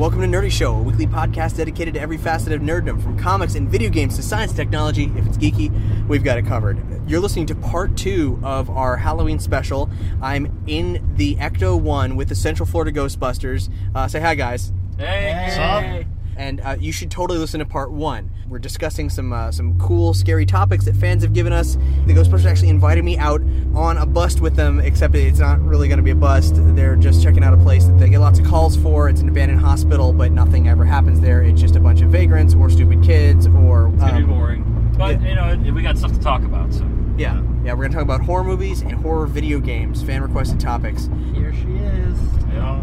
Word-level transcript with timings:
Welcome 0.00 0.22
to 0.22 0.26
Nerdy 0.26 0.50
Show, 0.50 0.76
a 0.76 0.80
weekly 0.80 1.06
podcast 1.06 1.58
dedicated 1.58 1.92
to 1.92 2.00
every 2.00 2.16
facet 2.16 2.54
of 2.54 2.62
nerddom, 2.62 3.02
from 3.02 3.18
comics 3.18 3.54
and 3.54 3.68
video 3.68 3.90
games 3.90 4.16
to 4.16 4.22
science 4.22 4.50
technology. 4.50 5.12
If 5.14 5.26
it's 5.26 5.36
geeky, 5.36 6.08
we've 6.08 6.24
got 6.24 6.38
it 6.38 6.46
covered. 6.46 6.80
You're 7.06 7.20
listening 7.20 7.44
to 7.48 7.54
part 7.54 7.98
two 7.98 8.40
of 8.42 8.70
our 8.70 8.96
Halloween 8.96 9.38
special. 9.38 9.90
I'm 10.22 10.64
in 10.66 11.06
the 11.16 11.36
Ecto 11.36 11.78
One 11.78 12.16
with 12.16 12.30
the 12.30 12.34
Central 12.34 12.66
Florida 12.66 12.98
Ghostbusters. 12.98 13.68
Uh, 13.94 14.08
say 14.08 14.20
hi, 14.20 14.34
guys. 14.36 14.72
Hey. 14.96 16.06
And 16.36 16.60
uh, 16.62 16.76
you 16.80 16.92
should 16.92 17.10
totally 17.10 17.38
listen 17.38 17.60
to 17.60 17.66
part 17.66 17.90
one. 17.90 18.30
We're 18.48 18.58
discussing 18.58 19.10
some 19.10 19.32
uh, 19.32 19.52
some 19.52 19.78
cool, 19.78 20.14
scary 20.14 20.46
topics 20.46 20.84
that 20.86 20.96
fans 20.96 21.22
have 21.22 21.32
given 21.32 21.52
us. 21.52 21.76
The 22.06 22.14
Ghostbusters 22.14 22.46
actually 22.46 22.70
invited 22.70 23.04
me 23.04 23.18
out 23.18 23.42
on 23.74 23.98
a 23.98 24.06
bust 24.06 24.40
with 24.40 24.56
them, 24.56 24.80
except 24.80 25.14
it's 25.14 25.38
not 25.38 25.60
really 25.60 25.86
going 25.88 25.98
to 25.98 26.02
be 26.02 26.10
a 26.10 26.16
bust. 26.16 26.54
They're 26.56 26.96
just 26.96 27.22
checking 27.22 27.44
out 27.44 27.52
a 27.52 27.58
place 27.58 27.84
that 27.84 27.98
they 27.98 28.08
get 28.08 28.20
lots 28.20 28.38
of 28.38 28.46
calls 28.46 28.76
for. 28.76 29.08
It's 29.08 29.20
an 29.20 29.28
abandoned 29.28 29.60
hospital, 29.60 30.12
but 30.12 30.32
nothing 30.32 30.68
ever 30.68 30.84
happens 30.84 31.20
there. 31.20 31.42
It's 31.42 31.60
just 31.60 31.76
a 31.76 31.80
bunch 31.80 32.00
of 32.00 32.10
vagrants 32.10 32.54
or 32.54 32.70
stupid 32.70 33.02
kids 33.02 33.46
or 33.46 33.88
It's 33.88 33.98
gonna 34.02 34.16
be 34.18 34.22
um, 34.24 34.30
boring, 34.30 34.94
but 34.96 35.20
yeah. 35.20 35.28
you 35.56 35.64
know 35.66 35.72
we 35.74 35.82
got 35.82 35.98
stuff 35.98 36.12
to 36.12 36.20
talk 36.20 36.42
about. 36.42 36.72
So 36.72 36.88
yeah, 37.16 37.42
yeah. 37.64 37.74
We're 37.74 37.82
going 37.82 37.90
to 37.90 37.96
talk 37.96 38.04
about 38.04 38.22
horror 38.22 38.44
movies 38.44 38.80
and 38.80 38.92
horror 38.92 39.26
video 39.26 39.60
games, 39.60 40.02
fan 40.02 40.22
requested 40.22 40.58
topics. 40.58 41.10
Here 41.34 41.52
she 41.52 41.60
is. 41.60 42.18
you 42.48 42.54
know, 42.54 42.82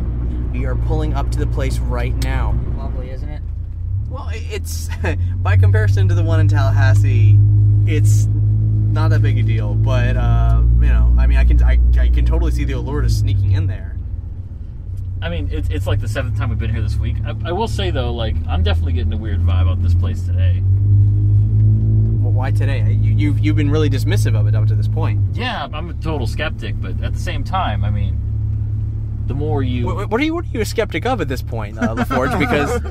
We 0.53 0.65
are 0.65 0.75
pulling 0.75 1.13
up 1.15 1.31
to 1.31 1.39
the 1.39 1.47
place 1.47 1.79
right 1.79 2.15
now. 2.23 2.55
Lovely, 2.77 3.06
isn't 3.06 3.06
it? 3.06 3.06
Well, 4.09 4.29
it's 4.33 4.89
by 5.37 5.57
comparison 5.57 6.07
to 6.09 6.15
the 6.15 6.23
one 6.23 6.39
in 6.39 6.47
Tallahassee, 6.47 7.37
it's 7.85 8.25
not 8.25 9.09
that 9.09 9.21
big 9.21 9.37
a 9.37 9.43
deal. 9.43 9.73
But 9.73 10.15
uh, 10.15 10.61
you 10.79 10.87
know, 10.87 11.13
I 11.17 11.27
mean, 11.27 11.37
I 11.37 11.45
can 11.45 11.61
I, 11.63 11.77
I 11.99 12.09
can 12.09 12.25
totally 12.25 12.51
see 12.51 12.63
the 12.63 12.73
allure 12.73 13.01
to 13.01 13.09
sneaking 13.09 13.51
in 13.51 13.67
there. 13.67 13.97
I 15.21 15.29
mean 15.29 15.49
it's 15.51 15.67
it's 15.69 15.87
like 15.87 15.99
the 15.99 16.07
seventh 16.07 16.37
time 16.37 16.49
we've 16.49 16.59
been 16.59 16.69
here 16.73 16.81
this 16.81 16.97
week. 16.97 17.17
I, 17.25 17.49
I 17.49 17.51
will 17.51 17.67
say 17.67 17.91
though, 17.91 18.13
like 18.13 18.35
I'm 18.47 18.63
definitely 18.63 18.93
getting 18.93 19.13
a 19.13 19.17
weird 19.17 19.41
vibe 19.41 19.63
about 19.63 19.81
this 19.81 19.95
place 19.95 20.21
today. 20.23 20.61
Well, 22.21 22.31
why 22.31 22.51
today? 22.51 22.91
You, 22.91 23.13
you've 23.15 23.39
you've 23.39 23.55
been 23.55 23.69
really 23.69 23.89
dismissive 23.89 24.39
of 24.39 24.47
it 24.47 24.55
up 24.55 24.67
to 24.67 24.75
this 24.75 24.87
point. 24.87 25.35
Yeah, 25.35 25.67
I'm 25.73 25.89
a 25.89 25.93
total 25.95 26.27
skeptic, 26.27 26.79
but 26.79 27.01
at 27.03 27.13
the 27.13 27.19
same 27.19 27.43
time, 27.43 27.83
I 27.83 27.89
mean, 27.89 28.19
the 29.27 29.33
more 29.33 29.61
you, 29.61 29.85
What, 29.85 30.09
what 30.09 30.21
are 30.21 30.23
you 30.23 30.33
what 30.33 30.45
are 30.45 30.49
you 30.49 30.61
a 30.61 30.65
skeptic 30.65 31.05
of 31.05 31.21
at 31.21 31.27
this 31.27 31.41
point, 31.41 31.77
uh, 31.77 31.95
LaForge? 31.95 32.37
Because 32.39 32.81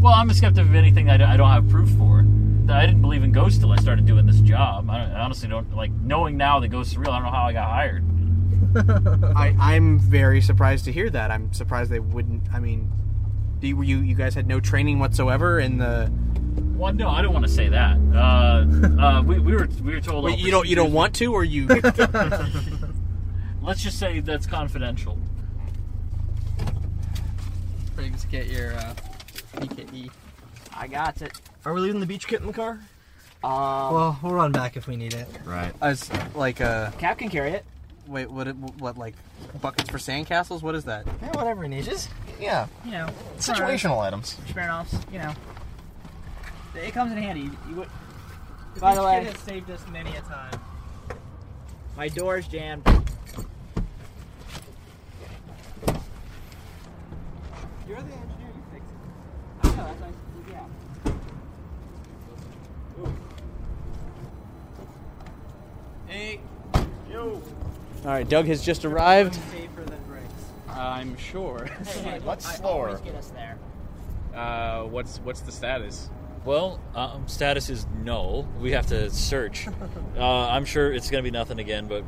well, 0.00 0.12
I'm 0.14 0.30
a 0.30 0.34
skeptic 0.34 0.64
of 0.64 0.74
anything 0.74 1.10
I 1.10 1.16
don't, 1.16 1.28
I 1.28 1.36
don't 1.36 1.50
have 1.50 1.68
proof 1.68 1.90
for. 1.90 2.24
I 2.70 2.86
didn't 2.86 3.00
believe 3.00 3.24
in 3.24 3.32
ghosts 3.32 3.58
till 3.58 3.72
I 3.72 3.76
started 3.76 4.06
doing 4.06 4.26
this 4.26 4.40
job. 4.40 4.88
I, 4.88 5.04
I 5.04 5.20
honestly 5.20 5.48
don't 5.48 5.74
like 5.74 5.90
knowing 5.90 6.36
now 6.36 6.60
that 6.60 6.68
ghosts 6.68 6.96
are 6.96 7.00
real. 7.00 7.10
I 7.10 7.16
don't 7.16 7.24
know 7.24 7.32
how 7.32 7.44
I 7.44 7.52
got 7.52 7.68
hired. 7.68 8.04
I 9.36 9.56
I'm 9.58 9.98
very 9.98 10.40
surprised 10.40 10.84
to 10.84 10.92
hear 10.92 11.10
that. 11.10 11.30
I'm 11.30 11.52
surprised 11.52 11.90
they 11.90 11.98
wouldn't. 11.98 12.52
I 12.52 12.60
mean, 12.60 12.90
do 13.58 13.66
you, 13.66 13.82
you 13.82 13.98
you 13.98 14.14
guys 14.14 14.34
had 14.34 14.46
no 14.46 14.60
training 14.60 14.98
whatsoever 14.98 15.58
in 15.58 15.78
the. 15.78 16.12
Well, 16.76 16.92
no, 16.94 17.08
I 17.08 17.20
don't 17.20 17.32
want 17.32 17.44
to 17.44 17.50
say 17.50 17.68
that. 17.68 17.98
Uh, 18.14 18.64
uh, 19.02 19.22
we, 19.22 19.38
we 19.38 19.52
were 19.54 19.68
we 19.82 19.94
were 19.94 20.00
told. 20.00 20.24
Wait, 20.24 20.38
you 20.38 20.50
don't 20.50 20.68
you 20.68 20.76
don't 20.76 20.92
want 20.92 21.14
to, 21.16 21.32
or 21.32 21.42
you? 21.44 21.66
Let's 23.62 23.82
just 23.82 23.98
say 23.98 24.20
that's 24.20 24.46
confidential. 24.46 25.18
Briggs, 28.10 28.24
get 28.26 28.46
your 28.48 28.72
uh, 28.72 28.94
PKE. 29.56 30.10
I 30.76 30.86
got 30.88 31.22
it. 31.22 31.32
Are 31.64 31.72
we 31.72 31.80
leaving 31.80 32.00
the 32.00 32.06
beach 32.06 32.26
kit 32.26 32.40
in 32.40 32.46
the 32.46 32.52
car? 32.52 32.80
Um, 33.44 33.94
Well, 33.94 34.18
we'll 34.22 34.32
run 34.34 34.52
back 34.52 34.76
if 34.76 34.86
we 34.86 34.96
need 34.96 35.14
it. 35.14 35.28
Right. 35.44 35.72
As 35.80 36.10
like 36.34 36.60
uh, 36.60 36.90
Cap 36.92 37.18
can 37.18 37.28
carry 37.28 37.52
it. 37.52 37.64
wait, 38.06 38.30
what 38.30 38.48
what 38.78 38.98
like 38.98 39.14
buckets 39.60 39.90
for 39.90 39.98
sandcastles? 39.98 40.62
What 40.62 40.74
is 40.74 40.84
that? 40.84 41.06
Yeah, 41.22 41.36
whatever 41.36 41.62
he 41.62 41.68
needs. 41.68 41.86
Just, 41.86 42.10
yeah, 42.40 42.66
You 42.84 42.92
know, 42.92 43.08
situational 43.38 43.98
items. 43.98 44.36
Smearing 44.50 44.70
offs. 44.70 44.94
You 45.12 45.18
know, 45.18 45.34
it 46.74 46.92
comes 46.92 47.12
in 47.12 47.18
handy. 47.18 47.42
You, 47.42 47.56
you 47.68 47.74
would. 47.76 47.88
By 48.80 48.94
the 48.94 49.02
way, 49.02 49.24
has 49.24 49.38
saved 49.40 49.70
us 49.70 49.84
many 49.92 50.14
a 50.16 50.20
time. 50.22 50.60
my 51.96 52.08
door's 52.08 52.46
jammed. 52.48 52.82
You're 57.90 57.98
the 58.02 58.04
engineer. 58.04 58.46
You 58.54 58.62
fix 58.70 58.84
it. 58.86 59.66
I 59.66 59.76
know. 59.76 59.84
That's 59.84 60.00
nice. 60.00 60.14
Yeah. 60.48 60.66
Hey. 66.06 66.40
Yo. 67.10 67.30
All 67.32 67.42
right, 68.04 68.28
Doug 68.28 68.46
has 68.46 68.62
just 68.64 68.84
arrived. 68.84 69.34
Safer 69.50 69.82
than 69.82 69.98
Briggs. 70.06 70.32
I'm 70.68 71.16
sure. 71.16 71.64
Hey, 71.64 72.00
hey, 72.10 72.20
What's 72.20 72.46
I 72.46 72.54
slower? 72.54 72.90
always 72.90 73.00
get 73.00 73.16
us 73.16 73.30
there. 73.30 73.58
Uh, 74.36 74.84
what's 74.84 75.18
what's 75.18 75.40
the 75.40 75.50
status? 75.50 76.10
Well, 76.44 76.78
um, 76.94 77.26
status 77.26 77.70
is 77.70 77.88
no. 78.04 78.46
We 78.60 78.70
have 78.70 78.86
to 78.86 79.10
search. 79.10 79.66
uh, 80.16 80.22
I'm 80.22 80.64
sure 80.64 80.92
it's 80.92 81.10
going 81.10 81.24
to 81.24 81.28
be 81.28 81.36
nothing 81.36 81.58
again, 81.58 81.88
but 81.88 82.04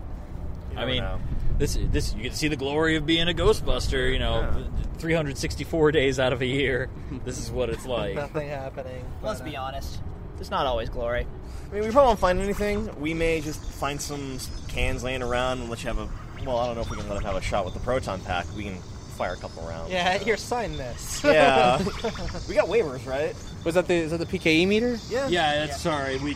I 0.71 0.75
never 0.75 0.87
mean, 0.87 1.03
know. 1.03 1.19
this 1.59 1.77
this 1.91 2.15
you 2.15 2.23
can 2.23 2.35
see 2.35 2.47
the 2.47 2.55
glory 2.55 2.95
of 2.95 3.05
being 3.05 3.29
a 3.29 3.35
Ghostbuster. 3.35 4.13
You 4.13 4.21
know, 4.21 4.71
364 5.03 5.91
days 5.91 6.21
out 6.21 6.33
of 6.33 6.43
a 6.43 6.47
year. 6.47 6.89
This 7.25 7.37
is 7.37 7.51
what 7.51 7.69
it's 7.71 7.85
like. 7.87 8.15
Nothing 8.15 8.49
happening. 8.49 9.05
Let's 9.21 9.41
be 9.41 9.57
uh, 9.57 9.63
honest. 9.63 9.99
It's 10.39 10.49
not 10.49 10.65
always 10.65 10.91
glory. 10.91 11.27
I 11.71 11.75
mean, 11.75 11.83
we 11.83 11.91
probably 11.91 12.07
won't 12.07 12.21
find 12.21 12.39
anything. 12.39 12.89
We 13.01 13.13
may 13.13 13.41
just 13.41 13.61
find 13.61 14.01
some 14.01 14.39
cans 14.69 15.03
laying 15.03 15.21
around 15.21 15.61
and 15.61 15.69
let 15.69 15.83
you 15.83 15.89
have 15.89 15.99
a. 15.99 16.09
Well, 16.47 16.57
I 16.57 16.67
don't 16.67 16.77
know 16.77 16.83
if 16.83 16.91
we 16.91 16.97
can 16.97 17.09
let 17.09 17.19
him 17.19 17.25
have 17.25 17.35
a 17.35 17.43
shot 17.43 17.65
with 17.65 17.75
the 17.75 17.81
proton 17.81 18.21
pack. 18.21 18.47
We 18.57 18.63
can 18.63 18.77
fire 19.17 19.33
a 19.33 19.37
couple 19.37 19.67
rounds. 19.67 19.91
Yeah, 19.91 20.19
here, 20.19 20.37
sign 20.37 20.77
this. 20.77 21.21
Yeah. 21.25 21.79
we 22.49 22.55
got 22.55 22.69
waivers, 22.69 23.05
right? 23.05 23.35
Was 23.65 23.75
that 23.75 23.89
the 23.89 23.95
is 23.95 24.13
that 24.13 24.19
the 24.19 24.27
PKE 24.27 24.69
meter? 24.69 25.01
Yeah. 25.11 25.27
Yeah, 25.27 25.67
that's 25.67 25.81
sorry. 25.81 26.19
We 26.19 26.35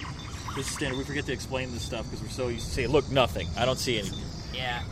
this 0.57 0.67
is 0.67 0.75
standard. 0.75 0.99
We 0.99 1.05
forget 1.05 1.25
to 1.27 1.33
explain 1.33 1.71
this 1.71 1.83
stuff 1.83 2.05
because 2.07 2.21
we're 2.21 2.31
so 2.31 2.49
used 2.49 2.67
to 2.67 2.73
saying, 2.73 2.89
"Look, 2.89 3.09
nothing. 3.13 3.47
I 3.57 3.65
don't 3.65 3.79
see 3.79 3.97
anything." 3.97 4.25
Yeah. 4.53 4.83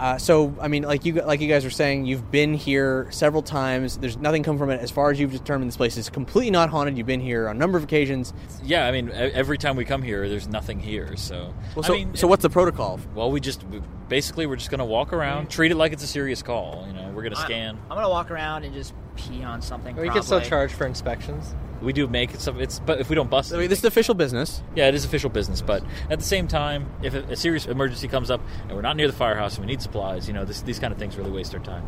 Uh, 0.00 0.16
so 0.16 0.54
I 0.58 0.68
mean, 0.68 0.84
like 0.84 1.04
you 1.04 1.12
like 1.12 1.42
you 1.42 1.48
guys 1.48 1.62
were 1.62 1.68
saying, 1.70 2.06
you've 2.06 2.30
been 2.30 2.54
here 2.54 3.06
several 3.10 3.42
times. 3.42 3.98
There's 3.98 4.16
nothing 4.16 4.42
come 4.42 4.56
from 4.56 4.70
it. 4.70 4.80
As 4.80 4.90
far 4.90 5.10
as 5.10 5.20
you've 5.20 5.30
determined, 5.32 5.68
this 5.68 5.76
place 5.76 5.98
is 5.98 6.08
completely 6.08 6.50
not 6.50 6.70
haunted. 6.70 6.96
You've 6.96 7.06
been 7.06 7.20
here 7.20 7.48
on 7.50 7.56
a 7.56 7.58
number 7.58 7.76
of 7.76 7.84
occasions. 7.84 8.32
Yeah, 8.64 8.86
I 8.86 8.92
mean, 8.92 9.10
e- 9.10 9.12
every 9.12 9.58
time 9.58 9.76
we 9.76 9.84
come 9.84 10.00
here, 10.00 10.26
there's 10.26 10.48
nothing 10.48 10.80
here. 10.80 11.16
So, 11.16 11.52
Well, 11.76 11.82
so 11.82 11.92
I 11.92 11.96
mean, 11.98 12.14
so 12.14 12.26
what's 12.26 12.40
the 12.42 12.48
protocol? 12.48 12.98
Well, 13.14 13.30
we 13.30 13.40
just 13.40 13.62
we, 13.64 13.82
basically 14.08 14.46
we're 14.46 14.56
just 14.56 14.70
gonna 14.70 14.86
walk 14.86 15.12
around, 15.12 15.50
treat 15.50 15.70
it 15.70 15.76
like 15.76 15.92
it's 15.92 16.02
a 16.02 16.06
serious 16.06 16.42
call. 16.42 16.84
You 16.86 16.94
know, 16.94 17.10
we're 17.14 17.22
gonna 17.22 17.38
I- 17.38 17.44
scan. 17.44 17.78
I'm 17.90 17.96
gonna 17.98 18.08
walk 18.08 18.30
around 18.30 18.64
and 18.64 18.72
just 18.72 18.94
pee 19.16 19.42
on 19.44 19.60
something. 19.60 19.96
We 19.96 20.08
can 20.08 20.22
still 20.22 20.40
charge 20.40 20.72
for 20.72 20.86
inspections. 20.86 21.54
We 21.82 21.92
do 21.92 22.06
make 22.06 22.34
it. 22.34 22.40
Some, 22.40 22.60
it's 22.60 22.78
but 22.78 23.00
if 23.00 23.08
we 23.08 23.14
don't 23.14 23.30
bust 23.30 23.52
I 23.52 23.58
mean, 23.58 23.68
this 23.68 23.78
is 23.78 23.84
official 23.84 24.14
business. 24.14 24.62
yeah, 24.74 24.88
it 24.88 24.94
is 24.94 25.04
official 25.04 25.30
business. 25.30 25.62
But 25.62 25.82
at 26.08 26.18
the 26.18 26.24
same 26.24 26.48
time, 26.48 26.90
if 27.02 27.14
a, 27.14 27.20
a 27.24 27.36
serious 27.36 27.66
emergency 27.66 28.08
comes 28.08 28.30
up 28.30 28.40
and 28.68 28.72
we're 28.72 28.82
not 28.82 28.96
near 28.96 29.06
the 29.06 29.12
firehouse 29.12 29.56
and 29.56 29.66
we 29.66 29.72
need 29.72 29.82
supplies, 29.82 30.28
you 30.28 30.34
know, 30.34 30.44
this, 30.44 30.62
these 30.62 30.78
kind 30.78 30.92
of 30.92 30.98
things 30.98 31.16
really 31.16 31.30
waste 31.30 31.54
our 31.54 31.60
time. 31.60 31.84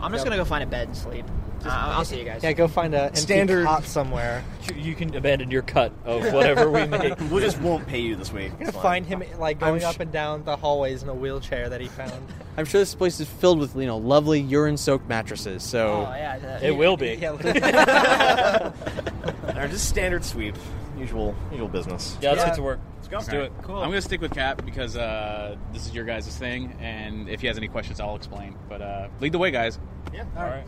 I'm 0.00 0.12
just 0.12 0.24
gonna 0.24 0.36
go 0.36 0.44
find 0.44 0.62
a 0.62 0.66
bed 0.66 0.88
and 0.88 0.96
sleep. 0.96 1.24
Uh, 1.64 1.70
I'll 1.70 2.04
see 2.04 2.18
you 2.18 2.24
guys. 2.24 2.42
Yeah, 2.44 2.52
go 2.52 2.68
find 2.68 2.94
a 2.94 3.04
empty 3.06 3.20
Standard- 3.20 3.64
cot 3.66 3.84
somewhere. 3.84 4.44
You- 4.68 4.82
You 4.82 4.94
can 4.94 5.14
abandon 5.16 5.50
your 5.50 5.62
cut 5.62 5.92
of 6.04 6.32
whatever 6.32 6.70
we 6.70 6.86
make. 6.98 7.18
We 7.30 7.40
just 7.40 7.60
won't 7.60 7.86
pay 7.86 8.00
you 8.00 8.14
this 8.16 8.32
week. 8.32 8.50
You're 8.50 8.58
gonna 8.70 8.72
fine. 8.72 9.04
find 9.04 9.06
him 9.06 9.22
like 9.40 9.62
I'm 9.62 9.70
going 9.70 9.80
sh- 9.80 9.84
up 9.84 10.00
and 10.00 10.12
down 10.12 10.44
the 10.44 10.56
hallways 10.56 11.02
in 11.02 11.08
a 11.08 11.14
wheelchair 11.14 11.68
that 11.68 11.80
he 11.80 11.88
found. 11.88 12.12
I'm 12.56 12.64
sure 12.66 12.80
this 12.80 12.94
place 12.94 13.18
is 13.20 13.28
filled 13.28 13.58
with 13.58 13.74
you 13.76 13.86
know 13.86 13.96
lovely 13.98 14.40
urine-soaked 14.40 15.08
mattresses. 15.08 15.62
So 15.62 16.06
Oh 16.08 16.14
yeah, 16.14 16.38
that- 16.38 16.62
It 16.62 16.76
will 16.76 16.96
be. 16.96 17.14
Yeah, 17.14 18.72
Or 19.56 19.68
just 19.68 19.88
standard 19.88 20.24
sweep, 20.24 20.54
usual 20.98 21.34
usual 21.50 21.68
business. 21.68 22.16
Yeah, 22.20 22.30
let's 22.30 22.42
Yeah. 22.42 22.46
get 22.48 22.56
to 22.56 22.62
work. 22.62 22.80
Let's 23.10 23.28
go. 23.28 23.36
Let's 23.38 23.50
do 23.50 23.54
it. 23.56 23.62
Cool. 23.62 23.76
I'm 23.76 23.88
gonna 23.90 24.00
stick 24.02 24.20
with 24.20 24.32
Cap 24.32 24.64
because 24.64 24.96
uh, 24.96 25.56
this 25.72 25.86
is 25.86 25.94
your 25.94 26.04
guys' 26.04 26.36
thing, 26.36 26.76
and 26.80 27.28
if 27.28 27.40
he 27.40 27.46
has 27.46 27.56
any 27.56 27.68
questions, 27.68 28.00
I'll 28.00 28.16
explain. 28.16 28.56
But 28.68 28.82
uh, 28.82 29.08
lead 29.20 29.32
the 29.32 29.38
way, 29.38 29.50
guys. 29.50 29.78
Yeah. 30.12 30.24
All 30.36 30.44
right. 30.44 30.64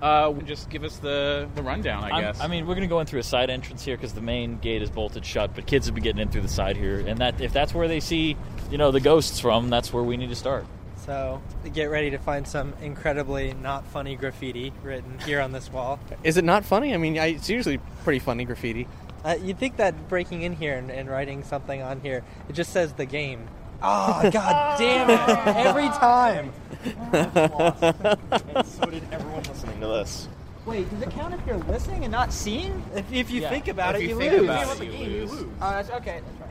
Uh, 0.00 0.32
just 0.46 0.70
give 0.70 0.82
us 0.82 0.96
the, 0.96 1.46
the 1.54 1.62
rundown, 1.62 2.02
I 2.04 2.08
I'm- 2.08 2.20
guess. 2.22 2.40
I 2.40 2.46
mean, 2.46 2.66
we're 2.66 2.74
going 2.74 2.88
to 2.88 2.92
go 2.92 3.00
in 3.00 3.06
through 3.06 3.20
a 3.20 3.24
side 3.24 3.50
entrance 3.50 3.84
here 3.84 3.96
because 3.98 4.14
the 4.14 4.22
main 4.22 4.56
gate 4.58 4.80
is 4.80 4.88
bolted 4.90 5.26
shut. 5.26 5.54
But 5.54 5.66
kids 5.66 5.84
have 5.86 5.94
been 5.94 6.02
getting 6.04 6.22
in 6.22 6.30
through 6.30 6.40
the 6.40 6.48
side 6.48 6.78
here, 6.78 7.00
and 7.00 7.18
that 7.18 7.38
if 7.42 7.52
that's 7.52 7.74
where 7.74 7.86
they 7.86 8.00
see, 8.00 8.34
you 8.70 8.78
know, 8.78 8.92
the 8.92 9.00
ghosts 9.00 9.40
from, 9.40 9.68
that's 9.68 9.92
where 9.92 10.02
we 10.02 10.16
need 10.16 10.30
to 10.30 10.36
start. 10.36 10.64
so 10.96 11.42
get 11.74 11.90
ready 11.90 12.10
to 12.12 12.18
find 12.18 12.48
some 12.48 12.72
incredibly 12.80 13.52
not 13.52 13.84
funny 13.88 14.16
graffiti 14.16 14.72
written 14.82 15.18
here 15.26 15.40
on 15.40 15.52
this 15.52 15.70
wall. 15.70 15.98
is 16.24 16.38
it 16.38 16.44
not 16.44 16.64
funny? 16.64 16.94
I 16.94 16.96
mean, 16.96 17.18
I, 17.18 17.26
it's 17.26 17.50
usually 17.50 17.78
pretty 18.02 18.20
funny 18.20 18.46
graffiti. 18.46 18.88
Uh, 19.24 19.36
you'd 19.42 19.58
think 19.58 19.76
that 19.76 20.08
breaking 20.08 20.42
in 20.42 20.54
here 20.56 20.76
and, 20.76 20.90
and 20.90 21.08
writing 21.10 21.42
something 21.44 21.82
on 21.82 22.00
here, 22.00 22.22
it 22.48 22.54
just 22.54 22.72
says 22.72 22.92
the 22.94 23.04
game. 23.04 23.46
Oh 23.82 24.28
god 24.32 24.78
damn 24.78 25.10
it! 25.10 25.56
Every 25.56 25.88
time. 25.88 26.52
And 28.54 28.66
so 28.66 28.86
did 28.86 29.02
everyone 29.12 29.42
listening 29.42 29.80
to 29.80 29.86
this. 29.88 30.28
Wait, 30.64 30.88
does 30.90 31.02
it 31.02 31.10
count 31.10 31.34
if 31.34 31.40
you're 31.46 31.58
listening 31.58 32.04
and 32.04 32.12
not 32.12 32.32
seeing? 32.32 32.82
If, 32.94 33.12
if 33.12 33.30
you 33.30 33.42
Yeah. 33.42 33.50
think 33.50 33.68
about 33.68 33.96
If 33.96 34.02
it, 34.02 34.04
you 34.04 34.08
you, 34.10 34.18
think 34.18 34.32
lose. 34.32 34.44
about 34.44 34.80
it, 34.80 34.84
you 34.92 34.92
lose. 34.92 35.30
Oh, 35.32 35.70
that's 35.70 35.90
okay. 35.90 36.20
That's 36.24 36.40
right. 36.40 36.50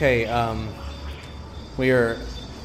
Okay, 0.00 0.24
um, 0.24 0.66
we 1.76 1.90
are 1.90 2.16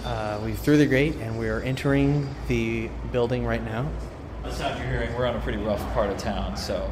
uh, 0.05 0.39
we 0.41 0.53
through 0.53 0.77
the 0.77 0.85
gate 0.85 1.15
and 1.15 1.37
we 1.37 1.49
are 1.49 1.59
entering 1.59 2.33
the 2.47 2.89
building 3.11 3.45
right 3.45 3.61
now. 3.61 3.91
The 4.45 4.53
sound 4.53 4.79
you're 4.79 4.87
hearing, 4.87 5.13
we're 5.17 5.25
on 5.25 5.35
a 5.35 5.41
pretty 5.41 5.57
rough 5.57 5.81
part 5.91 6.09
of 6.09 6.17
town, 6.17 6.55
so 6.55 6.89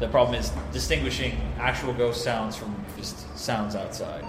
the 0.00 0.08
problem 0.08 0.40
is 0.40 0.50
distinguishing 0.72 1.38
actual 1.58 1.92
ghost 1.92 2.24
sounds 2.24 2.56
from 2.56 2.74
just 2.96 3.38
sounds 3.38 3.76
outside. 3.76 4.24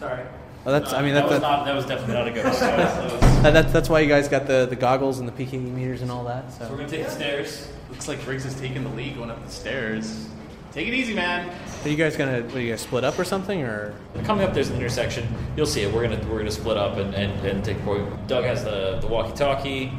Sorry. 0.00 0.24
Well, 0.64 0.80
that's 0.80 0.94
I 0.94 1.02
mean 1.02 1.12
that 1.12 1.28
that's 1.28 1.32
was 1.32 1.42
not 1.42 1.66
that 1.66 1.74
was 1.74 1.84
definitely 1.84 2.14
not 2.14 2.28
a 2.28 2.30
ghost. 2.30 2.60
That 2.62 3.12
was- 3.12 3.20
that 3.42 3.52
that's 3.52 3.72
that's 3.74 3.88
why 3.90 4.00
you 4.00 4.08
guys 4.08 4.26
got 4.26 4.46
the, 4.46 4.64
the 4.70 4.76
goggles 4.76 5.18
and 5.18 5.28
the 5.28 5.32
PKE 5.32 5.70
meters 5.70 6.00
and 6.00 6.10
all 6.10 6.24
that. 6.24 6.50
so 6.50 6.66
we're 6.70 6.78
gonna 6.78 6.88
take 6.88 7.04
the 7.04 7.10
stairs. 7.10 7.68
Looks 7.90 8.08
like 8.08 8.24
Briggs 8.24 8.46
is 8.46 8.58
taking 8.58 8.84
the 8.84 8.90
lead 8.90 9.16
going 9.16 9.30
up 9.30 9.44
the 9.44 9.52
stairs. 9.52 10.28
Take 10.72 10.88
it 10.88 10.94
easy, 10.94 11.12
man. 11.12 11.50
are 11.84 11.88
you 11.88 11.96
guys 11.96 12.16
gonna 12.16 12.40
what, 12.42 12.54
are 12.56 12.60
you 12.60 12.70
guys 12.70 12.80
split 12.80 13.04
up 13.04 13.18
or 13.18 13.24
something 13.24 13.62
or? 13.62 13.94
Coming 14.24 14.46
up, 14.46 14.54
there's 14.54 14.70
an 14.70 14.76
intersection. 14.76 15.28
You'll 15.56 15.66
see 15.66 15.82
it. 15.82 15.92
We're 15.92 16.02
gonna 16.08 16.26
we're 16.30 16.38
gonna 16.38 16.50
split 16.50 16.78
up 16.78 16.96
and, 16.96 17.14
and, 17.14 17.46
and 17.46 17.62
take 17.64 17.78
point. 17.84 18.26
Doug 18.26 18.44
has 18.44 18.64
the, 18.64 18.98
the 19.02 19.06
walkie-talkie, 19.06 19.92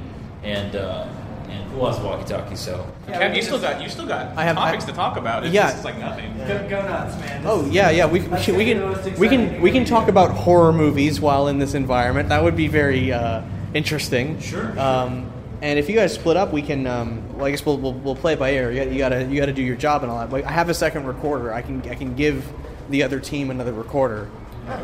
and 0.44 0.76
uh, 0.76 1.08
and 1.48 1.72
who 1.72 1.86
has 1.86 2.00
the 2.00 2.06
walkie-talkie? 2.06 2.56
So 2.56 2.88
Cap, 3.06 3.36
you 3.36 3.44
still 3.44 3.60
got 3.62 3.84
you 3.84 3.88
still 3.90 4.08
got 4.08 4.36
I 4.36 4.44
have- 4.46 4.56
topics 4.56 4.86
I- 4.86 4.88
to 4.88 4.94
talk 4.94 5.18
about. 5.18 5.44
It's 5.46 5.54
Yeah. 5.54 5.70
just 5.72 5.84
like 5.86 6.00
nothing. 6.00 6.36
Go, 6.40 6.68
go 6.68 6.82
nuts, 6.82 7.18
man. 7.20 7.44
Oh 7.46 7.66
yeah, 7.70 7.92
yeah. 7.92 8.08
We, 8.08 8.22
we 8.22 8.38
can 8.40 8.56
we 8.58 8.66
can 8.66 9.20
we 9.20 9.28
can 9.30 9.62
we 9.62 9.72
can 9.72 9.86
talk 9.86 10.08
about 10.08 10.32
horror 10.32 10.74
movies 10.74 11.22
while 11.22 11.50
in 11.50 11.60
this 11.60 11.76
environment. 11.76 12.30
That 12.30 12.44
would 12.44 12.56
be 12.56 12.68
very 12.68 13.12
uh, 13.14 13.44
interesting. 13.76 14.40
Sure, 14.40 14.78
Um, 14.80 15.32
and 15.62 15.78
if 15.78 15.88
you 15.88 15.94
guys 15.96 16.16
split 16.16 16.36
up, 16.36 16.52
we 16.52 16.64
can. 16.64 16.88
Um, 16.88 17.23
well, 17.36 17.46
I 17.46 17.52
guess 17.52 17.66
we'll, 17.66 17.78
we'll, 17.78 17.94
we'll 17.94 18.16
play 18.16 18.34
it 18.34 18.40
by 18.40 18.52
ear. 18.52 18.72
You, 18.72 18.90
you 18.92 18.98
gotta 18.98 19.24
you 19.26 19.40
gotta 19.40 19.54
do 19.54 19.64
your 19.64 19.76
job 19.76 20.04
and 20.04 20.12
all 20.12 20.20
that. 20.20 20.30
But 20.30 20.46
I 20.46 20.52
have 20.52 20.70
a 20.70 20.74
second 20.74 21.06
recorder. 21.06 21.54
I 21.54 21.62
can 21.62 21.82
I 21.90 21.96
can 21.96 22.16
give 22.16 22.46
the 22.90 23.04
other 23.04 23.20
team 23.20 23.50
another 23.50 23.74
recorder. 23.74 24.30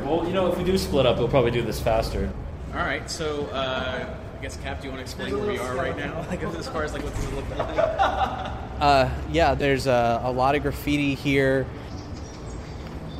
well, 0.03 0.25
you 0.25 0.33
know, 0.33 0.51
if 0.51 0.57
we 0.57 0.63
do 0.63 0.77
split 0.77 1.05
up, 1.05 1.17
we'll 1.17 1.27
probably 1.27 1.51
do 1.51 1.61
this 1.61 1.79
faster. 1.79 2.31
All 2.73 2.79
right, 2.79 3.09
so 3.09 3.45
uh, 3.47 4.15
I 4.37 4.41
guess 4.41 4.57
Cap, 4.57 4.81
do 4.81 4.87
you 4.87 4.93
want 4.93 4.99
to 4.99 5.01
explain 5.03 5.37
where 5.37 5.51
we 5.51 5.57
are 5.57 5.75
right 5.75 5.97
now? 5.97 6.25
Like 6.29 6.43
as 6.43 6.67
far 6.67 6.83
as 6.83 6.93
like 6.93 7.03
what 7.03 7.15
this 7.15 7.25
is 7.25 7.31
looking 7.33 7.57
like. 7.57 7.77
Uh, 8.79 9.09
yeah, 9.29 9.55
there's 9.55 9.87
a, 9.87 10.21
a 10.23 10.31
lot 10.31 10.55
of 10.55 10.61
graffiti 10.61 11.13
here. 11.13 11.67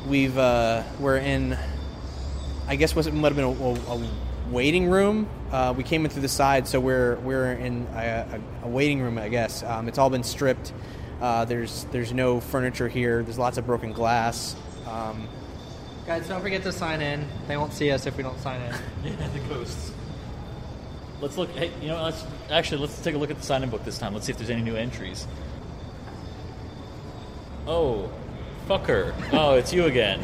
We've 0.08 0.38
uh, 0.38 0.84
we're 0.98 1.18
in. 1.18 1.58
I 2.66 2.76
guess 2.76 2.96
was 2.96 3.06
it 3.06 3.12
might 3.12 3.34
have 3.34 3.36
been 3.36 3.44
a, 3.44 3.50
a, 3.50 3.96
a 3.98 4.10
waiting 4.50 4.90
room. 4.90 5.28
Uh, 5.50 5.74
we 5.76 5.82
came 5.82 6.04
in 6.04 6.10
through 6.10 6.22
the 6.22 6.28
side, 6.28 6.66
so 6.66 6.80
we're 6.80 7.16
we're 7.16 7.52
in 7.52 7.86
a, 7.94 8.40
a, 8.62 8.66
a 8.66 8.68
waiting 8.68 9.00
room. 9.00 9.18
I 9.18 9.28
guess 9.28 9.62
um, 9.62 9.88
it's 9.88 9.98
all 9.98 10.10
been 10.10 10.22
stripped. 10.22 10.72
Uh, 11.20 11.44
there's 11.44 11.84
there's 11.92 12.12
no 12.12 12.40
furniture 12.40 12.88
here. 12.88 13.22
There's 13.22 13.38
lots 13.38 13.58
of 13.58 13.66
broken 13.66 13.92
glass. 13.92 14.56
Um, 14.86 15.28
Guys, 16.06 16.26
don't 16.26 16.40
forget 16.40 16.62
to 16.64 16.72
sign 16.72 17.02
in. 17.02 17.26
They 17.46 17.56
won't 17.56 17.72
see 17.72 17.90
us 17.90 18.06
if 18.06 18.16
we 18.16 18.22
don't 18.22 18.38
sign 18.40 18.60
in. 18.62 18.74
Yeah, 19.04 19.28
the 19.28 19.38
ghosts. 19.40 19.92
Let's 21.20 21.36
look. 21.36 21.50
Hey, 21.50 21.70
you 21.82 21.88
know, 21.88 22.02
let's 22.02 22.24
actually 22.50 22.80
let's 22.80 23.00
take 23.00 23.14
a 23.14 23.18
look 23.18 23.30
at 23.30 23.36
the 23.36 23.42
sign-in 23.42 23.70
book 23.70 23.84
this 23.84 23.98
time. 23.98 24.14
Let's 24.14 24.26
see 24.26 24.32
if 24.32 24.38
there's 24.38 24.50
any 24.50 24.62
new 24.62 24.76
entries. 24.76 25.26
Oh, 27.66 28.10
fucker! 28.70 29.12
Oh, 29.32 29.54
it's 29.54 29.72
you 29.72 29.86
again. 29.86 30.20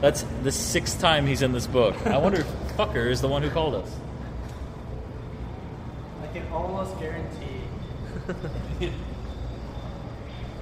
That's 0.00 0.22
the 0.42 0.50
sixth 0.50 0.98
time 0.98 1.26
he's 1.26 1.42
in 1.42 1.52
this 1.52 1.66
book. 1.66 1.94
I 2.06 2.16
wonder 2.16 2.40
if 2.40 2.46
fucker 2.78 3.10
is 3.10 3.20
the 3.20 3.28
one 3.28 3.42
who 3.42 3.50
called 3.50 3.74
us. 3.74 3.94
I 6.22 6.28
can 6.28 6.50
almost 6.50 6.98
guarantee. 6.98 7.60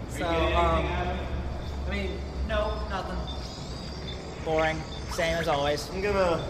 so, 0.08 0.26
um, 0.26 0.84
I 0.84 1.90
mean, 1.92 2.18
No, 2.48 2.76
nothing. 2.90 3.16
Boring. 4.44 4.82
Same 5.12 5.36
as 5.36 5.46
always. 5.46 5.88
I'm 5.90 6.02
gonna 6.02 6.44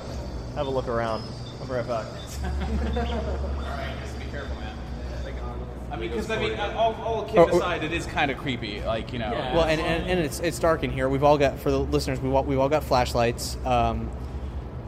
have 0.55 0.67
a 0.67 0.71
look 0.71 0.89
around. 0.89 1.23
I'll 1.61 1.67
be 1.67 1.75
right 1.75 1.87
back. 1.87 2.07
All 2.07 2.51
right, 3.61 3.95
just 4.03 4.19
be 4.19 4.25
careful, 4.31 4.57
man. 4.57 4.64
I 5.95 5.97
mean, 5.97 6.11
because 6.11 6.29
I 6.31 6.39
mean, 6.39 6.53
uh, 6.55 6.75
all, 6.77 6.95
all 7.05 7.23
kidding 7.25 7.39
Oh, 7.41 7.49
oh. 7.53 7.57
aside, 7.59 7.85
it 7.85 7.93
is 7.93 8.05
kind 8.07 8.31
of 8.31 8.39
creepy. 8.39 8.81
Like 8.83 9.13
you 9.13 9.19
know. 9.21 9.31
Yeah. 9.33 9.55
well, 9.55 9.65
and, 9.65 9.81
and, 9.81 10.11
and 10.11 10.21
it's 10.21 10.41
it's 10.41 10.59
dark 10.59 10.83
in 10.83 10.91
here. 10.91 11.09
We've 11.09 11.23
all 11.25 11.39
got 11.39 11.59
for 11.61 11.71
the 11.71 11.79
listeners. 11.79 12.21
We 12.21 12.31
all, 12.31 12.43
we've 12.45 12.59
all 12.59 12.69
got 12.69 12.85
flashlights. 12.85 13.57
Um, 13.65 14.11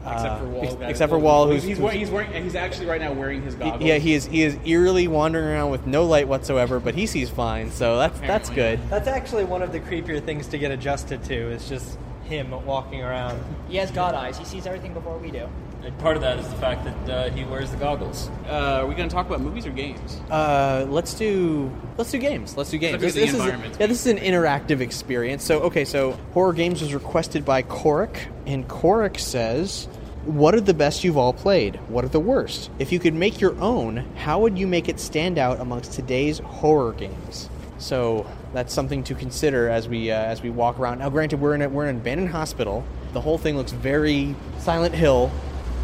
Except 0.09 0.39
for 0.39 0.45
uh, 0.45 0.49
Wall. 0.49 0.63
ex- 0.63 0.73
got 0.75 0.89
except 0.89 1.09
his- 1.11 1.15
for 1.15 1.19
Wall, 1.19 1.49
He's, 1.49 1.63
who's, 1.63 1.67
he's, 1.69 1.77
who's- 1.77 1.83
wearing, 1.83 1.99
he's 1.99 2.09
wearing. 2.09 2.43
He's 2.43 2.55
actually 2.55 2.85
right 2.85 3.01
now 3.01 3.11
wearing 3.11 3.41
his 3.41 3.55
goggles. 3.55 3.81
Yeah, 3.83 3.97
he 3.97 4.13
is. 4.13 4.25
He 4.25 4.41
is 4.43 4.57
eerily 4.65 5.07
wandering 5.09 5.45
around 5.47 5.71
with 5.71 5.85
no 5.85 6.05
light 6.05 6.27
whatsoever, 6.29 6.79
but 6.79 6.95
he 6.95 7.05
sees 7.07 7.29
fine. 7.29 7.71
So 7.71 7.97
that's 7.97 8.19
that's 8.21 8.49
good. 8.49 8.79
that's 8.89 9.07
actually 9.07 9.43
one 9.45 9.61
of 9.61 9.71
the 9.73 9.79
creepier 9.81 10.23
things 10.23 10.47
to 10.47 10.57
get 10.57 10.71
adjusted 10.71 11.23
to. 11.25 11.35
Is 11.51 11.67
just 11.67 11.97
him 12.23 12.51
walking 12.65 13.01
around. 13.01 13.41
He 13.69 13.77
has 13.77 13.91
God 13.91 14.13
eyes. 14.15 14.37
He 14.37 14.45
sees 14.45 14.65
everything 14.65 14.93
before 14.93 15.17
we 15.17 15.29
do. 15.31 15.47
And 15.83 15.97
part 15.99 16.17
of 16.17 16.21
that 16.23 16.37
is 16.37 16.47
the 16.49 16.55
fact 16.57 16.83
that 16.83 17.09
uh, 17.09 17.29
he 17.31 17.45
wears 17.45 17.71
the 17.71 17.77
goggles. 17.77 18.29
Uh, 18.45 18.81
are 18.81 18.87
we 18.87 18.93
going 18.95 19.07
to 19.07 19.13
talk 19.15 19.25
about 19.25 19.39
movies 19.41 19.65
or 19.65 19.69
games? 19.71 20.19
Uh, 20.29 20.85
let's 20.89 21.13
do 21.13 21.71
let's 21.97 22.11
do 22.11 22.17
games. 22.17 22.57
Let's 22.57 22.71
do 22.71 22.77
games. 22.77 23.01
Look 23.01 23.09
at 23.09 23.13
the 23.13 23.19
This, 23.21 23.31
this 23.31 23.33
is 23.33 23.39
environment. 23.39 23.77
yeah, 23.79 23.87
this 23.87 24.05
is 24.05 24.07
an 24.07 24.17
interactive 24.17 24.81
experience. 24.81 25.43
So 25.45 25.61
okay, 25.61 25.85
so 25.85 26.11
horror 26.33 26.53
games 26.53 26.81
was 26.81 26.93
requested 26.93 27.45
by 27.45 27.63
Korik, 27.63 28.27
and 28.45 28.67
Korik 28.67 29.19
says. 29.19 29.87
What 30.25 30.53
are 30.55 30.59
the 30.59 30.73
best 30.73 31.05
you've 31.05 31.15
all 31.15 31.31
played? 31.31 31.77
What 31.87 32.03
are 32.03 32.09
the 32.09 32.19
worst? 32.19 32.69
If 32.79 32.91
you 32.91 32.99
could 32.99 33.13
make 33.13 33.39
your 33.39 33.57
own, 33.61 34.05
how 34.17 34.41
would 34.41 34.57
you 34.57 34.67
make 34.67 34.89
it 34.89 34.99
stand 34.99 35.37
out 35.37 35.61
amongst 35.61 35.93
today's 35.93 36.39
horror 36.39 36.91
games? 36.91 37.49
So 37.77 38.25
that's 38.53 38.73
something 38.73 39.05
to 39.05 39.15
consider 39.15 39.69
as 39.69 39.87
we 39.87 40.11
uh, 40.11 40.17
as 40.17 40.41
we 40.41 40.49
walk 40.49 40.79
around. 40.79 40.99
Now, 40.99 41.09
granted, 41.09 41.39
we're 41.39 41.55
in 41.55 41.61
a, 41.61 41.69
we're 41.69 41.83
in 41.85 41.95
an 41.95 42.01
abandoned 42.01 42.31
hospital. 42.31 42.83
The 43.13 43.21
whole 43.21 43.37
thing 43.37 43.55
looks 43.55 43.71
very 43.71 44.35
Silent 44.59 44.93
Hill 44.93 45.31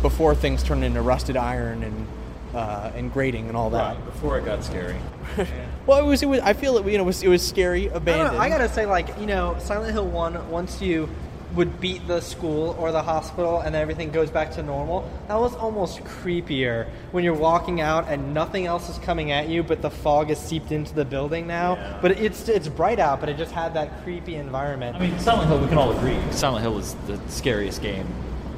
before 0.03 0.35
things 0.35 0.61
turn 0.61 0.83
into 0.83 1.01
rusted 1.01 1.35
iron 1.35 1.81
and 1.81 2.07
uh, 2.53 2.91
and 2.95 3.11
grating 3.11 3.47
and 3.47 3.57
all 3.57 3.71
that. 3.71 4.05
Before 4.05 4.37
it 4.37 4.45
got 4.45 4.63
scary. 4.63 4.97
Well, 5.85 5.99
it 5.99 6.07
was, 6.07 6.23
it 6.23 6.27
was. 6.27 6.39
I 6.39 6.53
feel 6.53 6.77
it. 6.77 6.85
You 6.89 6.97
know, 6.97 7.03
it 7.03 7.07
was, 7.07 7.23
it 7.23 7.27
was 7.27 7.45
scary, 7.45 7.91
I, 7.91 7.95
abandoned. 7.95 8.35
know, 8.35 8.39
I 8.39 8.47
gotta 8.47 8.69
say, 8.69 8.85
like 8.85 9.19
you 9.19 9.25
know, 9.25 9.57
Silent 9.59 9.91
Hill 9.91 10.07
One. 10.07 10.49
Once 10.49 10.81
you 10.81 11.09
would 11.55 11.79
beat 11.79 12.07
the 12.07 12.21
school 12.21 12.75
or 12.79 12.91
the 12.91 13.01
hospital 13.01 13.59
and 13.59 13.75
everything 13.75 14.11
goes 14.11 14.31
back 14.31 14.51
to 14.51 14.63
normal. 14.63 15.09
That 15.27 15.39
was 15.39 15.53
almost 15.55 15.99
creepier 15.99 16.87
when 17.11 17.23
you're 17.23 17.33
walking 17.33 17.81
out 17.81 18.07
and 18.07 18.33
nothing 18.33 18.65
else 18.65 18.89
is 18.89 18.97
coming 18.99 19.31
at 19.31 19.49
you, 19.49 19.61
but 19.61 19.81
the 19.81 19.89
fog 19.91 20.31
is 20.31 20.39
seeped 20.39 20.71
into 20.71 20.93
the 20.95 21.05
building 21.05 21.45
now. 21.45 21.99
But 22.01 22.11
it's 22.11 22.47
it's 22.49 22.67
bright 22.67 22.99
out, 22.99 23.19
but 23.19 23.29
it 23.29 23.37
just 23.37 23.51
had 23.51 23.73
that 23.75 24.03
creepy 24.03 24.35
environment. 24.35 24.95
I 24.95 24.99
mean, 24.99 25.19
Silent 25.19 25.49
Hill, 25.49 25.59
we 25.59 25.67
can 25.67 25.77
all 25.77 25.91
agree. 25.95 26.17
Silent 26.31 26.63
Hill 26.63 26.77
is 26.79 26.95
the 27.07 27.19
scariest 27.27 27.81
game. 27.81 28.07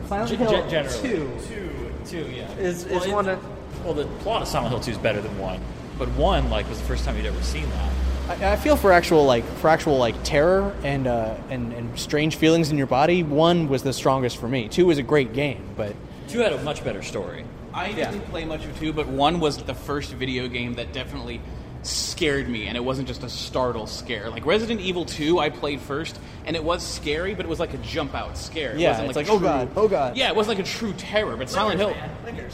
Silent 0.07 0.29
Ge- 0.31 0.35
Hill 0.37 0.67
ge- 0.67 0.69
generally. 0.69 0.99
2 1.01 1.31
Two, 1.47 1.69
two, 2.05 2.31
yeah. 2.31 2.51
is, 2.57 2.85
Well, 2.85 2.97
is 2.97 3.05
it- 3.05 3.13
one 3.13 3.29
of 3.29 3.39
Well, 3.83 3.93
the 3.93 4.05
plot 4.23 4.41
of 4.41 4.47
Silent 4.47 4.69
Hill 4.71 4.79
2 4.79 4.91
is 4.91 4.97
better 4.97 5.21
than 5.21 5.37
1. 5.37 5.59
But 5.99 6.09
1, 6.09 6.49
like, 6.49 6.67
was 6.69 6.79
the 6.79 6.85
first 6.85 7.05
time 7.05 7.15
you'd 7.17 7.25
ever 7.25 7.41
seen 7.41 7.65
that. 7.69 8.41
I, 8.41 8.53
I 8.53 8.55
feel 8.55 8.75
for 8.75 8.91
actual 8.91 9.23
like 9.25 9.45
for 9.57 9.67
actual 9.69 9.97
like 9.99 10.15
terror 10.23 10.73
and 10.83 11.05
uh, 11.05 11.35
and 11.51 11.71
and 11.73 11.97
strange 11.99 12.37
feelings 12.37 12.71
in 12.71 12.77
your 12.77 12.87
body. 12.87 13.21
One 13.21 13.67
was 13.69 13.83
the 13.83 13.93
strongest 13.93 14.37
for 14.37 14.47
me. 14.47 14.67
Two 14.67 14.87
was 14.87 14.97
a 14.97 15.03
great 15.03 15.33
game, 15.33 15.63
but 15.77 15.95
2 16.29 16.39
had 16.39 16.51
a 16.53 16.61
much 16.63 16.83
better 16.83 17.03
story. 17.03 17.45
I 17.71 17.91
didn't 17.91 18.21
play 18.31 18.43
much 18.45 18.65
of 18.65 18.79
two, 18.79 18.93
but 18.93 19.07
one 19.07 19.39
was 19.39 19.57
the 19.57 19.75
first 19.75 20.11
video 20.13 20.47
game 20.47 20.73
that 20.75 20.91
definitely 20.91 21.39
scared 21.85 22.47
me, 22.49 22.67
and 22.67 22.75
it 22.75 22.83
wasn't 22.83 23.07
just 23.07 23.23
a 23.23 23.29
startle 23.29 23.87
scare. 23.87 24.29
Like 24.29 24.45
Resident 24.45 24.81
Evil 24.81 25.05
2, 25.05 25.39
I 25.39 25.49
played 25.49 25.79
first, 25.81 26.19
and 26.45 26.55
it 26.55 26.63
was 26.63 26.83
scary, 26.83 27.33
but 27.35 27.45
it 27.45 27.49
was 27.49 27.59
like 27.59 27.73
a 27.73 27.77
jump 27.77 28.13
out 28.15 28.37
scare. 28.37 28.71
It 28.71 28.79
Yeah, 28.79 28.91
wasn't 28.91 29.07
it's 29.09 29.15
like, 29.15 29.27
like, 29.27 29.33
a 29.33 29.35
oh 29.35 29.39
true, 29.39 29.47
God, 29.47 29.69
oh 29.75 29.87
God. 29.87 30.17
Yeah, 30.17 30.27
it 30.29 30.35
wasn't 30.35 30.57
like 30.57 30.65
a 30.67 30.69
true 30.69 30.93
terror, 30.93 31.35
but 31.37 31.49
Silent 31.49 31.79
Hill. 31.79 31.93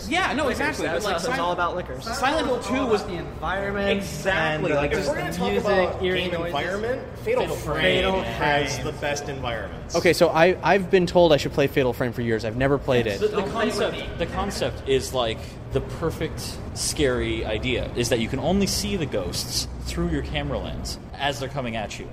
Yeah, 0.08 0.34
no, 0.34 0.50
exactly. 0.50 0.86
That's, 0.86 1.04
but 1.06 1.14
like 1.14 1.22
Silent, 1.22 1.40
all 1.42 1.52
about 1.54 1.76
liquors. 1.76 2.04
Silent 2.04 2.48
Hill 2.48 2.60
2 2.62 2.86
was 2.88 3.04
the 3.06 3.14
environment. 3.14 3.90
Exactly. 3.98 4.72
and, 4.72 4.80
like 4.80 4.92
if 4.92 4.98
just 5.00 5.10
we're 5.10 5.16
gonna 5.18 5.32
the 5.32 5.38
talk 5.38 5.52
music, 5.52 5.66
about 5.72 6.04
eerie 6.04 6.22
game 6.22 6.32
noises. 6.34 6.46
environment, 6.48 7.02
Fatal, 7.20 7.42
Fatal 7.44 7.56
Frame, 7.58 7.82
Fatal 7.84 8.22
has 8.24 8.80
the 8.84 8.92
best 8.94 9.30
environments. 9.30 9.96
okay. 9.96 10.14
So 10.14 10.30
I 10.30 10.58
I've 10.64 10.90
been 10.92 11.06
told 11.06 11.34
I 11.34 11.38
should 11.38 11.54
play 11.54 11.68
Fatal 11.68 11.94
Frame 11.94 12.12
for 12.14 12.22
years. 12.22 12.46
I've 12.46 12.58
never 12.58 12.78
played 12.78 13.06
The, 13.06 13.14
it. 13.26 13.32
the 13.32 13.44
concept, 13.44 14.18
the 14.20 14.26
concept 14.28 14.88
is 14.88 15.14
like 15.14 15.38
the 15.74 15.82
perfect 15.82 16.58
scary 16.74 17.46
idea 17.46 17.90
is 17.96 18.10
that 18.10 18.20
you 18.20 18.28
can 18.28 18.40
only 18.40 18.68
see 18.68 18.96
the 18.98 19.06
ghosts 19.06 19.68
through 19.86 20.10
your 20.10 20.22
camera 20.24 20.58
lens 20.60 21.00
as 21.16 21.40
they're 21.40 21.50
coming 21.50 21.76
at 21.76 21.98
you. 22.00 22.08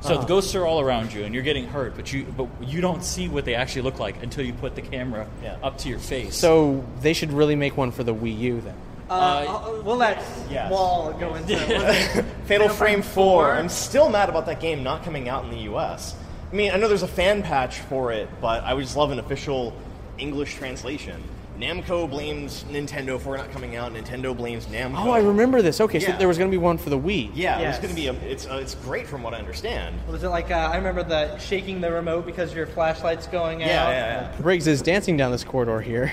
So 0.00 0.18
the 0.18 0.26
ghosts 0.26 0.54
are 0.54 0.66
all 0.66 0.80
around 0.82 1.14
you, 1.14 1.24
and 1.24 1.32
you're 1.34 1.42
getting 1.44 1.66
hurt, 1.66 1.96
but 1.96 2.12
you 2.12 2.24
but 2.36 2.46
you 2.62 2.82
don't 2.82 3.02
see 3.02 3.26
what 3.26 3.46
they 3.46 3.54
actually 3.54 3.82
look 3.82 3.98
like 3.98 4.22
until 4.22 4.44
you 4.44 4.52
put 4.52 4.74
the 4.74 4.82
camera 4.82 5.26
Yeah. 5.42 5.56
up 5.62 5.78
to 5.78 5.88
your 5.88 5.98
face. 5.98 6.36
So 6.36 6.84
they 7.00 7.14
should 7.14 7.32
really 7.32 7.56
make 7.56 7.78
one 7.78 7.90
for 7.90 8.04
the 8.04 8.14
Wii 8.14 8.38
U 8.38 8.60
then. 8.60 8.74
Uh, 9.08 9.12
uh, 9.14 9.82
we'll 9.82 9.96
let 9.96 10.22
Yes. 10.50 10.70
Wall 10.70 11.14
go 11.14 11.34
into 11.36 11.54
it. 11.58 12.24
Fatal 12.44 12.68
Frame 12.68 13.00
4. 13.00 13.52
I'm 13.52 13.70
still 13.70 14.10
mad 14.10 14.28
about 14.28 14.44
that 14.46 14.60
game 14.60 14.82
not 14.82 15.04
coming 15.04 15.30
out 15.30 15.44
in 15.44 15.50
the 15.50 15.72
US. 15.74 16.14
I 16.52 16.54
mean, 16.54 16.70
I 16.72 16.76
know 16.76 16.88
there's 16.88 17.02
a 17.02 17.08
fan 17.08 17.42
patch 17.42 17.78
for 17.80 18.12
it, 18.12 18.28
but 18.42 18.62
I 18.62 18.74
would 18.74 18.82
just 18.84 18.96
love 18.98 19.10
an 19.10 19.18
official 19.18 19.72
English 20.18 20.56
translation. 20.56 21.22
Namco 21.58 22.10
blames 22.10 22.64
Nintendo 22.64 23.20
for 23.20 23.36
not 23.36 23.50
coming 23.52 23.76
out. 23.76 23.92
Nintendo 23.92 24.36
blames 24.36 24.66
Namco. 24.66 25.04
Oh, 25.06 25.10
I 25.12 25.20
remember 25.20 25.62
this. 25.62 25.80
Okay, 25.80 26.00
so 26.00 26.10
there 26.18 26.26
was 26.26 26.36
going 26.36 26.50
to 26.50 26.54
be 26.54 26.58
one 26.60 26.78
for 26.78 26.90
the 26.90 26.98
Wii. 26.98 27.30
Yeah, 27.34 27.60
Yes. 27.60 27.76
it's 27.76 27.82
going 27.84 27.94
to 27.94 28.00
be 28.00 28.08
a. 28.08 28.12
It's 28.28 28.46
uh, 28.46 28.56
it's 28.56 28.74
great 28.74 29.06
from 29.06 29.22
what 29.22 29.34
I 29.34 29.38
understand. 29.38 29.96
Was 30.08 30.24
it 30.24 30.28
like 30.30 30.50
uh, 30.50 30.54
I 30.72 30.76
remember 30.76 31.04
the 31.04 31.38
shaking 31.38 31.80
the 31.80 31.92
remote 31.92 32.26
because 32.26 32.52
your 32.52 32.66
flashlight's 32.66 33.28
going 33.28 33.62
out? 33.62 33.68
Yeah, 33.68 33.88
yeah, 33.90 34.30
yeah. 34.32 34.40
Briggs 34.40 34.66
is 34.66 34.82
dancing 34.82 35.16
down 35.16 35.30
this 35.30 35.44
corridor 35.44 35.80
here. 35.80 36.12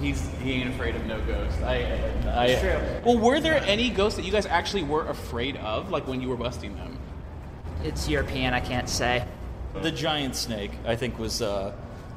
He's 0.00 0.28
he 0.42 0.52
ain't 0.52 0.68
afraid 0.74 0.94
of 0.94 1.04
no 1.06 1.20
ghosts. 1.22 1.60
I, 1.62 1.76
I, 2.28 3.00
Well, 3.04 3.18
were 3.18 3.40
there 3.40 3.62
any 3.64 3.90
ghosts 3.90 4.16
that 4.18 4.24
you 4.26 4.30
guys 4.30 4.46
actually 4.46 4.82
were 4.84 5.08
afraid 5.08 5.56
of, 5.56 5.90
like 5.90 6.06
when 6.06 6.20
you 6.20 6.28
were 6.28 6.36
busting 6.36 6.76
them? 6.76 6.98
It's 7.82 8.08
European, 8.08 8.52
I 8.54 8.60
can't 8.60 8.88
say. 8.88 9.24
the 9.82 9.90
giant 9.90 10.36
snake, 10.36 10.72
I 10.86 10.96
think, 10.96 11.18
was 11.18 11.40
uh, 11.42 11.72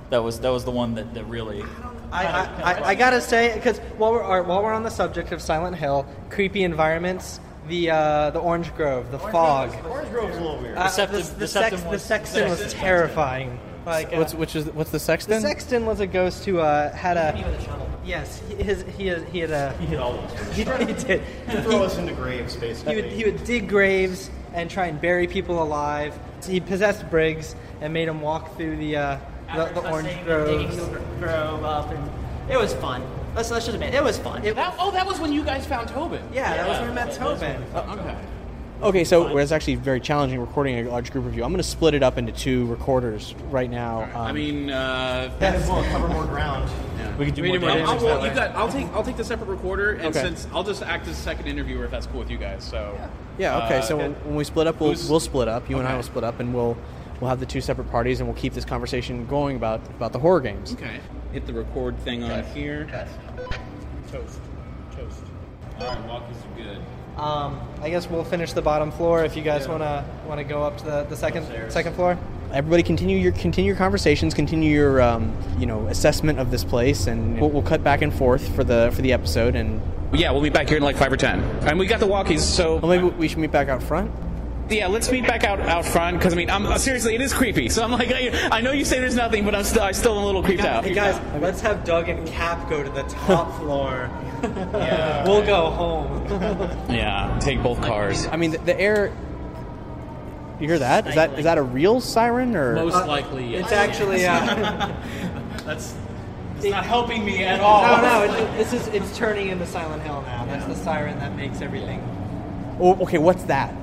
that 0.09 0.21
was 0.21 0.39
that 0.41 0.49
was 0.49 0.65
the 0.65 0.71
one 0.71 0.93
that, 0.95 1.13
that 1.15 1.23
really. 1.23 1.63
I, 2.11 2.25
I, 2.25 2.45
I, 2.73 2.87
I 2.89 2.95
gotta 2.95 3.21
say, 3.21 3.53
because 3.55 3.77
while 3.97 4.11
we're 4.13 4.21
are- 4.23 4.43
while 4.43 4.63
we're 4.63 4.73
on 4.73 4.83
the 4.83 4.89
subject 4.91 5.31
of 5.31 5.41
Silent 5.41 5.75
Hill, 5.75 6.05
creepy 6.29 6.63
environments, 6.63 7.39
the 7.67 7.91
uh, 7.91 8.29
the 8.31 8.39
Orange 8.39 8.73
Grove, 8.75 9.11
the 9.11 9.19
fog, 9.19 9.73
Orange 9.85 10.09
Grove's 10.09 10.37
a 10.37 10.41
little 10.41 10.59
weird. 10.59 10.77
uh, 10.77 10.83
Deceptive- 10.87 11.29
the, 11.33 11.35
the, 11.35 11.47
sex, 11.47 11.69
Deceptive 11.71 11.83
the 11.83 11.89
was- 11.89 12.03
sexton 12.03 12.49
was 12.49 12.73
terrifying. 12.73 13.59
Like, 13.85 14.11
uh, 14.13 14.17
What's 14.17 14.33
which 14.35 14.55
is 14.55 14.65
what's 14.71 14.89
the 14.91 14.95
the 14.97 14.99
sexton? 14.99 15.41
sexton 15.41 15.85
was 15.85 15.99
a 15.99 16.05
ghost 16.07 16.45
who 16.45 16.59
uh, 16.59 16.91
had 16.93 17.15
Me 17.35 17.43
a 17.43 17.47
with 17.47 17.59
a 17.59 17.63
shovel. 17.63 17.89
yes, 18.05 18.41
he, 18.47 18.55
his 18.55 18.83
he 18.97 19.07
had, 19.07 19.23
he 19.29 19.39
had 19.39 19.51
a 19.51 19.73
He 19.79 19.85
hit 19.87 19.99
all 19.99 20.13
those. 20.13 20.31
he, 20.55 20.63
he 20.85 20.93
did. 20.93 21.21
He 21.47 21.57
throw 21.61 21.83
us 21.83 21.97
into 21.97 22.13
graves, 22.13 22.55
basically. 22.55 22.95
He 22.95 23.01
would, 23.01 23.11
he 23.11 23.23
would 23.23 23.43
dig 23.45 23.69
graves 23.69 24.29
and 24.53 24.69
try 24.69 24.87
and 24.87 24.99
bury 24.99 25.27
people 25.27 25.63
alive. 25.63 26.17
He 26.45 26.59
possessed 26.59 27.09
Briggs 27.09 27.55
and 27.81 27.93
made 27.93 28.07
him 28.07 28.19
walk 28.21 28.55
through 28.57 28.77
the 28.77 28.97
uh, 28.97 29.17
the, 29.55 29.65
the 29.81 29.89
orange 29.91 30.07
fussing 30.07 30.23
groves. 30.25 30.77
the 30.77 30.99
grove 31.19 31.63
up, 31.63 31.91
and 31.91 32.09
it 32.51 32.57
was 32.57 32.73
fun. 32.75 33.03
Let's, 33.35 33.51
let's 33.51 33.65
just 33.65 33.75
admit, 33.75 33.93
it 33.93 34.03
was 34.03 34.17
fun. 34.17 34.41
That, 34.41 34.75
oh, 34.79 34.91
that 34.91 35.05
was 35.05 35.19
when 35.19 35.31
you 35.31 35.43
guys 35.43 35.65
found 35.65 35.89
Tobin. 35.89 36.21
Yeah, 36.33 36.55
that 36.55 36.67
was 36.67 36.79
when 36.79 36.89
we 36.89 36.95
met 36.95 37.13
Tobin. 37.13 37.63
Okay. 37.75 38.17
Okay, 38.81 39.03
so 39.03 39.37
it's 39.37 39.51
actually 39.51 39.75
very 39.75 39.99
challenging 39.99 40.39
recording 40.39 40.87
a 40.87 40.89
large 40.89 41.11
group 41.11 41.25
of 41.25 41.35
you. 41.35 41.43
I'm 41.43 41.51
going 41.51 41.61
to 41.61 41.67
split 41.67 41.93
it 41.95 42.01
up 42.01 42.17
into 42.17 42.31
two 42.31 42.65
recorders 42.67 43.35
right 43.51 43.69
now. 43.69 44.03
Um, 44.03 44.15
I 44.15 44.31
mean, 44.31 44.69
uh, 44.69 45.29
Might 45.41 45.47
as 45.55 45.67
well 45.67 45.83
cover 45.91 46.07
more 46.07 46.23
ground. 46.25 46.69
We 47.19 47.25
could 47.25 47.35
do 47.35 47.41
We 47.41 47.49
more 47.49 47.57
do 47.59 47.65
more 47.65 47.75
damage. 47.75 47.89
I'll, 47.89 47.95
damage 47.99 48.03
well, 48.03 48.21
that 48.21 48.23
you 48.23 48.29
way. 48.29 48.47
got, 48.47 48.55
I'll 48.55 48.71
take 48.71 48.87
I'll 48.93 49.03
take 49.03 49.17
the 49.17 49.25
separate 49.25 49.47
recorder, 49.49 49.91
and 49.95 50.05
Okay. 50.07 50.21
since 50.21 50.47
I'll 50.53 50.63
just 50.63 50.81
act 50.81 51.09
as 51.09 51.17
second 51.17 51.47
interviewer 51.47 51.83
if 51.83 51.91
that's 51.91 52.07
cool 52.07 52.19
with 52.21 52.31
you 52.31 52.37
guys. 52.37 52.63
So 52.63 52.97
yeah, 53.37 53.65
okay. 53.65 53.79
uh, 53.79 53.81
so 53.81 53.97
when, 53.97 54.13
when 54.13 54.35
we 54.35 54.45
split 54.45 54.67
up, 54.67 54.79
we'll, 54.79 54.91
Who's- 54.91 55.09
we'll 55.09 55.19
split 55.19 55.49
up. 55.49 55.69
You 55.69 55.79
and 55.79 55.85
I 55.85 55.91
Okay. 55.91 55.97
will 55.97 56.03
split 56.03 56.23
up, 56.23 56.39
and 56.39 56.53
we'll 56.55 56.77
we'll 57.19 57.29
have 57.29 57.39
the 57.39 57.45
two 57.45 57.61
separate 57.61 57.89
parties, 57.91 58.19
and 58.19 58.27
we'll 58.29 58.37
keep 58.37 58.53
this 58.53 58.65
conversation 58.65 59.25
going 59.27 59.55
about 59.55 59.85
about 59.89 60.13
the 60.13 60.19
horror 60.19 60.41
games. 60.41 60.73
okay, 60.73 60.99
hit 61.33 61.45
the 61.45 61.53
record 61.53 61.97
thing 61.99 62.23
on 62.23 62.43
here. 62.45 62.87
Toast, 64.11 64.39
toast. 64.95 65.21
All 65.79 65.87
right, 65.87 66.07
walkies 66.07 66.45
are 66.45 66.63
good. 66.63 66.81
Um, 67.17 67.59
I 67.81 67.89
guess 67.89 68.09
we'll 68.09 68.23
finish 68.23 68.53
the 68.53 68.61
bottom 68.61 68.91
floor 68.91 69.23
if 69.25 69.35
you 69.35 69.43
guys 69.43 69.67
wanna 69.67 70.05
wanna 70.27 70.43
go 70.43 70.63
up 70.63 70.77
to 70.77 70.85
the, 70.85 71.03
the 71.03 71.15
second 71.17 71.45
second 71.71 71.93
floor. 71.95 72.17
Everybody, 72.51 72.81
continue 72.81 73.17
your 73.17 73.33
continue 73.33 73.67
your 73.67 73.77
conversations, 73.77 74.33
continue 74.33 74.71
your 74.71 75.01
um, 75.01 75.35
you 75.59 75.65
know 75.65 75.85
assessment 75.87 76.39
of 76.39 76.49
this 76.49 76.63
place, 76.63 77.07
and 77.07 77.39
we'll, 77.39 77.49
we'll 77.51 77.61
cut 77.61 77.83
back 77.83 78.01
and 78.01 78.13
forth 78.13 78.47
for 78.55 78.63
the 78.63 78.91
for 78.93 79.01
the 79.01 79.13
episode. 79.13 79.55
And 79.55 79.81
Yeah, 80.13 80.31
we'll 80.31 80.41
meet 80.41 80.53
back 80.53 80.67
here 80.67 80.77
in 80.77 80.83
like 80.83 80.95
five 80.95 81.11
or 81.11 81.17
ten, 81.17 81.41
and 81.67 81.77
we 81.77 81.85
got 81.85 81.99
the 81.99 82.07
walkies. 82.07 82.39
So 82.39 82.77
well, 82.77 82.89
maybe 82.89 83.15
we 83.15 83.27
should 83.27 83.37
meet 83.37 83.51
back 83.51 83.67
out 83.67 83.83
front. 83.83 84.11
Yeah, 84.69 84.87
let's 84.87 85.11
meet 85.11 85.25
back 85.25 85.43
out 85.43 85.59
out 85.59 85.85
front 85.85 86.17
because 86.17 86.33
I 86.33 86.35
mean, 86.35 86.49
I'm, 86.49 86.77
seriously, 86.77 87.15
it 87.15 87.21
is 87.21 87.33
creepy. 87.33 87.69
So 87.69 87.83
I'm 87.83 87.91
like, 87.91 88.11
I, 88.11 88.49
I 88.51 88.61
know 88.61 88.71
you 88.71 88.85
say 88.85 88.99
there's 88.99 89.15
nothing, 89.15 89.45
but 89.45 89.55
I'm 89.55 89.63
still 89.63 89.83
I'm 89.83 89.93
still 89.93 90.17
a 90.17 90.23
little 90.25 90.43
creeped 90.43 90.63
out. 90.63 90.83
Hey 90.85 90.93
guys, 90.93 91.19
let's 91.41 91.61
have 91.61 91.83
Doug 91.83 92.09
and 92.09 92.27
Cap 92.27 92.69
go 92.69 92.83
to 92.83 92.89
the 92.89 93.03
top 93.03 93.55
floor. 93.59 94.09
yeah, 94.43 95.23
we'll 95.27 95.45
go 95.45 95.69
home. 95.71 96.15
Yeah, 96.89 97.37
take 97.41 97.61
both 97.63 97.81
cars. 97.81 98.27
I 98.27 98.35
mean, 98.37 98.51
the, 98.51 98.57
the 98.59 98.79
air. 98.79 99.13
You 100.59 100.67
hear 100.67 100.79
that? 100.79 101.07
Is 101.07 101.15
that 101.15 101.37
is 101.39 101.45
that 101.45 101.57
a 101.57 101.63
real 101.63 102.01
siren 102.01 102.55
or? 102.55 102.75
Most 102.75 103.07
likely, 103.07 103.47
yes. 103.51 103.63
It's 103.65 103.71
actually 103.71 104.25
uh, 104.25 104.93
That's 105.65 105.95
it's 106.57 106.65
not 106.69 106.85
helping 106.85 107.23
me 107.23 107.43
at 107.45 107.61
all. 107.61 107.83
no, 107.97 108.27
no. 108.27 108.33
It, 108.33 108.57
this 108.57 108.73
is 108.73 108.87
it's 108.87 109.17
turning 109.17 109.47
into 109.47 109.65
Silent 109.65 110.03
Hill 110.03 110.21
now. 110.23 110.45
That's 110.45 110.65
the 110.65 110.75
siren 110.75 111.17
that 111.19 111.35
makes 111.35 111.61
everything. 111.61 112.01
Oh, 112.81 112.97
okay, 113.03 113.17
what's 113.17 113.43
that? 113.43 113.73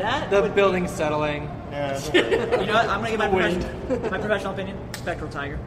That 0.00 0.30
The 0.30 0.42
would 0.42 0.54
building 0.54 0.88
settling. 0.88 1.46
Be, 1.70 2.18
you 2.18 2.22
know 2.22 2.74
what? 2.74 2.88
I'm 2.88 3.00
gonna 3.00 3.10
give 3.10 3.18
my, 3.18 3.28
profession, 3.28 4.02
my 4.10 4.18
professional 4.18 4.52
opinion. 4.52 4.76
Spectral 4.94 5.30
tiger. 5.30 5.58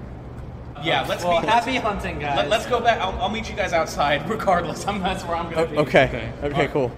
Yeah, 0.83 1.05
let's 1.07 1.23
Well, 1.23 1.39
meet. 1.39 1.49
happy 1.49 1.75
hunting, 1.77 2.19
guys. 2.19 2.49
Let, 2.49 2.61
us 2.61 2.65
go 2.65 2.81
back. 2.81 2.99
I'll, 2.99 3.17
I'll 3.21 3.29
meet 3.29 3.49
you 3.49 3.55
guys 3.55 3.71
outside, 3.71 4.29
regardless. 4.29 4.85
I'm, 4.85 4.99
that's 5.01 5.23
where 5.23 5.37
I'm 5.37 5.49
gonna 5.51 5.67
be. 5.67 5.77
Okay, 5.77 6.33
okay, 6.43 6.67
cool. 6.67 6.91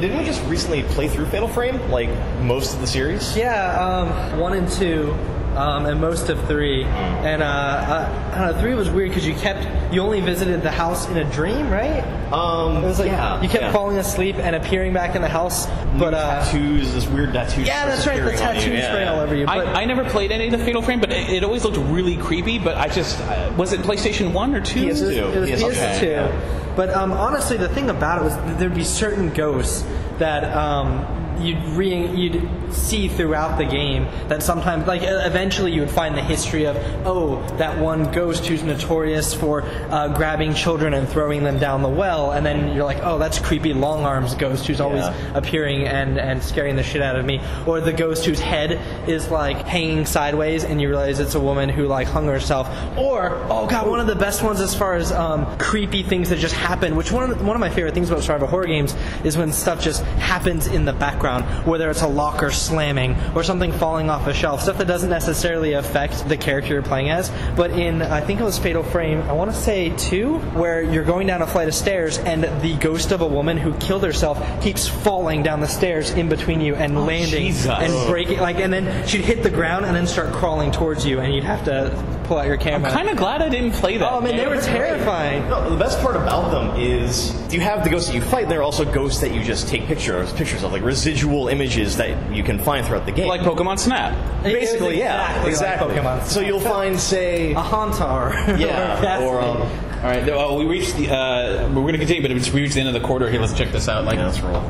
Didn't 0.00 0.16
we 0.16 0.24
just 0.24 0.42
recently 0.46 0.82
play 0.84 1.08
through 1.08 1.26
Fatal 1.26 1.46
Frame? 1.46 1.78
Like 1.90 2.08
most 2.40 2.72
of 2.74 2.80
the 2.80 2.86
series? 2.86 3.36
Yeah, 3.36 3.78
um, 3.78 4.40
one 4.40 4.54
and 4.54 4.66
two, 4.70 5.14
um, 5.56 5.86
and 5.86 6.00
most 6.00 6.28
of 6.28 6.46
three. 6.46 6.84
And 6.84 7.42
uh, 7.42 7.46
uh, 7.46 8.32
I 8.34 8.38
don't 8.38 8.54
know, 8.54 8.60
three 8.60 8.74
was 8.74 8.90
weird 8.90 9.10
because 9.10 9.26
you 9.26 9.34
kept 9.34 9.92
you 9.92 10.00
only 10.00 10.20
visited 10.20 10.62
the 10.62 10.70
house 10.70 11.08
in 11.08 11.16
a 11.16 11.24
dream, 11.32 11.68
right? 11.68 12.02
Um, 12.32 12.76
It 12.76 12.86
was 12.86 12.98
like 13.00 13.08
yeah, 13.08 13.42
you 13.42 13.48
kept 13.48 13.64
yeah. 13.64 13.72
falling 13.72 13.98
asleep 13.98 14.36
and 14.36 14.54
appearing 14.54 14.92
back 14.92 15.16
in 15.16 15.22
the 15.22 15.28
house, 15.28 15.66
but 15.98 16.14
uh, 16.14 16.44
tattoos, 16.44 16.92
this 16.92 17.08
weird 17.08 17.32
tattoo. 17.32 17.62
yeah, 17.62 17.86
that's 17.86 18.06
right, 18.06 18.22
the 18.22 18.30
disappearing 18.30 18.56
on 18.56 18.62
tattoo 18.62 18.72
yeah, 18.72 18.88
spray 18.88 19.02
yeah. 19.02 19.12
all 19.12 19.20
over 19.20 19.34
you. 19.34 19.46
But 19.46 19.66
I, 19.68 19.82
I 19.82 19.84
never 19.84 20.04
played 20.04 20.30
any 20.30 20.46
of 20.46 20.52
the 20.52 20.64
Fatal 20.64 20.82
Frame, 20.82 21.00
but 21.00 21.10
it, 21.12 21.28
it 21.30 21.44
always 21.44 21.64
looked 21.64 21.78
really 21.78 22.16
creepy. 22.16 22.58
But 22.58 22.76
I 22.76 22.88
just 22.88 23.20
uh, 23.20 23.52
was 23.56 23.72
it 23.72 23.80
PlayStation 23.80 24.32
One 24.32 24.54
or 24.54 24.60
two? 24.60 24.86
PS2. 24.86 25.34
It 25.34 25.40
was 25.40 25.50
PS2. 25.50 25.98
PS2. 25.98 26.76
But 26.76 26.90
um, 26.90 27.12
honestly, 27.12 27.56
the 27.56 27.68
thing 27.68 27.90
about 27.90 28.20
it 28.20 28.24
was 28.24 28.58
there'd 28.58 28.74
be 28.74 28.84
certain 28.84 29.30
ghosts 29.30 29.84
that 30.18 30.44
um, 30.56 31.04
you'd 31.38 31.62
re- 31.76 32.06
you'd 32.14 32.48
see 32.72 33.08
throughout 33.08 33.58
the 33.58 33.64
game 33.64 34.04
that 34.28 34.42
sometimes, 34.42 34.86
like, 34.86 35.02
eventually 35.04 35.72
you 35.72 35.80
would 35.80 35.90
find 35.90 36.16
the 36.16 36.22
history 36.22 36.66
of, 36.66 36.76
oh, 37.06 37.42
that 37.58 37.78
one 37.78 38.10
ghost 38.12 38.46
who's 38.46 38.62
notorious 38.62 39.34
for 39.34 39.62
uh, 39.62 40.08
grabbing 40.08 40.54
children 40.54 40.94
and 40.94 41.08
throwing 41.08 41.42
them 41.42 41.58
down 41.58 41.82
the 41.82 41.88
well, 41.88 42.32
and 42.32 42.44
then 42.46 42.74
you're 42.74 42.84
like, 42.84 42.98
oh, 43.02 43.18
that's 43.18 43.38
creepy 43.38 43.72
long 43.72 44.04
arms 44.04 44.34
ghost 44.34 44.66
who's 44.66 44.80
always 44.80 45.02
Yeah. 45.04 45.14
appearing 45.34 45.86
and 45.86 46.18
and 46.18 46.42
scaring 46.42 46.76
the 46.76 46.82
shit 46.82 47.02
out 47.02 47.16
of 47.16 47.24
me, 47.24 47.40
or 47.66 47.80
the 47.80 47.92
ghost 47.92 48.24
whose 48.24 48.40
head 48.40 48.80
is 49.08 49.30
like 49.30 49.56
hanging 49.66 50.06
sideways, 50.06 50.64
and 50.64 50.80
you 50.80 50.88
realize 50.88 51.18
it's 51.20 51.34
a 51.34 51.40
woman 51.40 51.68
who 51.68 51.86
like 51.86 52.06
hung 52.06 52.26
herself, 52.26 52.68
or 52.96 53.30
oh 53.48 53.66
god, 53.66 53.88
one 53.88 54.00
of 54.00 54.06
the 54.06 54.14
best 54.14 54.42
ones 54.42 54.60
as 54.60 54.74
far 54.74 54.94
as 54.94 55.10
um, 55.12 55.46
creepy 55.58 56.02
things 56.02 56.28
that 56.30 56.38
just 56.38 56.54
happen. 56.54 56.96
Which 56.96 57.10
one 57.12 57.30
of 57.30 57.38
the, 57.38 57.44
one 57.44 57.56
of 57.56 57.60
my 57.60 57.70
favorite 57.70 57.94
things 57.94 58.10
about 58.10 58.22
survival 58.22 58.46
horror 58.48 58.66
games 58.66 58.94
is 59.24 59.36
when 59.36 59.52
stuff 59.52 59.80
just 59.82 60.02
happens 60.04 60.66
in 60.66 60.84
the 60.84 60.92
background, 61.20 61.66
whether 61.66 61.90
it's 61.90 62.02
a 62.02 62.08
locker 62.08 62.50
slamming 62.50 63.14
or 63.34 63.42
something 63.42 63.72
falling 63.72 64.08
off 64.08 64.26
a 64.26 64.34
shelf, 64.34 64.62
stuff 64.62 64.78
that 64.78 64.86
doesn't 64.86 65.10
necessarily 65.10 65.74
affect 65.74 66.26
the 66.28 66.36
character 66.36 66.72
you're 66.72 66.82
playing 66.82 67.10
as. 67.10 67.30
But 67.56 67.72
in 67.72 68.02
I 68.02 68.20
think 68.20 68.40
it 68.40 68.44
was 68.44 68.58
Fatal 68.58 68.82
Frame, 68.82 69.20
I 69.22 69.32
want 69.32 69.50
to 69.50 69.56
say 69.56 69.90
two, 69.96 70.38
where 70.54 70.82
you're 70.82 71.04
going 71.04 71.26
down 71.26 71.42
a 71.42 71.46
flight 71.46 71.68
of 71.68 71.74
stairs 71.74 72.18
and 72.18 72.44
the 72.62 72.76
ghost 72.76 73.12
of 73.12 73.20
a 73.20 73.26
woman 73.26 73.58
who 73.58 73.74
killed 73.74 74.02
herself 74.02 74.38
keeps 74.62 74.88
falling 74.88 75.42
down 75.42 75.60
the 75.60 75.68
stairs 75.68 76.10
in 76.10 76.28
between 76.28 76.60
you 76.60 76.74
and 76.74 76.96
oh, 76.96 77.04
landing 77.04 77.48
Jesus. 77.48 77.66
and 77.70 78.10
breaking 78.10 78.40
like 78.40 78.56
and 78.56 78.72
then 78.72 79.06
she'd 79.06 79.24
hit 79.24 79.42
the 79.42 79.50
ground 79.50 79.84
and 79.84 79.94
then 79.94 80.06
start 80.06 80.32
crawling 80.32 80.70
towards 80.70 81.04
you 81.04 81.20
and 81.20 81.34
you'd 81.34 81.44
have 81.44 81.64
to 81.64 82.19
pull 82.30 82.38
out 82.38 82.46
your 82.46 82.60
I'm 82.60 82.84
kind 82.84 83.08
of 83.08 83.16
glad 83.16 83.42
I 83.42 83.48
didn't 83.48 83.72
play 83.72 83.96
that. 83.96 84.08
Oh 84.08 84.20
man, 84.20 84.36
they 84.36 84.46
were 84.46 84.60
terrifying. 84.60 85.48
No, 85.48 85.68
the 85.68 85.76
best 85.76 85.98
part 86.00 86.14
about 86.14 86.52
them 86.52 86.80
is 86.80 87.34
you 87.52 87.58
have 87.58 87.82
the 87.82 87.90
ghosts 87.90 88.08
that 88.08 88.14
you 88.14 88.22
fight. 88.22 88.48
There 88.48 88.60
are 88.60 88.62
also 88.62 88.84
ghosts 88.84 89.20
that 89.22 89.34
you 89.34 89.42
just 89.42 89.66
take 89.66 89.86
pictures 89.86 90.32
pictures 90.32 90.62
of, 90.62 90.70
like 90.70 90.84
residual 90.84 91.48
images 91.48 91.96
that 91.96 92.32
you 92.32 92.44
can 92.44 92.60
find 92.60 92.86
throughout 92.86 93.04
the 93.04 93.10
game. 93.10 93.26
like 93.26 93.40
Pokemon 93.40 93.80
Snap. 93.80 94.44
basically, 94.44 94.96
yeah, 95.00 95.44
exactly 95.44 95.50
exactly. 95.50 95.88
like 95.88 96.04
Pokemon. 96.04 96.26
So 96.26 96.40
you'll 96.40 96.60
find, 96.60 97.00
say, 97.00 97.52
A 97.52 97.60
Haunter. 97.60 98.32
yeah, 98.56 99.20
or 99.22 99.40
um, 99.40 99.56
All 99.56 99.66
right, 100.04 100.24
well, 100.24 100.56
we 100.56 100.66
reached 100.66 100.96
the. 100.96 101.10
Uh, 101.10 101.66
we're 101.68 101.82
going 101.82 101.94
to 101.94 101.98
continue, 101.98 102.22
but 102.22 102.30
we 102.30 102.60
reached 102.60 102.74
the 102.74 102.80
end 102.80 102.94
of 102.94 102.94
the 102.94 103.04
corridor 103.04 103.28
here. 103.28 103.40
Let's 103.40 103.54
check 103.54 103.72
this 103.72 103.88
out. 103.88 104.04
Like, 104.04 104.18
yeah, 104.18 104.26
let's 104.26 104.40
roll. 104.40 104.62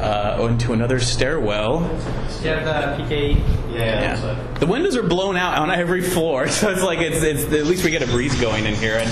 Uh, 0.00 0.46
into 0.48 0.72
another 0.72 1.00
stairwell. 1.00 1.82
yeah, 2.42 2.96
the 2.96 3.02
PK. 3.02 3.36
Yeah, 3.72 4.24
Yeah. 4.24 4.54
The 4.58 4.66
windows 4.66 4.96
are 4.96 5.02
blown 5.02 5.36
out 5.36 5.58
on 5.58 5.70
every 5.70 6.02
floor, 6.02 6.48
so 6.48 6.70
it's 6.70 6.82
like 6.82 7.00
it's, 7.00 7.22
it's 7.22 7.44
at 7.44 7.66
least 7.66 7.84
we 7.84 7.90
get 7.90 8.02
a 8.02 8.06
breeze 8.06 8.38
going 8.40 8.66
in 8.66 8.74
here. 8.74 8.96
And 8.96 9.10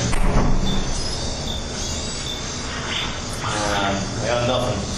I 3.44 4.26
got 4.26 4.48
nothing. 4.48 4.88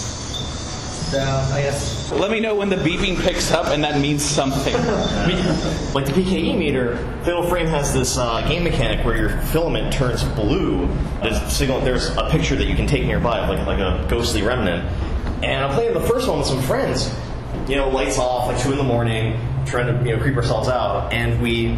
Down, 1.12 1.52
I 1.52 1.62
guess. 1.62 2.10
let 2.12 2.30
me 2.32 2.40
know 2.40 2.56
when 2.56 2.68
the 2.68 2.76
beeping 2.76 3.20
picks 3.20 3.52
up, 3.52 3.68
and 3.68 3.84
that 3.84 4.00
means 4.00 4.22
something. 4.22 4.74
Like 5.94 6.06
the 6.06 6.12
PKE 6.12 6.58
meter, 6.58 6.96
Fatal 7.22 7.48
Frame 7.48 7.68
has 7.68 7.92
this 7.94 8.18
uh, 8.18 8.40
game 8.48 8.64
mechanic 8.64 9.06
where 9.06 9.16
your 9.16 9.28
filament 9.42 9.92
turns 9.92 10.24
blue. 10.24 10.88
There's 11.22 11.40
a 11.40 11.48
signal. 11.48 11.80
There's 11.82 12.08
a 12.16 12.28
picture 12.30 12.56
that 12.56 12.64
you 12.64 12.74
can 12.74 12.88
take 12.88 13.04
nearby, 13.04 13.38
of 13.38 13.48
like 13.48 13.64
like 13.64 13.78
a 13.78 14.04
ghostly 14.10 14.42
remnant. 14.42 14.84
And 15.42 15.64
I'm 15.64 15.74
playing 15.74 15.94
the 15.94 16.00
first 16.00 16.28
one 16.28 16.38
with 16.38 16.46
some 16.46 16.62
friends. 16.62 17.12
You 17.68 17.76
know, 17.76 17.88
lights 17.88 18.18
off, 18.18 18.48
like 18.48 18.60
two 18.60 18.72
in 18.72 18.78
the 18.78 18.84
morning, 18.84 19.38
trying 19.66 19.86
to 19.86 20.08
you 20.08 20.16
know 20.16 20.22
creep 20.22 20.36
ourselves 20.36 20.68
out, 20.68 21.12
and 21.12 21.40
we 21.40 21.76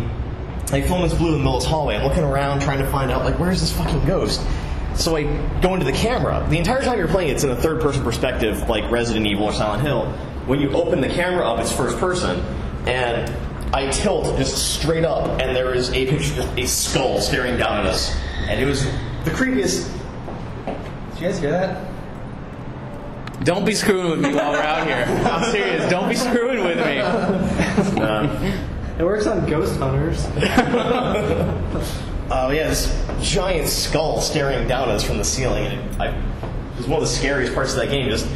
like 0.73 0.87
filament's 0.87 1.15
blue 1.15 1.29
in 1.29 1.33
the 1.35 1.39
middle 1.39 1.57
of 1.57 1.63
this 1.63 1.71
hallway. 1.71 1.97
I'm 1.97 2.05
looking 2.05 2.25
around 2.25 2.61
trying 2.61 2.79
to 2.79 2.87
find 2.91 3.11
out 3.11 3.25
like 3.25 3.39
where's 3.39 3.61
this 3.61 3.73
fucking 3.73 4.05
ghost. 4.05 4.41
So 4.95 5.15
I 5.17 5.25
go 5.61 5.75
into 5.75 5.85
the 5.85 5.93
camera. 5.93 6.47
The 6.49 6.57
entire 6.57 6.83
time 6.83 6.99
you're 6.99 7.09
playing, 7.09 7.31
it's 7.31 7.45
in 7.45 7.51
a 7.51 7.57
third 7.57 7.81
person 7.81 8.03
perspective, 8.03 8.69
like 8.69 8.91
Resident 8.91 9.27
Evil 9.27 9.45
or 9.45 9.53
Silent 9.53 9.83
Hill. 9.83 10.07
When 10.47 10.61
you 10.61 10.71
open 10.71 11.01
the 11.01 11.09
camera 11.09 11.47
up, 11.47 11.61
it's 11.61 11.71
first 11.71 11.99
person, 11.99 12.41
and 12.87 13.31
I 13.75 13.91
tilt 13.91 14.39
just 14.39 14.75
straight 14.75 15.05
up, 15.05 15.41
and 15.41 15.55
there 15.55 15.75
is 15.75 15.91
a 15.91 16.07
picture, 16.07 16.49
a 16.57 16.67
skull 16.67 17.21
staring 17.21 17.59
down 17.59 17.81
at 17.81 17.87
us, 17.87 18.17
and 18.49 18.61
it 18.61 18.65
was 18.65 18.85
the 19.25 19.31
creepiest. 19.33 19.93
Did 20.65 21.21
you 21.21 21.29
guys 21.29 21.39
hear 21.41 21.51
that? 21.51 21.96
Don't 23.47 23.65
be 23.65 23.75
screwing 23.77 24.11
with 24.11 24.21
me 24.21 24.35
while 24.35 24.51
we're 24.53 24.61
out 24.61 24.87
here. 24.87 25.05
I'm 25.25 25.51
serious. 25.53 25.89
Don't 25.89 26.09
be 26.09 26.17
screwing 26.17 26.65
with 26.65 26.79
me. 26.85 26.99
Uh, 26.99 28.53
It 28.99 29.05
works 29.05 29.27
on 29.27 29.47
ghost 29.47 29.79
hunters. 29.79 30.25
uh, 30.27 31.71
yeah, 32.53 32.69
this 32.69 32.91
giant 33.21 33.69
skull 33.69 34.21
staring 34.21 34.67
down 34.67 34.89
at 34.89 34.97
us 34.97 35.05
from 35.05 35.19
the 35.19 35.25
ceiling, 35.25 35.65
and 35.67 35.79
it, 35.95 36.01
I, 36.01 36.09
it 36.09 36.77
was 36.77 36.89
one 36.89 37.01
of 37.03 37.09
the 37.09 37.15
scariest 37.15 37.55
parts 37.55 37.73
of 37.75 37.79
that 37.81 37.91
game. 37.91 38.09
Just 38.11 38.27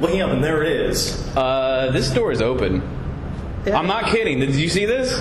looking 0.00 0.22
up, 0.22 0.30
and 0.30 0.42
there 0.42 0.62
it 0.64 0.72
is. 0.72 1.24
Uh, 1.36 1.90
this 1.92 2.10
door 2.10 2.32
is 2.32 2.40
open. 2.42 2.82
I'm 3.66 3.86
not 3.86 4.06
kidding. 4.06 4.40
Did 4.40 4.54
you 4.56 4.68
see 4.70 4.86
this? 4.86 5.12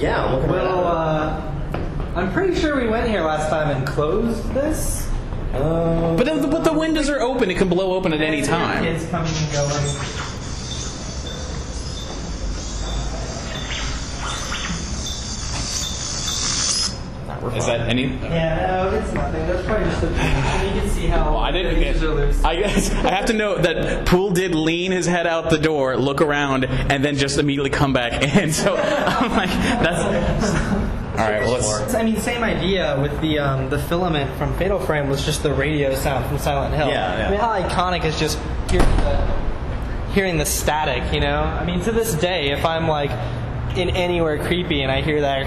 Yeah, 0.00 0.24
I'm 0.24 0.34
looking 0.36 0.50
Well, 0.50 0.86
at 0.86 0.94
uh, 1.74 2.12
I'm 2.16 2.32
pretty 2.32 2.54
sure 2.54 2.80
we 2.80 2.88
went 2.88 3.06
here 3.08 3.22
last 3.22 3.50
time 3.50 3.76
and 3.76 3.86
closed 3.86 4.42
this. 4.54 5.09
Uh, 5.52 6.16
But 6.16 6.24
the, 6.26 6.48
but 6.48 6.64
the 6.64 6.72
windows 6.72 7.08
are 7.10 7.20
open. 7.20 7.50
It 7.50 7.56
can 7.58 7.68
blow 7.68 7.92
open 7.94 8.12
at 8.12 8.20
any 8.20 8.38
And 8.38 8.46
time. 8.46 8.84
Kids 8.84 9.06
coming 9.06 9.32
and 9.34 9.52
going. 9.52 9.86
Is 17.56 17.66
that 17.66 17.88
any? 17.88 18.04
Yeah, 18.04 18.66
no, 18.90 18.96
it's 18.98 19.12
nothing. 19.12 19.46
That's 19.46 19.64
probably 19.66 19.86
just 19.86 20.02
a. 20.02 20.08
You 20.70 20.80
can 20.80 20.90
see 20.90 21.06
how. 21.06 21.30
Well, 21.32 21.38
I 21.38 21.50
didn't 21.52 21.74
the 21.74 21.80
get. 21.80 21.96
hinges. 21.96 22.44
I 22.44 22.56
guess 22.56 22.90
I 23.04 23.10
have 23.14 23.26
to 23.26 23.32
note 23.32 23.62
that 23.62 24.06
Poole 24.06 24.30
did 24.30 24.54
lean 24.54 24.92
his 24.92 25.06
head 25.06 25.26
out 25.26 25.48
the 25.50 25.58
door, 25.58 25.96
look 25.96 26.20
around, 26.20 26.64
and 26.66 27.02
then 27.04 27.16
just 27.16 27.38
immediately 27.38 27.70
come 27.70 27.92
back 27.92 28.22
in. 28.36 28.52
So 28.60 28.76
I'm 28.76 29.30
like, 29.30 29.48
that's. 29.50 30.89
All 31.20 31.30
right. 31.30 31.40
Well, 31.42 31.52
let's. 31.52 31.94
I 31.94 32.02
mean, 32.02 32.16
same 32.18 32.42
idea 32.42 32.98
with 33.00 33.20
the 33.20 33.38
um, 33.38 33.68
the 33.70 33.78
filament 33.78 34.36
from 34.38 34.56
Fatal 34.56 34.78
Frame 34.80 35.08
was 35.08 35.24
just 35.24 35.42
the 35.42 35.52
radio 35.52 35.94
sound 35.94 36.24
from 36.26 36.38
Silent 36.38 36.74
Hill. 36.74 36.88
Yeah, 36.88 37.18
yeah. 37.18 37.26
I 37.26 37.30
mean, 37.30 37.40
how 37.40 37.60
iconic 37.60 38.04
is 38.04 38.18
just 38.18 38.38
hearing 38.70 38.86
the, 38.96 40.12
hearing 40.12 40.38
the 40.38 40.46
static, 40.46 41.12
you 41.12 41.20
know? 41.20 41.40
I 41.42 41.64
mean, 41.64 41.80
to 41.82 41.92
this 41.92 42.14
day, 42.14 42.50
if 42.50 42.64
I'm 42.64 42.88
like 42.88 43.10
in 43.76 43.90
anywhere 43.90 44.38
creepy 44.44 44.82
and 44.82 44.90
I 44.90 45.02
hear 45.02 45.20
that, 45.20 45.42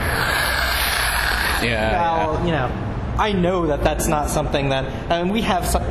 Yeah. 1.63 1.91
well, 1.91 2.45
you 2.45 2.51
know, 2.51 2.67
I 3.17 3.31
know 3.31 3.67
that 3.67 3.83
that's 3.83 4.07
not 4.07 4.29
something 4.29 4.69
that. 4.69 5.11
I 5.11 5.23
mean, 5.23 5.33
we 5.33 5.41
have 5.41 5.65
some 5.65 5.83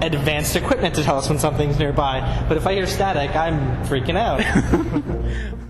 advanced 0.00 0.54
equipment 0.56 0.94
to 0.96 1.02
tell 1.02 1.18
us 1.18 1.28
when 1.28 1.38
something's 1.38 1.78
nearby, 1.78 2.44
but 2.48 2.56
if 2.56 2.66
I 2.66 2.74
hear 2.74 2.86
static, 2.86 3.34
I'm 3.34 3.84
freaking 3.86 4.16
out. 4.16 4.40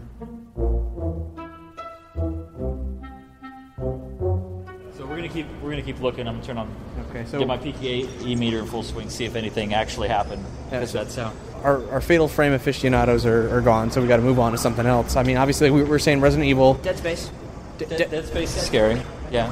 keep 5.35 5.47
we're 5.63 5.71
gonna 5.71 5.83
keep 5.83 6.01
looking. 6.01 6.27
I'm 6.27 6.35
gonna 6.37 6.47
turn 6.47 6.59
on 6.59 6.69
Okay, 7.11 7.25
so- 7.27 7.39
get 7.39 7.49
my 7.49 7.59
PKE 7.59 8.37
meter 8.39 8.61
in 8.61 8.67
full 8.67 8.83
swing, 8.83 9.11
see 9.11 9.25
if 9.25 9.37
anything 9.37 9.75
actually 9.75 10.09
happened. 10.09 10.43
Yeah, 10.71 10.79
Because 10.81 10.91
so- 10.93 10.99
that's 11.05 11.17
how. 11.17 11.33
Our, 11.63 11.91
our 11.93 12.01
fatal 12.03 12.29
frame 12.29 12.53
aficionados 12.53 13.25
are, 13.25 13.49
are 13.57 13.63
gone, 13.63 13.91
so 13.91 14.03
we 14.03 14.07
got 14.07 14.17
to 14.17 14.23
move 14.23 14.39
on 14.39 14.53
to 14.53 14.59
something 14.59 14.85
else. 14.85 15.17
I 15.17 15.23
mean, 15.23 15.39
obviously, 15.39 15.71
we 15.71 15.83
were 15.83 15.99
saying 15.99 16.21
Resident 16.21 16.47
Evil. 16.47 16.75
Dead 16.75 16.99
Space. 16.99 17.31
Dead, 17.79 17.89
Dead 18.11 18.27
Space 18.27 18.55
is 18.55 18.63
scary. 18.67 19.01
Yeah. 19.33 19.51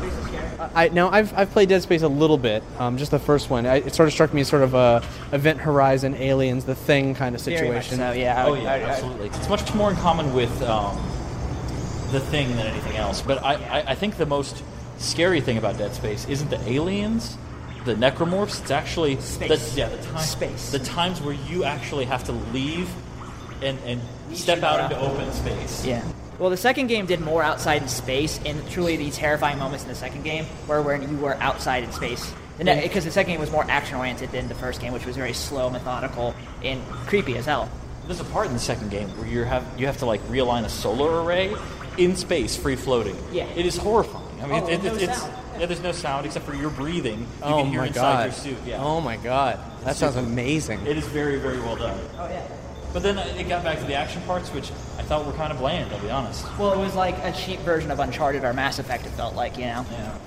I 0.75 0.89
now 0.91 1.09
I've, 1.11 1.33
I've 1.37 1.51
played 1.51 1.71
Dead 1.71 1.83
Space 1.83 2.03
a 2.03 2.09
little 2.09 2.37
bit, 2.37 2.63
um, 2.79 2.99
just 2.99 3.11
the 3.13 3.19
first 3.19 3.49
one. 3.51 3.65
I, 3.67 3.77
it 3.77 3.95
sort 3.95 4.09
of 4.09 4.13
struck 4.13 4.33
me 4.35 4.43
as 4.43 4.49
sort 4.49 4.63
of 4.63 4.75
a 4.75 5.03
Event 5.33 5.59
Horizon, 5.61 6.15
Aliens, 6.15 6.67
the 6.67 6.75
Thing 6.75 7.15
kind 7.15 7.35
of 7.35 7.41
Very 7.41 7.71
much 7.73 7.87
situation. 7.87 7.97
so, 7.97 8.13
yeah. 8.13 8.45
Oh 8.47 8.51
would- 8.53 8.63
yeah, 8.63 8.73
I- 8.73 8.77
I- 8.77 8.81
absolutely. 8.83 9.27
It's 9.29 9.49
much 9.49 9.75
more 9.75 9.89
in 9.91 9.97
common 9.97 10.35
with 10.35 10.63
um, 10.63 10.95
the 12.13 12.21
thing 12.21 12.49
than 12.57 12.67
anything 12.67 12.97
else. 12.97 13.23
But 13.23 13.43
I, 13.43 13.55
I, 13.55 13.85
I 13.93 13.95
think 13.95 14.19
the 14.19 14.27
most 14.27 14.63
scary 15.03 15.41
thing 15.41 15.59
about 15.59 15.79
Dead 15.79 15.95
Space 15.95 16.27
isn't 16.29 16.51
the 16.51 16.61
aliens, 16.69 17.37
the 17.85 17.95
necromorphs. 17.95 18.61
It's 18.61 18.71
actually 18.71 19.21
Space. 19.21 19.75
The, 19.75 19.81
yeah, 19.81 19.89
the 19.89 20.03
time, 20.03 20.23
Space. 20.23 20.71
The 20.71 20.79
times 20.79 21.21
where 21.21 21.35
you 21.35 21.65
actually 21.65 22.05
have 22.07 22.25
to 22.25 22.33
leave 22.33 22.91
and 23.63 23.79
and 23.85 24.01
You 24.31 24.37
step 24.37 24.63
out 24.63 24.91
into 24.91 25.01
open 25.01 25.33
space. 25.33 25.85
Yeah. 25.87 26.05
Well, 26.39 26.51
the 26.51 26.57
second 26.57 26.89
game 26.89 27.07
did 27.07 27.21
more 27.21 27.43
outside 27.43 27.83
in 27.83 27.89
space, 27.89 28.41
and 28.45 28.69
truly 28.71 28.97
the 28.97 29.11
terrifying 29.11 29.59
moments 29.59 29.85
in 29.85 29.89
the 29.89 29.95
second 29.95 30.25
game 30.25 30.47
were 30.67 30.83
when 30.83 31.09
you 31.09 31.17
were 31.19 31.35
outside 31.35 31.85
in 31.85 31.93
space. 31.93 32.33
Because 32.59 33.05
the 33.05 33.11
second 33.11 33.33
game 33.33 33.41
was 33.41 33.51
more 33.51 33.65
action 33.69 33.97
oriented 33.97 34.31
than 34.31 34.49
the 34.49 34.55
first 34.55 34.81
game, 34.81 34.93
which 34.93 35.07
was 35.07 35.17
very 35.17 35.33
slow, 35.33 35.71
methodical, 35.71 36.35
and 36.63 36.83
creepy 37.07 37.37
as 37.37 37.47
hell. 37.47 37.69
There's 38.07 38.21
a 38.21 38.25
part 38.25 38.47
in 38.47 38.53
the 38.53 38.59
second 38.59 38.91
game 38.91 39.09
where 39.19 39.27
you 39.27 39.45
have 39.45 39.65
you 39.79 39.87
have 39.87 39.99
to 39.99 40.07
like 40.07 40.21
realign 40.23 40.65
a 40.65 40.69
solar 40.69 41.23
array 41.23 41.55
in 41.99 42.17
space, 42.17 42.57
free 42.57 42.77
floating. 42.77 43.17
Yeah. 43.33 43.47
It 43.55 43.67
is 43.67 43.77
horrifying. 43.77 44.22
I 44.43 44.47
mean, 44.47 44.63
Oh, 44.63 44.67
it, 44.69 44.73
it, 44.73 44.83
no 44.85 44.95
it's 44.95 45.19
sound. 45.19 45.33
yeah. 45.59 45.67
There's 45.67 45.81
no 45.83 45.93
sound 45.93 46.27
except 46.27 46.45
for 46.45 46.55
your 46.55 46.71
breathing. 46.71 47.21
You 47.21 47.27
oh 47.43 47.63
can 47.63 47.67
hear 47.71 47.81
my 47.81 47.87
inside 47.89 48.01
god! 48.03 48.25
your 48.25 48.33
suit. 48.33 48.59
Yeah. 48.67 48.83
Oh 48.83 49.01
my 49.01 49.17
god! 49.17 49.59
That 49.85 49.97
sounds 49.97 50.15
Super. 50.15 50.27
amazing. 50.27 50.87
It 50.87 50.97
is 50.97 51.07
very, 51.07 51.39
very 51.39 51.59
well 51.61 51.77
done. 51.77 51.99
Oh 52.19 52.29
yeah. 52.29 52.47
But 52.93 53.03
then 53.03 53.17
it 53.19 53.49
got 53.49 53.65
back 53.65 53.79
to 53.79 53.85
the 53.85 53.95
action 53.95 54.21
parts, 54.23 54.51
which 54.51 54.71
I 54.99 55.03
thought 55.03 55.25
were 55.25 55.33
kind 55.33 55.51
of 55.53 55.59
bland. 55.59 55.91
I'll 55.93 56.01
be 56.01 56.11
honest. 56.11 56.45
Well, 56.59 56.73
it 56.75 56.79
was 56.79 56.95
like 56.95 57.17
a 57.23 57.33
cheap 57.33 57.61
version 57.61 57.91
of 57.91 57.99
Uncharted 58.01 58.45
or 58.45 58.53
Mass 58.53 58.79
Effect. 58.79 59.07
It 59.07 59.11
felt 59.11 59.35
like, 59.35 59.57
you 59.57 59.65
know. 59.65 59.87
Yeah. 59.91 60.19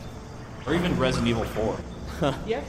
Or 0.66 0.74
even 0.74 0.98
Resident 0.98 1.28
Evil 1.30 1.46
4. 1.46 2.34
Yeah. 2.48 2.62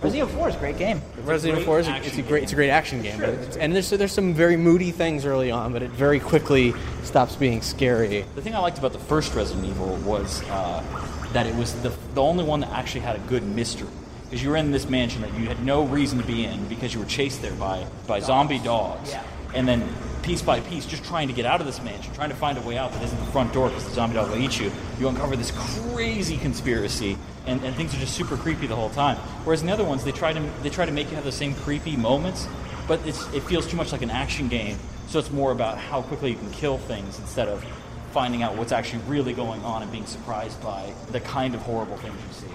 Resident 0.00 0.30
Evil 0.30 0.40
4 0.40 0.48
is 0.48 0.54
a 0.54 0.58
great 0.58 0.78
game. 0.78 1.02
Resident 1.24 1.60
Evil 1.60 1.74
great 1.74 1.84
4 1.86 1.96
is 1.96 2.06
a, 2.06 2.06
it's 2.06 2.18
a 2.18 2.22
great 2.22 2.42
it's 2.44 2.52
a 2.52 2.54
great 2.54 2.70
action 2.70 3.02
game, 3.02 3.18
but 3.18 3.30
it's, 3.30 3.56
and 3.56 3.74
there's 3.74 3.90
there's 3.90 4.12
some 4.12 4.32
very 4.32 4.56
moody 4.56 4.92
things 4.92 5.24
early 5.24 5.50
on, 5.50 5.72
but 5.72 5.82
it 5.82 5.90
very 5.90 6.20
quickly 6.20 6.72
stops 7.02 7.34
being 7.34 7.62
scary. 7.62 8.24
The 8.36 8.42
thing 8.42 8.54
I 8.54 8.60
liked 8.60 8.78
about 8.78 8.92
the 8.92 9.00
first 9.00 9.34
Resident 9.34 9.66
Evil 9.66 9.96
was 9.96 10.42
uh, 10.50 10.84
that 11.32 11.46
it 11.46 11.54
was 11.56 11.74
the, 11.82 11.92
the 12.14 12.22
only 12.22 12.44
one 12.44 12.60
that 12.60 12.70
actually 12.70 13.00
had 13.00 13.16
a 13.16 13.20
good 13.20 13.42
mystery. 13.42 13.88
Because 14.24 14.42
you 14.42 14.50
were 14.50 14.56
in 14.56 14.72
this 14.72 14.88
mansion 14.90 15.22
that 15.22 15.32
you 15.34 15.46
had 15.46 15.64
no 15.64 15.84
reason 15.84 16.18
to 16.18 16.24
be 16.24 16.44
in 16.44 16.66
because 16.68 16.92
you 16.92 17.00
were 17.00 17.06
chased 17.06 17.40
there 17.40 17.54
by, 17.54 17.86
by 18.06 18.20
zombie 18.20 18.58
dogs. 18.58 19.10
Yeah. 19.10 19.24
And 19.54 19.66
then 19.66 19.88
piece 20.22 20.42
by 20.42 20.60
piece, 20.60 20.84
just 20.84 21.04
trying 21.04 21.28
to 21.28 21.34
get 21.34 21.46
out 21.46 21.60
of 21.60 21.66
this 21.66 21.82
mansion, 21.82 22.12
trying 22.14 22.28
to 22.28 22.36
find 22.36 22.58
a 22.58 22.60
way 22.60 22.76
out 22.76 22.92
that 22.92 23.02
isn't 23.02 23.18
the 23.18 23.32
front 23.32 23.52
door 23.52 23.68
because 23.68 23.84
the 23.84 23.90
zombie 23.90 24.14
dog 24.14 24.28
will 24.30 24.38
eat 24.38 24.60
you, 24.60 24.70
you 24.98 25.08
uncover 25.08 25.36
this 25.36 25.52
crazy 25.52 26.36
conspiracy 26.36 27.16
and, 27.46 27.64
and 27.64 27.74
things 27.74 27.94
are 27.94 27.98
just 27.98 28.14
super 28.14 28.36
creepy 28.36 28.66
the 28.66 28.76
whole 28.76 28.90
time. 28.90 29.16
Whereas 29.44 29.62
in 29.62 29.66
the 29.66 29.72
other 29.72 29.84
ones, 29.84 30.04
they 30.04 30.12
try 30.12 30.32
to, 30.32 30.40
they 30.62 30.68
try 30.68 30.84
to 30.84 30.92
make 30.92 31.08
you 31.08 31.14
have 31.14 31.24
the 31.24 31.32
same 31.32 31.54
creepy 31.54 31.96
moments, 31.96 32.46
but 32.86 33.00
it's, 33.06 33.32
it 33.32 33.42
feels 33.44 33.66
too 33.66 33.76
much 33.76 33.90
like 33.90 34.02
an 34.02 34.10
action 34.10 34.48
game. 34.48 34.76
So 35.08 35.18
it's 35.18 35.30
more 35.30 35.52
about 35.52 35.78
how 35.78 36.02
quickly 36.02 36.30
you 36.32 36.36
can 36.36 36.50
kill 36.50 36.76
things 36.76 37.18
instead 37.18 37.48
of 37.48 37.64
finding 38.12 38.42
out 38.42 38.56
what's 38.56 38.72
actually 38.72 39.02
really 39.06 39.32
going 39.32 39.64
on 39.64 39.82
and 39.82 39.90
being 39.90 40.06
surprised 40.06 40.62
by 40.62 40.92
the 41.12 41.20
kind 41.20 41.54
of 41.54 41.62
horrible 41.62 41.96
things 41.96 42.14
you 42.28 42.48
see. 42.48 42.54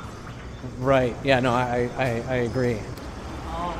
Right? 0.78 1.16
Yeah. 1.24 1.40
No, 1.40 1.52
I 1.52 1.90
I, 1.98 2.06
I 2.28 2.36
agree. 2.36 2.80
Oh. 3.48 3.76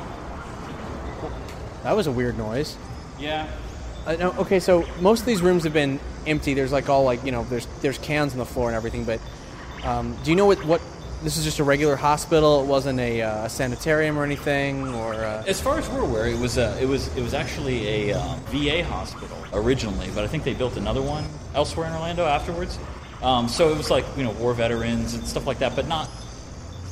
That 1.84 1.94
was 1.94 2.06
a 2.06 2.12
weird 2.12 2.36
noise. 2.36 2.76
Yeah. 3.24 3.48
Uh, 4.06 4.16
no, 4.16 4.32
okay, 4.32 4.60
so 4.60 4.86
most 5.00 5.20
of 5.20 5.26
these 5.26 5.40
rooms 5.40 5.64
have 5.64 5.72
been 5.72 5.98
empty. 6.26 6.52
There's 6.52 6.72
like 6.72 6.90
all 6.90 7.04
like 7.04 7.24
you 7.24 7.32
know, 7.32 7.44
there's 7.44 7.66
there's 7.80 7.96
cans 7.98 8.32
on 8.32 8.38
the 8.38 8.44
floor 8.44 8.68
and 8.68 8.76
everything. 8.76 9.04
But 9.04 9.18
um, 9.82 10.16
do 10.22 10.30
you 10.30 10.36
know 10.36 10.46
what 10.46 10.62
what? 10.66 10.82
This 11.22 11.38
is 11.38 11.44
just 11.44 11.58
a 11.58 11.64
regular 11.64 11.96
hospital. 11.96 12.62
It 12.62 12.66
wasn't 12.66 13.00
a, 13.00 13.22
uh, 13.22 13.48
sanitarium 13.48 14.18
or 14.18 14.24
anything, 14.24 14.88
or 14.94 15.14
uh, 15.14 15.42
As 15.46 15.58
far 15.58 15.78
as 15.78 15.88
we're 15.88 16.02
aware, 16.02 16.26
it 16.26 16.38
was 16.38 16.58
a, 16.58 16.78
it 16.78 16.84
was 16.84 17.08
it 17.16 17.22
was 17.22 17.32
actually 17.32 18.10
a 18.10 18.12
um, 18.12 18.38
VA 18.48 18.84
hospital 18.84 19.38
originally, 19.54 20.10
but 20.14 20.22
I 20.22 20.26
think 20.26 20.44
they 20.44 20.52
built 20.52 20.76
another 20.76 21.00
one 21.00 21.24
elsewhere 21.54 21.86
in 21.86 21.94
Orlando 21.94 22.26
afterwards. 22.26 22.78
Um, 23.22 23.48
so 23.48 23.70
it 23.70 23.78
was 23.78 23.90
like 23.90 24.04
you 24.18 24.24
know 24.24 24.32
war 24.32 24.52
veterans 24.52 25.14
and 25.14 25.26
stuff 25.26 25.46
like 25.46 25.60
that, 25.60 25.74
but 25.74 25.88
not. 25.88 26.10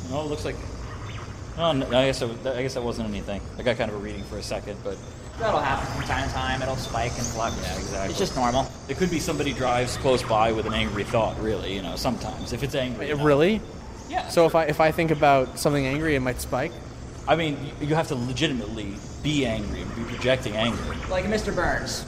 No, 0.09 0.23
it 0.23 0.29
looks 0.29 0.47
like. 0.47 0.57
No, 1.59 1.67
I 1.67 2.07
guess 2.07 2.23
it, 2.23 2.47
I 2.47 2.63
guess 2.63 2.73
that 2.73 2.83
wasn't 2.83 3.11
anything. 3.11 3.43
I 3.59 3.63
got 3.63 3.77
kind 3.77 3.91
of 3.91 3.99
a 3.99 4.01
reading 4.01 4.25
for 4.25 4.39
a 4.39 4.43
second, 4.43 4.79
but 4.83 4.97
That'll 5.39 5.61
happen 5.61 5.87
from 5.95 6.05
time 6.05 6.29
to 6.29 6.35
time. 6.35 6.63
It'll 6.63 6.77
spike 6.77 7.13
and 7.13 7.27
flux. 7.27 7.57
Yeah, 7.63 7.75
exactly. 7.75 8.11
It's 8.11 8.19
just 8.19 8.37
normal. 8.37 8.71
it 8.89 8.97
could 8.97 9.11
be 9.11 9.19
somebody 9.19 9.53
drives 9.53 9.97
close 9.97 10.23
by 10.23 10.53
with 10.53 10.67
an 10.67 10.75
angry 10.75 11.05
thought. 11.05 11.39
Really, 11.41 11.75
you 11.75 11.83
know, 11.83 11.97
sometimes 11.97 12.53
if 12.53 12.63
it's 12.63 12.75
angry. 12.75 13.11
Enough. 13.11 13.25
really? 13.25 13.61
Yeah. 14.09 14.29
So 14.29 14.47
if 14.47 14.55
I 14.55 14.65
if 14.67 14.81
I 14.81 14.93
think 14.93 15.11
about 15.11 15.59
something 15.59 15.87
angry, 15.87 16.15
it 16.15 16.21
might 16.21 16.41
spike. 16.41 16.73
I 17.27 17.37
mean, 17.37 17.57
you- 17.81 17.89
you 17.89 17.95
have 17.95 18.09
to 18.09 18.15
legitimately 18.15 18.95
be 19.23 19.47
angry 19.47 19.83
and 19.83 19.97
be 19.97 20.03
projecting 20.05 20.57
anger. 20.57 20.79
Like 21.11 21.25
Mr. 21.27 21.55
Burns. 21.55 22.05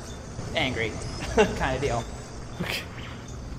Angry. 0.54 0.92
kind 1.56 1.76
of 1.76 1.80
deal. 1.80 2.04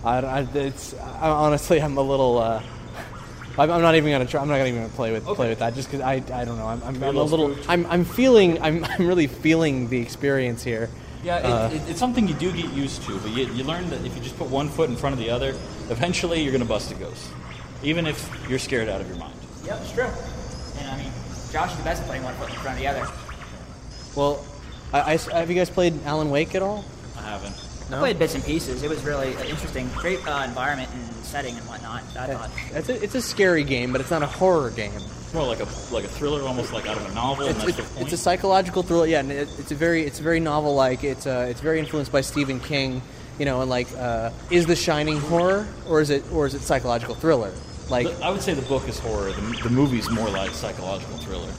I, 0.03 0.17
I 0.19 0.39
it's 0.53 0.93
I, 0.93 1.29
honestly 1.29 1.81
I'm 1.81 1.97
a 1.97 2.01
little. 2.01 2.37
Uh, 2.37 2.61
I'm, 3.57 3.71
I'm 3.71 3.81
not 3.81 3.95
even 3.95 4.11
gonna 4.11 4.25
try. 4.25 4.41
I'm 4.41 4.47
not 4.47 4.57
gonna 4.57 4.69
even 4.69 4.89
play 4.89 5.11
with 5.11 5.23
play 5.25 5.49
with 5.49 5.59
that 5.59 5.75
just 5.75 5.89
because 5.89 6.01
I, 6.01 6.15
I 6.33 6.45
don't 6.45 6.57
know. 6.57 6.67
I'm, 6.67 6.83
I'm, 6.83 7.01
I'm 7.03 7.15
a 7.17 7.23
little. 7.23 7.55
I'm, 7.69 7.85
I'm 7.87 8.03
feeling. 8.05 8.61
I'm, 8.61 8.83
I'm 8.85 9.07
really 9.07 9.27
feeling 9.27 9.89
the 9.89 9.99
experience 10.01 10.63
here. 10.63 10.89
Yeah, 11.23 11.37
it, 11.39 11.45
Uh, 11.45 11.69
it, 11.73 11.89
it's 11.89 11.99
something 11.99 12.27
you 12.27 12.35
do 12.35 12.51
get 12.51 12.71
used 12.73 13.01
to, 13.03 13.17
but 13.19 13.31
you, 13.31 13.45
you 13.53 13.63
learn 13.63 13.89
that 13.89 14.05
if 14.05 14.15
you 14.15 14.21
just 14.21 14.37
put 14.37 14.47
one 14.49 14.69
foot 14.69 14.89
in 14.91 14.95
front 14.95 15.13
of 15.13 15.19
the 15.19 15.29
other, 15.31 15.49
eventually 15.89 16.41
you're 16.43 16.51
going 16.51 16.61
to 16.61 16.67
bust 16.67 16.91
a 16.91 16.95
ghost, 16.95 17.31
even 17.81 18.05
if 18.05 18.29
you're 18.47 18.59
scared 18.59 18.89
out 18.89 19.01
of 19.01 19.07
your 19.07 19.17
mind. 19.17 19.33
Yep, 19.65 19.79
it's 19.81 19.91
true. 19.91 20.03
And 20.77 20.87
I 20.91 20.97
mean, 21.01 21.11
Josh 21.51 21.71
is 21.71 21.77
the 21.79 21.83
best 21.83 22.03
at 22.03 22.07
putting 22.07 22.21
one 22.23 22.35
foot 22.35 22.49
in 22.49 22.55
front 22.57 22.77
of 22.77 22.79
the 22.79 22.87
other. 22.87 23.07
Well, 24.15 24.45
I, 24.93 25.13
I- 25.13 25.39
have 25.39 25.49
you 25.49 25.55
guys 25.55 25.71
played 25.71 25.99
Alan 26.05 26.29
Wake 26.29 26.53
at 26.53 26.61
all? 26.61 26.85
I 27.17 27.23
haven't. 27.23 27.55
I 27.91 27.99
played 27.99 28.17
bits 28.19 28.35
and 28.35 28.43
pieces. 28.43 28.83
It 28.83 28.89
was 28.89 29.03
really 29.03 29.31
interesting. 29.47 29.89
Great 29.95 30.25
uh, 30.27 30.43
environment 30.45 30.89
and 30.93 31.03
setting 31.25 31.55
and 31.55 31.67
whatnot. 31.67 32.01
I 32.17 32.33
thought. 32.33 32.49
It's 32.71 32.89
a, 32.89 33.03
it's 33.03 33.15
a 33.15 33.21
scary 33.21 33.63
game, 33.63 33.91
but 33.91 34.01
it's 34.01 34.09
not 34.11 34.23
a 34.23 34.27
horror 34.27 34.71
game. 34.71 34.91
It's 34.95 35.33
more 35.33 35.45
like 35.45 35.59
a 35.59 35.67
like 35.93 36.03
a 36.03 36.07
thriller, 36.07 36.41
almost 36.41 36.73
like 36.73 36.87
out 36.87 36.97
of 36.97 37.09
a 37.09 37.13
novel. 37.13 37.45
and 37.47 37.55
It's, 37.57 37.65
that's 37.65 37.79
it's, 37.79 37.89
point. 37.91 38.03
it's 38.05 38.13
a 38.13 38.17
psychological 38.17 38.81
thriller. 38.83 39.05
Yeah, 39.05 39.19
and 39.19 39.31
it, 39.31 39.47
it's 39.59 39.71
a 39.71 39.75
very 39.75 40.03
it's 40.03 40.19
very 40.19 40.39
novel 40.39 40.73
like. 40.75 41.03
It's 41.03 41.27
uh, 41.27 41.47
it's 41.49 41.61
very 41.61 41.79
influenced 41.79 42.11
by 42.11 42.21
Stephen 42.21 42.59
King. 42.59 43.01
You 43.37 43.43
know, 43.45 43.59
and 43.59 43.69
like, 43.69 43.87
uh, 43.97 44.31
is 44.49 44.65
The 44.65 44.77
Shining 44.77 45.19
horror 45.19 45.67
or 45.89 45.99
is 45.99 46.09
it 46.09 46.23
or 46.31 46.45
is 46.47 46.53
it 46.53 46.61
psychological 46.61 47.15
thriller? 47.15 47.51
Like, 47.89 48.07
I 48.21 48.31
would 48.31 48.41
say 48.41 48.53
the 48.53 48.61
book 48.63 48.87
is 48.87 48.97
horror. 48.97 49.31
The, 49.33 49.59
the 49.63 49.69
movie's 49.69 50.09
more 50.09 50.29
like 50.29 50.51
psychological 50.51 51.17
thriller. 51.17 51.51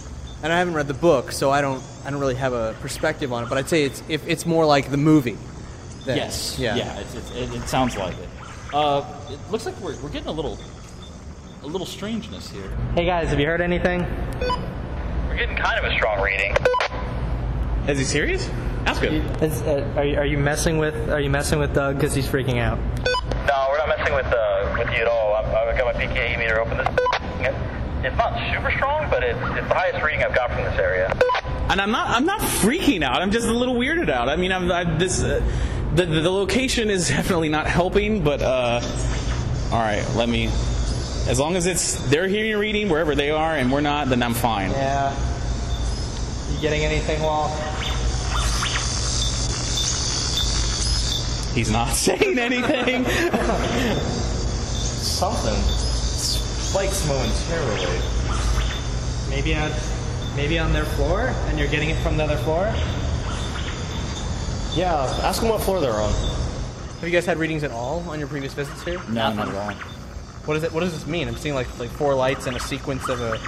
and 0.42 0.52
I 0.52 0.58
haven't 0.58 0.72
read 0.74 0.88
the 0.88 0.94
book, 0.94 1.30
so 1.32 1.50
I 1.50 1.60
don't 1.60 1.82
I 2.04 2.10
don't 2.10 2.18
really 2.18 2.34
have 2.36 2.52
a 2.54 2.74
perspective 2.80 3.30
on 3.32 3.42
it. 3.44 3.48
But 3.50 3.58
I'd 3.58 3.68
say 3.68 3.84
it's 3.84 4.02
if 4.08 4.26
it's 4.26 4.44
more 4.46 4.64
like 4.66 4.90
the 4.90 4.96
movie. 4.96 5.36
Then- 6.06 6.16
Yes. 6.16 6.58
Yeah. 6.58 6.76
Yeah. 6.76 6.98
It's, 7.00 7.14
it's, 7.14 7.30
it, 7.32 7.54
it 7.54 7.68
sounds 7.68 7.96
like 7.96 8.14
it. 8.18 8.28
Uh, 8.74 9.04
it 9.30 9.38
looks 9.50 9.66
like 9.66 9.78
we're, 9.80 9.96
we're 10.02 10.08
getting 10.08 10.28
a 10.28 10.32
little 10.32 10.58
a 11.62 11.66
little 11.66 11.86
strangeness 11.86 12.50
here. 12.50 12.70
Hey 12.94 13.04
guys, 13.06 13.28
have 13.30 13.40
you 13.40 13.46
heard 13.46 13.60
anything? 13.60 14.00
We're 15.28 15.36
getting 15.36 15.56
kind 15.56 15.78
of 15.78 15.90
a 15.90 15.94
strong 15.96 16.20
reading. 16.22 16.54
Is 17.88 17.98
he 17.98 18.04
serious? 18.04 18.48
That's 18.84 18.98
good. 19.00 19.14
Is, 19.42 19.62
uh, 19.62 19.92
are, 19.96 20.04
you, 20.04 20.16
are 20.18 20.26
you 20.26 20.38
messing 20.38 20.78
with 20.78 21.08
Are 21.10 21.20
you 21.20 21.30
messing 21.30 21.58
with 21.58 21.74
Doug 21.74 21.96
because 21.96 22.14
he's 22.14 22.26
freaking 22.26 22.58
out? 22.58 22.78
No, 23.46 23.66
we're 23.70 23.78
not 23.78 23.88
messing 23.88 24.14
with 24.14 24.26
uh, 24.26 24.74
with 24.78 24.88
you 24.90 25.02
at 25.02 25.08
all. 25.08 25.34
I've, 25.34 25.46
I've 25.46 25.78
got 25.78 25.94
my 25.94 26.00
PKE 26.04 26.38
meter 26.38 26.60
open. 26.60 26.76
This 26.78 26.88
it's 28.04 28.16
not 28.16 28.34
super 28.54 28.70
strong, 28.76 29.08
but 29.10 29.22
it's 29.24 29.38
it's 29.58 29.68
the 29.68 29.74
highest 29.74 30.04
reading 30.04 30.22
I've 30.22 30.34
got 30.34 30.50
from 30.52 30.62
this 30.64 30.78
area. 30.78 31.12
And 31.70 31.80
I'm 31.80 31.90
not. 31.90 32.10
I'm 32.10 32.26
not 32.26 32.40
freaking 32.40 33.02
out. 33.02 33.22
I'm 33.22 33.30
just 33.32 33.48
a 33.48 33.52
little 33.54 33.74
weirded 33.74 34.08
out. 34.08 34.28
I 34.28 34.36
mean, 34.36 34.52
I'm, 34.52 34.70
I, 34.70 34.84
this. 34.84 35.22
Uh, 35.22 35.40
the, 35.96 36.04
the 36.04 36.20
the 36.20 36.30
location 36.30 36.90
is 36.90 37.08
definitely 37.16 37.48
not 37.48 37.66
helping. 37.66 38.22
But 38.22 38.42
uh, 38.42 38.80
all 39.72 39.80
right, 39.80 40.06
let 40.14 40.28
me. 40.28 40.50
As 41.26 41.40
long 41.40 41.56
as 41.56 41.66
it's 41.66 41.94
they're 42.08 42.28
hearing 42.28 42.56
reading 42.60 42.88
wherever 42.88 43.16
they 43.16 43.30
are, 43.30 43.56
and 43.56 43.72
we're 43.72 43.80
not, 43.80 44.08
then 44.08 44.22
I'm 44.22 44.34
fine. 44.34 44.70
Yeah. 44.70 45.12
You 46.52 46.60
getting 46.60 46.84
anything, 46.84 47.20
Wall? 47.22 47.48
He's 51.52 51.70
not 51.70 51.88
saying 51.94 52.38
anything. 52.38 53.04
Something 55.06 55.60
spikes 55.62 57.08
momentarily. 57.08 58.00
Maybe 59.30 59.54
on 59.56 59.72
maybe 60.36 60.58
on 60.58 60.72
their 60.72 60.84
floor, 60.84 61.34
and 61.46 61.58
you're 61.58 61.68
getting 61.68 61.90
it 61.90 61.96
from 62.02 62.16
the 62.16 62.24
other 62.24 62.36
floor. 62.36 62.72
Yeah, 64.76 65.04
ask 65.22 65.40
them 65.40 65.48
what 65.48 65.62
floor 65.62 65.80
they're 65.80 65.90
on. 65.90 66.12
Have 66.12 67.04
you 67.04 67.10
guys 67.10 67.24
had 67.24 67.38
readings 67.38 67.64
at 67.64 67.70
all 67.70 68.00
on 68.10 68.18
your 68.18 68.28
previous 68.28 68.52
visits 68.52 68.82
here? 68.82 69.00
No, 69.08 69.32
not 69.32 69.48
at 69.48 69.54
all. 69.54 69.72
What 70.44 70.58
is 70.58 70.64
it? 70.64 70.72
What 70.72 70.80
does 70.80 70.92
this 70.92 71.06
mean? 71.06 71.28
I'm 71.28 71.36
seeing 71.36 71.54
like 71.54 71.78
like 71.78 71.88
four 71.88 72.14
lights 72.14 72.46
and 72.46 72.54
a 72.54 72.60
sequence 72.60 73.08
of 73.08 73.20
a. 73.22 73.40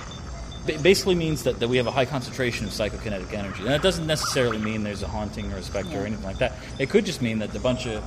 Ba- 0.66 0.78
basically 0.82 1.14
means 1.14 1.42
that, 1.44 1.60
that 1.60 1.68
we 1.68 1.76
have 1.76 1.86
a 1.86 1.90
high 1.90 2.06
concentration 2.06 2.66
of 2.66 2.72
psychokinetic 2.72 3.32
energy. 3.34 3.60
And 3.60 3.68
that 3.68 3.82
doesn't 3.82 4.06
necessarily 4.06 4.58
mean 4.58 4.84
there's 4.84 5.02
a 5.02 5.06
haunting 5.06 5.52
or 5.52 5.56
a 5.56 5.62
specter 5.62 6.02
or 6.02 6.06
anything 6.06 6.24
like 6.24 6.38
that. 6.38 6.52
It 6.78 6.88
could 6.88 7.04
just 7.04 7.20
mean 7.20 7.38
that 7.40 7.54
a 7.54 7.60
bunch 7.60 7.86
of, 7.86 8.02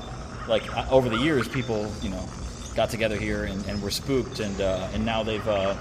like, 0.47 0.75
uh, 0.75 0.85
over 0.89 1.07
the 1.07 1.17
years, 1.17 1.47
people, 1.47 1.91
you 2.01 2.09
know, 2.09 2.27
got 2.75 2.89
together 2.89 3.17
here 3.17 3.43
and, 3.43 3.65
and 3.67 3.81
were 3.81 3.91
spooked, 3.91 4.39
and 4.39 4.59
uh, 4.61 4.89
and 4.93 5.05
now 5.05 5.21
they've, 5.23 5.47
uh, 5.47 5.75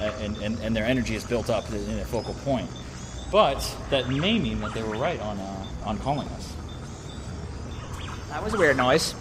and, 0.00 0.36
and, 0.38 0.58
and 0.60 0.76
their 0.76 0.84
energy 0.84 1.16
is 1.16 1.24
built 1.24 1.50
up 1.50 1.68
in 1.72 1.98
a 1.98 2.04
focal 2.04 2.34
point. 2.34 2.70
But 3.32 3.60
that 3.90 4.08
may 4.08 4.38
mean 4.38 4.60
that 4.60 4.74
they 4.74 4.82
were 4.82 4.96
right 4.96 5.20
on, 5.20 5.38
uh, 5.38 5.66
on 5.84 5.98
calling 5.98 6.28
us. 6.28 6.54
That 8.30 8.42
was 8.44 8.54
a 8.54 8.58
weird 8.58 8.76
noise. 8.76 9.14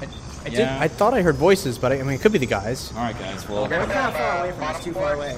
I, 0.00 0.48
did, 0.48 0.58
Yeah. 0.60 0.78
I 0.80 0.88
thought 0.88 1.12
I 1.14 1.22
heard 1.22 1.36
voices, 1.36 1.78
but 1.78 1.92
I, 1.92 2.00
I 2.00 2.02
mean, 2.02 2.12
it 2.14 2.20
could 2.20 2.32
be 2.32 2.38
the 2.38 2.46
guys. 2.46 2.92
All 2.92 3.02
right, 3.02 3.18
guys. 3.18 3.48
Well, 3.48 3.62
We're 3.68 3.84
kind 3.86 3.90
of 3.90 4.14
far 4.14 4.38
away 4.44 4.52
from 4.52 4.62
us. 4.64 4.84
Too 4.84 4.92
far 4.92 5.14
away. 5.14 5.36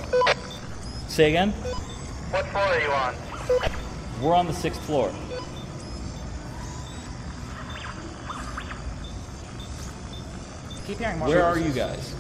say 1.09 1.29
again. 1.31 1.53
What 2.31 2.47
floor 2.47 2.63
are 2.65 2.81
you 2.81 2.91
on? 2.91 3.15
We're 4.21 4.35
on 4.35 4.47
the 4.47 4.53
sixth 4.53 4.81
floor. 4.85 5.13
Keep 10.87 10.99
hearing 10.99 11.19
more. 11.19 11.29
Where 11.29 11.45
are 11.45 11.59
you 11.59 11.71
guys? 11.73 12.15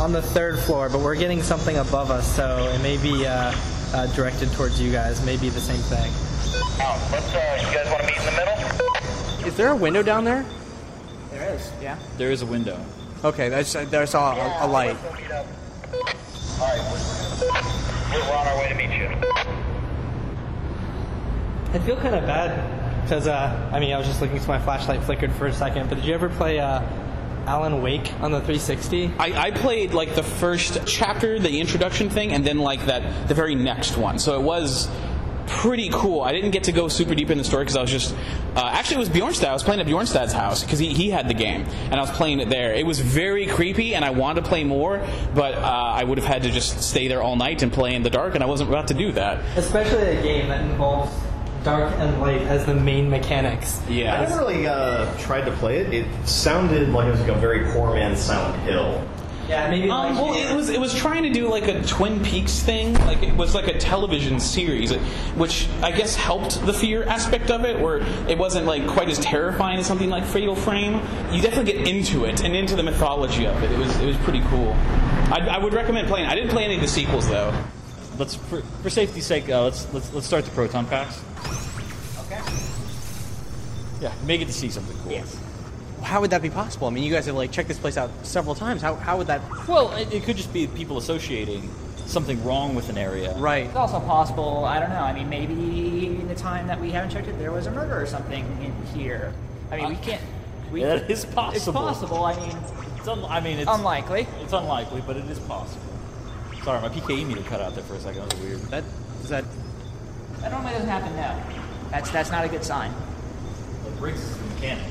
On 0.00 0.12
the 0.12 0.22
third 0.22 0.58
floor, 0.58 0.88
but 0.88 1.00
we're 1.00 1.14
getting 1.14 1.42
something 1.42 1.76
above 1.76 2.10
us, 2.10 2.26
so 2.34 2.58
it 2.74 2.82
may 2.82 2.96
be 2.96 3.24
uh, 3.26 3.54
uh, 3.92 4.06
directed 4.14 4.50
towards 4.52 4.80
you 4.80 4.90
guys. 4.90 5.24
Maybe 5.24 5.48
the 5.48 5.60
same 5.60 5.80
thing. 5.82 6.10
Oh, 6.80 7.08
let's. 7.12 7.32
Uh, 7.32 7.68
you 7.68 7.74
guys 7.74 7.86
want 7.90 8.00
to 8.02 8.06
meet 8.06 8.18
in 8.18 8.24
the 8.24 8.32
middle? 8.32 8.83
Is 9.54 9.58
there 9.58 9.70
a 9.70 9.76
window 9.76 10.02
down 10.02 10.24
there? 10.24 10.44
There 11.30 11.54
is. 11.54 11.70
Yeah. 11.80 11.96
There 12.16 12.32
is 12.32 12.42
a 12.42 12.46
window. 12.46 12.76
Okay, 13.22 13.54
I, 13.54 13.62
just, 13.62 13.76
I 13.76 14.04
saw 14.04 14.34
a, 14.34 14.66
a 14.66 14.68
light. 14.68 14.96
We'll 15.04 15.12
meet 15.12 15.30
up. 15.30 15.46
All 16.60 16.66
right, 16.66 16.80
we're, 18.10 18.18
we're 18.18 18.36
on 18.36 18.46
our 18.48 18.58
way 18.58 18.68
to 18.70 18.74
meet 18.74 18.90
you. 18.98 19.06
I 21.72 21.78
feel 21.86 21.94
kind 21.98 22.16
of 22.16 22.26
bad 22.26 23.04
because 23.04 23.28
uh, 23.28 23.70
I 23.72 23.78
mean 23.78 23.92
I 23.94 23.98
was 23.98 24.08
just 24.08 24.20
looking 24.20 24.40
so 24.40 24.48
my 24.48 24.58
flashlight 24.58 25.04
flickered 25.04 25.32
for 25.34 25.46
a 25.46 25.52
second. 25.52 25.88
But 25.88 25.98
did 25.98 26.04
you 26.04 26.14
ever 26.14 26.30
play 26.30 26.58
uh, 26.58 26.80
Alan 27.46 27.80
Wake 27.80 28.12
on 28.22 28.32
the 28.32 28.40
360. 28.40 29.12
I, 29.20 29.40
I 29.40 29.50
played 29.52 29.94
like 29.94 30.16
the 30.16 30.24
first 30.24 30.84
chapter, 30.84 31.38
the 31.38 31.60
introduction 31.60 32.10
thing, 32.10 32.32
and 32.32 32.44
then 32.44 32.58
like 32.58 32.86
that 32.86 33.28
the 33.28 33.34
very 33.34 33.54
next 33.54 33.96
one. 33.96 34.18
So 34.18 34.34
it 34.34 34.42
was 34.42 34.88
pretty 35.64 35.88
cool. 35.90 36.20
I 36.20 36.32
didn't 36.32 36.50
get 36.50 36.64
to 36.64 36.72
go 36.72 36.88
super 36.88 37.14
deep 37.14 37.30
in 37.30 37.38
the 37.38 37.44
story 37.44 37.64
because 37.64 37.76
I 37.76 37.80
was 37.80 37.90
just 37.90 38.14
uh, 38.54 38.70
actually 38.72 38.96
it 38.96 38.98
was 38.98 39.08
Bjornstad. 39.08 39.48
I 39.48 39.52
was 39.54 39.62
playing 39.62 39.80
at 39.80 39.86
Bjornstad's 39.86 40.32
house 40.34 40.62
because 40.62 40.78
he, 40.78 40.92
he 40.92 41.08
had 41.08 41.26
the 41.26 41.34
game 41.34 41.62
and 41.90 41.94
I 41.94 42.00
was 42.00 42.10
playing 42.10 42.40
it 42.40 42.50
there. 42.50 42.74
It 42.74 42.84
was 42.84 43.00
very 43.00 43.46
creepy 43.46 43.94
and 43.94 44.04
I 44.04 44.10
wanted 44.10 44.42
to 44.42 44.48
play 44.48 44.62
more, 44.64 44.98
but 45.34 45.54
uh, 45.54 45.58
I 45.60 46.04
would 46.04 46.18
have 46.18 46.26
had 46.26 46.42
to 46.42 46.50
just 46.50 46.82
stay 46.82 47.08
there 47.08 47.22
all 47.22 47.36
night 47.36 47.62
and 47.62 47.72
play 47.72 47.94
in 47.94 48.02
the 48.02 48.10
dark, 48.10 48.34
and 48.34 48.44
I 48.44 48.46
wasn't 48.46 48.68
about 48.68 48.88
to 48.88 48.94
do 48.94 49.12
that. 49.12 49.40
Especially 49.56 50.02
a 50.18 50.22
game 50.22 50.48
that 50.48 50.60
involves 50.62 51.10
dark 51.64 51.92
and 51.96 52.20
light 52.20 52.42
as 52.42 52.66
the 52.66 52.74
main 52.74 53.08
mechanics. 53.08 53.80
Yeah, 53.88 54.14
I 54.16 54.20
Yeah. 54.22 54.28
never 54.28 54.38
really 54.40 54.66
uh, 54.66 55.16
tried 55.16 55.46
to 55.46 55.52
play 55.52 55.78
it. 55.78 55.94
It 55.94 56.06
sounded 56.28 56.90
like 56.90 57.06
it 57.06 57.12
was 57.12 57.20
like 57.20 57.30
a 57.30 57.34
very 57.40 57.72
poor 57.72 57.94
man's 57.94 58.20
Silent 58.20 58.62
Hill. 58.64 59.02
Yeah, 59.48 59.68
maybe 59.68 59.90
Um, 59.90 60.16
well, 60.16 60.34
it 60.34 60.54
was 60.54 60.70
it 60.70 60.80
was 60.80 60.94
trying 60.94 61.22
to 61.24 61.30
do 61.30 61.48
like 61.50 61.68
a 61.68 61.82
Twin 61.82 62.22
Peaks 62.22 62.60
thing, 62.60 62.94
like 63.06 63.22
it 63.22 63.36
was 63.36 63.54
like 63.54 63.68
a 63.68 63.78
television 63.78 64.40
series, 64.40 64.92
which 65.36 65.68
I 65.82 65.90
guess 65.92 66.16
helped 66.16 66.64
the 66.64 66.72
fear 66.72 67.04
aspect 67.04 67.50
of 67.50 67.64
it, 67.64 67.78
where 67.78 67.98
it 68.28 68.38
wasn't 68.38 68.66
like 68.66 68.86
quite 68.86 69.08
as 69.08 69.18
terrifying 69.18 69.78
as 69.78 69.86
something 69.86 70.08
like 70.08 70.24
Fatal 70.24 70.56
Frame. 70.56 70.94
You 71.30 71.42
definitely 71.42 71.72
get 71.72 71.86
into 71.86 72.24
it 72.24 72.42
and 72.42 72.56
into 72.56 72.74
the 72.74 72.82
mythology 72.82 73.46
of 73.46 73.62
it. 73.62 73.70
It 73.70 73.78
was 73.78 73.94
it 73.98 74.06
was 74.06 74.16
pretty 74.18 74.40
cool. 74.48 74.72
I, 75.30 75.46
I 75.50 75.58
would 75.58 75.74
recommend 75.74 76.08
playing. 76.08 76.26
I 76.26 76.34
didn't 76.34 76.50
play 76.50 76.64
any 76.64 76.76
of 76.76 76.80
the 76.80 76.88
sequels 76.88 77.28
though. 77.28 77.52
Let's 78.18 78.36
for, 78.36 78.62
for 78.82 78.88
safety's 78.88 79.26
sake, 79.26 79.50
uh, 79.50 79.64
let's 79.64 79.92
let's 79.92 80.12
let's 80.14 80.26
start 80.26 80.44
the 80.46 80.52
proton 80.52 80.86
packs. 80.86 81.22
Okay. 82.26 82.40
Yeah, 84.00 84.12
make 84.24 84.40
it 84.40 84.46
to 84.46 84.52
see 84.52 84.70
something 84.70 84.96
cool. 85.02 85.12
Yes. 85.12 85.38
How 86.04 86.20
would 86.20 86.30
that 86.30 86.42
be 86.42 86.50
possible? 86.50 86.86
I 86.86 86.90
mean, 86.90 87.02
you 87.02 87.12
guys 87.12 87.26
have 87.26 87.34
like 87.34 87.50
checked 87.50 87.68
this 87.68 87.78
place 87.78 87.96
out 87.96 88.10
several 88.24 88.54
times. 88.54 88.82
How, 88.82 88.94
how 88.94 89.16
would 89.16 89.26
that? 89.28 89.40
Well, 89.66 89.90
it, 89.96 90.12
it 90.12 90.22
could 90.24 90.36
just 90.36 90.52
be 90.52 90.66
people 90.66 90.98
associating 90.98 91.70
something 92.06 92.42
wrong 92.44 92.74
with 92.74 92.90
an 92.90 92.98
area. 92.98 93.34
Right. 93.36 93.64
It's 93.66 93.74
also 93.76 93.98
possible, 94.00 94.64
I 94.66 94.78
don't 94.78 94.90
know, 94.90 95.00
I 95.00 95.14
mean, 95.14 95.28
maybe 95.30 96.06
in 96.20 96.28
the 96.28 96.34
time 96.34 96.66
that 96.66 96.78
we 96.78 96.90
haven't 96.90 97.10
checked 97.10 97.28
it, 97.28 97.38
there 97.38 97.50
was 97.50 97.66
a 97.66 97.70
murder 97.70 98.00
or 98.00 98.06
something 98.06 98.44
in 98.62 98.74
here. 98.94 99.32
I 99.70 99.78
mean, 99.78 99.88
we 99.88 99.96
can't. 99.96 100.20
We, 100.70 100.82
Yeah, 100.82 100.96
that 100.96 101.10
is 101.10 101.24
possible. 101.24 101.56
It's 101.56 101.64
possible, 101.98 102.24
I 102.24 102.36
mean, 102.36 102.56
It's 102.98 103.08
un- 103.08 103.24
I 103.24 103.40
mean, 103.40 103.58
it's 103.58 103.70
unlikely. 103.70 104.26
It's 104.42 104.52
unlikely, 104.52 105.02
but 105.06 105.16
it 105.16 105.24
is 105.30 105.38
possible. 105.40 105.80
Sorry, 106.62 106.80
my 106.82 106.88
PKE 106.90 107.26
meter 107.26 107.42
cut 107.42 107.60
out 107.60 107.74
there 107.74 107.84
for 107.84 107.94
a 107.94 108.00
second. 108.00 108.22
That 108.28 108.34
was 108.34 108.42
weird. 108.44 108.60
That 108.70 108.84
is 109.22 109.28
that. 109.30 109.44
That 110.40 110.50
normally 110.52 110.72
doesn't 110.72 110.88
happen 110.88 111.14
now. 111.16 111.42
That's, 111.90 112.10
that's 112.10 112.30
not 112.30 112.44
a 112.44 112.48
good 112.48 112.64
sign. 112.64 112.92
Like 113.84 113.98
Briggs 113.98 114.20
is 114.20 114.36
the 114.38 114.44
mechanic. 114.54 114.84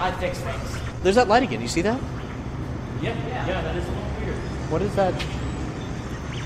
I'd 0.00 0.16
fix 0.16 0.38
things. 0.38 0.78
There's 1.02 1.16
that 1.16 1.28
light 1.28 1.42
again. 1.42 1.60
You 1.60 1.68
see 1.68 1.82
that? 1.82 2.00
Yeah, 3.02 3.14
yeah, 3.28 3.60
that 3.62 3.76
is 3.76 3.84
a 3.86 3.88
little 3.88 4.04
weird. 4.20 4.34
What 4.70 4.82
is 4.82 4.94
that? 4.96 5.14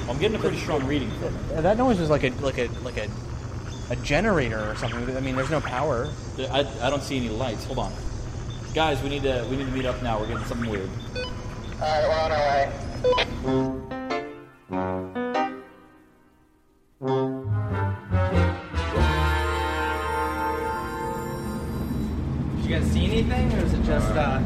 I'm 0.08 0.18
getting 0.18 0.36
a 0.36 0.40
pretty 0.40 0.58
strong 0.58 0.84
reading 0.86 1.10
from 1.12 1.34
it. 1.34 1.52
Uh, 1.56 1.60
That 1.62 1.76
noise 1.78 1.98
is 2.00 2.10
like 2.10 2.24
a 2.24 2.30
like 2.42 2.58
a 2.58 2.66
like 2.82 2.96
a 2.96 3.08
a 3.90 3.96
generator 3.96 4.70
or 4.70 4.74
something. 4.76 5.16
I 5.16 5.20
mean, 5.20 5.36
there's 5.36 5.50
no 5.50 5.60
power. 5.60 6.10
I, 6.38 6.66
I 6.82 6.90
don't 6.90 7.02
see 7.02 7.16
any 7.16 7.28
lights. 7.28 7.64
Hold 7.64 7.78
on, 7.78 7.92
guys. 8.74 9.02
We 9.02 9.08
need 9.08 9.22
to 9.22 9.46
we 9.50 9.56
need 9.56 9.66
to 9.66 9.72
meet 9.72 9.86
up 9.86 10.02
now. 10.02 10.18
We're 10.20 10.28
getting 10.28 10.44
something 10.44 10.70
weird. 10.70 10.90
Alright, 11.80 12.08
we're 12.08 12.20
on 12.20 12.32
our 12.32 12.38
way. 17.00 17.53
Guys 22.74 22.90
see 22.90 23.04
anything, 23.06 23.52
or 23.52 23.64
is 23.64 23.72
it 23.72 23.82
just 23.84 24.10
uh, 24.12 24.42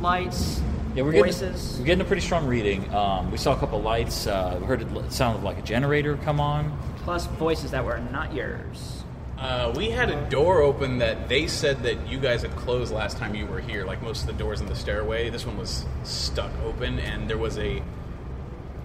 lights, 0.00 0.62
Yeah, 0.94 1.02
we're 1.02 1.12
voices. 1.12 1.40
getting 1.42 1.78
we're 1.80 1.86
getting 1.86 2.00
a 2.00 2.04
pretty 2.04 2.22
strong 2.22 2.46
reading. 2.46 2.92
Um, 2.94 3.30
we 3.30 3.36
saw 3.38 3.52
a 3.54 3.58
couple 3.58 3.80
lights. 3.80 4.26
Uh, 4.26 4.56
we 4.60 4.66
heard 4.66 4.82
it 4.82 4.88
l- 4.94 5.08
sounded 5.10 5.42
like 5.42 5.58
a 5.58 5.62
generator 5.62 6.16
come 6.18 6.40
on. 6.40 6.76
plus 6.98 7.26
voices 7.26 7.70
that 7.72 7.84
were 7.84 7.98
not 8.10 8.32
yours. 8.32 9.02
Uh, 9.38 9.72
we 9.76 9.90
had 9.90 10.08
a 10.10 10.30
door 10.30 10.62
open 10.62 10.98
that 10.98 11.28
they 11.28 11.46
said 11.46 11.82
that 11.82 12.06
you 12.08 12.18
guys 12.18 12.40
had 12.42 12.54
closed 12.56 12.92
last 12.94 13.18
time 13.18 13.34
you 13.34 13.44
were 13.46 13.60
here. 13.60 13.84
Like 13.84 14.00
most 14.02 14.22
of 14.22 14.26
the 14.28 14.32
doors 14.32 14.60
in 14.60 14.66
the 14.66 14.74
stairway, 14.76 15.28
this 15.28 15.44
one 15.44 15.58
was 15.58 15.84
stuck 16.04 16.50
open, 16.64 16.98
and 16.98 17.28
there 17.28 17.36
was 17.38 17.58
a. 17.58 17.82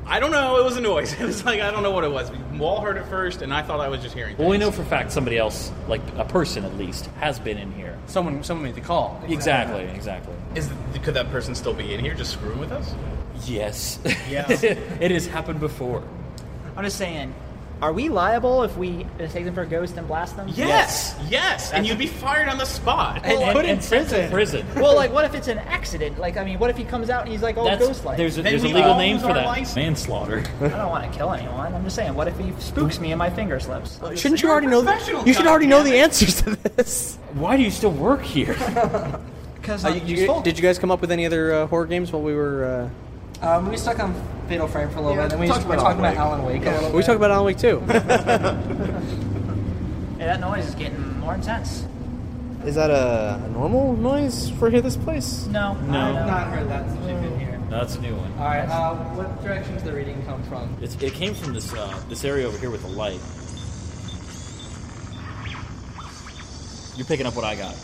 I 0.10 0.19
don't 0.19 0.32
know. 0.32 0.58
It 0.58 0.63
was 0.63 0.76
a 0.76 0.82
noise. 0.82 1.13
It 1.19 1.26
was 1.26 1.45
like 1.45 1.62
I 1.62 1.69
don't 1.69 1.84
know 1.84 1.91
what 1.91 2.04
it 2.04 2.12
was. 2.12 2.32
We 2.32 2.58
wall 2.58 2.82
heard 2.82 2.98
it 2.98 3.06
first, 3.06 3.41
and 3.41 3.54
I 3.54 3.62
thought 3.62 3.80
I 3.80 3.89
was 3.89 4.02
just 4.02 4.15
hearing. 4.15 4.36
Well, 4.38 4.50
we 4.50 4.58
know 4.58 4.72
for 4.72 4.82
a 4.82 4.86
fact 4.86 5.12
somebody 5.12 5.38
else, 5.38 5.72
like 5.88 6.02
a 6.17 6.26
person 6.26 6.65
at 6.65 6.76
least, 6.78 7.06
has 7.19 7.39
been 7.39 7.58
in 7.58 7.72
here. 7.74 7.98
Someone 8.08 8.43
someone 8.43 8.65
made 8.65 8.76
the 8.76 8.82
call. 8.82 9.22
Exactly, 9.28 9.84
exactly. 9.84 10.34
Is 10.56 10.69
could 11.04 11.13
that 11.13 11.30
person 11.30 11.54
still 11.54 11.74
be 11.74 11.93
in 11.93 12.00
here, 12.00 12.15
just 12.15 12.34
screwing 12.34 12.60
with 12.60 12.72
us? 12.72 12.93
Yes. 13.45 14.00
Yes. 14.30 14.63
it 14.63 15.12
has 15.12 15.28
happened 15.28 15.60
before. 15.60 16.04
I'm 16.76 16.84
just 16.84 16.98
saying, 16.98 17.34
are 17.82 17.94
we 17.94 18.10
liable 18.10 18.63
if 18.63 18.76
we 18.78 19.06
take 19.30 19.46
them 19.46 19.54
for 19.54 19.62
a 19.62 19.65
ghost 19.65 19.96
and 19.98 20.08
blast 20.08 20.36
them? 20.36 20.50
Yes, 20.54 21.15
yes, 21.30 21.72
and 21.72 21.88
you'd 21.88 21.98
be 21.98 22.08
fired 22.08 22.50
on 22.50 22.58
the 22.58 22.65
spot. 22.65 23.22
And 23.24 23.42
And- 23.42 23.54
put 23.54 23.65
in 23.65 23.72
and 23.72 23.84
sent 23.84 24.10
to 24.10 24.28
prison. 24.30 24.65
prison. 24.65 24.82
well, 24.82 24.96
like, 24.96 25.13
what 25.18 25.24
if 25.26 25.34
it's 25.34 25.48
an 25.48 25.60
accident? 25.60 26.20
Like, 26.20 26.36
I 26.38 26.44
mean, 26.44 26.60
what 26.60 26.70
if 26.70 26.78
he 26.78 26.84
comes 26.84 27.10
out 27.10 27.24
and 27.24 27.32
he's 27.32 27.42
like, 27.42 27.58
oh, 27.58 27.78
ghost 27.78 28.04
light? 28.04 28.18
there's 28.18 28.38
a, 28.38 28.42
there's 28.42 28.63
a 28.63 28.68
legal 28.68 28.84
all 28.92 28.98
name 28.98 29.18
for 29.20 29.28
our 29.28 29.34
that. 29.36 29.46
license. 29.46 29.76
Manslaughter. 29.76 30.44
I 30.62 30.68
don't 30.68 30.89
want 30.89 31.10
to 31.12 31.18
kill 31.18 31.32
anyone. 31.32 31.74
I'm 31.74 31.84
just 31.84 31.96
saying, 31.96 32.13
what 32.15 32.28
if 32.28 32.38
he 32.38 32.52
spooks 32.60 33.00
me 33.00 33.12
and 33.12 33.20
my 33.20 33.30
finger 33.30 33.60
slips? 33.60 34.00
Shouldn't 34.20 34.42
you 34.42 34.50
already 34.50 34.68
know? 34.68 34.84
professional, 34.84 35.26
You 35.26 35.34
should 35.34 35.48
already 35.48 35.68
know 35.68 35.82
the 35.84 35.96
answers 35.98 36.42
to 36.42 36.56
this. 36.56 37.18
Why 37.34 37.56
do 37.58 37.63
you 37.63 37.72
still 37.72 37.92
work 37.92 38.24
here? 38.24 38.56
Because 39.62 39.84
Uh, 39.86 39.89
you- 39.89 40.15
you- 40.15 40.42
did 40.42 40.58
you 40.58 40.63
guys 40.63 40.80
come 40.80 40.89
up 40.89 41.02
with 41.02 41.12
any 41.12 41.26
other 41.26 41.54
uh, 41.54 41.68
horror 41.68 41.86
games 41.86 42.12
while 42.12 42.22
we 42.22 42.34
were? 42.34 42.89
Um, 43.42 43.70
we 43.70 43.78
stuck 43.78 44.00
on 44.00 44.13
Fatal 44.49 44.67
Frame 44.67 44.89
for 44.89 44.97
a 44.97 45.01
little 45.01 45.15
Yeah, 45.15 45.23
bit, 45.25 45.31
and 45.33 45.41
we 45.41 45.47
talked 45.47 45.65
were 45.67 45.75
about 45.75 45.83
talking 45.83 46.03
Alan 46.03 46.15
about 46.17 46.27
Alan 46.27 46.45
Wake 46.45 46.62
a 46.63 46.65
little 46.71 46.85
Uh, 46.85 46.88
bit. 46.88 47.05
talked 47.05 47.15
about 47.17 47.31
Alan 47.31 47.45
Wake 47.45 47.57
too. 47.57 47.79
Hey, 50.19 50.25
that 50.25 50.41
noise 50.41 50.67
is 50.67 50.75
getting 50.75 51.17
more 51.19 51.35
intense. 51.35 51.85
is 52.65 52.75
that 52.75 52.89
a, 52.89 53.41
a 53.45 53.47
normal 53.49 53.95
noise 53.95 54.49
for 54.59 54.69
here 54.69 54.81
this 54.81 54.97
place? 54.97 55.45
No, 55.47 55.75
No. 55.75 55.97
I 55.97 56.09
I've 56.09 56.25
not 56.27 56.47
heard 56.49 56.67
that 56.69 56.89
since 56.89 56.99
we've 57.05 57.21
been 57.21 57.39
here. 57.39 57.57
No, 57.69 57.77
that's 57.79 57.95
a 57.95 58.01
new 58.01 58.13
one. 58.15 58.29
All 58.38 58.43
right, 58.45 58.67
uh, 58.67 58.95
what 59.15 59.41
direction 59.41 59.75
does 59.75 59.83
the 59.83 59.93
reading 59.93 60.21
come 60.25 60.43
from? 60.43 60.75
It's, 60.81 60.95
it 61.01 61.13
came 61.13 61.33
from 61.35 61.53
this 61.53 61.71
uh, 61.73 61.97
this 62.09 62.25
area 62.25 62.45
over 62.47 62.57
here 62.57 62.69
with 62.69 62.81
the 62.81 62.89
light. 62.89 63.21
You're 66.97 67.05
picking 67.07 67.25
up 67.25 67.35
what 67.35 67.45
I 67.45 67.55
got. 67.55 67.75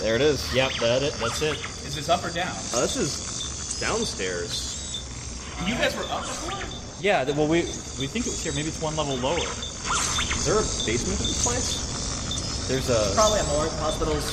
There 0.00 0.14
it 0.14 0.20
is. 0.20 0.54
Yep, 0.54 0.72
that 0.80 1.02
it. 1.02 1.14
That's 1.14 1.42
it. 1.42 1.56
Is 1.84 1.96
this 1.96 2.08
up 2.08 2.22
or 2.24 2.30
down? 2.30 2.46
Uh, 2.74 2.80
this 2.82 2.96
is 2.96 3.80
downstairs. 3.80 4.81
You 5.66 5.74
guys 5.74 5.94
were 5.96 6.04
up 6.04 6.22
before. 6.22 6.58
Yeah. 7.00 7.24
Well, 7.30 7.48
we 7.48 7.62
we 7.98 8.06
think 8.06 8.26
it 8.26 8.30
was 8.32 8.42
here. 8.42 8.52
Maybe 8.52 8.68
it's 8.68 8.80
one 8.82 8.96
level 8.96 9.16
lower. 9.16 9.38
Is 9.38 10.44
there 10.46 10.56
a 10.58 10.62
basement 10.86 11.18
to 11.18 11.24
this 11.26 11.44
place? 11.44 12.68
There's 12.68 12.90
a. 12.90 13.14
Probably 13.14 13.40
a 13.40 13.44
morgue. 13.44 13.70
Hospitals 13.78 14.32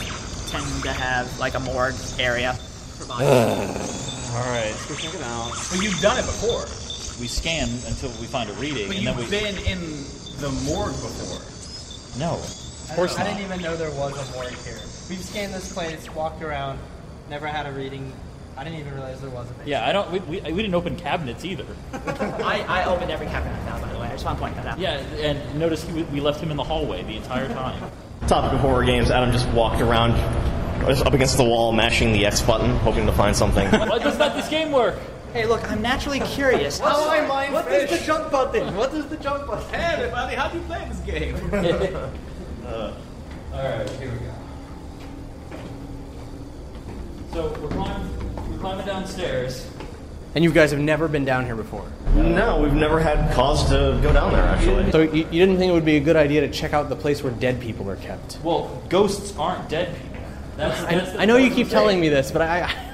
tend 0.49 0.65
to 0.83 0.91
have 0.93 1.27
like 1.39 1.53
a 1.55 1.59
morgue 1.59 1.95
area. 2.19 2.57
provided. 2.97 3.27
All 3.29 4.45
right. 4.49 4.69
Let's 4.73 4.85
go 4.87 4.95
check 4.95 5.13
it 5.13 5.21
out. 5.23 5.51
But 5.71 5.81
you've 5.81 5.99
done 6.01 6.17
it 6.17 6.25
before. 6.25 6.65
We 7.19 7.27
scan 7.27 7.67
until 7.87 8.09
we 8.21 8.27
find 8.27 8.49
a 8.49 8.53
reading, 8.53 8.87
But 8.87 8.97
and 8.97 9.07
then 9.07 9.15
we. 9.17 9.21
you've 9.23 9.31
been 9.31 9.57
in 9.65 9.79
the 10.39 10.49
morgue 10.65 10.93
before. 10.93 11.41
No. 12.19 12.35
Of 12.35 12.91
course 12.95 13.15
I 13.17 13.23
not. 13.23 13.27
I 13.27 13.33
didn't 13.37 13.45
even 13.51 13.61
know 13.61 13.75
there 13.75 13.91
was 13.91 14.13
a 14.17 14.31
morgue 14.33 14.53
here. 14.63 14.79
We've 15.09 15.21
scanned 15.23 15.53
this 15.53 15.71
place, 15.73 16.09
walked 16.15 16.41
around, 16.41 16.79
never 17.29 17.45
had 17.47 17.65
a 17.65 17.71
reading. 17.71 18.13
I 18.59 18.65
didn't 18.65 18.79
even 18.79 18.93
realize 18.93 19.21
there 19.21 19.29
was 19.29 19.45
a 19.45 19.53
basement. 19.53 19.69
Yeah, 19.69 19.87
I 19.87 19.93
don't. 19.93 20.11
We, 20.11 20.19
we, 20.19 20.41
we 20.51 20.61
didn't 20.61 20.75
open 20.75 20.97
cabinets 20.97 21.45
either. 21.45 21.65
I, 21.93 22.65
I 22.67 22.83
opened 22.83 23.09
every 23.09 23.27
cabinet 23.27 23.57
I 23.57 23.65
found, 23.69 23.83
by 23.83 23.93
the 23.93 23.99
way. 23.99 24.07
I 24.07 24.11
just 24.11 24.25
want 24.25 24.37
to 24.37 24.41
point 24.43 24.55
that 24.57 24.65
out. 24.65 24.77
Yeah, 24.77 24.97
and 24.97 25.57
notice 25.57 25.81
he, 25.85 26.03
we 26.03 26.19
left 26.19 26.41
him 26.41 26.51
in 26.51 26.57
the 26.57 26.63
hallway 26.65 27.01
the 27.03 27.15
entire 27.15 27.47
time. 27.47 27.89
Topic 28.27 28.51
of 28.51 28.59
horror 28.59 28.83
games. 28.83 29.11
Adam 29.11 29.31
just 29.31 29.47
walked 29.51 29.79
around 29.79 30.11
just 30.87 31.05
up 31.05 31.13
against 31.13 31.37
the 31.37 31.43
wall, 31.45 31.71
mashing 31.71 32.11
the 32.11 32.25
X 32.25 32.41
button, 32.41 32.75
hoping 32.79 33.05
to 33.05 33.13
find 33.13 33.33
something. 33.33 33.65
Why 33.71 33.97
does 33.97 34.17
not 34.19 34.35
this 34.35 34.49
game 34.49 34.73
work? 34.73 34.99
Hey, 35.31 35.45
look, 35.45 35.63
I'm 35.71 35.81
naturally 35.81 36.19
curious. 36.19 36.81
What's 36.81 36.99
How- 36.99 37.07
my 37.07 37.25
mind 37.25 37.53
what 37.53 37.65
fish? 37.65 37.89
is 37.89 37.99
the 38.01 38.05
jump 38.05 38.29
button? 38.29 38.75
What 38.75 38.93
is 38.93 39.05
the 39.05 39.15
jump 39.17 39.47
button? 39.47 39.69
Hey, 39.73 39.93
everybody, 40.03 40.35
how 40.35 40.49
do 40.49 40.57
you 40.57 40.63
play 40.65 40.85
this 40.89 40.99
game? 40.99 41.35
Uh, 42.69 42.93
All 43.51 43.63
right, 43.63 43.89
here 43.91 44.11
we 44.11 44.17
go. 44.19 44.33
So 47.33 47.59
we're 47.61 47.67
climbing, 47.69 48.35
we're 48.35 48.38
climbing 48.59 48.85
downstairs. 48.85 49.69
And 50.35 50.43
you 50.43 50.51
guys 50.51 50.71
have 50.71 50.79
never 50.79 51.07
been 51.07 51.25
down 51.25 51.45
here 51.45 51.55
before. 51.55 51.85
no, 52.13 52.61
we've 52.61 52.73
never 52.73 52.99
had 52.99 53.33
cause 53.33 53.67
to 53.69 53.99
go 54.03 54.13
down 54.13 54.31
there, 54.31 54.43
actually. 54.43 54.91
So 54.91 55.01
you, 55.01 55.23
you 55.31 55.45
didn't 55.45 55.57
think 55.57 55.71
it 55.71 55.73
would 55.73 55.85
be 55.85 55.97
a 55.97 56.01
good 56.01 56.15
idea 56.15 56.41
to 56.41 56.49
check 56.51 56.73
out 56.73 56.89
the 56.89 56.95
place 56.95 57.23
where 57.23 57.33
dead 57.33 57.59
people 57.59 57.89
are 57.89 57.95
kept? 57.95 58.37
Well, 58.43 58.81
ghosts 58.89 59.35
aren't 59.37 59.67
dead 59.69 59.95
people. 59.95 60.19
That's, 60.55 60.81
that's 60.81 61.11
the 61.13 61.21
I 61.21 61.25
know 61.25 61.37
you 61.37 61.49
keep 61.49 61.67
thing. 61.67 61.73
telling 61.73 61.99
me 61.99 62.09
this, 62.09 62.31
but 62.31 62.41
I, 62.41 62.63
I 62.63 62.89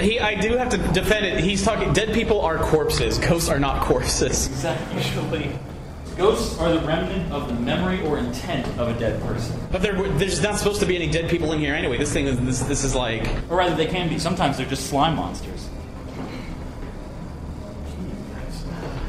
he, 0.00 0.18
I 0.18 0.40
do 0.40 0.56
have 0.56 0.70
to 0.70 0.78
defend 0.92 1.26
it. 1.26 1.40
He's 1.40 1.62
talking. 1.62 1.92
Dead 1.92 2.14
people 2.14 2.40
are 2.40 2.58
corpses. 2.58 3.18
Ghosts 3.18 3.48
are 3.48 3.60
not 3.60 3.82
corpses. 3.82 4.46
Exactly. 4.48 5.52
Usually. 6.12 6.30
Ghosts 6.30 6.58
are 6.58 6.72
the 6.72 6.80
remnant 6.86 7.32
of 7.32 7.48
the 7.48 7.54
memory 7.54 8.04
or 8.06 8.18
intent 8.18 8.66
of 8.78 8.88
a 8.88 8.98
dead 8.98 9.20
person. 9.22 9.58
But 9.70 9.82
there, 9.82 9.94
there's 9.94 10.42
not 10.42 10.58
supposed 10.58 10.80
to 10.80 10.86
be 10.86 10.96
any 10.96 11.10
dead 11.10 11.30
people 11.30 11.52
in 11.52 11.58
here 11.58 11.74
anyway. 11.74 11.98
This 11.98 12.12
thing 12.12 12.26
is 12.26 12.38
this, 12.40 12.60
this 12.60 12.84
is 12.84 12.94
like. 12.94 13.26
Or 13.50 13.56
rather, 13.56 13.74
they 13.74 13.86
can 13.86 14.08
be. 14.08 14.18
Sometimes 14.18 14.56
they're 14.56 14.66
just 14.66 14.88
slime 14.88 15.16
monsters. 15.16 15.68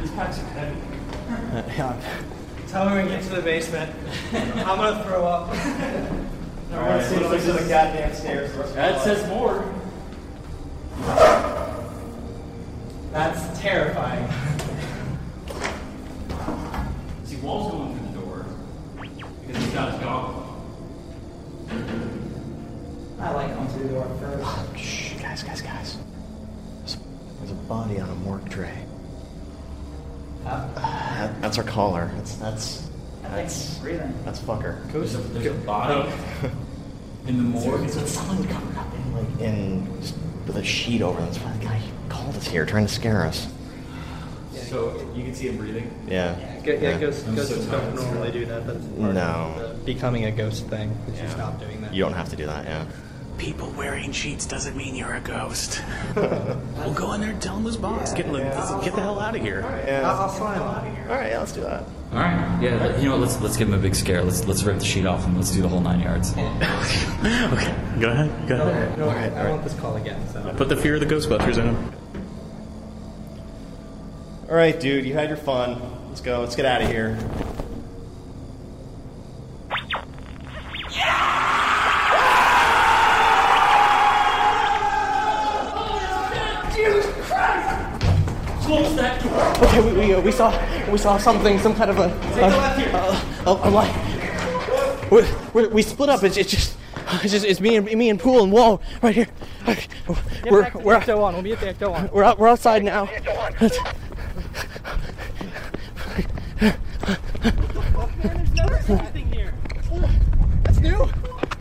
These 0.01 0.11
packs 0.11 0.39
are 0.39 0.45
heavy. 0.45 0.77
Uh, 1.29 1.63
yeah. 1.77 2.19
Tell 2.67 2.89
me 2.89 2.95
when 2.95 3.05
we 3.05 3.11
get 3.11 3.23
to 3.23 3.29
the 3.29 3.41
basement. 3.41 3.93
I'm 4.33 4.77
gonna 4.77 5.03
throw 5.03 5.25
up. 5.25 5.49
Alright, 6.73 7.05
so 7.05 7.19
looks 7.19 7.47
like 7.47 7.61
the 7.61 7.69
goddamn 7.69 8.15
stairs. 8.15 8.51
the 8.51 8.59
rest 8.59 8.69
of 8.71 8.75
That 8.75 9.01
says 9.03 9.29
more. 9.29 9.63
That's 13.11 13.59
terrifying. 13.59 14.27
body 27.73 27.99
on 27.99 28.07
a 28.07 28.15
morgue 28.15 28.47
tray. 28.51 28.85
That- 30.43 31.41
that's 31.41 31.57
our 31.57 31.63
caller. 31.63 32.11
That's 32.15 32.35
that's 32.35 32.89
that's 33.23 33.77
breathing. 33.79 34.13
that's 34.23 34.39
fucker. 34.39 34.73
There's 34.91 35.15
a, 35.15 35.17
there's 35.17 35.47
a 35.47 35.53
body 35.65 36.07
oh. 36.07 36.51
in 37.27 37.37
the 37.37 37.43
morgue. 37.43 37.85
It's 37.85 38.11
someone 38.11 38.47
covered 38.47 38.77
up 38.77 38.93
in 38.93 39.13
like 39.15 39.41
in 39.41 40.01
just 40.01 40.15
with 40.45 40.57
a 40.57 40.63
sheet 40.63 41.01
over. 41.01 41.19
them. 41.19 41.25
That's 41.31 41.43
why 41.43 41.53
the 41.57 41.65
guy 41.65 41.81
called 42.09 42.35
us 42.35 42.47
here, 42.47 42.63
trying 42.65 42.85
to 42.85 42.93
scare 42.93 43.25
us. 43.25 43.47
So 44.53 45.11
you 45.15 45.23
can 45.23 45.33
see 45.33 45.47
him 45.47 45.57
breathing. 45.57 45.89
Yeah. 46.07 46.37
Yeah, 46.63 46.73
yeah 46.73 46.99
ghosts, 46.99 47.27
I'm 47.27 47.35
ghosts 47.35 47.65
so 47.65 47.71
don't 47.71 47.95
normally 47.95 48.31
do 48.31 48.45
that. 48.45 48.67
That's 48.67 48.85
part 48.85 49.13
No. 49.15 49.55
of 49.57 49.79
the 49.79 49.93
becoming 49.93 50.25
a 50.25 50.31
ghost 50.31 50.67
thing. 50.67 50.91
Is 51.07 51.19
you 51.21 51.29
stop 51.29 51.59
doing 51.59 51.81
that. 51.81 51.93
You 51.93 52.03
don't 52.03 52.13
have 52.13 52.29
to 52.29 52.35
do 52.35 52.45
that. 52.45 52.65
Yeah. 52.65 52.85
People 53.37 53.69
wearing 53.71 54.11
sheets 54.11 54.45
doesn't 54.45 54.77
mean 54.77 54.95
you're 54.95 55.15
a 55.15 55.19
ghost. 55.19 55.81
we'll 56.15 56.93
go 56.93 57.13
in 57.13 57.21
there 57.21 57.31
and 57.31 57.41
tell 57.41 57.57
him 57.57 57.63
who's 57.63 57.75
boss. 57.75 58.13
Get, 58.13 58.25
get 58.31 58.95
the 58.95 59.01
hell 59.01 59.19
out 59.19 59.35
of 59.35 59.41
here. 59.41 59.61
Yeah. 59.85 60.09
I'll, 60.09 60.21
I'll 60.21 60.29
slime 60.29 60.61
out 60.61 60.87
of 60.87 60.93
here. 60.95 61.05
All 61.09 61.15
right. 61.15 61.31
Yeah. 61.31 61.39
Let's 61.39 61.51
do 61.51 61.61
that. 61.61 61.83
All 62.11 62.19
right. 62.19 62.61
Yeah. 62.61 62.97
You 62.97 63.05
know 63.05 63.11
what? 63.11 63.21
Let's 63.21 63.41
let's 63.41 63.57
give 63.57 63.67
him 63.67 63.73
a 63.73 63.79
big 63.79 63.95
scare. 63.95 64.23
Let's 64.23 64.45
let's 64.45 64.63
rip 64.63 64.79
the 64.79 64.85
sheet 64.85 65.05
off 65.05 65.25
and 65.25 65.35
let's 65.35 65.51
do 65.51 65.61
the 65.61 65.67
whole 65.67 65.81
nine 65.81 65.99
yards. 65.99 66.31
okay, 66.37 67.75
go 67.99 68.11
ahead. 68.11 68.47
Go 68.47 68.55
ahead. 68.55 68.97
No, 68.97 69.09
I 69.09 69.49
want 69.49 69.63
this 69.63 69.73
call 69.79 69.97
again. 69.97 70.25
So. 70.31 70.53
Put 70.55 70.69
the 70.69 70.77
fear 70.77 70.95
of 70.95 70.99
the 70.99 71.07
Ghostbusters 71.07 71.57
in 71.57 71.73
him. 71.73 71.93
All 74.47 74.55
right, 74.55 74.79
dude. 74.79 75.05
You 75.05 75.13
had 75.13 75.29
your 75.29 75.37
fun. 75.37 75.81
Let's 76.09 76.21
go. 76.21 76.41
Let's 76.41 76.55
get 76.55 76.65
out 76.65 76.81
of 76.81 76.87
here. 76.87 77.17
Saw 90.33 90.91
we 90.91 90.97
saw 90.97 91.17
something, 91.17 91.59
some 91.59 91.75
kind 91.75 91.91
of 91.91 91.99
a 91.99 92.09
a, 93.45 93.49
a, 93.49 93.69
a 93.69 93.69
light. 93.69 93.93
We, 95.11 95.23
we, 95.53 95.67
we 95.67 95.81
split 95.83 96.09
up. 96.09 96.23
It's, 96.23 96.37
it's 96.37 96.49
just 96.49 96.77
it's 97.21 97.31
just 97.31 97.45
it's 97.45 97.59
me 97.61 97.75
and 97.75 97.85
me 97.85 98.09
and 98.09 98.19
Pool 98.19 98.43
and 98.43 98.51
Wall 98.51 98.81
right 99.01 99.13
here. 99.13 99.27
Okay, 99.67 99.87
We're 100.49 100.71
we're 100.75 100.99
one. 101.17 101.33
We'll 101.35 101.43
be 101.43 101.53
at 101.53 101.59
the 101.59 101.67
Ecto 101.73 101.91
one. 101.91 102.09
we're 102.11 102.23
out, 102.23 102.39
we're 102.39 102.47
outside 102.47 102.83
now. 102.83 103.05
That's 110.63 110.79
new. 110.79 111.09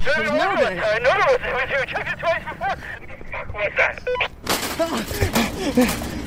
There's 0.04 0.32
never 0.32 0.56
been. 0.56 0.78
I 0.78 0.98
know 0.98 1.10
there 1.10 1.26
was. 1.28 1.38
It 1.44 1.52
was 1.54 1.70
you 1.70 1.86
checked 1.86 2.12
it 2.12 2.18
twice 2.18 2.44
before. 2.48 2.76
What's 3.52 3.76
that? 5.76 6.18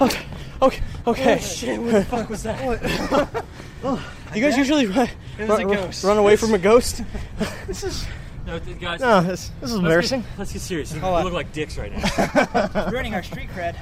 Okay, 0.00 0.24
okay, 0.62 0.82
okay. 1.06 1.34
Oh, 1.34 1.38
shit! 1.38 1.80
What 1.80 1.92
the 1.92 2.04
fuck 2.04 2.28
was 2.30 2.42
that? 2.44 3.44
oh, 3.84 4.12
you 4.34 4.40
guys 4.42 4.56
usually 4.56 4.86
run, 4.86 5.08
run, 5.38 5.90
run 6.04 6.18
away 6.18 6.36
from 6.36 6.54
a 6.54 6.58
ghost? 6.58 7.02
This 7.66 7.84
is. 7.84 8.06
No, 8.46 8.58
th- 8.58 8.80
guys. 8.80 9.00
No, 9.00 9.20
this 9.20 9.50
this 9.60 9.70
is 9.70 9.76
embarrassing. 9.76 10.24
Let's 10.38 10.52
get 10.52 10.62
serious. 10.62 10.94
We 10.94 11.00
on. 11.00 11.22
look 11.24 11.34
like 11.34 11.52
dicks 11.52 11.76
right 11.76 11.92
now. 11.92 12.88
ruining 12.90 13.14
our 13.14 13.22
street 13.22 13.50
cred. 13.50 13.76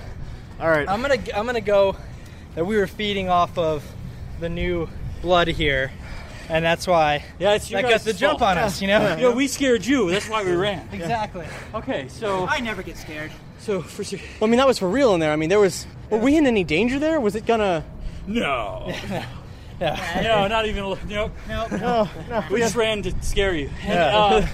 All 0.59 0.69
right. 0.69 0.89
I'm 0.89 1.03
gonna 1.03 1.19
I'm 1.35 1.47
gonna 1.47 1.61
go 1.61 1.97
that 2.57 2.65
we 2.65 2.77
were 2.77 2.89
feeding 2.89 3.29
off 3.29 3.57
of 3.59 3.85
the 4.41 4.49
new 4.49 4.89
blood 5.23 5.47
here, 5.49 5.93
and 6.49 6.65
that's 6.65 6.87
why 6.87 7.25
Yeah, 7.39 7.53
it's 7.55 7.71
your 7.71 7.81
that 7.81 7.89
got 7.89 7.95
guys' 7.95 8.05
the 8.05 8.13
jump 8.15 8.41
fault. 8.41 8.57
on 8.57 8.59
us. 8.59 8.83
You 8.83 8.89
know. 8.89 9.17
Yo, 9.17 9.33
we 9.33 9.47
scared 9.47 9.87
you. 9.87 10.11
That's 10.11 10.29
why 10.29 10.43
we 10.43 10.53
ran. 10.57 10.89
exactly. 10.93 11.47
Okay, 11.75 12.09
so 12.09 12.47
I 12.49 12.59
never 12.59 12.83
get 12.83 12.97
scared. 12.97 13.31
So 13.67 13.83
for 13.83 14.05
ser- 14.05 14.19
Well, 14.41 14.49
I 14.49 14.51
mean, 14.51 14.59
that 14.59 14.67
was 14.67 14.79
for 14.79 14.89
real 14.89 15.13
in 15.15 15.21
there. 15.21 15.33
I 15.33 15.37
mean, 15.37 15.49
there 15.49 15.61
was. 15.61 15.87
Were 16.11 16.19
we 16.19 16.37
in 16.37 16.47
any 16.47 16.63
danger 16.65 16.99
there? 17.01 17.21
Was 17.21 17.35
it 17.35 17.45
gonna? 17.47 17.85
no, 18.27 18.93
Yeah. 19.81 20.21
no, 20.23 20.47
not 20.49 20.67
even. 20.67 20.85
a 20.85 20.89
li- 20.91 20.99
Nope. 21.09 21.33
No, 21.49 21.67
No, 21.69 22.09
no. 22.31 22.45
We 22.51 22.61
just 22.61 22.77
ran 22.77 23.03
to 23.03 23.13
scare 23.23 23.55
you. 23.55 23.69
And, 23.83 23.89
Yeah. 23.95 24.17
uh, 24.17 24.47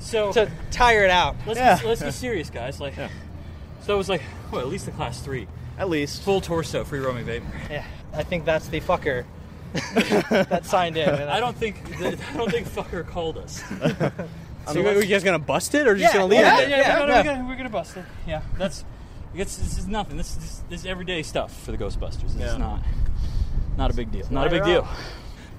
so 0.00 0.32
to 0.32 0.50
tire 0.70 1.04
it 1.04 1.10
out. 1.10 1.36
let's 1.46 1.58
Yeah. 1.58 1.80
be, 1.80 1.86
let's 1.86 2.02
be 2.02 2.10
serious, 2.10 2.50
guys. 2.50 2.80
Like, 2.80 2.94
so 3.82 3.94
it 3.94 3.96
was 3.98 4.08
like, 4.08 4.22
what? 4.50 4.60
At 4.60 4.68
least 4.68 4.84
the 4.86 4.92
class 4.92 5.20
three, 5.20 5.46
At 5.78 5.88
least. 5.88 6.22
full 6.22 6.40
torso, 6.40 6.84
free 6.84 6.98
roaming 7.00 7.24
vape. 7.26 7.42
Yeah. 7.70 7.84
I 8.12 8.22
think 8.24 8.44
that's 8.44 8.68
the 8.68 8.80
fucker 8.80 9.24
that 10.30 10.66
signed 10.66 10.96
in. 10.96 11.08
and 11.08 11.30
I 11.30 11.38
don't 11.40 11.56
think 11.56 11.82
the, 11.98 12.18
I 12.32 12.36
don't 12.36 12.50
think 12.50 12.66
fucker 12.68 13.06
called 13.06 13.38
us. 13.38 13.62
So 14.72 14.80
you, 14.80 15.00
you 15.00 15.06
guys 15.06 15.24
gonna 15.24 15.38
bust 15.38 15.74
it 15.74 15.86
or 15.86 15.96
just 15.96 16.12
gonna 16.14 16.26
leave 16.26 16.40
yeah, 16.40 16.60
it? 16.60 16.68
yeah, 16.68 16.76
yeah, 16.78 17.00
we're, 17.00 17.06
gonna, 17.06 17.12
yeah. 17.12 17.18
We're, 17.18 17.24
gonna, 17.36 17.48
we're 17.48 17.56
gonna 17.56 17.68
bust 17.70 17.96
it. 17.96 18.04
Yeah, 18.26 18.42
that's. 18.58 18.84
It's, 19.32 19.56
this 19.56 19.78
is 19.78 19.86
nothing. 19.86 20.16
This, 20.16 20.34
this, 20.34 20.62
this 20.68 20.80
is 20.80 20.86
everyday 20.86 21.22
stuff 21.22 21.56
for 21.62 21.70
the 21.70 21.78
Ghostbusters. 21.78 22.32
This 22.32 22.36
Yeah. 22.36 22.52
is 22.52 22.58
not 22.58 22.82
not 23.76 23.90
a 23.90 23.94
big 23.94 24.10
deal. 24.10 24.26
Not 24.30 24.48
a 24.48 24.50
big 24.50 24.64
deal. 24.64 24.80
up. 24.82 24.88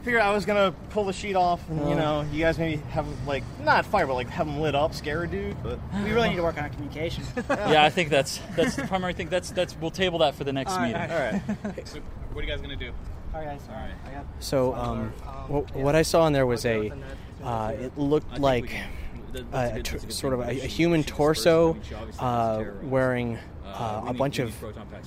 Figure 0.04 0.20
I 0.20 0.34
was 0.34 0.46
gonna 0.46 0.74
pull 0.90 1.06
the 1.06 1.14
sheet 1.14 1.36
off, 1.36 1.62
and 1.70 1.88
you 1.88 1.96
know, 1.96 2.26
you 2.34 2.40
guys 2.40 2.58
maybe 2.58 2.82
have 2.90 3.06
like 3.28 3.44
not 3.64 3.86
fire, 3.86 4.08
but 4.08 4.16
like 4.16 4.28
have 4.30 4.48
them 4.48 4.60
lit 4.60 4.74
up, 4.76 4.94
scare 4.96 5.24
a 5.24 5.28
dude. 5.28 5.62
But 5.62 5.80
we 6.04 6.12
really 6.12 6.30
need 6.30 6.38
to 6.38 6.44
work 6.44 6.58
on 6.58 6.64
our 6.64 6.70
communication. 6.70 7.24
Yeah, 7.50 7.84
I 7.84 7.90
think 7.92 8.10
that's 8.10 8.42
that's 8.56 8.76
the 8.76 8.84
primary 8.88 9.14
thing. 9.14 9.30
That's 9.30 9.52
that's 9.52 9.78
we'll 9.78 9.92
table 9.92 10.20
that 10.20 10.36
for 10.36 10.44
the 10.44 10.54
next 10.54 10.72
All 10.72 10.80
right, 10.80 10.94
meeting. 10.94 11.12
all 11.12 11.70
right. 11.72 11.88
So, 11.88 12.00
what 12.34 12.44
are 12.44 12.48
you 12.48 12.52
guys 12.52 12.62
gonna 12.62 12.76
do? 12.76 12.92
All 13.34 13.40
right, 13.40 13.58
guys. 13.58 13.62
All 13.70 13.76
right. 13.76 13.92
I 14.08 14.12
got 14.12 14.26
So, 14.40 14.74
um, 14.76 15.10
what, 15.48 15.76
what 15.76 15.96
I 15.96 16.02
saw 16.02 16.28
in 16.28 16.34
there 16.34 16.46
was 16.46 16.66
a. 16.66 16.92
Uh, 17.44 17.74
it 17.80 17.98
looked 17.98 18.40
like 18.40 18.72
a, 19.54 19.80
a 19.80 19.84
tr- 19.84 19.98
sort 20.10 20.34
of 20.34 20.42
a, 20.42 20.50
a 20.50 20.54
human 20.68 21.04
torso 21.04 21.78
uh, 22.20 22.64
wearing 22.84 23.38
uh, 23.74 24.04
a 24.08 24.14
bunch 24.14 24.40
of 24.40 24.54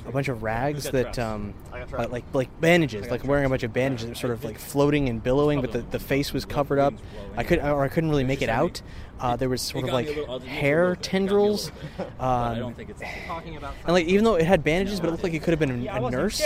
a 0.07 0.12
bunch 0.12 0.29
of 0.29 0.42
rags 0.42 0.90
that 0.90 1.18
um, 1.18 1.55
uh, 1.72 2.09
like 2.09 2.24
like 2.33 2.61
bandages, 2.61 3.09
like 3.11 3.24
wearing 3.24 3.44
a 3.44 3.48
bunch 3.48 3.62
of 3.62 3.72
bandages, 3.72 4.07
that 4.07 4.11
were 4.11 4.14
sort 4.14 4.33
of 4.33 4.44
like 4.44 4.59
floating 4.59 5.09
and 5.09 5.22
billowing, 5.22 5.61
but 5.61 5.72
the, 5.72 5.83
the 5.83 5.98
face 5.98 6.33
was 6.33 6.44
covered 6.44 6.79
up. 6.79 6.94
I 7.37 7.44
could 7.44 7.59
or 7.61 7.83
I 7.83 7.88
couldn't 7.88 8.11
really 8.11 8.24
make 8.24 8.42
it 8.42 8.48
out. 8.48 8.83
Uh, 9.20 9.37
there 9.37 9.48
was 9.48 9.62
sort 9.62 9.85
of 9.85 9.90
like 9.92 10.09
hair 10.42 10.96
tendrils, 10.96 11.70
um, 12.20 12.74
think 12.74 12.90
it's. 12.90 13.03
talking 13.27 13.57
about. 13.57 13.74
and 13.85 13.92
like 13.92 14.07
even 14.07 14.24
though 14.24 14.35
it 14.35 14.44
had 14.44 14.64
bandages, 14.64 15.00
but 15.00 15.09
it 15.09 15.11
looked 15.12 15.22
like 15.22 15.35
it 15.35 15.42
could 15.42 15.53
have 15.53 15.61
been 15.61 15.87
a, 15.87 16.07
a 16.07 16.11
nurse. 16.11 16.42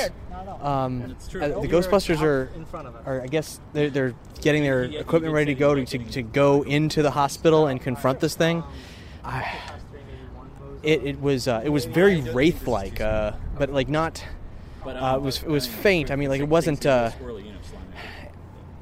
Um, 0.61 1.17
uh, 1.35 1.49
the 1.61 1.69
Ghostbusters 1.69 2.21
are 2.21 2.51
in 2.55 2.65
front 2.67 2.89
of 2.89 2.97
us. 2.97 3.03
or 3.07 3.23
I 3.23 3.27
guess 3.27 3.61
they're, 3.73 3.91
they're 3.91 4.15
getting 4.41 4.63
their 4.63 4.85
equipment 4.85 5.33
ready 5.35 5.55
to 5.55 5.59
go 5.59 5.75
to, 5.75 5.85
to, 5.85 5.99
to 5.99 6.23
go 6.23 6.63
into 6.63 7.03
the 7.03 7.11
hospital 7.11 7.67
and 7.67 7.81
confront 7.81 8.21
this 8.21 8.35
thing. 8.35 8.63
I, 9.25 9.57
it, 10.83 11.05
it 11.05 11.21
was 11.21 11.49
uh, 11.49 11.63
it 11.65 11.69
was 11.71 11.85
very 11.85 12.21
wraith 12.21 12.67
like, 12.67 13.01
uh, 13.01 13.33
but 13.59 13.71
like 13.73 13.89
not. 13.89 14.25
Uh, 14.87 15.15
it 15.17 15.23
was 15.23 15.43
it 15.43 15.49
was 15.49 15.67
faint. 15.67 16.11
I 16.11 16.17
mean, 16.17 16.29
like 16.29 16.41
it 16.41 16.49
wasn't. 16.49 16.87
Uh, 16.87 17.11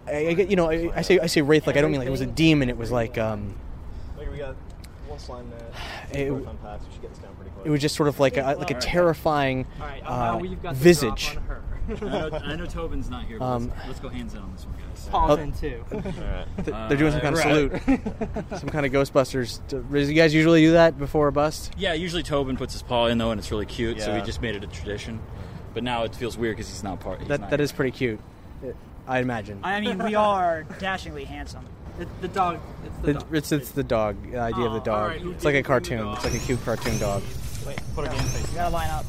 I, 0.06 0.28
I 0.28 0.32
get- 0.34 0.48
you 0.50 0.56
know, 0.56 0.70
I, 0.70 0.90
I 0.94 1.02
say 1.02 1.18
I 1.18 1.26
say 1.26 1.42
wraith 1.42 1.66
like 1.66 1.76
I 1.76 1.80
don't 1.80 1.90
mean 1.90 1.98
like 2.00 2.06
it 2.08 2.12
was 2.12 2.20
a 2.20 2.26
demon. 2.26 2.68
It 2.68 2.76
was 2.76 2.92
like 2.92 3.18
um, 3.18 3.56
Like 4.16 4.30
we 4.30 4.38
got 4.38 4.54
one 5.08 5.18
slime 5.18 5.50
mat, 5.50 5.62
It- 6.12 6.28
proton 6.28 6.56
packs. 6.58 6.84
We 6.86 6.92
should 6.92 7.02
get 7.02 7.10
this 7.10 7.18
down 7.18 7.34
pretty 7.34 7.50
quick. 7.50 7.66
it 7.66 7.70
was 7.70 7.80
just 7.80 7.96
sort 7.96 8.08
of 8.08 8.20
like 8.20 8.36
a 8.36 8.54
like 8.58 8.70
a 8.70 8.74
terrifying 8.74 9.66
uh, 9.80 10.10
now 10.10 10.38
we've 10.38 10.62
got 10.62 10.74
the 10.74 10.80
visage. 10.80 11.36
Drop 11.86 12.02
on 12.02 12.08
her. 12.10 12.16
I 12.16 12.28
know, 12.28 12.36
I 12.52 12.56
know 12.56 12.66
Tobin's 12.66 13.08
not 13.10 13.24
here. 13.24 13.38
But 13.38 13.44
Um, 13.44 13.68
let's, 13.68 13.86
let's 13.88 14.00
go 14.00 14.08
hands 14.08 14.34
in 14.34 14.40
on 14.40 14.52
this 14.52 14.64
one, 14.66 14.74
guys. 14.76 15.08
Paul's 15.10 15.38
in 15.38 15.52
too. 15.52 15.84
Th- 15.90 16.66
They're 16.88 16.96
doing 16.96 17.12
some 17.12 17.20
kind 17.20 17.34
of 17.34 17.40
Uh, 17.40 17.42
salute, 17.42 17.72
some 18.60 18.68
kind 18.68 18.86
of 18.86 18.92
Ghostbusters. 18.92 19.60
Do 19.68 19.84
you 19.98 20.12
guys 20.14 20.34
usually 20.34 20.60
do 20.62 20.72
that 20.72 20.98
before 20.98 21.28
a 21.28 21.32
bust? 21.32 21.72
Yeah, 21.76 21.92
usually 21.94 22.22
Tobin 22.22 22.56
puts 22.56 22.72
his 22.72 22.82
paw 22.82 23.06
in 23.06 23.18
though, 23.18 23.30
and 23.30 23.38
it's 23.38 23.50
really 23.50 23.66
cute. 23.66 24.00
So 24.00 24.12
we 24.12 24.18
Yeah. 24.18 24.24
just 24.24 24.42
made 24.42 24.56
it 24.56 24.64
a 24.64 24.66
tradition. 24.66 25.20
But 25.74 25.84
now 25.84 26.04
it 26.04 26.14
feels 26.14 26.38
weird 26.38 26.56
because 26.56 26.68
he's 26.70 26.82
not 26.82 27.00
part. 27.00 27.18
He's 27.20 27.28
That 27.28 27.40
not 27.40 27.50
that 27.50 27.74
pretty 27.76 27.90
cute. 27.90 28.18
I 29.06 29.20
imagine. 29.20 29.60
I 29.62 29.80
mean, 29.80 29.98
we 30.02 30.14
are 30.14 30.64
dashingly 30.80 31.24
handsome. 31.24 31.64
It's 32.00 32.10
the 32.20 32.28
dog. 32.28 32.58
It's 32.84 32.96
the 32.98 33.06
The- 33.06 33.12
dog. 33.20 33.34
it's 33.34 33.52
it's 33.52 33.70
the 33.70 33.84
dog 33.84 34.16
the 34.32 34.38
idea 34.38 34.64
of 34.64 34.72
the 34.72 34.80
Oh, 34.80 34.84
dog. 34.84 35.02
alright, 35.02 35.20
who 35.20 35.30
it's 35.30 35.44
like 35.44 35.54
a 35.54 35.58
did 35.58 35.66
bring 35.66 35.80
the 35.82 35.88
cartoon. 35.88 35.98
dog? 35.98 36.16
It's 36.16 36.24
like 36.24 36.34
a 36.34 36.38
cute 36.44 36.64
cartoon 36.64 36.98
dog. 36.98 37.22
Wait, 37.66 37.80
put 37.94 38.06
a 38.06 38.10
game 38.10 38.18
face. 38.20 38.48
You 38.50 38.54
gotta 38.56 38.70
line 38.74 38.90
up. 38.90 39.04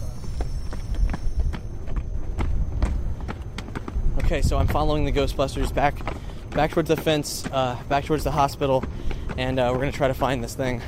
Okay, 4.28 4.42
so 4.42 4.58
I'm 4.58 4.68
following 4.68 5.06
the 5.06 5.12
Ghostbusters 5.14 5.74
back, 5.74 5.96
back 6.50 6.72
towards 6.72 6.90
the 6.90 6.98
fence, 6.98 7.46
uh, 7.50 7.78
back 7.88 8.04
towards 8.04 8.26
the 8.26 8.32
hospital, 8.32 8.84
and 9.38 9.58
uh, 9.58 9.70
we're 9.72 9.80
gonna 9.80 9.94
try 9.94 10.10
to 10.10 10.14
find 10.14 10.44
this 10.44 10.54
thing, 10.54 10.82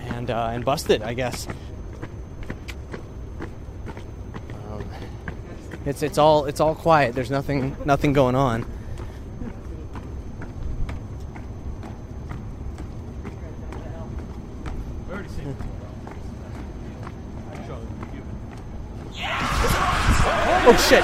and 0.00 0.30
uh, 0.30 0.50
and 0.52 0.66
bust 0.66 0.90
it, 0.90 1.00
I 1.00 1.14
guess. 1.14 1.48
Um, 4.70 4.84
it's 5.86 6.02
it's 6.02 6.18
all 6.18 6.44
it's 6.44 6.60
all 6.60 6.74
quiet. 6.74 7.14
There's 7.14 7.30
nothing 7.30 7.74
nothing 7.86 8.12
going 8.12 8.34
on. 8.34 8.66
Oh 20.70 20.76
shit! 20.76 21.02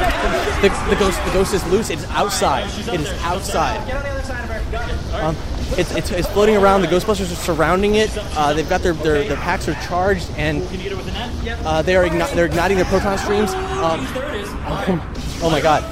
The, 0.60 0.68
the 0.90 0.96
ghost 0.96 1.24
the 1.24 1.32
ghost 1.32 1.54
is 1.54 1.64
loose. 1.68 1.88
It 1.88 1.98
is 1.98 2.04
outside. 2.10 2.66
It 2.86 3.00
is 3.00 3.08
outside. 3.22 3.86
Get 3.86 3.96
on 3.96 4.02
the 4.02 4.08
other 4.10 4.22
side 4.22 4.44
of 4.44 4.50
her. 4.50 5.24
Um, 5.24 5.36
it's, 5.78 5.94
it's, 5.94 6.10
it's 6.10 6.28
floating 6.28 6.56
around. 6.56 6.82
The 6.82 6.88
Ghostbusters 6.88 7.32
are 7.32 7.36
surrounding 7.36 7.94
it. 7.94 8.10
Uh, 8.36 8.52
they've 8.52 8.68
got 8.68 8.82
their, 8.82 8.92
their 8.92 9.24
their 9.26 9.38
packs 9.38 9.66
are 9.66 9.74
charged 9.86 10.30
and 10.36 10.62
Can 10.68 10.76
you 10.76 10.82
get 10.82 10.92
it 10.92 10.96
with 10.96 11.06
the 11.06 11.12
net? 11.12 11.58
uh, 11.64 11.80
they 11.80 11.96
are 11.96 12.04
igni- 12.04 12.30
they're 12.34 12.44
igniting 12.44 12.76
their 12.76 12.86
proton 12.86 13.16
streams. 13.16 13.54
Um, 13.54 14.06
There 14.12 14.34
it 14.34 14.42
is. 14.42 14.48
oh 15.42 15.48
my 15.50 15.62
god! 15.62 15.82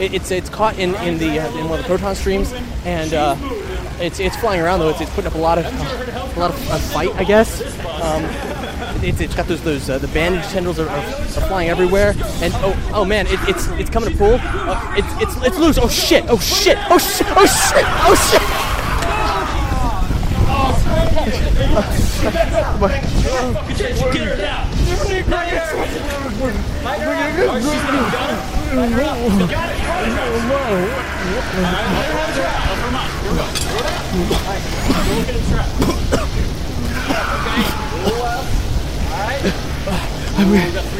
It, 0.00 0.12
it's 0.14 0.30
it's 0.32 0.48
caught 0.50 0.76
in, 0.76 0.96
in 0.96 1.18
the 1.18 1.38
uh, 1.38 1.56
in 1.56 1.68
one 1.68 1.78
of 1.78 1.84
the 1.84 1.88
proton 1.88 2.16
streams 2.16 2.52
and 2.84 3.14
uh, 3.14 3.36
it's 4.00 4.18
it's 4.18 4.36
flying 4.36 4.60
around 4.60 4.80
though. 4.80 4.88
It's, 4.88 5.00
it's 5.00 5.10
putting 5.14 5.28
up 5.28 5.36
a 5.36 5.38
lot 5.38 5.58
of 5.58 5.66
a 5.66 6.40
lot 6.40 6.50
of 6.50 6.70
uh, 6.70 6.78
fight, 6.78 7.14
I 7.14 7.22
guess. 7.22 7.62
Um, 8.02 8.24
it's, 9.04 9.20
it's 9.20 9.34
got 9.34 9.46
those 9.46 9.62
those 9.62 9.88
uh, 9.90 9.98
the 9.98 10.08
bandage 10.08 10.44
tendrils 10.48 10.78
are, 10.78 10.88
are, 10.88 10.98
are 10.98 11.46
flying 11.48 11.68
everywhere 11.68 12.14
and 12.42 12.52
oh 12.56 12.90
oh 12.94 13.04
man 13.04 13.26
it, 13.26 13.38
it's 13.48 13.68
it's 13.68 13.90
coming 13.90 14.10
to 14.10 14.16
pull. 14.16 14.38
Uh, 14.40 14.94
it's 14.96 15.22
it's 15.22 15.46
it's 15.46 15.58
loose. 15.58 15.78
Oh 15.78 15.88
shit! 15.88 16.24
Oh 16.28 16.38
shit! 16.38 16.78
Oh 16.90 16.98
shit! 16.98 17.26
Oh 17.30 17.46
shit! 17.46 17.84
Oh 18.06 18.14
shit! 18.30 18.64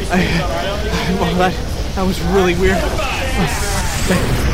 Well, 0.05 1.35
that, 1.35 1.53
that 1.95 2.03
was 2.05 2.21
really 2.21 2.53
weird. 2.55 2.77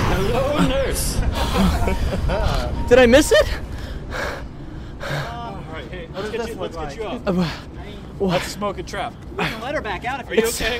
Hello, 0.07 0.67
nurse. 0.67 1.15
Did 2.89 2.99
I 2.99 3.05
miss 3.05 3.31
it? 3.31 3.47
All 5.01 5.63
right, 5.73 5.85
hey, 5.91 6.07
let's 6.13 6.29
get 6.29 6.47
you, 6.47 6.55
let's 6.55 6.75
get 6.77 6.95
you 6.95 7.03
up. 7.03 7.21
Uh, 7.27 7.49
Let's 8.19 8.45
smoke 8.47 8.77
a 8.77 8.83
trap. 8.83 9.13
We 9.35 9.43
can 9.45 9.61
let 9.61 9.73
her 9.73 9.81
back 9.81 10.05
out 10.05 10.19
if 10.21 10.29
Are 10.29 10.35
you 10.35 10.45
okay? 10.45 10.79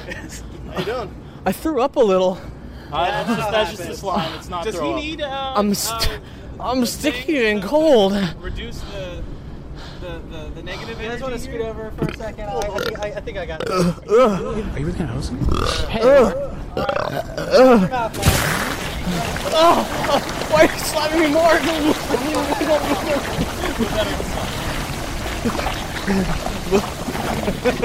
How 0.72 0.80
you 0.80 0.86
doing? 0.86 1.16
I 1.44 1.52
threw 1.52 1.82
up 1.82 1.96
a 1.96 2.00
little. 2.00 2.40
Uh, 2.92 3.06
that's 3.06 3.28
just, 3.36 3.52
that's 3.52 3.72
just 3.72 3.88
the 3.88 3.96
slime. 3.98 4.34
It's 4.38 4.48
not 4.48 4.64
Does 4.64 4.76
throw 4.76 4.96
he 4.98 5.14
up. 5.14 5.18
need 5.18 5.22
uh, 5.22 5.54
I'm 5.56 5.74
st- 5.74 6.20
I'm 6.60 6.86
sticky 6.86 7.48
and 7.48 7.64
cold. 7.64 8.14
reduce 8.40 8.80
the 8.82 9.24
the, 10.02 10.20
the, 10.32 10.50
the 10.56 10.64
negative 10.64 11.00
You 11.00 11.10
guys 11.10 11.22
want 11.22 11.36
to 11.36 11.40
scoot 11.40 11.62
over 11.62 11.92
for 11.92 12.06
a 12.06 12.16
second? 12.16 12.50
I, 12.50 12.58
I, 12.58 12.80
think, 12.80 13.00
I, 13.00 13.08
I 13.08 13.22
think 13.22 13.38
I 13.38 13.46
got 13.46 13.62
it. 13.62 13.70
Uh, 13.70 13.94
uh. 14.10 14.54
Are 14.74 14.80
you 14.80 14.86
really 14.86 14.98
gonna 14.98 15.14
hose 15.14 15.30
him? 15.30 15.38
Uh, 19.54 19.84
Why 20.50 20.62
are 20.62 20.72
you 20.72 20.80
slapping 20.80 21.20
me 21.20 21.28
more? 21.28 21.60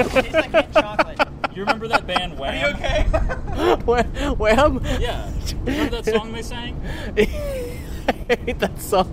Tastes 0.08 0.34
like 0.34 0.52
mint 0.52 0.72
chocolate. 0.72 1.28
You 1.54 1.62
remember 1.62 1.88
that 1.88 2.06
band 2.06 2.38
Wham? 2.38 2.54
Are 2.54 2.58
you 2.58 2.66
okay? 2.76 3.02
Wham? 3.84 4.06
Wham? 4.38 4.80
Yeah. 5.00 5.30
Remember 5.64 6.02
that 6.02 6.04
song 6.06 6.32
they 6.32 6.42
sang? 6.42 6.80
I 7.18 8.36
hate 8.44 8.58
that 8.58 8.80
song. 8.80 9.12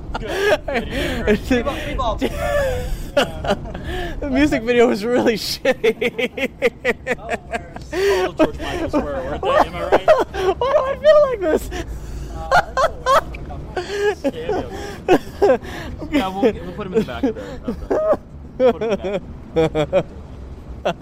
the 4.20 4.22
music 4.30 4.62
video 4.62 4.86
was 4.88 5.04
really 5.04 5.34
shitty. 5.34 6.50
All 8.26 8.32
George 8.32 8.58
Michael's 8.58 8.92
were, 8.94 9.02
weren't 9.02 9.42
they? 9.42 9.48
Am 9.48 9.74
I 9.74 9.88
right? 9.88 10.06
Why 10.58 10.60
do 10.60 10.86
I 10.86 10.98
feel 11.00 11.20
like 11.22 11.40
this? 11.40 11.70
Yeah, 16.10 16.28
we'll, 16.28 16.42
we'll 16.42 16.72
put 16.72 16.86
him 16.86 16.94
in 16.94 17.00
the 17.00 17.06
back 17.06 17.22
of 17.24 17.34
the. 17.34 17.42
Of 17.64 17.88
the 17.88 18.18
put 18.72 18.82
him 18.82 18.90
in 18.90 18.96
the 19.54 19.68
back. 19.86 20.06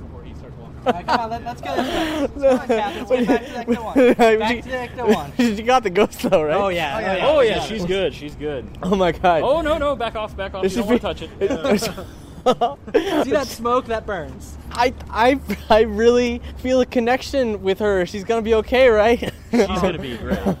Before 0.00 0.22
he 0.22 0.32
starts 0.34 0.56
walking. 0.56 0.60
All 0.60 0.69
right, 0.84 1.06
come 1.06 1.20
on, 1.20 1.30
let, 1.30 1.44
let's 1.44 1.60
go 1.60 1.76
this 1.76 2.34
way. 2.34 2.56
Come 2.56 2.58
on, 2.58 2.66
Captain, 2.66 3.06
let's 3.08 3.10
get 3.10 3.26
back 3.26 3.44
to 3.44 3.74
Ecto 3.74 3.84
1. 3.84 4.14
Back 4.38 4.62
to 4.62 4.70
Ecto 4.70 5.14
1. 5.14 5.32
you 5.56 5.62
got 5.62 5.82
the 5.82 5.90
ghost 5.90 6.22
though, 6.22 6.42
right? 6.42 6.56
Oh, 6.56 6.68
yeah. 6.68 6.96
Oh, 6.96 7.00
yeah. 7.00 7.26
Oh 7.26 7.40
yeah, 7.40 7.60
she's 7.60 7.84
good. 7.84 8.14
She's 8.14 8.34
good. 8.34 8.66
Oh 8.82 8.94
my 8.94 9.12
god. 9.12 9.42
Oh 9.42 9.60
no 9.60 9.78
no, 9.78 9.96
back 9.96 10.16
off, 10.16 10.36
back 10.36 10.54
off. 10.54 10.62
This 10.62 10.76
you 10.76 10.82
don't 10.82 10.88
want 10.88 11.00
to 11.02 11.06
touch 11.06 11.22
it. 11.22 12.06
See 13.24 13.30
that 13.30 13.46
smoke? 13.48 13.86
That 13.86 14.06
burns. 14.06 14.56
I, 14.72 14.94
I, 15.10 15.40
I 15.68 15.80
really 15.82 16.40
feel 16.58 16.80
a 16.80 16.86
connection 16.86 17.62
with 17.62 17.78
her. 17.80 18.06
She's 18.06 18.24
gonna 18.24 18.42
be 18.42 18.54
okay, 18.54 18.88
right? 18.88 19.18
She's 19.50 19.66
gonna 19.66 19.98
be 19.98 20.16
great. 20.16 20.38
We've 20.46 20.60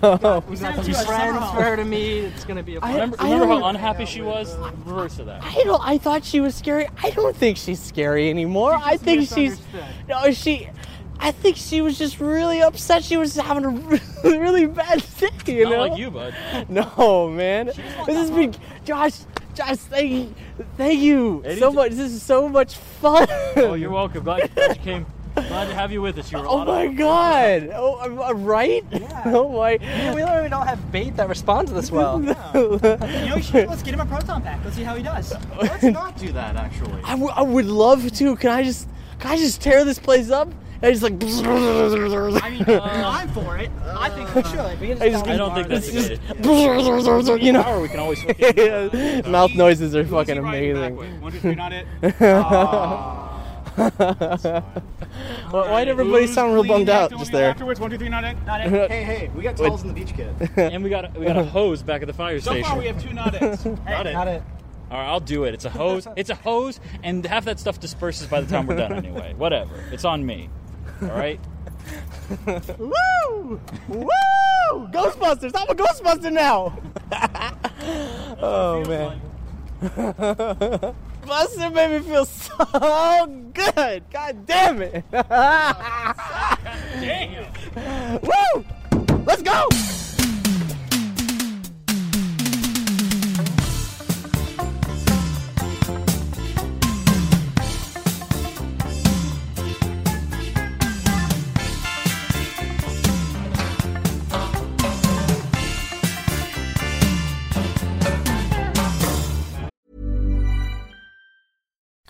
got 0.60 0.84
some 0.84 1.06
friends 1.06 1.50
for 1.52 1.62
her 1.62 1.76
to 1.76 1.84
meet. 1.84 2.24
It's 2.24 2.44
going 2.44 2.56
to 2.56 2.62
be 2.62 2.76
a 2.76 2.80
fun. 2.80 2.92
Remember, 2.92 3.16
I 3.20 3.32
remember 3.32 3.54
how 3.54 3.64
unhappy 3.66 4.04
she 4.04 4.20
was? 4.20 4.56
Reverse 4.56 5.18
of 5.18 5.26
that. 5.26 5.42
I 5.44 5.54
don't. 5.64 5.80
I 5.84 5.98
thought 5.98 6.24
she 6.24 6.40
was 6.40 6.54
scary. 6.54 6.88
I 7.02 7.10
don't 7.10 7.36
think 7.36 7.56
she's 7.56 7.80
scary 7.80 8.30
anymore. 8.30 8.74
I 8.74 8.96
think 8.96 9.28
she's. 9.28 9.60
No, 10.08 10.30
she. 10.32 10.68
I 11.22 11.32
think 11.32 11.56
she 11.58 11.82
was 11.82 11.98
just 11.98 12.18
really 12.18 12.62
upset. 12.62 13.04
She 13.04 13.18
was 13.18 13.36
having 13.36 13.64
a 13.64 13.68
really, 13.68 14.00
really 14.38 14.66
bad 14.66 15.04
day. 15.18 15.28
You 15.46 15.64
Not 15.64 15.70
know. 15.70 15.78
like 15.88 15.98
you, 15.98 16.10
bud. 16.10 16.34
No, 16.68 17.28
man. 17.28 17.66
This 17.66 17.76
has 18.06 18.30
been, 18.30 18.54
Josh. 18.84 19.12
Josh, 19.54 19.76
thank 19.78 20.10
you, 20.10 20.34
thank 20.76 21.00
you 21.00 21.42
so 21.44 21.50
Anytime. 21.50 21.74
much. 21.74 21.90
This 21.92 22.12
is 22.12 22.22
so 22.22 22.48
much 22.48 22.76
fun. 22.76 23.26
Oh, 23.56 23.74
you're 23.74 23.90
welcome. 23.90 24.22
Glad, 24.24 24.54
glad 24.54 24.76
you 24.76 24.82
came. 24.82 25.06
Glad 25.34 25.66
to 25.68 25.74
have 25.74 25.92
you 25.92 26.02
with 26.02 26.18
us. 26.18 26.30
You 26.32 26.38
were 26.38 26.44
a 26.44 26.48
Oh 26.48 26.56
lot 26.56 26.66
my 26.66 26.82
of 26.82 26.96
God! 26.96 27.70
Oh, 27.74 27.98
I'm, 28.00 28.20
I'm 28.20 28.44
right. 28.44 28.84
Oh 29.26 29.48
my. 29.52 29.78
We 30.14 30.24
literally 30.24 30.48
don't 30.48 30.66
have 30.66 30.90
bait 30.90 31.16
that 31.16 31.28
responds 31.28 31.72
this 31.72 31.90
well. 31.90 32.20
You 32.54 33.28
know, 33.28 33.32
we 33.36 33.42
should, 33.42 33.68
let's 33.68 33.82
get 33.82 33.94
him 33.94 34.00
a 34.00 34.06
proton 34.06 34.42
pack. 34.42 34.60
Let's 34.64 34.76
see 34.76 34.82
how 34.82 34.94
he 34.96 35.02
does. 35.02 35.32
Let's 35.60 35.82
not 35.84 36.16
do 36.16 36.32
that, 36.32 36.56
actually. 36.56 37.02
I, 37.04 37.10
w- 37.10 37.28
I 37.34 37.42
would 37.42 37.66
love 37.66 38.10
to. 38.12 38.36
Can 38.36 38.50
I 38.50 38.62
just 38.64 38.88
can 39.18 39.32
I 39.32 39.36
just 39.36 39.60
tear 39.60 39.84
this 39.84 39.98
place 39.98 40.30
up? 40.30 40.48
And 40.82 40.92
just 40.92 41.02
like. 41.02 41.12
I 41.22 42.50
mean, 42.50 42.62
uh, 42.62 42.80
I'm 42.82 43.28
for 43.30 43.58
it. 43.58 43.70
I 43.86 44.08
think 44.10 44.34
we 44.34 44.42
should. 44.44 44.80
We 44.80 44.88
can 44.88 45.02
I 45.02 45.10
just- 45.10 45.24
tell 45.24 45.34
I 45.34 45.36
don't 45.36 45.54
think 45.54 45.68
that's 45.68 45.88
It's 45.88 46.08
good. 46.08 46.20
just, 46.22 47.42
you 47.42 47.52
know. 47.52 47.62
Or 47.64 47.80
we 47.80 47.88
can 47.88 48.00
always 48.00 48.20
hook 48.22 48.36
it. 48.40 49.26
Mouth 49.26 49.54
noises 49.54 49.94
are 49.94 50.06
fucking 50.06 50.36
Easy 50.36 50.40
riding 50.42 50.74
back 50.74 50.92
amazing. 50.92 51.20
One, 51.20 51.32
two, 51.32 51.38
three, 51.40 51.54
not 51.54 51.72
it. 51.72 51.86
Why 55.50 55.70
why'd 55.70 55.88
everybody 55.88 56.26
sound 56.26 56.54
real 56.54 56.64
bummed 56.64 56.88
out 56.88 57.10
just 57.10 57.32
there? 57.32 57.50
Afterwards, 57.50 57.78
one, 57.80 57.90
two, 57.90 57.98
three, 57.98 58.08
not 58.08 58.24
it. 58.24 58.36
Not 58.46 58.60
it. 58.60 58.90
Hey, 58.90 59.02
hey, 59.04 59.30
we 59.34 59.42
got 59.42 59.56
towels 59.56 59.82
in 59.82 59.88
the 59.88 59.94
beach 59.94 60.14
kit. 60.14 60.32
And 60.56 60.82
we 60.84 60.90
got 60.90 61.14
we 61.16 61.26
got 61.26 61.36
a 61.36 61.44
hose 61.44 61.82
back 61.82 62.00
at 62.02 62.06
the 62.06 62.12
fire 62.14 62.40
So 62.40 62.50
station. 62.52 62.68
far, 62.70 62.78
we 62.78 62.86
have 62.86 63.02
two 63.02 63.12
not 63.12 63.34
it's. 63.34 63.64
Not 63.64 64.06
it. 64.06 64.12
Not 64.12 64.28
it. 64.28 64.42
All 64.90 64.98
right, 64.98 65.06
I'll 65.08 65.20
do 65.20 65.44
it. 65.44 65.54
It's 65.54 65.64
a 65.64 65.70
hose. 65.70 66.06
It's 66.16 66.30
a 66.30 66.34
hose, 66.34 66.80
and 67.02 67.24
half 67.24 67.44
that 67.44 67.60
stuff 67.60 67.78
disperses 67.80 68.26
by 68.26 68.40
the 68.40 68.46
time 68.48 68.66
we're 68.66 68.76
done 68.76 68.92
anyway. 68.92 69.34
Whatever. 69.36 69.84
It's 69.92 70.04
on 70.04 70.24
me. 70.26 70.48
All 71.02 71.08
right. 71.08 71.40
Woo! 72.78 73.60
Woo! 73.88 74.10
Ghostbusters! 74.92 75.52
I'm 75.54 75.68
a 75.68 75.74
Ghostbuster 75.74 76.30
now! 76.30 76.78
oh 78.40 78.84
man. 78.86 79.20
Buster 81.26 81.70
made 81.70 81.90
me 81.90 82.00
feel 82.00 82.26
so 82.26 83.26
good! 83.54 84.04
God 84.10 84.46
damn 84.46 84.82
it! 84.82 85.04
Damn. 87.00 87.46
Woo! 88.22 88.64
Let's 89.24 89.42
go! 89.42 89.68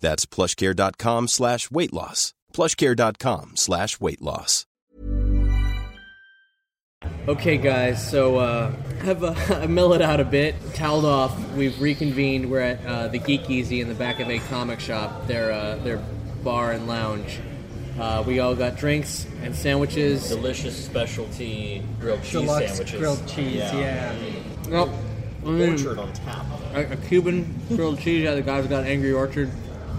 That's 0.00 0.26
plushcare.com 0.26 1.28
slash 1.28 1.70
weight 1.70 1.92
loss. 1.92 2.34
plushcare.com 2.52 3.52
slash 3.56 4.00
weight 4.00 4.20
loss. 4.22 4.66
Okay, 7.28 7.56
guys, 7.58 8.08
so 8.08 8.38
uh, 8.38 8.72
I've, 9.02 9.22
uh, 9.22 9.34
I've 9.50 9.70
mellowed 9.70 10.00
out 10.02 10.20
a 10.20 10.24
bit, 10.24 10.54
toweled 10.74 11.04
off. 11.04 11.38
We've 11.52 11.78
reconvened. 11.80 12.50
We're 12.50 12.60
at 12.60 12.84
uh, 12.86 13.08
the 13.08 13.18
Geek 13.18 13.50
Easy 13.50 13.80
in 13.80 13.88
the 13.88 13.94
back 13.94 14.20
of 14.20 14.28
a 14.30 14.38
comic 14.40 14.80
shop, 14.80 15.26
their, 15.26 15.52
uh, 15.52 15.76
their 15.76 15.98
bar 16.42 16.72
and 16.72 16.86
lounge. 16.86 17.40
Uh, 17.98 18.22
we 18.26 18.40
all 18.40 18.54
got 18.54 18.76
drinks 18.76 19.26
and 19.42 19.54
sandwiches. 19.56 20.28
Delicious 20.28 20.84
specialty 20.84 21.82
grilled 21.98 22.22
cheese 22.22 22.32
Deluxe 22.32 22.66
sandwiches. 22.68 22.98
grilled 23.00 23.26
cheese, 23.28 23.56
yeah. 23.56 24.14
Nope. 24.68 24.90
Orchard 25.44 25.98
on 25.98 26.12
tap. 26.12 26.44
A, 26.74 26.92
a 26.92 26.96
Cuban 26.96 27.58
grilled 27.68 27.98
cheese. 28.00 28.24
Yeah, 28.24 28.34
the 28.34 28.42
guys 28.42 28.66
got 28.66 28.84
Angry 28.84 29.12
Orchard. 29.12 29.50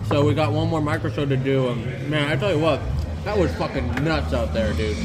So 0.07 0.25
we 0.25 0.33
got 0.33 0.53
one 0.53 0.69
more 0.69 0.81
microsode 0.81 1.29
to 1.29 1.37
do. 1.37 1.69
And 1.69 2.09
man, 2.09 2.31
I 2.31 2.35
tell 2.35 2.53
you 2.53 2.59
what, 2.59 2.81
that 3.25 3.37
was 3.37 3.53
fucking 3.55 4.03
nuts 4.03 4.33
out 4.33 4.53
there, 4.53 4.73
dude. 4.73 4.97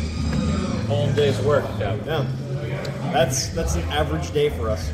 Whole 0.87 1.13
day's 1.13 1.41
work. 1.41 1.65
Yeah. 1.79 1.97
Yeah. 2.07 2.27
That's 3.13 3.49
that's 3.49 3.75
an 3.75 3.83
average 3.91 4.33
day 4.33 4.51
for 4.51 4.71
us. 4.71 4.93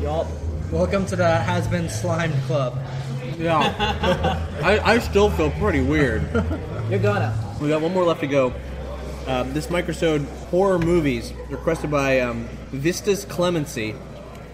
Y'all, 0.00 0.26
Welcome 0.70 1.06
to 1.06 1.16
the 1.16 1.26
Has 1.26 1.66
Been 1.66 1.88
Slimed 1.88 2.34
Club. 2.42 2.78
Yeah. 3.38 3.58
I, 4.62 4.78
I 4.80 4.98
still 4.98 5.30
feel 5.30 5.50
pretty 5.52 5.80
weird. 5.80 6.22
You're 6.90 6.98
gonna. 6.98 7.34
We 7.58 7.68
got 7.68 7.80
one 7.80 7.94
more 7.94 8.04
left 8.04 8.20
to 8.20 8.26
go. 8.26 8.52
Um, 9.26 9.54
this 9.54 9.68
microsode 9.68 10.26
horror 10.50 10.78
movies 10.78 11.32
requested 11.48 11.90
by 11.90 12.20
um, 12.20 12.46
Vistas 12.70 13.24
Clemency. 13.24 13.94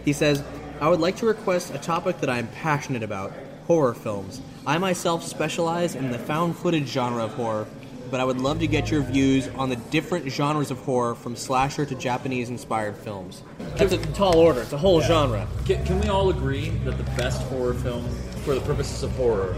He 0.05 0.13
says, 0.13 0.45
"I 0.81 0.89
would 0.89 1.01
like 1.01 1.17
to 1.17 1.27
request 1.27 1.75
a 1.75 1.79
topic 1.79 2.21
that 2.21 2.31
I 2.31 2.39
am 2.39 2.47
passionate 2.47 3.03
about: 3.03 3.33
horror 3.67 3.95
films. 3.95 4.41
I 4.67 4.79
myself 4.79 5.23
specialize 5.23 5.95
in 5.95 6.11
the 6.11 6.19
found 6.19 6.57
footage 6.57 6.89
genre 6.89 7.25
of 7.25 7.35
horror, 7.35 7.67
but 8.11 8.21
I 8.21 8.25
would 8.25 8.41
love 8.41 8.61
to 8.61 8.67
get 8.67 8.91
your 8.91 9.01
views 9.03 9.49
on 9.57 9.71
the 9.71 9.77
different 9.77 10.31
genres 10.31 10.71
of 10.71 10.79
horror, 10.79 11.15
from 11.15 11.35
slasher 11.35 11.85
to 11.87 11.95
Japanese-inspired 11.95 12.97
films. 12.97 13.43
That's 13.77 13.93
a 13.93 13.99
tall 14.13 14.37
order. 14.37 14.61
It's 14.61 14.73
a 14.73 14.79
whole 14.79 15.01
genre. 15.01 15.49
Can, 15.65 15.85
can 15.85 16.01
we 16.01 16.09
all 16.09 16.31
agree 16.31 16.69
that 16.85 16.97
the 16.97 17.11
best 17.17 17.43
horror 17.49 17.75
film, 17.75 18.09
for 18.45 18.55
the 18.55 18.61
purposes 18.61 19.03
of 19.03 19.11
horror, 19.13 19.57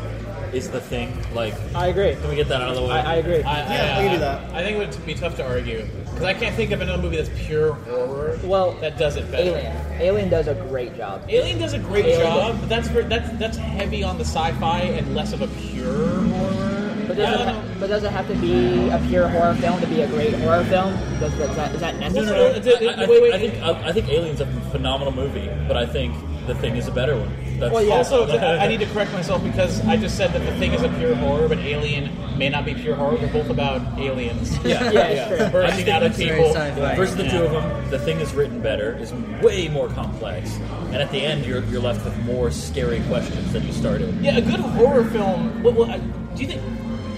is 0.54 0.70
The 0.70 0.80
Thing? 0.80 1.16
Like, 1.34 1.54
I 1.74 1.88
agree. 1.88 2.14
can 2.14 2.28
we 2.28 2.36
get 2.36 2.48
that 2.48 2.60
out 2.62 2.70
of 2.70 2.76
the 2.76 2.82
way? 2.82 2.90
I, 2.90 3.12
I 3.12 3.14
agree. 3.16 3.42
I, 3.42 3.62
I 3.62 4.02
can 4.02 4.12
do 4.12 4.18
that. 4.20 4.52
I 4.54 4.62
think 4.62 4.76
it 4.76 4.78
would 4.96 5.06
be 5.06 5.14
tough 5.14 5.36
to 5.36 5.46
argue 5.46 5.84
because 6.04 6.22
I 6.24 6.34
can't 6.34 6.54
think 6.56 6.70
of 6.72 6.80
another 6.80 7.02
movie 7.02 7.16
that's 7.16 7.30
pure 7.46 7.74
horror. 7.74 8.38
Well, 8.44 8.72
that 8.80 8.96
does 8.98 9.16
it 9.16 9.30
better. 9.30 9.50
Alien. 9.50 9.76
Alien 10.00 10.28
does 10.30 10.48
a 10.48 10.54
great 10.54 10.96
job. 10.96 11.24
Alien 11.28 11.58
does 11.58 11.72
a 11.74 11.78
great 11.78 12.06
Alien 12.06 12.20
job, 12.22 12.56
but 12.60 12.68
that's 12.68 12.88
for, 12.88 13.02
that's 13.02 13.38
that's 13.38 13.56
heavy 13.56 14.02
on 14.02 14.16
the 14.18 14.24
sci-fi 14.24 14.80
and 14.80 15.14
less 15.14 15.32
of 15.32 15.42
a 15.42 15.48
pure 15.48 16.22
horror. 16.22 16.94
But 17.06 17.18
I 17.20 17.20
does, 17.20 17.34
it 17.40 17.44
don't 17.44 17.54
ha- 17.54 17.76
but 17.78 17.86
does 17.88 18.02
it 18.04 18.10
have 18.12 18.26
to 18.28 18.34
be 18.36 18.88
a 18.88 18.98
pure 19.08 19.28
horror 19.28 19.54
film 19.54 19.80
to 19.80 19.86
be 19.86 20.00
a 20.00 20.08
great 20.08 20.34
horror 20.34 20.64
film? 20.64 20.92
Does, 21.20 21.32
does 21.34 21.54
that, 21.56 21.74
is 21.74 21.80
that 21.80 21.94
No, 21.94 22.00
necessary? 22.00 22.26
no, 22.26 22.48
no, 22.50 22.54
it's 22.56 22.66
a- 22.66 22.88
I, 22.98 23.04
I, 23.04 23.06
wait, 23.06 23.22
wait, 23.22 23.32
I 23.34 23.38
think 23.38 23.62
I, 23.62 23.88
I 23.88 23.92
think 23.92 24.08
Alien's 24.08 24.40
a 24.40 24.46
phenomenal 24.72 25.12
movie, 25.12 25.48
but 25.68 25.76
I 25.76 25.86
think 25.86 26.14
The 26.46 26.54
Thing 26.54 26.76
is 26.76 26.86
a 26.86 26.92
better 26.92 27.16
one. 27.18 27.34
That's 27.58 27.72
Well, 27.72 27.82
yeah. 27.82 27.94
Also, 27.94 28.26
I 28.28 28.64
I 28.64 28.68
need 28.68 28.80
to 28.80 28.86
correct 28.86 29.12
myself 29.12 29.42
because 29.42 29.84
I 29.86 29.96
just 29.96 30.16
said 30.16 30.32
that 30.32 30.40
the 30.44 30.56
thing 30.58 30.72
is 30.74 30.82
a 30.82 30.88
pure 30.90 31.14
horror, 31.16 31.48
but 31.48 31.58
Alien 31.58 32.10
may 32.38 32.48
not 32.48 32.64
be 32.64 32.74
pure 32.74 32.94
horror. 32.94 33.16
They're 33.16 33.32
both 33.32 33.50
about 33.50 33.98
aliens. 33.98 34.56
Yeah, 34.64 34.90
Yeah, 34.92 35.06
it's 35.08 35.28
true. 35.42 35.50
bursting 35.50 35.90
out 35.90 36.02
of 36.02 36.16
people. 36.16 36.52
Versus 36.52 37.16
the 37.16 37.24
Yeah. 37.24 37.30
two 37.30 37.44
of 37.46 37.52
them, 37.52 37.90
the 37.90 37.98
thing 37.98 38.20
is 38.20 38.32
written 38.34 38.60
better, 38.60 38.96
is 38.96 39.12
way 39.42 39.68
more 39.68 39.88
complex, 39.88 40.54
and 40.92 40.96
at 40.96 41.10
the 41.10 41.20
end 41.20 41.46
you're, 41.46 41.64
you're 41.64 41.80
left 41.80 42.04
with 42.04 42.16
more 42.24 42.50
scary 42.50 43.00
questions 43.08 43.52
than 43.52 43.66
you 43.66 43.72
started. 43.72 44.14
Yeah, 44.20 44.36
a 44.36 44.42
good 44.42 44.60
horror 44.60 45.04
film. 45.04 45.62
Well, 45.62 45.72
well, 45.72 45.98
do 46.34 46.42
you 46.42 46.48
think 46.48 46.62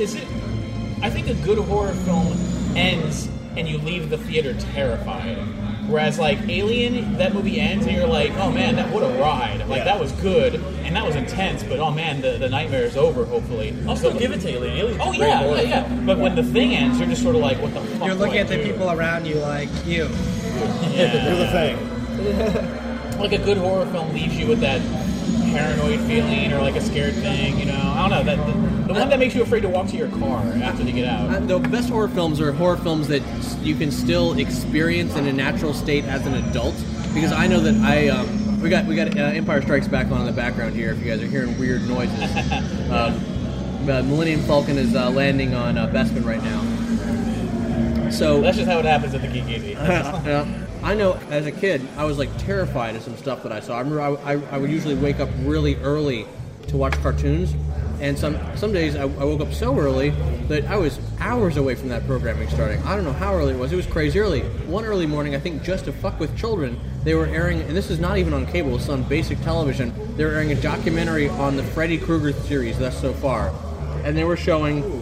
is 0.01 0.15
it? 0.15 0.27
I 1.03 1.11
think 1.11 1.29
a 1.29 1.35
good 1.45 1.59
horror 1.59 1.93
film 1.95 2.33
ends 2.77 3.29
and 3.57 3.69
you 3.69 3.79
leave 3.79 4.09
the 4.11 4.19
theater 4.19 4.55
terrified. 4.73 5.37
Whereas 5.89 6.19
like 6.19 6.39
Alien, 6.49 7.17
that 7.17 7.33
movie 7.33 7.59
ends 7.59 7.87
and 7.87 7.97
you're 7.97 8.07
like, 8.07 8.31
oh 8.33 8.51
man, 8.53 8.77
that 8.77 8.93
what 8.93 9.03
a 9.03 9.19
ride! 9.19 9.67
Like 9.69 9.85
that 9.85 9.99
was 9.99 10.13
good 10.13 10.57
and 10.57 10.95
that 10.95 11.05
was 11.05 11.17
intense, 11.17 11.63
but 11.63 11.81
oh 11.81 11.91
man, 11.91 12.21
the, 12.21 12.37
the 12.39 12.49
nightmare 12.49 12.83
is 12.83 12.97
over. 12.97 13.25
Hopefully, 13.25 13.75
I'll 13.87 13.97
still 13.97 14.13
give 14.13 14.33
it 14.33 14.41
to 14.43 14.49
Alien. 14.49 14.77
Alien's 14.77 15.01
Oh 15.01 15.13
a 15.13 15.17
great 15.17 15.29
yeah, 15.29 15.41
yeah, 15.41 15.83
film. 15.83 15.99
yeah. 16.01 16.07
But 16.07 16.19
when 16.19 16.35
the 16.35 16.43
thing 16.43 16.75
ends, 16.75 16.99
you're 16.99 17.09
just 17.09 17.23
sort 17.23 17.37
of 17.37 17.41
like, 17.41 17.59
what 17.61 17.73
the 17.73 17.81
fuck? 17.81 18.07
You're 18.07 18.15
looking 18.15 18.39
at 18.39 18.49
the 18.49 18.57
do? 18.57 18.65
people 18.65 18.91
around 18.91 19.27
you 19.27 19.37
like 19.37 19.71
you. 19.87 20.05
Yeah. 20.91 21.13
Do 21.29 21.37
the 21.37 21.51
thing. 21.51 23.19
like 23.19 23.33
a 23.33 23.39
good 23.39 23.57
horror 23.57 23.87
film 23.87 24.13
leaves 24.13 24.37
you 24.37 24.47
with 24.47 24.61
that 24.61 24.81
paranoid 25.51 26.01
feeling 26.01 26.53
or 26.53 26.61
like 26.61 26.77
a 26.77 26.81
scared 26.81 27.15
thing. 27.15 27.59
You 27.59 27.67
know, 27.67 27.95
I 27.97 28.09
don't 28.09 28.11
know 28.11 28.23
that 28.25 28.47
the, 28.47 28.93
the 28.93 28.99
one 28.99 29.09
that 29.09 29.19
makes 29.19 29.35
you 29.35 29.43
afraid 29.43 29.61
to 29.61 29.69
walk 29.69 29.89
to 29.89 29.97
your 29.97 30.09
car 30.09 30.43
after 30.63 30.83
you 30.83 30.93
get 30.93 31.07
out. 31.07 31.47
The 31.47 31.59
best 31.59 31.89
horror 31.91 32.09
films 32.09 32.41
are 32.41 32.53
horror 32.53 32.77
films 32.77 33.09
that 33.09 33.23
you 33.63 33.75
can 33.75 33.91
still 33.91 34.39
experience 34.39 35.17
in 35.17 35.27
a 35.27 35.33
natural 35.33 35.75
state 35.75 36.05
as 36.05 36.27
an 36.27 36.35
adult. 36.35 36.75
Because 37.15 37.33
I 37.33 37.47
know 37.47 37.61
that 37.61 37.75
I 37.77 38.09
um, 38.09 38.61
we 38.61 38.69
got 38.69 38.87
we 38.87 38.95
got 38.97 39.17
uh, 39.17 39.21
Empire 39.21 39.63
Strikes 39.63 39.89
Back 39.89 40.11
on 40.11 40.21
in 40.21 40.27
the 40.27 40.33
background 40.33 40.75
here. 40.75 40.93
If 40.93 40.99
you 40.99 41.05
guys 41.05 41.23
are 41.23 41.27
hearing 41.27 41.59
weird 41.59 41.89
noises, 41.89 42.23
um, 42.91 43.15
uh, 43.89 44.03
Millennium 44.03 44.43
Falcon 44.43 44.77
is 44.79 44.95
uh, 44.95 45.11
landing 45.11 45.55
on 45.55 45.79
uh, 45.79 45.87
Bespin 45.89 46.25
right 46.25 46.43
now. 46.43 48.11
So 48.11 48.41
That's 48.41 48.57
just 48.57 48.69
how 48.69 48.79
it 48.79 48.85
happens 48.85 49.15
at 49.15 49.23
the 49.23 49.29
Geek 49.29 49.47
Easy. 49.49 49.71
yeah. 49.73 50.67
I 50.83 50.95
know 50.95 51.15
as 51.31 51.47
a 51.47 51.53
kid, 51.53 51.87
I 51.97 52.05
was 52.05 52.19
like 52.19 52.37
terrified 52.39 52.97
of 52.97 53.03
some 53.03 53.17
stuff 53.17 53.43
that 53.43 53.53
I 53.53 53.61
saw. 53.61 53.77
I 53.77 53.81
remember 53.81 54.01
I, 54.01 54.35
I, 54.35 54.43
I 54.53 54.59
would 54.59 54.71
usually 54.71 54.95
wake 54.95 55.21
up 55.21 55.29
really 55.41 55.77
early 55.77 56.27
to 56.69 56.77
watch 56.77 56.95
cartoons, 57.03 57.55
and 58.01 58.19
some 58.19 58.39
some 58.57 58.73
days 58.73 58.95
I, 58.95 59.03
I 59.03 59.25
woke 59.25 59.41
up 59.41 59.53
so 59.53 59.77
early 59.79 60.11
that 60.49 60.65
I 60.67 60.77
was 60.77 60.99
hours 61.19 61.57
away 61.57 61.75
from 61.75 61.89
that 61.89 62.07
programming 62.07 62.49
starting. 62.49 62.83
I 62.83 62.95
don't 62.95 63.05
know 63.05 63.13
how 63.13 63.35
early 63.35 63.55
it 63.55 63.59
was. 63.59 63.73
It 63.73 63.77
was 63.77 63.87
crazy 63.87 64.19
early. 64.19 64.43
One 64.67 64.85
early 64.85 65.07
morning, 65.07 65.35
I 65.35 65.41
think, 65.41 65.63
just 65.63 65.87
to 65.87 65.93
fuck 65.93 66.21
with 66.21 66.37
children, 66.37 66.79
they 67.05 67.15
were 67.15 67.27
airing, 67.27 67.61
and 67.63 67.77
this 67.77 67.91
is 67.91 67.99
not 67.99 68.19
even 68.19 68.33
on 68.33 68.47
cable. 68.47 68.77
It's 68.77 68.89
on 68.89 69.03
basic 69.03 69.41
television. 69.43 69.93
They 70.17 70.25
were 70.25 70.33
airing 70.33 70.53
a 70.53 70.61
documentary 70.61 71.29
on 71.29 71.57
the 71.57 71.65
Freddy 71.65 71.99
Krueger 71.99 72.33
series 72.33 72.79
thus 72.79 72.99
so 73.01 73.13
far, 73.13 73.53
and 74.05 74.17
they 74.17 74.25
were 74.25 74.37
showing. 74.37 74.98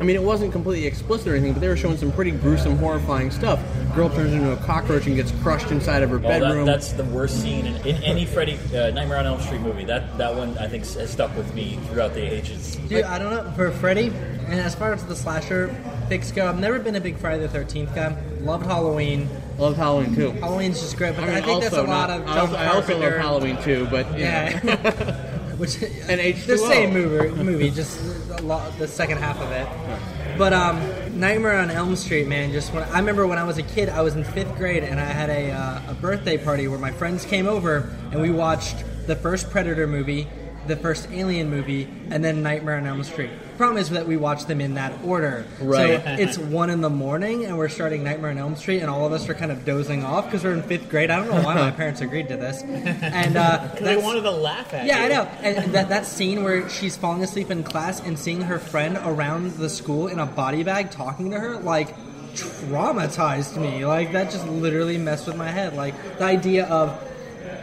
I 0.00 0.02
mean, 0.02 0.16
it 0.16 0.22
wasn't 0.22 0.52
completely 0.52 0.86
explicit 0.86 1.28
or 1.28 1.32
anything, 1.34 1.52
but 1.52 1.60
they 1.60 1.68
were 1.68 1.76
showing 1.76 1.98
some 1.98 2.10
pretty 2.10 2.30
gruesome, 2.30 2.78
horrifying 2.78 3.30
stuff. 3.30 3.60
Girl 3.94 4.08
turns 4.08 4.32
into 4.32 4.50
a 4.50 4.56
cockroach 4.56 5.06
and 5.06 5.14
gets 5.14 5.30
crushed 5.42 5.70
inside 5.70 6.02
of 6.02 6.08
her 6.08 6.16
Oh, 6.16 6.20
that- 6.20 6.40
bedroom. 6.40 6.64
that's 6.64 6.92
the 6.92 7.04
worst 7.04 7.42
scene 7.42 7.66
in, 7.66 7.76
in 7.86 8.02
any 8.02 8.24
Freddy 8.24 8.58
uh, 8.74 8.90
Nightmare 8.90 9.18
on 9.18 9.26
Elm 9.26 9.40
Street 9.42 9.60
movie. 9.60 9.84
That 9.84 10.16
that 10.16 10.34
one 10.34 10.56
I 10.56 10.68
think 10.68 10.86
has 10.94 11.10
stuck 11.10 11.36
with 11.36 11.54
me 11.54 11.78
throughout 11.88 12.14
the 12.14 12.22
ages. 12.22 12.76
Dude, 12.88 13.04
I 13.04 13.18
don't 13.18 13.30
know. 13.30 13.52
For 13.52 13.70
Freddy, 13.72 14.06
and 14.46 14.54
as 14.58 14.74
far 14.74 14.94
as 14.94 15.04
the 15.04 15.14
slasher 15.14 15.74
picks 16.08 16.32
go, 16.32 16.48
I've 16.48 16.58
never 16.58 16.78
been 16.78 16.96
a 16.96 17.00
big 17.00 17.18
Friday 17.18 17.46
the 17.46 17.58
13th 17.58 17.94
guy. 17.94 18.16
Loved 18.40 18.64
Halloween. 18.64 19.28
Loved 19.58 19.76
Halloween 19.76 20.14
too. 20.14 20.30
Halloween's 20.30 20.80
just 20.80 20.96
great, 20.96 21.14
but 21.14 21.24
I 21.24 21.26
I, 21.26 21.34
mean, 21.34 21.44
think 21.44 21.62
that's 21.62 21.74
a 21.74 21.80
also 21.80 21.90
lot 21.90 22.08
not- 22.08 22.20
of 22.20 22.26
I 22.26 22.34
John 22.34 22.38
also, 22.38 22.54
I 22.56 22.66
also 22.68 22.98
love 22.98 23.12
Halloween 23.12 23.62
too, 23.62 23.86
but 23.90 24.10
you 24.14 24.20
Yeah. 24.24 24.60
know. 24.64 25.26
Which 25.60 25.74
And 25.82 26.18
H2O. 26.18 26.46
the 26.46 26.56
same 26.56 26.94
movie, 26.94 27.42
movie, 27.44 27.70
just 27.70 28.00
a 28.00 28.04
lot, 28.06 28.16
the 28.40 28.88
second 28.88 29.18
half 29.18 29.40
of 29.40 29.50
it. 29.52 30.38
But 30.38 30.52
um, 30.52 30.78
Nightmare 31.18 31.58
on 31.58 31.70
Elm 31.70 31.96
Street, 31.96 32.26
man. 32.26 32.52
Just 32.52 32.72
when 32.72 32.82
I 32.84 32.98
remember 32.98 33.26
when 33.26 33.38
I 33.38 33.44
was 33.44 33.58
a 33.58 33.62
kid, 33.62 33.88
I 33.88 34.00
was 34.02 34.16
in 34.16 34.24
fifth 34.24 34.56
grade, 34.56 34.84
and 34.84 34.98
I 34.98 35.04
had 35.04 35.30
a 35.30 35.50
uh, 35.52 35.92
a 35.92 35.94
birthday 35.94 36.38
party 36.38 36.68
where 36.68 36.78
my 36.78 36.90
friends 36.90 37.24
came 37.24 37.46
over, 37.46 37.94
and 38.10 38.20
we 38.20 38.30
watched 38.30 38.84
the 39.06 39.16
first 39.16 39.50
Predator 39.50 39.86
movie, 39.86 40.28
the 40.66 40.76
first 40.76 41.08
Alien 41.10 41.50
movie, 41.50 41.88
and 42.10 42.24
then 42.24 42.42
Nightmare 42.42 42.76
on 42.76 42.86
Elm 42.86 43.04
Street. 43.04 43.30
Problem 43.60 43.76
is 43.76 43.90
that 43.90 44.06
we 44.06 44.16
watch 44.16 44.46
them 44.46 44.62
in 44.62 44.72
that 44.76 45.04
order. 45.04 45.44
Right. 45.60 46.02
So 46.02 46.10
it's 46.18 46.38
one 46.38 46.70
in 46.70 46.80
the 46.80 46.88
morning, 46.88 47.44
and 47.44 47.58
we're 47.58 47.68
starting 47.68 48.02
Nightmare 48.02 48.30
on 48.30 48.38
Elm 48.38 48.56
Street, 48.56 48.80
and 48.80 48.88
all 48.88 49.04
of 49.04 49.12
us 49.12 49.28
are 49.28 49.34
kind 49.34 49.52
of 49.52 49.66
dozing 49.66 50.02
off 50.02 50.24
because 50.24 50.44
we're 50.44 50.54
in 50.54 50.62
fifth 50.62 50.88
grade. 50.88 51.10
I 51.10 51.16
don't 51.16 51.28
know 51.28 51.42
why 51.42 51.56
my 51.56 51.70
parents 51.82 52.00
agreed 52.00 52.28
to 52.28 52.38
this, 52.38 52.62
and 52.62 53.36
uh, 53.36 53.68
They 53.78 53.98
wanted 53.98 54.22
to 54.22 54.30
laugh 54.30 54.72
at 54.72 54.86
yeah, 54.86 55.00
you. 55.00 55.04
I 55.04 55.08
know. 55.08 55.22
And 55.42 55.74
that, 55.74 55.90
that 55.90 56.06
scene 56.06 56.42
where 56.42 56.70
she's 56.70 56.96
falling 56.96 57.22
asleep 57.22 57.50
in 57.50 57.62
class 57.62 58.00
and 58.00 58.18
seeing 58.18 58.40
her 58.40 58.58
friend 58.58 58.96
around 59.04 59.50
the 59.58 59.68
school 59.68 60.06
in 60.06 60.18
a 60.20 60.24
body 60.24 60.62
bag 60.62 60.90
talking 60.90 61.30
to 61.32 61.38
her, 61.38 61.58
like, 61.58 61.94
traumatized 62.32 63.60
me. 63.60 63.84
Like, 63.84 64.12
that 64.12 64.30
just 64.30 64.48
literally 64.48 64.96
messed 64.96 65.26
with 65.26 65.36
my 65.36 65.50
head. 65.50 65.76
Like, 65.76 65.94
the 66.16 66.24
idea 66.24 66.64
of, 66.64 66.98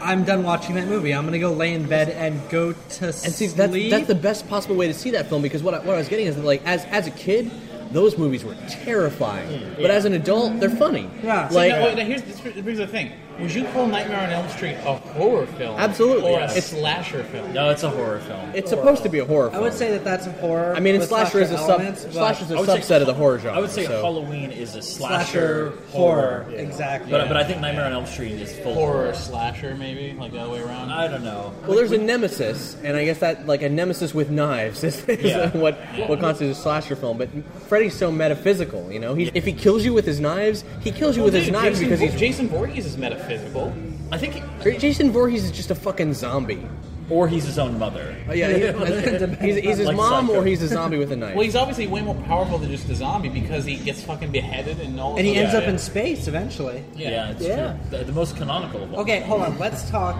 I'm 0.01 0.23
done 0.23 0.43
watching 0.43 0.75
that 0.75 0.87
movie. 0.87 1.13
I'm 1.13 1.23
going 1.23 1.33
to 1.33 1.39
go 1.39 1.51
lay 1.51 1.73
in 1.73 1.87
bed 1.87 2.09
and 2.09 2.47
go 2.49 2.73
to 2.73 3.05
And 3.05 3.13
see, 3.15 3.47
sleep. 3.47 3.51
that's, 3.57 3.89
that's 3.89 4.07
the 4.07 4.15
best 4.15 4.47
possible 4.47 4.75
way 4.75 4.87
to 4.87 4.93
see 4.93 5.11
that 5.11 5.27
film 5.27 5.41
because 5.41 5.63
what 5.63 5.73
I, 5.73 5.79
what 5.79 5.95
I 5.95 5.97
was 5.97 6.07
getting 6.09 6.27
is 6.27 6.35
that, 6.35 6.45
like, 6.45 6.65
as, 6.65 6.85
as 6.85 7.07
a 7.07 7.11
kid, 7.11 7.51
those 7.91 8.17
movies 8.17 8.43
were 8.43 8.55
terrifying. 8.69 9.59
Hmm. 9.61 9.81
But 9.81 9.91
as 9.91 10.05
an 10.05 10.13
adult, 10.13 10.59
they're 10.59 10.69
funny. 10.69 11.09
Yeah. 11.23 11.47
Like, 11.51 11.71
See, 11.73 11.79
now, 11.79 11.93
now 11.93 12.05
here's 12.05 12.23
this 12.23 12.39
brings 12.39 12.77
the 12.79 12.87
thing. 12.87 13.11
Would 13.39 13.53
you 13.53 13.65
call 13.65 13.85
Nightmare 13.85 14.19
on 14.21 14.29
Elm 14.31 14.49
Street 14.49 14.75
a 14.83 14.95
horror 14.95 15.45
film? 15.45 15.77
Absolutely. 15.79 16.31
Or 16.33 16.39
a 16.39 16.41
Yes. 16.53 16.67
slasher 16.71 17.23
film? 17.25 17.53
No, 17.53 17.69
it's 17.69 17.83
a 17.83 17.89
horror 17.89 18.19
film. 18.19 18.49
it's 18.55 18.69
supposed 18.69 19.03
to 19.03 19.09
be 19.09 19.19
a 19.19 19.25
horror 19.25 19.51
I 19.53 19.59
would 19.59 19.73
say 19.73 19.91
that 19.91 20.03
that's 20.03 20.25
a 20.25 20.31
horror. 20.33 20.73
I 20.75 20.79
mean, 20.79 20.95
and 20.95 21.01
with 21.01 21.09
slasher 21.09 21.39
is 21.39 21.51
a 21.51 21.57
sub, 21.57 21.69
elements, 21.81 22.07
slasher 22.11 22.43
is 22.45 22.51
a 22.51 22.55
I 22.55 22.59
would 22.59 22.69
say- 22.69 22.79
subset 22.79 23.01
of 23.01 23.07
the 23.07 23.13
horror 23.13 23.37
genre. 23.37 23.57
I 23.57 23.61
would 23.61 23.69
say 23.69 23.85
so. 23.85 24.01
Halloween 24.01 24.51
is 24.51 24.75
a 24.75 24.81
Slasher 24.81 25.71
slasher, 25.71 25.73
horror, 25.91 26.45
exactly. 26.55 27.11
But, 27.11 27.27
but 27.27 27.37
I 27.37 27.43
think 27.43 27.61
Nightmare 27.61 27.85
on 27.85 27.93
Elm 27.93 28.05
Street 28.07 28.31
is 28.33 28.55
full 28.57 28.73
Horror 28.73 29.13
slasher, 29.13 29.75
maybe 29.75 30.15
like 30.19 30.31
the 30.31 30.39
other 30.39 30.51
way 30.51 30.61
around. 30.61 30.89
I 30.91 31.07
don't 31.07 31.23
know. 31.23 31.53
Well, 31.67 31.77
there's 31.77 31.91
a 31.91 31.97
nemesis, 31.97 32.75
and 32.83 32.97
I 32.97 33.05
guess 33.05 33.19
that 33.19 33.45
like 33.45 33.61
a 33.61 33.69
nemesis 33.69 34.13
with 34.15 34.29
knives 34.31 34.83
is, 34.83 35.03
is 35.07 35.23
Yeah. 35.31 35.49
what 35.57 35.75
what 36.07 36.19
constitutes 36.19 36.57
a 36.57 36.61
slasher 36.63 36.95
film. 36.95 37.17
But 37.19 37.29
Freddy's 37.67 37.93
so 37.95 38.11
metaphysical, 38.11 38.91
you 38.91 38.99
know. 38.99 39.13
He, 39.13 39.29
if 39.35 39.45
he 39.45 39.53
kills 39.53 39.85
you 39.85 39.93
with 39.93 40.05
his 40.05 40.19
knives, 40.19 40.63
he 40.81 40.91
kills 40.91 41.15
you 41.17 41.23
with 41.23 41.33
his 41.35 41.51
knives 41.51 41.79
Jason, 41.79 41.83
because 41.83 41.99
he's 41.99 42.19
Jason 42.19 42.47
Voorhees 42.49 42.85
is 42.85 42.97
metaphysical. 42.97 43.26
I 44.11 44.17
think, 44.17 44.41
he- 44.63 44.77
Jason 44.77 45.11
Voorhees 45.11 45.43
is 45.43 45.51
just 45.51 45.69
a 45.71 45.75
fucking 45.75 46.13
zombie. 46.13 46.65
or 47.09 47.27
he's 47.27 47.45
his 47.45 47.57
own 47.57 47.79
mother. 47.79 48.15
Oh, 48.29 48.33
yeah, 48.33 48.49
he- 48.49 49.45
he's, 49.47 49.55
he's 49.63 49.77
his 49.77 49.87
Like 49.87 49.95
mom 49.95 50.27
Psycho. 50.27 50.39
or 50.41 50.45
he's 50.45 50.61
a 50.61 50.67
zombie 50.67 50.97
with 50.97 51.11
a 51.11 51.15
knife. 51.15 51.35
Well, 51.35 51.43
he's 51.45 51.55
obviously 51.55 51.87
way 51.87 52.01
more 52.01 52.15
powerful 52.15 52.57
than 52.57 52.69
just 52.69 52.89
a 52.89 52.95
zombie 52.95 53.29
because 53.29 53.63
he 53.65 53.75
gets 53.77 54.01
fucking 54.01 54.31
beheaded 54.31 54.79
and 54.81 54.99
all. 54.99 55.15
and 55.17 55.25
he 55.25 55.35
ends 55.35 55.53
up 55.55 55.63
in 55.63 55.77
space 55.77 56.27
eventually. 56.27 56.83
Yeah, 56.95 57.31
it's 57.31 57.41
Yeah. 57.45 57.77
true. 57.89 57.97
The, 57.99 58.03
the 58.05 58.11
most 58.11 58.35
canonical 58.37 58.83
of 58.83 58.93
all. 58.93 58.99
Okay, 59.01 59.21
hold 59.21 59.41
on. 59.41 59.57
Let's 59.57 59.89
talk 59.89 60.17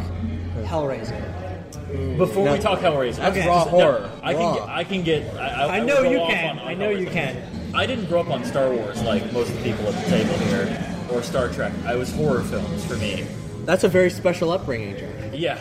Hellraiser. 0.64 2.18
Before 2.18 2.45
No. 2.45 2.53
we 2.53 2.60
talk 2.60 2.80
Hellraiser, 2.80 3.18
That's 3.18 3.38
okay. 3.38 3.47
raw 3.47 3.64
no, 3.66 3.70
horror. 3.70 4.10
I 4.24 4.34
can 4.34 4.41
Raw. 4.41 4.53
get, 4.55 4.70
I 4.70 4.84
can 4.84 5.03
get. 5.03 5.36
I, 5.36 5.47
I, 5.47 5.64
I 5.78 5.80
will 5.80 5.88
know 5.88 6.03
go 6.03 6.10
you 6.12 6.20
off 6.20 6.30
can. 6.32 6.49
on- 6.58 6.60
on 6.60 6.68
I 6.68 6.74
know 6.74 6.89
you 6.89 7.08
Hellraiser. 7.08 7.12
can. 7.14 7.76
I 7.76 7.86
didn't 7.86 8.05
grow 8.05 8.22
up 8.22 8.30
on 8.30 8.43
Star 8.45 8.70
Wars 8.74 9.01
like 9.03 9.32
most 9.34 9.49
of 9.49 9.58
the 9.58 9.64
people 9.72 9.88
at 9.88 10.03
the 10.05 10.10
table 10.10 10.34
here, 10.45 10.86
or 11.12 11.22
Star 11.24 11.49
Trek. 11.49 11.72
I 11.86 11.95
was 11.95 12.12
horror 12.14 12.43
films 12.43 12.86
for 12.86 12.95
me. 12.97 13.26
That's 13.66 13.84
a 13.84 13.89
very 13.89 14.10
special 14.10 14.51
upbringing, 14.51 14.97
George. 14.97 15.34
Yeah. 15.34 15.58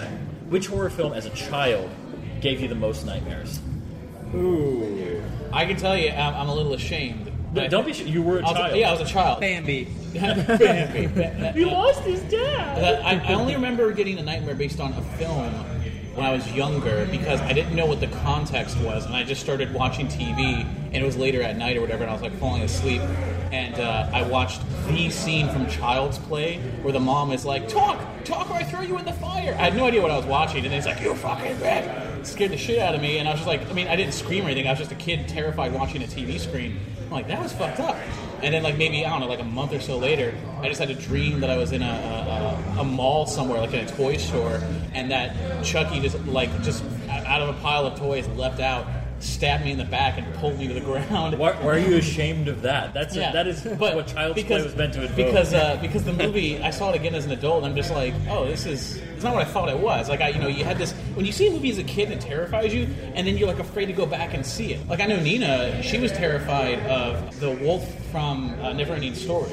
Which 0.49 0.67
horror 0.69 0.91
film 0.91 1.13
as 1.13 1.27
a 1.27 1.31
child 1.31 1.91
gave 2.41 2.61
you 2.61 2.69
the 2.69 2.75
most 2.75 3.05
nightmares? 3.07 3.61
Ooh. 4.35 5.23
I 5.53 5.65
can 5.65 5.77
tell 5.77 5.97
you, 5.97 6.11
I'm, 6.11 6.35
I'm 6.35 6.49
a 6.49 6.55
little 6.55 6.75
ashamed. 6.75 7.33
But 7.55 7.71
don't 7.71 7.87
be. 7.87 7.93
sh- 7.95 8.03
You 8.03 8.23
were 8.23 8.39
a 8.41 8.47
I 8.47 8.51
was 8.51 8.53
child. 8.53 8.77
yeah, 8.77 8.89
I 8.89 8.93
was 8.93 9.01
a 9.01 9.13
child. 9.13 9.41
Bambi. 9.41 9.85
Bambi. 10.13 11.55
You 11.61 11.71
lost 11.71 12.01
his 12.03 12.21
dad. 12.23 12.83
That- 12.83 13.05
I, 13.05 13.19
I 13.19 13.35
only 13.35 13.55
remember 13.55 13.91
getting 13.93 14.19
a 14.19 14.23
nightmare 14.23 14.55
based 14.55 14.79
on 14.81 14.93
a 14.93 15.03
film 15.17 15.55
when 16.17 16.25
I 16.25 16.33
was 16.33 16.51
younger 16.51 17.07
because 17.11 17.41
I 17.43 17.53
didn't 17.53 17.77
know 17.77 17.85
what 17.85 18.01
the 18.01 18.07
context 18.07 18.79
was, 18.79 19.05
and 19.05 19.15
I 19.15 19.23
just 19.23 19.43
started 19.43 19.73
watching 19.75 20.09
TV, 20.09 20.65
and 20.65 20.97
it 20.97 21.05
was 21.05 21.17
later 21.17 21.43
at 21.43 21.59
night 21.59 21.77
or 21.77 21.83
whatever, 21.83 22.05
and 22.05 22.11
I 22.11 22.15
was 22.15 22.23
like 22.23 22.35
falling 22.39 22.63
asleep, 22.63 23.03
and 23.53 23.75
uh, 23.75 24.09
I 24.13 24.23
watched 24.23 24.63
the 24.89 25.11
scene 25.11 25.47
from 25.51 25.69
Child's 25.69 26.19
Play 26.19 26.59
where 26.81 26.93
the 26.93 27.01
mom 27.01 27.33
is 27.33 27.45
like, 27.45 27.69
"Talk, 27.69 28.01
talk, 28.25 28.51
or 28.51 28.55
I 28.55 28.63
throw 28.63 28.81
you 28.81 28.99
in 28.99 29.05
the 29.05 29.13
fire." 29.13 29.55
I 29.59 29.65
had 29.65 29.77
no 29.77 29.85
idea 29.85 30.01
what 30.01 30.11
I 30.11 30.17
was 30.17 30.27
watching, 30.27 30.65
and 30.65 30.73
he's 30.73 30.87
like, 30.87 31.03
"You 31.03 31.15
fucking 31.15 31.57
bitch!" 31.57 32.19
It 32.19 32.27
scared 32.27 32.51
the 32.51 32.57
shit 32.57 32.79
out 32.79 32.95
of 32.95 33.03
me, 33.03 33.19
and 33.19 33.29
I 33.29 33.33
was 33.33 33.41
just 33.41 33.47
like, 33.47 33.69
I 33.69 33.75
mean, 33.75 33.87
I 33.87 33.95
didn't 33.95 34.15
scream 34.15 34.45
or 34.45 34.47
anything. 34.47 34.67
I 34.67 34.71
was 34.71 34.79
just 34.79 34.93
a 34.93 34.97
kid 34.97 35.29
terrified 35.29 35.75
watching 35.75 36.03
a 36.03 36.07
TV 36.07 36.41
screen. 36.41 36.81
I'm 37.05 37.11
like, 37.11 37.29
that 37.29 37.43
was 37.43 37.53
fucked 37.53 37.79
up. 37.79 37.97
And 38.43 38.53
then, 38.53 38.63
like 38.63 38.77
maybe 38.77 39.05
I 39.05 39.11
don't 39.11 39.21
know, 39.21 39.29
like 39.29 39.41
a 39.41 39.45
month 39.45 39.73
or 39.73 39.81
so 39.81 39.99
later, 39.99 40.35
I 40.61 40.69
just 40.69 40.81
had 40.81 40.91
a 40.91 40.95
dream 40.95 41.41
that 41.41 41.51
I 41.51 41.57
was 41.57 41.73
in 41.73 41.83
a, 41.83 41.87
a, 41.87 41.89
a, 41.89 42.56
a 42.79 42.85
mall 42.85 43.27
somewhere, 43.27 43.61
like 43.61 43.73
in 43.75 43.81
a 43.81 43.89
toy 43.89 44.17
store, 44.17 44.61
and 44.93 45.11
that 45.11 45.65
Chucky 45.65 46.01
just 46.01 46.19
like 46.27 46.51
just 46.63 46.85
out 47.09 47.41
of 47.43 47.49
a 47.49 47.59
pile 47.61 47.87
of 47.87 47.99
toys 47.99 48.27
leapt 48.29 48.61
out, 48.61 48.87
stabbed 49.21 49.65
me 49.65 49.73
in 49.73 49.79
the 49.79 49.85
back, 49.85 50.19
and 50.19 50.35
pulled 50.35 50.59
me 50.59 50.69
to 50.69 50.75
the 50.75 50.81
ground. 50.81 51.39
Why, 51.39 51.53
why 51.53 51.69
are 51.75 51.79
you 51.79 51.97
ashamed 51.97 52.49
of 52.49 52.63
that? 52.63 52.93
That's 52.95 53.17
Yeah, 53.17 53.31
a, 53.31 53.33
that 53.33 53.47
is 53.47 53.63
but 53.79 53.95
what 53.97 54.07
Child's 54.07 54.35
because, 54.35 54.63
Play 54.63 54.65
was 54.65 54.77
meant 54.77 54.95
to 54.95 55.03
invoke. 55.03 55.17
Because 55.17 55.55
uh, 55.55 55.79
because 55.81 56.05
the 56.05 56.13
movie, 56.13 56.61
I 56.61 56.71
saw 56.71 56.91
it 56.91 56.97
again 56.97 57.15
as 57.15 57.25
an 57.25 57.33
adult, 57.33 57.59
and 57.59 57.67
I'm 57.67 57.77
just 57.77 57.91
like, 57.91 58.15
oh, 58.29 58.47
this 58.47 58.67
is 58.67 58.97
it's 59.15 59.25
not 59.25 59.33
what 59.35 59.47
I 59.47 59.51
thought 59.51 59.71
it 59.71 59.79
was. 59.79 60.11
Like 60.11 60.21
I, 60.21 60.29
you 60.29 60.39
know, 60.41 60.49
you 60.49 60.65
had 60.65 60.77
this 60.77 60.93
when 61.15 61.25
you 61.25 61.33
see 61.33 61.49
a 61.49 61.51
movie 61.51 61.71
as 61.71 61.79
a 61.79 61.85
kid 61.85 62.11
and 62.11 62.21
it 62.23 62.27
terrifies 62.27 62.75
you, 62.75 62.87
and 63.15 63.27
then 63.27 63.37
you're 63.39 63.49
like 63.49 63.59
afraid 63.59 63.87
to 63.87 63.95
go 63.95 64.05
back 64.05 64.35
and 64.35 64.45
see 64.45 64.75
it. 64.75 64.87
Like 64.89 65.01
I 65.01 65.07
know 65.07 65.19
Nina, 65.19 65.83
she 65.83 65.99
was 65.99 66.13
terrified 66.13 66.81
of 66.81 67.41
the 67.41 67.51
wolf 67.53 67.91
from 68.11 68.51
uh, 68.61 68.73
Neverending 68.73 69.17
Story. 69.17 69.51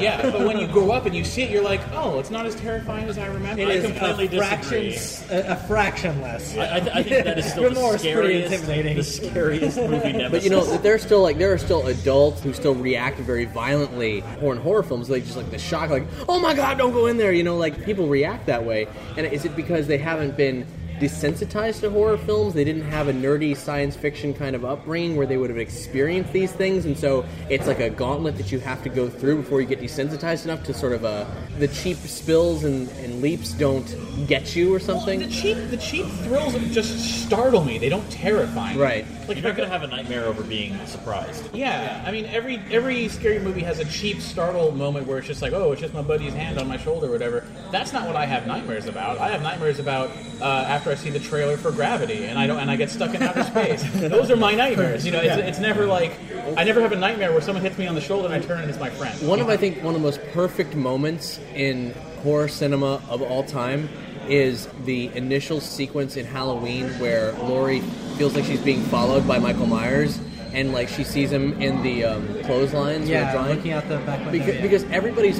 Yeah, 0.00 0.30
but 0.30 0.46
when 0.46 0.58
you 0.58 0.66
grow 0.66 0.90
up 0.90 1.06
and 1.06 1.14
you 1.14 1.24
see 1.24 1.42
it, 1.42 1.50
you're 1.50 1.62
like, 1.64 1.80
oh, 1.92 2.18
it's 2.18 2.30
not 2.30 2.46
as 2.46 2.54
terrifying 2.56 3.08
as 3.08 3.18
I 3.18 3.26
remember. 3.26 3.62
It 3.62 3.68
I 3.68 3.72
is 3.72 3.84
completely 3.86 4.26
a 4.26 4.28
disagree. 4.28 4.92
fraction, 4.92 5.36
a, 5.36 5.52
a 5.52 5.56
fraction 5.56 6.20
less. 6.22 6.56
I, 6.56 6.76
I, 6.76 6.80
th- 6.80 6.92
I 6.96 7.02
think 7.02 7.24
that 7.24 7.38
is 7.38 7.50
still 7.50 7.70
the 7.70 7.80
pretty 7.80 7.98
scariest, 7.98 8.52
intimidating. 8.52 8.96
the 8.96 9.02
scariest 9.04 9.76
movie 9.78 10.12
nemesis. 10.12 10.30
But 10.30 10.42
you 10.44 10.50
know, 10.50 10.64
there's 10.78 11.02
still 11.02 11.22
like 11.22 11.38
there 11.38 11.52
are 11.52 11.58
still 11.58 11.86
adults 11.86 12.42
who 12.42 12.52
still 12.52 12.74
react 12.74 13.18
very 13.18 13.44
violently 13.44 14.20
horror 14.20 14.56
horror 14.56 14.82
films. 14.82 15.10
Like 15.10 15.24
just 15.24 15.36
like 15.36 15.50
the 15.50 15.58
shock, 15.58 15.90
like 15.90 16.04
oh 16.28 16.38
my 16.40 16.54
god, 16.54 16.78
don't 16.78 16.92
go 16.92 17.06
in 17.06 17.16
there. 17.16 17.32
You 17.32 17.42
know, 17.42 17.56
like 17.56 17.84
people 17.84 18.08
react 18.08 18.46
that 18.46 18.64
way. 18.64 18.86
And 19.16 19.26
is 19.26 19.44
it 19.44 19.56
because 19.56 19.86
they 19.86 19.98
haven't 19.98 20.36
been 20.36 20.66
desensitized 20.98 21.80
to 21.80 21.90
horror 21.90 22.16
films? 22.18 22.54
They 22.54 22.64
didn't 22.64 22.90
have 22.90 23.08
a 23.08 23.12
nerdy 23.12 23.56
science 23.56 23.96
fiction 23.96 24.34
kind 24.34 24.56
of 24.56 24.64
upbringing 24.64 25.16
where 25.16 25.26
they 25.26 25.36
would 25.36 25.50
have 25.50 25.58
experienced 25.58 26.32
these 26.32 26.52
things, 26.52 26.84
and 26.84 26.96
so 26.96 27.24
it's 27.48 27.66
like 27.66 27.80
a 27.80 27.90
gauntlet 27.90 28.36
that 28.36 28.52
you 28.52 28.58
have 28.60 28.82
to 28.82 28.88
go 28.88 29.08
through 29.08 29.36
before 29.36 29.60
you 29.60 29.66
get 29.66 29.80
desensitized 29.80 30.44
enough 30.44 30.62
to 30.64 30.74
sort 30.74 30.92
of 30.92 31.04
uh, 31.04 31.26
the 31.58 31.68
cheap 31.68 31.96
spills 31.98 32.64
and, 32.64 32.88
and 32.90 33.20
leaps 33.22 33.52
don't 33.52 33.96
get 34.26 34.56
you 34.56 34.74
or 34.74 34.80
something. 34.80 35.20
The 35.20 35.28
cheap, 35.28 35.56
the 35.70 35.76
cheap 35.76 36.06
thrills 36.06 36.54
just 36.72 37.24
startle 37.26 37.64
me. 37.64 37.78
They 37.78 37.88
don't 37.88 38.10
terrify 38.10 38.74
me. 38.74 38.80
Right. 38.80 39.06
like 39.28 39.36
you're 39.36 39.46
not 39.46 39.56
gonna 39.56 39.68
have 39.68 39.82
a 39.82 39.86
nightmare 39.86 40.24
over 40.24 40.42
being 40.42 40.78
surprised. 40.86 41.54
Yeah, 41.54 42.02
I 42.06 42.10
mean 42.10 42.26
every 42.26 42.58
every 42.70 43.08
scary 43.08 43.38
movie 43.38 43.62
has 43.62 43.78
a 43.78 43.84
cheap 43.84 44.20
startle 44.20 44.72
moment 44.72 45.06
where 45.06 45.18
it's 45.18 45.26
just 45.26 45.42
like, 45.42 45.52
oh, 45.52 45.72
it's 45.72 45.80
just 45.80 45.94
my 45.94 46.02
buddy's 46.02 46.34
hand 46.34 46.58
on 46.58 46.68
my 46.68 46.76
shoulder, 46.76 47.08
or 47.08 47.10
whatever. 47.10 47.44
That's 47.70 47.92
not 47.92 48.06
what 48.06 48.16
I 48.16 48.26
have 48.26 48.46
nightmares 48.46 48.86
about. 48.86 49.18
I 49.18 49.28
have 49.28 49.42
nightmares 49.42 49.78
about 49.78 50.10
uh, 50.40 50.44
after 50.68 50.85
I 50.90 50.94
see 50.94 51.10
the 51.10 51.18
trailer 51.20 51.56
for 51.56 51.70
Gravity 51.70 52.24
and 52.26 52.38
I 52.38 52.46
don't 52.46 52.58
and 52.58 52.70
I 52.70 52.76
get 52.76 52.90
stuck 52.90 53.14
in 53.14 53.22
outer 53.22 53.44
space. 53.44 53.82
Those 53.94 54.30
are 54.30 54.36
my 54.36 54.54
nightmares. 54.54 55.04
You 55.04 55.12
know, 55.12 55.20
it's, 55.20 55.36
it's 55.36 55.58
never 55.58 55.86
like 55.86 56.18
I 56.56 56.64
never 56.64 56.80
have 56.80 56.92
a 56.92 56.96
nightmare 56.96 57.32
where 57.32 57.40
someone 57.40 57.62
hits 57.64 57.78
me 57.78 57.86
on 57.86 57.94
the 57.94 58.00
shoulder 58.00 58.26
and 58.32 58.34
I 58.34 58.46
turn 58.46 58.60
and 58.60 58.70
it's 58.70 58.78
my 58.80 58.90
friend. 58.90 59.26
One 59.26 59.40
of 59.40 59.48
I 59.48 59.56
think 59.56 59.82
one 59.82 59.94
of 59.94 60.00
the 60.00 60.04
most 60.06 60.20
perfect 60.32 60.74
moments 60.74 61.38
in 61.54 61.92
horror 62.22 62.48
cinema 62.48 63.02
of 63.08 63.22
all 63.22 63.42
time 63.44 63.88
is 64.28 64.68
the 64.84 65.06
initial 65.14 65.60
sequence 65.60 66.16
in 66.16 66.26
Halloween 66.26 66.88
where 66.98 67.32
Laurie 67.34 67.80
feels 68.18 68.34
like 68.34 68.44
she's 68.44 68.60
being 68.62 68.82
followed 68.84 69.26
by 69.28 69.38
Michael 69.38 69.66
Myers 69.66 70.18
and 70.52 70.72
like 70.72 70.88
she 70.88 71.04
sees 71.04 71.30
him 71.30 71.60
in 71.60 71.82
the 71.82 72.04
um, 72.04 72.26
clotheslines 72.44 73.08
Yeah, 73.08 73.30
drawing. 73.32 73.56
looking 73.56 73.72
out 73.72 73.86
the 73.88 73.98
back 73.98 74.18
window. 74.20 74.32
because, 74.32 74.54
yeah. 74.54 74.62
because 74.62 74.84
everybody's 74.84 75.38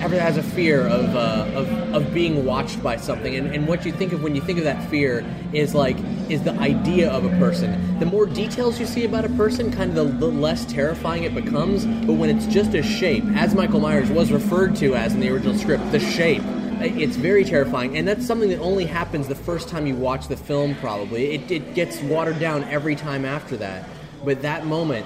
ever 0.00 0.18
has 0.18 0.36
a 0.36 0.42
fear 0.42 0.86
of, 0.86 1.14
uh, 1.14 1.50
of 1.54 1.88
of 1.94 2.14
being 2.14 2.44
watched 2.44 2.82
by 2.82 2.96
something, 2.96 3.34
and, 3.34 3.54
and 3.54 3.66
what 3.66 3.84
you 3.84 3.92
think 3.92 4.12
of 4.12 4.22
when 4.22 4.34
you 4.34 4.40
think 4.40 4.58
of 4.58 4.64
that 4.64 4.88
fear 4.90 5.24
is 5.52 5.74
like 5.74 5.96
is 6.28 6.42
the 6.42 6.52
idea 6.52 7.10
of 7.10 7.24
a 7.24 7.30
person. 7.38 7.98
The 7.98 8.06
more 8.06 8.26
details 8.26 8.78
you 8.78 8.86
see 8.86 9.04
about 9.04 9.24
a 9.24 9.30
person, 9.30 9.72
kind 9.72 9.96
of 9.96 9.96
the, 9.96 10.26
the 10.26 10.32
less 10.32 10.64
terrifying 10.66 11.24
it 11.24 11.34
becomes. 11.34 11.86
But 12.06 12.14
when 12.14 12.30
it's 12.30 12.46
just 12.46 12.74
a 12.74 12.82
shape, 12.82 13.24
as 13.34 13.54
Michael 13.54 13.80
Myers 13.80 14.10
was 14.10 14.30
referred 14.30 14.76
to 14.76 14.94
as 14.94 15.14
in 15.14 15.20
the 15.20 15.30
original 15.30 15.56
script, 15.56 15.90
the 15.92 16.00
shape. 16.00 16.42
It's 16.80 17.16
very 17.16 17.44
terrifying, 17.44 17.96
and 17.98 18.06
that's 18.06 18.24
something 18.24 18.50
that 18.50 18.60
only 18.60 18.84
happens 18.84 19.26
the 19.26 19.34
first 19.34 19.68
time 19.68 19.88
you 19.88 19.96
watch 19.96 20.28
the 20.28 20.36
film. 20.36 20.76
Probably, 20.76 21.34
it, 21.34 21.50
it 21.50 21.74
gets 21.74 22.00
watered 22.02 22.38
down 22.38 22.62
every 22.64 22.94
time 22.94 23.24
after 23.24 23.56
that. 23.56 23.88
But 24.24 24.42
that 24.42 24.64
moment 24.64 25.04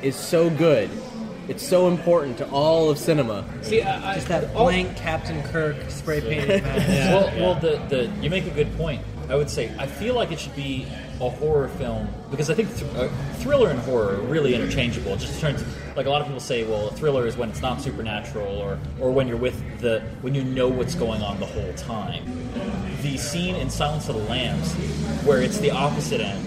is 0.00 0.14
so 0.14 0.48
good. 0.48 0.88
It's 1.50 1.66
so 1.66 1.88
important 1.88 2.38
to 2.38 2.48
all 2.50 2.90
of 2.90 2.96
cinema. 2.96 3.44
See, 3.62 3.82
I, 3.82 4.12
I, 4.12 4.14
just 4.14 4.28
that 4.28 4.54
all- 4.54 4.66
blank 4.66 4.96
Captain 4.96 5.42
Kirk 5.42 5.76
spray 5.90 6.20
painted 6.20 6.62
mask. 6.62 7.10
Well, 7.12 7.40
well, 7.40 7.54
the, 7.60 7.76
the 7.88 8.06
you 8.22 8.30
make 8.30 8.46
a 8.46 8.50
good 8.50 8.72
point. 8.76 9.02
I 9.28 9.34
would 9.34 9.50
say 9.50 9.74
I 9.76 9.88
feel 9.88 10.14
like 10.14 10.30
it 10.30 10.38
should 10.38 10.54
be 10.54 10.86
a 11.20 11.28
horror 11.28 11.66
film 11.70 12.08
because 12.30 12.50
I 12.50 12.54
think 12.54 12.72
th- 12.76 12.94
uh, 12.94 13.08
thriller 13.38 13.70
and 13.70 13.80
horror 13.80 14.14
are 14.14 14.20
really 14.22 14.54
interchangeable. 14.54 15.12
It 15.14 15.18
just 15.18 15.40
turns 15.40 15.64
like 15.96 16.06
a 16.06 16.10
lot 16.10 16.20
of 16.20 16.28
people 16.28 16.40
say, 16.40 16.62
well, 16.62 16.88
a 16.88 16.92
thriller 16.92 17.26
is 17.26 17.36
when 17.36 17.50
it's 17.50 17.60
not 17.60 17.80
supernatural 17.82 18.56
or 18.58 18.78
or 19.00 19.10
when 19.10 19.26
you're 19.26 19.36
with 19.36 19.60
the 19.80 20.02
when 20.20 20.36
you 20.36 20.44
know 20.44 20.68
what's 20.68 20.94
going 20.94 21.20
on 21.20 21.40
the 21.40 21.46
whole 21.46 21.72
time. 21.74 22.24
The 23.02 23.16
scene 23.16 23.56
in 23.56 23.70
Silence 23.70 24.08
of 24.08 24.14
the 24.14 24.22
Lambs 24.22 24.72
where 25.24 25.42
it's 25.42 25.58
the 25.58 25.72
opposite 25.72 26.20
end. 26.20 26.46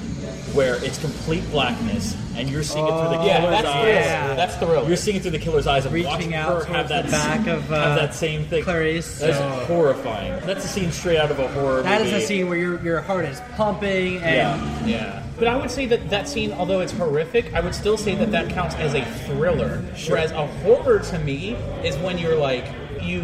Where 0.54 0.76
it's 0.86 0.99
complete 0.99 1.49
blackness, 1.49 2.16
and 2.38 2.47
you're 2.47 2.62
seeing 2.62 2.86
it 2.86 2.89
through 2.89 3.10
the 3.10 3.18
Oh, 3.18 3.24
killer's 3.28 3.49
that's 3.49 3.68
eyes. 3.68 3.82
thriller. 4.06 4.36
That's 4.36 4.56
thriller. 4.58 4.88
You're 4.88 4.97
seeing 4.97 5.18
it 5.18 5.22
through 5.24 5.32
the 5.32 5.39
killer's 5.39 5.66
eyes 5.66 5.86
and 5.86 5.93
Reaching 5.93 6.12
watching 6.12 6.36
out 6.36 6.49
her 6.49 6.66
have 6.66 6.88
towards 6.88 6.89
that 6.89 7.06
the 7.06 7.12
back 7.12 7.47
of, 7.47 7.72
uh, 7.72 7.76
have 7.82 7.95
that 7.99 8.14
same 8.14 8.45
thing. 8.45 8.64
Clarice. 8.64 9.18
That's 9.20 9.38
Oh. 9.39 9.66
horrifying. 9.66 10.34
That's 10.45 10.64
a 10.64 10.68
scene 10.68 10.91
straight 10.91 11.18
out 11.18 11.32
of 11.32 11.39
a 11.39 11.47
horror 11.47 11.82
That 11.82 12.01
is 12.01 12.12
movie. 12.12 12.24
a 12.24 12.28
scene 12.28 12.49
where 12.49 12.58
your 12.58 12.80
your 12.84 13.01
heart 13.01 13.26
is 13.26 13.41
pumping 13.58 14.18
and 14.22 14.36
Yeah, 14.36 14.86
yeah. 14.86 15.20
But 15.39 15.47
I 15.47 15.56
would 15.56 15.72
say 15.72 15.88
that 15.88 16.12
that 16.12 16.28
scene, 16.30 16.51
although 16.54 16.82
it's 16.82 16.91
horrific, 16.93 17.51
I 17.56 17.60
would 17.60 17.74
still 17.74 17.97
say 17.97 18.14
that 18.16 18.32
that 18.32 18.49
counts 18.49 18.76
as 18.76 18.93
a 18.93 19.04
thriller. 19.26 19.82
Whereas 20.08 20.32
a 20.32 20.45
horror 20.45 20.99
to 20.99 21.18
me 21.20 21.56
is 21.84 21.97
when 21.97 22.20
you're 22.20 22.36
like 22.38 22.66
you 23.01 23.24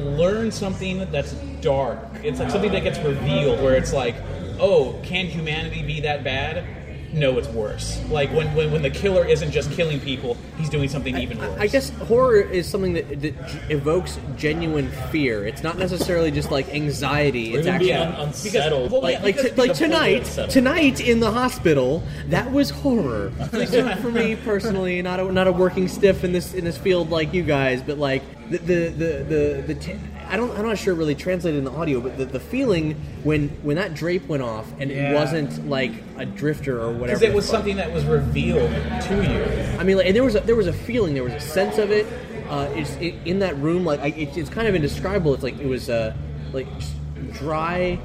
learn 0.00 0.50
something 0.50 1.06
that's 1.12 1.32
dark. 1.60 1.98
It's 2.22 2.40
like 2.40 2.50
something 2.50 2.72
that 2.72 2.82
gets 2.82 2.98
revealed, 2.98 3.60
where 3.62 3.74
it's 3.74 3.92
like, 3.92 4.16
oh, 4.60 4.98
can 5.02 5.26
humanity 5.26 5.82
be 5.82 6.00
that 6.00 6.24
bad? 6.24 6.64
No, 7.10 7.38
it's 7.38 7.48
worse. 7.48 8.02
Like 8.10 8.30
when, 8.32 8.54
when, 8.54 8.70
when 8.70 8.82
the 8.82 8.90
killer 8.90 9.24
isn't 9.24 9.50
just 9.50 9.72
killing 9.72 9.98
people, 9.98 10.36
he's 10.58 10.68
doing 10.68 10.90
something 10.90 11.16
even 11.16 11.38
worse. 11.38 11.58
I 11.58 11.66
guess 11.66 11.88
horror 11.88 12.36
is 12.42 12.68
something 12.68 12.92
that, 12.92 13.22
that 13.22 13.34
evokes 13.70 14.18
genuine 14.36 14.90
fear. 15.10 15.46
It's 15.46 15.62
not 15.62 15.78
necessarily 15.78 16.30
just 16.30 16.50
like 16.50 16.68
anxiety. 16.68 17.54
It's 17.54 17.66
actually 17.66 17.86
being 17.88 17.98
un- 17.98 18.28
unsettled. 18.28 18.92
Like, 18.92 18.92
Well, 18.92 19.00
like, 19.00 19.22
because- 19.36 19.50
t- 19.52 19.56
like 19.56 19.72
tonight, 19.72 20.24
tonight 20.50 21.00
in 21.00 21.20
the 21.20 21.30
hospital, 21.30 22.02
that 22.26 22.52
was 22.52 22.68
horror 22.68 23.30
for, 23.50 23.64
for 23.96 24.10
me 24.12 24.36
personally. 24.36 25.00
Not 25.00 25.18
a, 25.18 25.32
not 25.32 25.46
a 25.46 25.52
working 25.52 25.88
stiff 25.88 26.24
in 26.24 26.32
this 26.32 26.52
in 26.52 26.66
this 26.66 26.76
field 26.76 27.08
like 27.08 27.32
you 27.32 27.42
guys, 27.42 27.82
but 27.82 27.96
like 27.96 28.22
the 28.50 28.58
the 28.58 28.88
the 28.90 29.24
the, 29.24 29.64
the 29.68 29.74
t- 29.76 29.96
I 30.28 30.36
don't 30.36 30.50
I'm 30.56 30.66
not 30.66 30.78
sure 30.78 30.94
it 30.94 30.96
really 30.96 31.14
translated 31.14 31.58
in 31.58 31.64
the 31.64 31.70
audio, 31.72 32.00
but 32.00 32.16
the, 32.18 32.24
the 32.26 32.40
feeling 32.40 32.94
when 33.24 33.48
when 33.62 33.76
that 33.76 33.94
drape 33.94 34.26
went 34.28 34.42
off 34.42 34.70
and 34.78 34.90
Yeah. 34.90 35.10
it 35.10 35.14
wasn't 35.14 35.68
like 35.68 35.92
a 36.16 36.26
drifter 36.26 36.80
or 36.80 36.92
whatever. 36.92 37.06
because 37.18 37.22
it 37.22 37.28
the 37.30 37.34
was 37.36 37.46
fuck. 37.46 37.52
something 37.56 37.76
that 37.76 37.92
was 37.92 38.04
revealed 38.04 38.70
to 38.70 39.14
you. 39.14 39.78
I 39.78 39.84
mean, 39.84 39.96
like, 39.96 40.06
and 40.06 40.14
there 40.16 40.24
was 40.24 40.34
a, 40.34 40.40
there 40.40 40.56
was 40.56 40.66
a 40.66 40.72
feeling, 40.72 41.14
there 41.14 41.24
was 41.24 41.32
a 41.34 41.40
sense 41.40 41.78
of 41.78 41.90
it. 41.90 42.06
Uh, 42.48 42.68
it's 42.74 42.94
it, 42.96 43.14
in 43.26 43.40
that 43.40 43.56
room, 43.58 43.84
like 43.84 44.00
I, 44.00 44.06
it, 44.08 44.36
it's 44.36 44.50
kind 44.50 44.66
of 44.68 44.74
indescribable. 44.74 45.34
It's 45.34 45.42
like 45.42 45.58
it 45.58 45.66
was 45.66 45.90
uh, 45.90 46.14
like 46.52 46.66
just 46.78 46.94
dry 47.34 47.98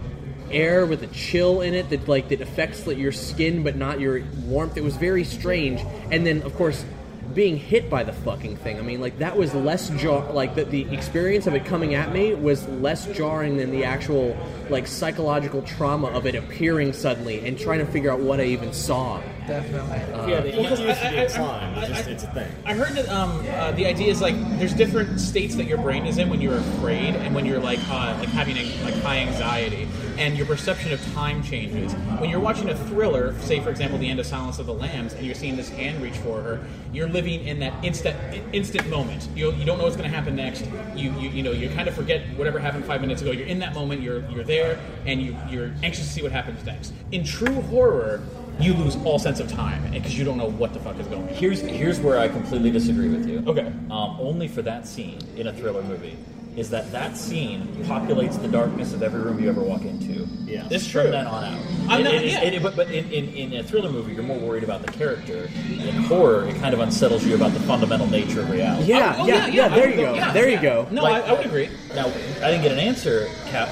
air 0.51 0.85
with 0.85 1.01
a 1.03 1.07
chill 1.07 1.61
in 1.61 1.73
it 1.73 1.89
that 1.89 2.07
like 2.07 2.29
that 2.29 2.41
affects 2.41 2.85
like, 2.85 2.97
your 2.97 3.11
skin 3.11 3.63
but 3.63 3.75
not 3.75 3.99
your 3.99 4.21
warmth. 4.45 4.77
It 4.77 4.83
was 4.83 4.95
very 4.97 5.23
strange. 5.23 5.81
And 6.11 6.25
then 6.25 6.41
of 6.43 6.53
course 6.55 6.83
being 7.33 7.57
hit 7.57 7.89
by 7.89 8.03
the 8.03 8.13
fucking 8.13 8.57
thing. 8.57 8.77
I 8.79 8.81
mean, 8.81 9.01
like 9.01 9.17
that 9.19 9.35
was 9.37 9.53
less 9.53 9.89
jar. 9.91 10.31
Like 10.31 10.55
the, 10.55 10.65
the 10.65 10.91
experience 10.93 11.47
of 11.47 11.53
it 11.55 11.65
coming 11.65 11.95
at 11.95 12.11
me 12.13 12.33
was 12.33 12.67
less 12.67 13.05
jarring 13.07 13.57
than 13.57 13.71
the 13.71 13.83
actual 13.83 14.37
like 14.69 14.87
psychological 14.87 15.61
trauma 15.63 16.07
of 16.07 16.25
it 16.25 16.35
appearing 16.35 16.93
suddenly 16.93 17.45
and 17.45 17.57
trying 17.57 17.79
to 17.79 17.85
figure 17.85 18.11
out 18.11 18.19
what 18.19 18.39
I 18.39 18.45
even 18.45 18.71
saw. 18.73 19.21
Definitely. 19.47 19.97
Uh, 20.13 20.27
yeah, 20.27 20.39
the 20.39 20.51
Well, 20.51 20.69
'cause 20.69 20.79
used 20.79 21.01
to 21.01 21.09
be 21.09 21.17
I- 21.17 21.21
I- 21.21 21.83
It's 21.83 21.89
just 21.89 22.07
it's 22.07 22.23
a 22.23 22.27
thing. 22.27 22.47
I 22.65 22.73
heard 22.75 22.93
that 22.93 23.09
um, 23.09 23.45
uh, 23.51 23.71
the 23.73 23.85
idea 23.85 24.07
is 24.09 24.21
like 24.21 24.35
there's 24.57 24.73
different 24.73 25.19
states 25.19 25.55
that 25.55 25.65
your 25.65 25.77
brain 25.79 26.05
is 26.05 26.17
in 26.17 26.29
when 26.29 26.39
you're 26.39 26.57
afraid 26.57 27.15
and 27.15 27.35
when 27.35 27.45
you're 27.45 27.59
like 27.59 27.79
uh, 27.89 28.15
like 28.19 28.29
having 28.29 28.55
a, 28.57 28.63
like 28.85 28.93
high 29.03 29.17
anxiety, 29.17 29.87
and 30.17 30.37
your 30.37 30.45
perception 30.45 30.91
of 30.91 31.13
time 31.13 31.43
changes. 31.43 31.93
When 32.19 32.29
you're 32.29 32.39
watching 32.39 32.69
a 32.69 32.75
thriller, 32.75 33.37
say 33.41 33.59
for 33.59 33.69
example 33.69 33.97
the 33.97 34.09
end 34.09 34.19
of 34.19 34.25
Silence 34.25 34.59
of 34.59 34.65
the 34.65 34.73
Lambs, 34.73 35.13
and 35.13 35.25
you're 35.25 35.35
seeing 35.35 35.55
this 35.55 35.69
hand 35.69 36.01
reach 36.01 36.17
for 36.17 36.41
her, 36.41 36.65
you're 36.91 37.09
living 37.09 37.45
in 37.45 37.59
that 37.59 37.73
instant 37.83 38.17
instant 38.53 38.89
moment. 38.89 39.27
You 39.35 39.51
you 39.53 39.65
don't 39.65 39.77
know 39.77 39.85
what's 39.85 39.95
going 39.95 40.09
to 40.09 40.15
happen 40.15 40.35
next. 40.35 40.65
You, 40.95 41.11
you 41.13 41.29
you 41.29 41.43
know 41.43 41.51
you 41.51 41.69
kind 41.69 41.87
of 41.87 41.95
forget 41.95 42.21
whatever 42.37 42.59
happened 42.59 42.85
five 42.85 43.01
minutes 43.01 43.21
ago. 43.21 43.31
You're 43.31 43.47
in 43.47 43.59
that 43.59 43.73
moment. 43.73 44.01
You're 44.01 44.27
you're 44.29 44.43
there, 44.43 44.79
and 45.05 45.21
you 45.21 45.37
you're 45.49 45.71
anxious 45.83 46.05
to 46.07 46.11
see 46.11 46.21
what 46.21 46.31
happens 46.31 46.63
next. 46.65 46.93
In 47.11 47.23
true 47.23 47.61
horror. 47.61 48.21
You 48.59 48.73
lose 48.73 48.95
all 49.03 49.19
sense 49.19 49.39
of 49.39 49.51
time 49.51 49.91
because 49.91 50.17
you 50.17 50.23
don't 50.23 50.37
know 50.37 50.49
what 50.49 50.73
the 50.73 50.79
fuck 50.79 50.97
is 50.99 51.07
going 51.07 51.23
on. 51.23 51.29
Here's 51.29 51.61
here's 51.61 51.99
where 51.99 52.19
I 52.19 52.27
completely 52.27 52.71
disagree 52.71 53.09
with 53.09 53.27
you. 53.27 53.43
Okay. 53.47 53.65
Um, 53.89 54.17
only 54.19 54.47
for 54.47 54.61
that 54.61 54.87
scene 54.87 55.19
in 55.35 55.47
a 55.47 55.53
thriller 55.53 55.81
movie 55.83 56.15
is 56.55 56.69
that 56.69 56.91
that 56.91 57.17
scene 57.17 57.65
populates 57.85 58.39
the 58.39 58.47
darkness 58.47 58.93
of 58.93 59.01
every 59.01 59.19
room 59.21 59.39
you 59.41 59.49
ever 59.49 59.61
walk 59.61 59.81
into. 59.81 60.27
Yeah. 60.45 60.67
It's 60.69 60.83
From 60.85 61.01
true. 61.01 61.11
then 61.11 61.25
on 61.25 61.43
out. 61.43 61.59
I'm 61.89 62.01
It- 62.01 62.03
not- 62.03 62.13
it 62.13 62.21
is- 62.25 62.33
yeah. 62.33 62.41
it- 62.43 62.61
but 62.61 62.75
but 62.75 62.91
in, 62.91 63.09
in, 63.11 63.29
in 63.29 63.53
a 63.59 63.63
thriller 63.63 63.91
movie, 63.91 64.13
you're 64.13 64.21
more 64.21 64.37
worried 64.37 64.63
about 64.63 64.85
the 64.85 64.91
character. 64.91 65.49
In 65.71 65.95
horror, 66.03 66.45
it 66.47 66.55
kind 66.57 66.75
of 66.75 66.79
unsettles 66.79 67.25
you 67.25 67.33
about 67.33 67.53
the 67.53 67.59
fundamental 67.61 68.05
nature 68.07 68.41
of 68.41 68.51
reality. 68.51 68.85
Yeah, 68.85 69.15
Oh, 69.17 69.25
yeah, 69.25 69.47
yeah, 69.47 69.67
There 69.67 69.89
you 69.89 69.95
go. 69.95 70.13
yeah, 70.13 70.31
there 70.31 70.45
you 70.47 70.53
yeah. 70.53 70.61
go. 70.61 70.87
No, 70.91 71.01
Like- 71.01 71.23
I, 71.25 71.29
I 71.29 71.33
would 71.33 71.45
agree. 71.47 71.69
Now, 71.95 72.05
I 72.43 72.51
didn't 72.51 72.61
get 72.61 72.71
an 72.71 72.79
answer, 72.79 73.27
Cap. 73.47 73.69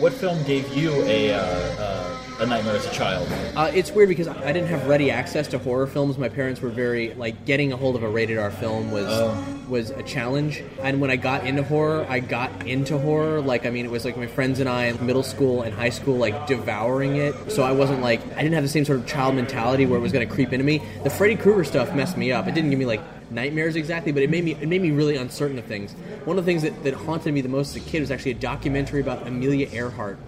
What 0.00 0.12
film 0.12 0.42
gave 0.42 0.68
you 0.76 0.90
a 1.04 1.34
uh, 1.34 1.38
uh, 1.38 2.03
a 2.40 2.46
nightmare 2.46 2.76
as 2.76 2.86
a 2.86 2.92
child? 2.92 3.28
Uh, 3.56 3.70
it's 3.74 3.90
weird 3.90 4.08
because 4.08 4.28
I 4.28 4.52
didn't 4.52 4.68
have 4.68 4.86
ready 4.86 5.10
access 5.10 5.48
to 5.48 5.58
horror 5.58 5.86
films. 5.86 6.18
My 6.18 6.28
parents 6.28 6.60
were 6.60 6.70
very 6.70 7.14
like 7.14 7.44
getting 7.44 7.72
a 7.72 7.76
hold 7.76 7.96
of 7.96 8.02
a 8.02 8.08
rated 8.08 8.38
R 8.38 8.50
film 8.50 8.90
was 8.90 9.68
was 9.68 9.90
a 9.90 10.02
challenge. 10.02 10.62
And 10.82 11.00
when 11.00 11.10
I 11.10 11.16
got 11.16 11.46
into 11.46 11.62
horror, 11.62 12.06
I 12.08 12.20
got 12.20 12.66
into 12.66 12.98
horror. 12.98 13.40
Like 13.40 13.66
I 13.66 13.70
mean, 13.70 13.84
it 13.84 13.90
was 13.90 14.04
like 14.04 14.16
my 14.16 14.26
friends 14.26 14.60
and 14.60 14.68
I 14.68 14.86
in 14.86 15.06
middle 15.06 15.22
school 15.22 15.62
and 15.62 15.74
high 15.74 15.90
school 15.90 16.16
like 16.16 16.46
devouring 16.46 17.16
it. 17.16 17.34
So 17.50 17.62
I 17.62 17.72
wasn't 17.72 18.00
like 18.00 18.20
I 18.36 18.42
didn't 18.42 18.54
have 18.54 18.64
the 18.64 18.68
same 18.68 18.84
sort 18.84 18.98
of 18.98 19.06
child 19.06 19.34
mentality 19.34 19.86
where 19.86 19.98
it 19.98 20.02
was 20.02 20.12
going 20.12 20.26
to 20.26 20.34
creep 20.34 20.52
into 20.52 20.64
me. 20.64 20.82
The 21.02 21.10
Freddy 21.10 21.36
Krueger 21.36 21.64
stuff 21.64 21.94
messed 21.94 22.16
me 22.16 22.32
up. 22.32 22.46
It 22.46 22.54
didn't 22.54 22.70
give 22.70 22.78
me 22.78 22.86
like 22.86 23.00
nightmares 23.30 23.76
exactly, 23.76 24.12
but 24.12 24.22
it 24.22 24.30
made 24.30 24.44
me 24.44 24.52
it 24.52 24.68
made 24.68 24.82
me 24.82 24.90
really 24.90 25.16
uncertain 25.16 25.58
of 25.58 25.64
things. 25.64 25.92
One 26.24 26.38
of 26.38 26.44
the 26.44 26.50
things 26.50 26.62
that, 26.62 26.82
that 26.84 26.94
haunted 26.94 27.32
me 27.32 27.40
the 27.40 27.48
most 27.48 27.76
as 27.76 27.82
a 27.82 27.88
kid 27.88 28.00
was 28.00 28.10
actually 28.10 28.32
a 28.32 28.34
documentary 28.34 29.00
about 29.00 29.26
Amelia 29.26 29.68
Earhart. 29.72 30.18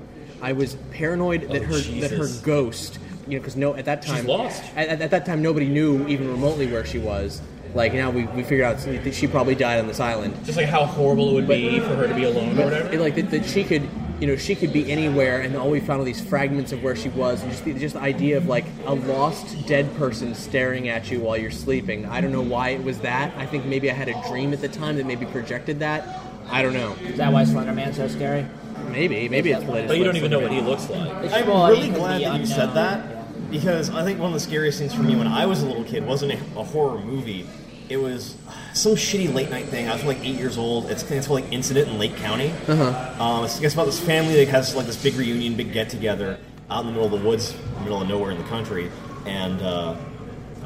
I 0.43 0.53
was 0.53 0.77
paranoid 0.93 1.43
that 1.51 1.63
Oh, 1.63 1.65
her 1.67 1.79
that 2.01 2.11
her 2.13 2.29
ghost, 2.43 2.99
you 3.27 3.35
know, 3.35 3.41
because 3.41 3.57
no 3.57 3.75
at 3.75 3.85
that 3.87 4.05
She's 4.05 4.13
time 4.13 4.27
lost. 4.27 4.63
At, 4.77 4.89
at- 4.89 5.03
at 5.03 5.11
that 5.11 5.27
time 5.27 5.43
nobody 5.43 5.67
knew 5.67 6.07
even 6.09 6.29
remotely 6.31 6.67
where 6.67 6.85
she 6.85 6.99
was. 6.99 7.41
Like 7.75 7.93
now 7.93 8.11
we, 8.11 8.25
we 8.25 8.43
figured 8.43 8.63
out 8.63 8.79
that 8.79 9.15
she 9.15 9.27
probably 9.27 9.55
died 9.55 9.79
on 9.81 9.87
this 9.87 10.01
island. 10.01 10.35
Just 10.47 10.57
like 10.57 10.67
how 10.69 10.85
horrible 10.87 11.31
it 11.31 11.35
would 11.35 11.49
be 11.49 11.79
for 11.81 11.95
her 11.97 12.07
to 12.09 12.15
be 12.15 12.25
alone 12.25 12.59
or 12.59 12.65
whatever. 12.65 12.93
It, 12.93 13.01
like 13.01 13.17
that, 13.17 13.31
that 13.31 13.45
she 13.45 13.65
could 13.65 13.87
you 14.19 14.27
know 14.27 14.35
she 14.37 14.55
could 14.55 14.73
be 14.73 14.91
anywhere 14.91 15.43
and 15.43 15.55
all 15.57 15.69
we 15.69 15.79
found 15.79 15.99
were 15.99 16.07
these 16.07 16.23
fragments 16.23 16.73
of 16.73 16.83
where 16.83 16.97
she 16.97 17.11
was 17.11 17.43
and 17.43 17.51
just 17.51 17.65
the, 17.67 17.75
just 17.75 17.95
the 17.97 18.01
idea 18.01 18.39
of 18.39 18.47
like 18.47 18.65
a 18.87 18.95
lost 18.95 19.67
dead 19.67 19.95
person 19.99 20.35
staring 20.35 20.89
at 20.89 21.11
you 21.11 21.21
while 21.21 21.37
you're 21.37 21.51
sleeping. 21.51 22.07
I 22.07 22.23
don't 22.23 22.33
know 22.33 22.41
why 22.41 22.71
it 22.71 22.83
was 22.83 23.01
that. 23.01 23.37
I 23.37 23.45
think 23.45 23.67
maybe 23.67 23.91
I 23.91 23.95
had 23.95 24.09
a 24.09 24.29
dream 24.29 24.55
at 24.55 24.63
the 24.63 24.69
time 24.69 24.97
that 24.97 25.05
maybe 25.05 25.27
projected 25.27 25.81
that. 25.81 26.21
I 26.49 26.63
don't 26.63 26.73
know. 26.73 26.95
Is 27.03 27.19
that 27.19 27.31
why 27.31 27.45
Slender 27.45 27.73
Man's 27.75 27.97
so 27.97 28.09
scary? 28.09 28.47
Maybe 28.91 29.29
maybe 29.29 29.53
it's 29.53 29.65
related. 29.65 29.89
But 29.89 29.99
you 29.99 30.05
don't 30.05 30.17
even 30.17 30.31
know 30.31 30.41
what 30.41 30.53
he 30.53 30.61
looks 30.61 30.89
like. 30.89 31.33
I'm 31.33 31.47
really 31.71 31.91
glad 31.91 32.23
that 32.23 32.41
you 32.41 32.47
said 32.47 32.75
that 32.75 33.51
because 33.51 33.91
I 33.91 34.05
think 34.05 34.19
one 34.19 34.29
of 34.29 34.35
the 34.35 34.41
scariest 34.41 34.79
things 34.79 34.95
for 34.95 35.03
me 35.03 35.17
when 35.17 35.27
I 35.27 35.47
was 35.47 35.63
a 35.63 35.67
little 35.67 35.85
kid 35.85 36.05
wasn't 36.07 36.33
a, 36.33 36.59
a 36.59 36.65
horror 36.65 36.99
movie. 37.01 37.47
It 37.89 37.99
was 37.99 38.37
some 38.75 38.93
shitty 38.93 39.33
late 39.33 39.49
night 39.49 39.67
thing. 39.67 39.89
I 39.89 39.93
was 39.93 40.05
like 40.05 40.19
eight 40.21 40.35
years 40.35 40.59
old. 40.59 40.91
It's, 40.91 41.09
it's 41.09 41.29
called 41.29 41.43
like 41.43 41.53
Incident 41.53 41.89
in 41.89 41.99
Lake 41.99 42.17
County. 42.17 42.51
Uh-huh. 42.67 43.23
Um, 43.23 43.45
it's, 43.45 43.61
it's 43.61 43.75
about 43.75 43.87
this 43.87 44.01
family 44.01 44.35
that 44.45 44.49
has 44.49 44.75
like 44.75 44.87
this 44.87 45.01
big 45.01 45.15
reunion, 45.15 45.57
big 45.57 45.73
get 45.73 45.89
together 45.89 46.41
out 46.69 46.81
in 46.81 46.87
the 46.87 46.93
middle 46.93 47.15
of 47.15 47.23
the 47.23 47.29
woods, 47.29 47.55
middle 47.83 48.03
of 48.03 48.09
nowhere 48.09 48.33
in 48.33 48.39
the 48.39 48.45
country, 48.45 48.91
and 49.25 49.63
uh, 49.63 49.97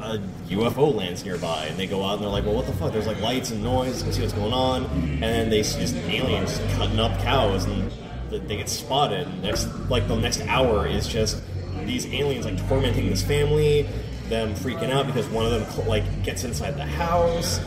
a 0.03 0.21
UFO 0.49 0.93
lands 0.93 1.23
nearby. 1.23 1.65
And 1.65 1.77
they 1.77 1.87
go 1.87 2.03
out 2.03 2.15
and 2.15 2.23
they're 2.23 2.29
like, 2.29 2.45
"Well, 2.45 2.55
what 2.55 2.65
the 2.65 2.73
fuck?" 2.73 2.91
There's 2.93 3.07
like 3.07 3.21
lights 3.21 3.51
and 3.51 3.63
noise. 3.63 4.03
Let's 4.03 4.17
see 4.17 4.21
what's 4.21 4.33
going 4.33 4.53
on. 4.53 4.85
And 4.85 5.23
then 5.23 5.49
they 5.49 5.63
see 5.63 5.79
just 5.79 5.95
aliens 5.95 6.59
cutting 6.75 6.99
up 6.99 7.19
cows 7.21 7.65
and 7.65 7.91
they 8.29 8.57
get 8.57 8.69
spotted. 8.69 9.27
And 9.27 9.43
next, 9.43 9.67
like 9.89 10.07
the 10.07 10.15
next 10.15 10.41
hour 10.41 10.87
is 10.87 11.07
just 11.07 11.41
these 11.85 12.05
aliens 12.13 12.45
like 12.45 12.57
tormenting 12.67 13.09
this 13.09 13.23
family, 13.23 13.87
them 14.29 14.53
freaking 14.55 14.91
out 14.91 15.07
because 15.07 15.27
one 15.27 15.45
of 15.45 15.51
them 15.51 15.87
like 15.87 16.23
gets 16.23 16.43
inside 16.43 16.71
the 16.77 16.85
house. 16.85 17.59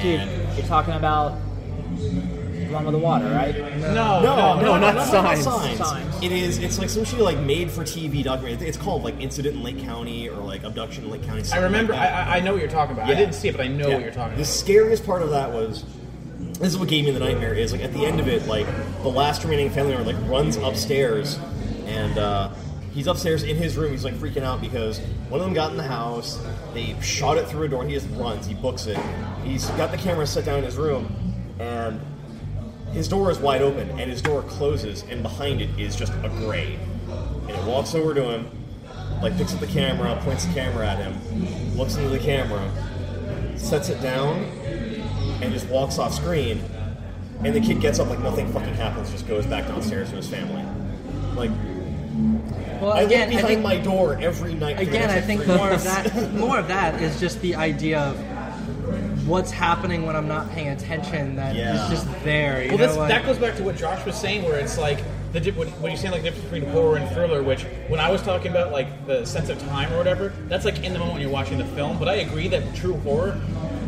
Dude, 0.00 0.28
you're 0.56 0.66
talking 0.66 0.94
about 0.94 1.38
the 2.72 2.76
one 2.76 2.84
with 2.86 2.92
the 2.94 2.98
water, 2.98 3.26
right? 3.26 3.54
No, 3.78 4.20
no, 4.22 4.60
no, 4.60 4.78
not 4.78 4.94
not 4.94 5.06
Signs. 5.06 5.44
signs. 5.44 5.78
Signs. 5.78 6.22
It 6.22 6.32
is. 6.32 6.58
It's 6.58 6.78
like 6.78 6.88
some 6.88 7.04
shit 7.04 7.20
like 7.20 7.38
made 7.38 7.70
for 7.70 7.82
TV 7.82 8.24
documentary. 8.24 8.66
It's 8.68 8.76
called 8.78 9.02
like 9.04 9.20
Incident 9.20 9.56
in 9.56 9.62
Lake 9.62 9.80
County 9.80 10.28
or 10.28 10.36
like 10.36 10.62
Abduction 10.64 11.04
in 11.04 11.10
Lake 11.10 11.22
County. 11.24 11.40
I 11.40 11.42
something 11.44 11.64
remember. 11.64 11.92
Like 11.92 12.02
I, 12.02 12.06
that. 12.10 12.28
I 12.28 12.36
I 12.36 12.40
know 12.40 12.52
what 12.52 12.60
you're 12.62 12.70
talking 12.70 12.94
about. 12.94 13.06
I 13.06 13.10
Yeah. 13.12 13.18
didn't 13.18 13.34
see 13.34 13.48
it, 13.48 13.56
but 13.56 13.64
I 13.64 13.68
know 13.68 13.88
Yeah. 13.88 13.94
what 13.94 14.02
you're 14.02 14.10
talking 14.12 14.34
about. 14.34 14.36
The 14.36 14.42
about. 14.42 14.46
scariest 14.46 15.06
part 15.06 15.22
of 15.22 15.30
that 15.30 15.52
was 15.52 15.84
this 16.58 16.68
is 16.72 16.78
what 16.78 16.88
gave 16.88 17.04
me 17.04 17.10
the 17.10 17.20
nightmare 17.20 17.54
is 17.54 17.72
like 17.72 17.82
at 17.82 17.92
the 17.92 18.04
end 18.06 18.20
of 18.20 18.28
it, 18.28 18.46
like 18.46 18.66
the 19.02 19.08
last 19.08 19.42
remaining 19.44 19.70
family 19.70 19.94
member 19.94 20.12
like 20.12 20.30
runs 20.30 20.56
upstairs 20.56 21.38
and 21.86 22.18
uh, 22.18 22.50
he's 22.94 23.06
upstairs 23.06 23.42
in 23.42 23.56
his 23.56 23.76
room. 23.76 23.90
He's 23.92 24.04
like 24.04 24.14
freaking 24.14 24.42
out 24.42 24.60
because 24.60 24.98
one 25.28 25.40
of 25.40 25.46
them 25.46 25.54
got 25.54 25.70
in 25.72 25.76
the 25.76 25.82
house. 25.82 26.38
They 26.74 26.96
shot 27.00 27.36
it 27.36 27.46
through 27.48 27.64
a 27.64 27.68
door. 27.68 27.84
He 27.84 27.94
just 27.94 28.08
runs. 28.12 28.46
He 28.46 28.54
books 28.54 28.86
it. 28.86 28.98
He's 29.44 29.66
got 29.70 29.90
the 29.90 29.96
camera 29.98 30.26
set 30.26 30.44
down 30.44 30.58
in 30.58 30.64
his 30.64 30.76
room 30.76 31.12
and 31.58 32.00
his 32.92 33.08
door 33.08 33.30
is 33.30 33.38
wide 33.38 33.62
open 33.62 33.88
and 33.98 34.10
his 34.10 34.20
door 34.22 34.42
closes 34.42 35.02
and 35.10 35.22
behind 35.22 35.60
it 35.60 35.70
is 35.78 35.96
just 35.96 36.12
a 36.22 36.28
grave. 36.40 36.78
and 37.48 37.50
it 37.50 37.64
walks 37.64 37.94
over 37.94 38.14
to 38.14 38.22
him, 38.30 38.48
like 39.22 39.36
picks 39.36 39.54
up 39.54 39.60
the 39.60 39.66
camera, 39.66 40.16
points 40.24 40.44
the 40.46 40.52
camera 40.54 40.86
at 40.88 40.98
him, 40.98 41.76
looks 41.76 41.96
into 41.96 42.08
the 42.10 42.18
camera, 42.18 42.70
sets 43.56 43.88
it 43.88 44.00
down, 44.02 44.38
and 45.42 45.52
just 45.52 45.66
walks 45.68 45.98
off 45.98 46.12
screen. 46.14 46.62
And 47.44 47.54
the 47.54 47.60
kid 47.60 47.80
gets 47.80 47.98
up 47.98 48.08
like 48.08 48.20
nothing 48.20 48.52
fucking 48.52 48.74
happens, 48.74 49.10
just 49.10 49.26
goes 49.26 49.44
back 49.46 49.66
downstairs 49.66 50.10
to 50.10 50.16
his 50.16 50.28
family. 50.28 50.62
Like, 51.34 51.50
Well, 52.80 52.92
I 52.92 53.00
again, 53.02 53.30
look 53.30 53.38
I 53.38 53.42
behind 53.42 53.46
think 53.48 53.62
my 53.62 53.76
door 53.78 54.18
every 54.20 54.54
night. 54.54 54.78
again, 54.80 55.10
I 55.10 55.20
think 55.20 55.46
more 55.46 55.70
of 55.70 55.82
that 55.84 56.32
more 56.34 56.58
of 56.58 56.68
that 56.68 57.00
is 57.02 57.18
just 57.18 57.40
the 57.40 57.56
idea 57.56 57.98
of 58.00 58.16
what's 59.26 59.50
happening 59.50 60.04
when 60.06 60.16
I'm 60.16 60.28
not 60.28 60.50
paying 60.52 60.68
attention. 60.68 61.36
That 61.36 61.52
is 61.56 61.58
Yeah. 61.58 61.86
just 61.90 62.06
there. 62.24 62.62
You 62.62 62.70
well, 62.70 62.78
know, 62.78 62.86
that's, 62.86 62.96
like- 62.98 63.08
that 63.08 63.26
goes 63.26 63.38
back 63.38 63.56
to 63.56 63.62
what 63.62 63.76
Josh 63.76 64.04
was 64.04 64.16
saying, 64.16 64.44
where 64.44 64.58
it's 64.58 64.78
like 64.78 64.98
the 65.32 65.40
di- 65.40 65.50
when, 65.52 65.68
when 65.80 65.90
you're 65.92 65.98
saying 65.98 66.12
like 66.12 66.22
the 66.22 66.30
difference 66.30 66.50
between 66.50 66.70
horror 66.72 66.96
and 66.96 67.08
thriller. 67.10 67.42
Which 67.42 67.62
when 67.88 68.00
I 68.00 68.10
was 68.10 68.22
talking 68.22 68.50
about 68.50 68.72
like 68.72 69.06
the 69.06 69.24
sense 69.24 69.48
of 69.48 69.58
time 69.60 69.92
or 69.92 69.98
whatever, 69.98 70.32
that's 70.48 70.64
like 70.64 70.82
in 70.84 70.92
the 70.92 70.98
moment 70.98 71.14
when 71.14 71.22
you're 71.22 71.30
watching 71.30 71.58
the 71.58 71.64
film. 71.64 71.98
But 71.98 72.08
I 72.08 72.14
agree 72.16 72.48
that 72.48 72.74
true 72.74 72.96
horror 72.98 73.40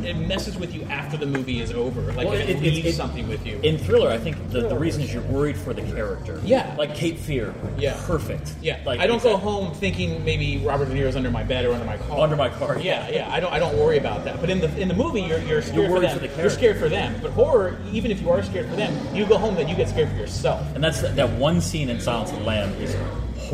it 0.04 0.14
messes 0.16 0.56
with 0.56 0.74
you 0.74 0.82
after 0.84 1.16
the 1.16 1.26
movie 1.26 1.60
is 1.60 1.72
over. 1.72 2.00
Like 2.12 2.26
Well, 2.28 2.34
it, 2.34 2.48
it- 2.50 2.60
leaves 2.62 2.86
it- 2.86 2.92
something 2.94 3.28
with 3.28 3.46
you. 3.46 3.58
In 3.62 3.78
Thriller, 3.78 4.10
I 4.10 4.18
think 4.18 4.36
the, 4.50 4.68
the 4.68 4.76
reason 4.76 5.02
is 5.02 5.12
you're 5.12 5.22
worried 5.24 5.56
for 5.56 5.72
the 5.74 5.82
character. 5.82 6.40
Yeah. 6.44 6.74
Like 6.78 6.94
Cape 6.94 7.18
Fear. 7.18 7.54
Yeah. 7.78 8.00
Perfect. 8.06 8.54
Yeah, 8.62 8.80
Like 8.84 9.00
I 9.00 9.06
don't 9.06 9.22
go 9.22 9.36
home 9.36 9.74
thinking 9.74 10.24
maybe 10.24 10.58
Robert 10.58 10.86
De 10.86 10.94
Niro's 10.94 11.16
under 11.16 11.30
my 11.30 11.42
bed 11.42 11.64
or 11.64 11.72
under 11.72 11.84
my 11.86 11.96
car. 11.98 12.20
Under 12.20 12.36
my 12.36 12.48
car, 12.48 12.78
Yeah, 12.78 13.08
yeah. 13.08 13.32
I 13.32 13.40
don't. 13.40 13.52
I 13.52 13.58
don't 13.58 13.76
worry 13.78 13.98
about 13.98 14.24
that. 14.24 14.40
But 14.40 14.50
in 14.50 14.60
the 14.60 14.74
in 14.80 14.88
the 14.88 14.94
movie, 14.94 15.22
you're 15.22 15.38
you're 15.40 15.62
scared 15.62 15.76
You're 15.82 15.90
worried 15.90 16.10
for 16.10 16.14
for 16.18 16.26
them. 16.26 16.36
the 16.36 16.40
you're 16.42 16.50
scared 16.50 16.78
for 16.78 16.88
them. 16.88 17.14
But 17.22 17.32
horror, 17.32 17.78
even 17.92 18.10
if 18.10 18.20
you 18.20 18.30
are 18.30 18.42
scared 18.42 18.68
for 18.68 18.76
them, 18.76 18.92
you 19.14 19.26
go 19.26 19.38
home, 19.38 19.54
then 19.54 19.68
you 19.68 19.74
get 19.76 19.88
scared 19.88 20.08
for 20.10 20.16
yourself. 20.16 20.66
And 20.74 20.82
that's 20.84 21.00
that 21.02 21.30
one 21.38 21.60
scene 21.60 21.88
in 21.90 22.00
Silence 22.00 22.30
of 22.32 22.38
the 22.38 22.44
Lambs 22.44 22.78
is 22.80 22.94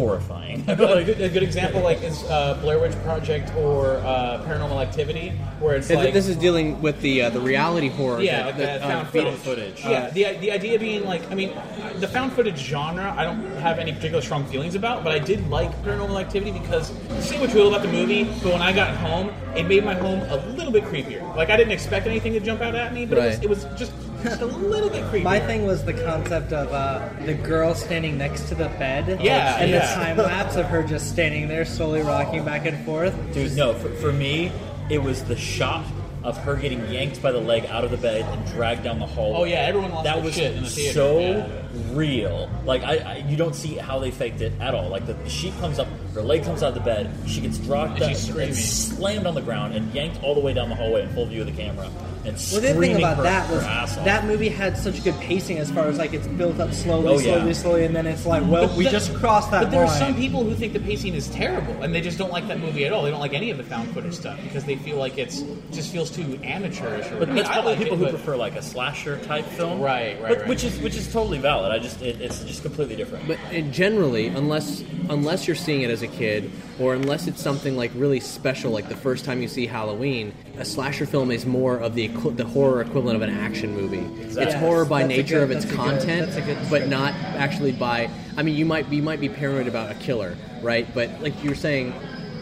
horrifying. 0.01 0.64
a, 0.68 0.76
good, 0.76 1.20
a 1.20 1.28
good- 1.28 1.42
example, 1.42 1.80
like 1.82 2.03
is 2.03 2.22
uh, 2.24 2.59
Blair 2.62 2.78
Witch 2.78 2.94
Project 3.03 3.55
or 3.57 3.96
uh, 3.98 4.42
Paranormal 4.46 4.80
Activity, 4.82 5.30
where 5.59 5.76
it's 5.76 5.90
like 5.90 6.12
this 6.12 6.28
is 6.28 6.36
dealing 6.36 6.80
with 6.82 7.01
the 7.01 7.22
uh, 7.22 7.30
the 7.30 7.40
reality 7.40 7.88
horror. 7.88 8.20
Yeah, 8.20 8.46
like 8.46 8.57
that, 8.59 8.80
the 8.80 8.86
uh, 8.86 8.88
found 8.88 9.09
feed- 9.09 9.34
footage. 9.38 9.84
uh, 9.84 9.90
yeah, 9.90 10.11
the 10.11 10.38
the 10.38 10.51
idea 10.53 10.78
being 10.78 11.05
like, 11.05 11.28
I 11.30 11.34
mean, 11.34 11.51
the 11.96 12.09
found 12.09 12.32
footage 12.32 12.59
genre, 12.59 13.14
I 13.16 13.24
don't 13.24 13.40
have 13.59 13.78
any 13.78 13.92
particular 13.92 14.22
strong 14.22 14.44
feelings 14.46 14.74
about, 14.74 15.03
but 15.05 15.12
I 15.12 15.18
did 15.18 15.48
like 15.51 15.70
Paranormal 15.82 16.20
Activity 16.20 16.53
because 16.59 16.88
say 17.20 17.38
what 17.40 17.51
you 17.51 17.57
will 17.61 17.68
about 17.68 17.82
the 17.82 17.92
movie, 17.92 18.24
but 18.42 18.53
when 18.53 18.62
I 18.62 18.72
got 18.72 18.96
home, 18.96 19.30
it 19.57 19.64
made 19.66 19.84
my 19.84 19.94
home 19.94 20.20
a 20.30 20.36
little 20.57 20.72
bit 20.72 20.84
creepier. 20.84 21.22
Like 21.36 21.51
I 21.51 21.57
didn't 21.57 21.72
expect 21.72 22.07
anything 22.07 22.32
to 22.34 22.40
jump 22.40 22.61
out 22.61 22.74
at 22.74 22.92
me, 22.94 23.07
but 23.07 23.18
Right. 23.18 23.42
it, 23.42 23.48
was, 23.48 23.64
it 23.64 23.70
was 23.70 23.78
just 23.78 23.92
just 24.22 24.40
a 24.40 24.46
little 24.46 24.90
bit 24.90 25.04
creepier. 25.04 25.22
My 25.22 25.40
thing 25.40 25.66
was 25.66 25.84
the 25.84 25.94
concept 25.94 26.52
of 26.52 26.72
uh, 26.72 27.08
the 27.24 27.34
girl 27.34 27.74
standing 27.74 28.18
next 28.18 28.48
to 28.48 28.54
the 28.54 28.68
bed. 28.78 29.20
Yeah, 29.20 29.58
and 29.58 29.70
yeah. 29.70 29.86
the 29.86 29.94
time 29.94 30.16
lapse 30.16 30.56
of 30.56 30.66
her 30.66 30.82
just 30.82 31.10
standing 31.10 31.48
there, 31.48 31.64
slowly 31.64 32.02
rocking 32.02 32.44
back 32.44 32.66
and 32.66 32.84
forth. 32.84 33.14
Dude, 33.32 33.56
no, 33.56 33.74
for, 33.74 33.90
for 33.96 34.12
me, 34.12 34.52
it 34.88 35.02
was 35.02 35.24
the 35.24 35.36
shot 35.36 35.84
of 36.22 36.36
her 36.36 36.54
getting 36.54 36.86
yanked 36.90 37.22
by 37.22 37.32
the 37.32 37.40
leg 37.40 37.64
out 37.66 37.82
of 37.82 37.90
the 37.90 37.96
bed 37.96 38.22
and 38.22 38.46
dragged 38.48 38.84
down 38.84 38.98
the 38.98 39.06
hallway. 39.06 39.38
Oh, 39.38 39.44
yeah, 39.44 39.60
everyone 39.60 39.90
lost 39.90 40.04
that 40.04 40.22
was 40.22 40.34
shit 40.34 40.54
in 40.54 40.62
the 40.62 40.68
theater, 40.68 40.92
so 40.92 41.18
yeah. 41.18 41.48
real. 41.92 42.50
Like 42.66 42.82
I, 42.82 42.96
I, 42.96 43.16
you 43.26 43.36
don't 43.36 43.54
see 43.54 43.76
how 43.76 43.98
they 43.98 44.10
faked 44.10 44.42
it 44.42 44.52
at 44.60 44.74
all. 44.74 44.90
Like 44.90 45.06
the, 45.06 45.14
the 45.14 45.30
sheet 45.30 45.54
comes 45.60 45.78
up, 45.78 45.88
her 46.14 46.20
leg 46.20 46.44
comes 46.44 46.62
out 46.62 46.68
of 46.68 46.74
the 46.74 46.80
bed, 46.80 47.10
she 47.26 47.40
gets 47.40 47.56
dropped 47.56 47.92
And 47.92 48.00
down, 48.00 48.08
she's 48.10 48.28
screaming. 48.28 48.52
slammed 48.54 49.26
on 49.26 49.34
the 49.34 49.40
ground, 49.40 49.74
and 49.74 49.90
yanked 49.94 50.22
all 50.22 50.34
the 50.34 50.40
way 50.40 50.52
down 50.52 50.68
the 50.68 50.74
hallway 50.74 51.02
in 51.02 51.08
full 51.14 51.24
view 51.24 51.40
of 51.40 51.46
the 51.46 51.54
camera, 51.54 51.90
and 52.24 52.36
Well, 52.52 52.60
the 52.60 52.70
other 52.70 52.80
thing 52.80 52.96
about 52.96 53.16
her, 53.18 53.22
that 53.22 53.50
was 53.50 53.62
her 53.62 53.68
ass 53.68 53.96
off. 53.98 54.04
that 54.04 54.26
movie 54.26 54.48
had 54.48 54.76
such 54.76 55.02
good 55.02 55.14
pacing 55.20 55.58
as 55.58 55.70
far 55.70 55.86
as 55.88 55.98
like 55.98 56.12
it's 56.12 56.26
built 56.26 56.60
up 56.60 56.72
slowly, 56.72 57.08
Oh, 57.08 57.18
yeah. 57.18 57.34
slowly, 57.36 57.54
slowly, 57.54 57.84
and 57.84 57.96
then 57.96 58.06
it's 58.06 58.26
like, 58.26 58.42
well, 58.46 58.66
But 58.68 58.76
we 58.76 58.84
the- 58.84 58.90
just 58.90 59.14
crossed 59.14 59.50
that 59.52 59.62
But 59.62 59.70
there 59.70 59.84
line. 59.86 59.90
are 59.90 59.98
some 60.06 60.14
people 60.14 60.44
who 60.44 60.54
think 60.54 60.72
the 60.72 60.80
pacing 60.80 61.14
is 61.14 61.28
terrible, 61.28 61.82
and 61.82 61.94
they 61.94 62.00
just 62.00 62.18
don't 62.18 62.30
like 62.32 62.46
that 62.48 62.60
movie 62.60 62.84
at 62.84 62.92
all. 62.92 63.02
They 63.02 63.10
don't 63.10 63.20
like 63.20 63.34
any 63.34 63.50
of 63.50 63.56
the 63.58 63.64
found 63.64 63.92
footage 63.94 64.14
stuff 64.14 64.38
because 64.42 64.64
they 64.64 64.76
feel 64.76 64.96
like 64.96 65.18
it's 65.18 65.40
it 65.40 65.72
just 65.72 65.90
feels 65.92 66.10
too 66.10 66.38
amateurish. 66.44 67.06
Or, 67.10 67.18
But 67.20 67.22
I 67.22 67.32
mean, 67.32 67.36
that's 67.36 67.48
probably 67.48 67.72
like 67.72 67.82
people 67.82 67.96
it, 67.96 67.98
who 67.98 68.04
but- 68.06 68.14
prefer 68.14 68.36
like 68.36 68.56
a 68.56 68.62
slasher 68.62 69.16
type 69.18 69.46
film, 69.46 69.80
Right, 69.80 70.20
right, 70.20 70.28
but, 70.28 70.38
right. 70.40 70.48
Which 70.48 70.64
is 70.64 70.78
which 70.80 70.96
is 70.96 71.10
totally 71.12 71.38
valid. 71.38 71.72
I 71.72 71.78
just 71.78 72.02
it, 72.02 72.20
it's 72.20 72.44
just 72.44 72.62
completely 72.62 72.96
different. 72.96 73.26
But 73.28 73.38
generally, 73.70 74.26
unless 74.28 74.82
unless 75.08 75.46
you're 75.46 75.56
seeing 75.56 75.82
it 75.82 75.90
as 75.90 76.02
a 76.02 76.06
kid, 76.06 76.50
or 76.78 76.94
unless 76.94 77.26
it's 77.26 77.42
something 77.42 77.76
like 77.76 77.90
really 77.94 78.20
special, 78.20 78.70
like 78.72 78.88
the 78.88 78.96
first 78.96 79.24
time 79.24 79.40
you 79.42 79.48
see 79.48 79.66
Halloween, 79.66 80.32
a 80.58 80.64
slasher 80.64 81.06
film 81.06 81.30
is 81.30 81.46
more 81.46 81.76
of 81.76 81.94
the 81.94 82.04
equi- 82.14 82.32
the 82.32 82.44
horror 82.44 82.80
equivalent 82.82 83.16
of 83.16 83.22
an 83.22 83.30
action 83.30 83.74
movie. 83.74 84.04
It's 84.22 84.36
Yes, 84.36 84.54
horror 84.54 84.84
by 84.84 85.04
nature 85.06 85.36
good- 85.36 85.42
of 85.44 85.50
its 85.50 85.64
that's 85.64 85.74
a 85.74 85.76
good- 85.76 85.84
content, 85.86 86.46
good 86.46 86.58
but 86.70 86.88
not 86.88 87.14
actually 87.36 87.72
by. 87.72 88.08
I 88.36 88.42
mean, 88.42 88.56
you 88.56 88.64
might 88.66 88.90
you 88.92 89.02
might 89.02 89.20
be 89.20 89.28
paranoid 89.28 89.66
about 89.68 89.90
a 89.90 89.94
killer, 89.94 90.36
right? 90.62 90.86
But 90.94 91.11
like 91.22 91.42
you 91.42 91.50
were 91.50 91.56
saying, 91.56 91.92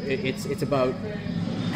it, 0.06 0.24
it's 0.24 0.44
it's 0.46 0.62
about 0.62 0.94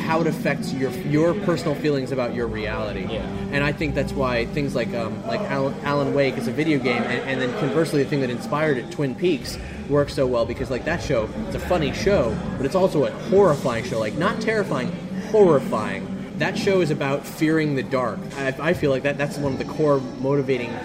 how 0.07 0.21
it 0.21 0.27
affects 0.27 0.73
your 0.73 0.91
your 1.09 1.33
personal 1.33 1.75
feelings 1.77 2.11
about 2.11 2.35
your 2.35 2.47
reality. 2.49 3.07
Yeah. 3.09 3.23
And 3.53 3.63
I 3.63 3.73
think 3.73 3.95
that's 3.95 4.13
why 4.13 4.47
things 4.47 4.75
like 4.75 4.93
um, 4.95 5.25
like 5.27 5.41
Alan, 5.43 5.75
Alan 5.85 6.13
Wake 6.15 6.37
is 6.37 6.49
a 6.49 6.53
video 6.53 6.79
game, 6.79 7.03
and, 7.03 7.23
and 7.29 7.41
then 7.41 7.57
conversely, 7.61 8.03
the 8.03 8.09
thing 8.11 8.21
that 8.21 8.31
inspired 8.31 8.79
it, 8.79 8.91
Twin 8.91 9.15
Peaks, 9.15 9.59
works 9.89 10.15
so 10.15 10.27
well 10.27 10.45
because 10.45 10.71
like 10.71 10.85
that 10.87 11.03
show, 11.03 11.29
it's 11.47 11.55
a 11.55 11.61
funny 11.61 11.93
show, 11.93 12.37
but 12.57 12.67
it's 12.67 12.75
also 12.75 13.05
a 13.05 13.11
horrifying 13.31 13.85
show. 13.85 13.99
Like 14.01 14.15
not 14.15 14.41
terrifying, 14.41 14.91
horrifying. 15.31 16.09
That 16.43 16.59
show 16.59 16.81
is 16.81 16.91
about 16.91 17.25
fearing 17.25 17.77
the 17.77 17.85
dark. 17.85 18.19
I, 18.37 18.49
I 18.59 18.75
feel 18.75 18.91
like 18.91 19.05
that 19.05 19.17
that's 19.17 19.39
one 19.39 19.53
of 19.53 19.59
the 19.61 19.65
core 19.65 20.01
motivating 20.19 20.77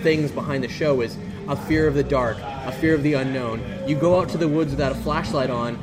things 0.00 0.30
behind 0.30 0.64
the 0.64 0.70
show 0.70 1.02
is 1.02 1.18
a 1.48 1.54
fear 1.54 1.86
of 1.86 1.92
the 1.92 2.02
dark, 2.02 2.38
a 2.40 2.72
fear 2.72 2.94
of 2.94 3.02
the 3.02 3.12
unknown. 3.12 3.62
You 3.86 3.94
go 3.94 4.18
out 4.18 4.30
to 4.30 4.38
the 4.38 4.48
woods 4.48 4.70
without 4.70 4.92
a 4.92 4.94
flashlight 4.94 5.50
on, 5.50 5.78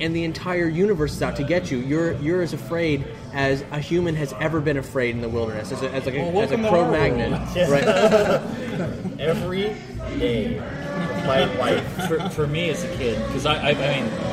and 0.00 0.16
the 0.16 0.24
entire 0.24 0.66
universe 0.66 1.12
is 1.12 1.22
out 1.22 1.36
to 1.36 1.44
get 1.44 1.70
you. 1.70 1.78
You're 1.78 2.14
you're 2.14 2.42
as 2.42 2.54
afraid 2.54 3.04
as 3.32 3.64
a 3.70 3.78
human 3.78 4.16
has 4.16 4.34
ever 4.40 4.60
been 4.60 4.78
afraid 4.78 5.14
in 5.14 5.20
the 5.20 5.28
wilderness, 5.28 5.70
as 5.70 5.80
a, 5.82 5.90
as 5.92 6.04
like 6.04 6.16
a, 6.16 6.18
Well, 6.18 6.42
as 6.42 6.50
a 6.50 6.56
welcome 6.56 6.62
to 6.62 6.68
Cro 6.68 6.80
our 6.80 6.90
Magnon, 6.90 7.30
world. 7.30 7.54
right? 7.70 9.20
Every 9.20 9.76
day 10.18 10.58
my 11.24 11.44
life, 11.54 12.08
for, 12.08 12.28
for 12.30 12.46
me 12.48 12.70
as 12.70 12.82
a 12.82 12.88
kid, 12.96 13.24
because 13.28 13.46
I, 13.46 13.54
I, 13.54 13.70
I 13.70 14.00
mean, 14.00 14.31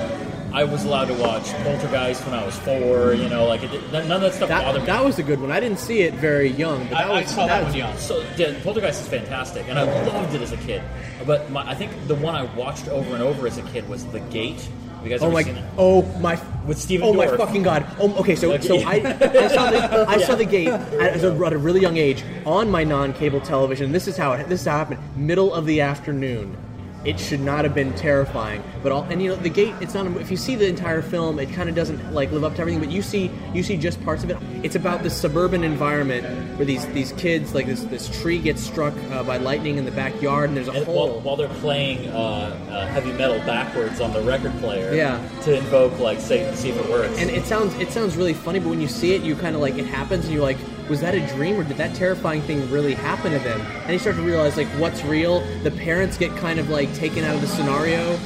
I 0.52 0.64
was 0.64 0.84
allowed 0.84 1.06
to 1.06 1.14
watch 1.14 1.52
Poltergeist 1.64 2.26
when 2.26 2.34
I 2.34 2.44
was 2.46 2.58
four. 2.60 3.14
You 3.14 3.30
know, 3.30 3.46
like 3.46 3.64
it, 3.64 3.92
none 3.92 4.12
of 4.12 4.22
that 4.22 4.34
stuff 4.34 4.50
bothered 4.50 4.76
that, 4.76 4.80
me. 4.82 4.86
that 4.88 5.04
was 5.06 5.20
a 5.20 5.24
good 5.24 5.40
one. 5.40 5.52
I 5.52 5.60
didn't 5.60 5.80
see 5.80 6.02
it 6.02 6.16
very 6.16 6.50
young, 6.50 6.88
but 6.88 6.98
I 6.98 7.24
saw 7.24 7.46
that 7.46 7.66
was 7.66 7.76
was- 7.76 8.02
So 8.02 8.26
yeah, 8.36 8.60
Poltergeist 8.64 9.02
is 9.02 9.08
fantastic, 9.08 9.68
and 9.70 9.78
I 9.78 9.84
loved 9.84 10.34
it 10.34 10.42
as 10.42 10.52
a 10.52 10.58
kid. 10.58 10.82
But 11.26 11.52
my, 11.52 11.70
I 11.70 11.76
think 11.76 11.92
the 12.08 12.16
one 12.16 12.36
I 12.36 12.44
watched 12.56 12.88
over 12.88 13.14
and 13.14 13.22
over 13.22 13.46
as 13.46 13.58
a 13.58 13.64
kid 13.64 13.88
was 13.88 14.06
The 14.08 14.20
Gate. 14.22 14.68
You 15.04 15.10
guys 15.10 15.22
Oh 15.22 15.32
my! 15.32 15.64
Oh 15.78 16.02
my! 16.20 16.42
With 16.66 16.78
Stephen 16.78 17.08
Oh 17.08 17.14
my 17.14 17.28
fucking 17.28 17.64
god! 17.64 17.86
Oh, 18.00 18.14
okay, 18.16 18.36
so 18.36 18.50
Like- 18.50 18.64
so 18.64 18.78
I, 18.80 18.96
I 18.96 19.48
saw 19.48 19.72
the 19.72 20.06
I 20.10 20.18
saw 20.18 20.36
the 20.44 20.46
gate 20.46 20.68
at, 20.68 21.24
a, 21.24 21.46
at 21.46 21.54
a 21.54 21.58
really 21.58 21.80
young 21.80 21.98
age 21.98 22.24
on 22.46 22.70
my 22.70 22.84
non-cable 22.84 23.42
television. 23.42 23.92
This 23.92 24.08
is 24.08 24.18
how 24.18 24.34
it 24.34 24.50
this 24.50 24.62
is 24.62 24.68
how 24.68 24.76
it 24.76 24.80
happened. 24.80 25.00
Middle 25.16 25.54
of 25.54 25.66
the 25.66 25.82
afternoon. 25.82 26.58
It 27.06 27.18
should 27.18 27.40
not 27.40 27.64
have 27.64 27.74
been 27.74 27.94
terrifying, 27.94 28.62
but 28.84 28.92
all 28.92 29.04
and 29.04 29.22
you 29.22 29.30
know 29.30 29.36
the 29.38 29.50
gate. 29.50 29.74
It's 29.80 29.94
not. 29.94 30.06
If 30.18 30.30
you 30.30 30.36
see 30.36 30.56
the 30.56 30.68
entire 30.68 31.02
film, 31.02 31.40
it 31.40 31.50
kind 31.54 31.70
of 31.70 31.76
doesn't 31.76 32.14
like 32.14 32.30
live 32.34 32.44
up 32.44 32.56
to 32.56 32.62
everything. 32.62 32.82
But 32.82 32.92
you 32.92 33.02
see 33.02 33.32
you 33.54 33.64
see 33.64 33.78
just 33.78 34.04
parts 34.04 34.26
of 34.26 34.30
it. 34.30 34.38
It's 34.64 34.76
about 34.76 35.02
this 35.02 35.16
suburban 35.16 35.64
environment 35.64 36.26
where 36.58 36.66
these 36.66 36.86
these 36.88 37.14
kids 37.14 37.56
like 37.56 37.68
this 37.68 37.84
this 37.86 38.10
tree 38.22 38.38
gets 38.38 38.62
struck 38.62 38.94
uh, 39.12 39.24
by 39.24 39.38
lightning 39.38 39.78
in 39.78 39.86
the 39.86 39.92
backyard, 39.92 40.50
and 40.50 40.58
there's 40.58 40.68
a 40.68 40.72
And 40.74 40.86
hole. 40.86 41.08
while, 41.12 41.20
while 41.22 41.36
they're 41.38 41.48
playing 41.62 42.10
uh, 42.10 42.18
uh, 42.70 42.88
heavy 42.88 43.14
metal 43.14 43.40
backwards 43.46 44.02
on 44.02 44.12
the 44.12 44.22
record 44.22 44.52
player, 44.60 44.94
Yeah. 44.94 45.26
to 45.44 45.56
invoke 45.58 45.98
like 46.00 46.20
Satan, 46.20 46.54
see 46.58 46.70
if 46.70 46.78
it 46.78 46.90
works. 46.90 47.18
And 47.18 47.30
it 47.30 47.46
sounds 47.46 47.74
it 47.76 47.92
sounds 47.94 48.18
really 48.18 48.34
funny, 48.34 48.60
but 48.60 48.68
when 48.70 48.82
you 48.82 48.90
see 48.90 49.14
it, 49.14 49.22
you 49.22 49.36
kind 49.38 49.56
of 49.56 49.62
like 49.62 49.78
it 49.78 49.86
happens, 49.86 50.26
and 50.26 50.34
you're 50.34 50.44
like, 50.44 50.58
was 50.90 51.02
that 51.02 51.14
a 51.16 51.26
dream, 51.36 51.58
or 51.60 51.64
did 51.64 51.78
that 51.78 51.96
terrifying 51.96 52.42
thing 52.42 52.70
really 52.72 52.94
happen 52.96 53.32
to 53.32 53.40
them? 53.40 53.62
And 53.84 53.94
you 53.94 54.00
start 54.00 54.16
to 54.16 54.22
realize 54.22 54.58
like 54.58 54.68
what's 54.80 55.04
real. 55.04 55.42
The 55.64 55.72
parents 55.72 56.18
get 56.18 56.36
kind 56.38 56.60
of 56.60 56.70
like 56.70 56.94
taken 56.96 57.24
out 57.24 57.36
of 57.36 57.42
the 57.42 57.48
scenario, 57.48 58.18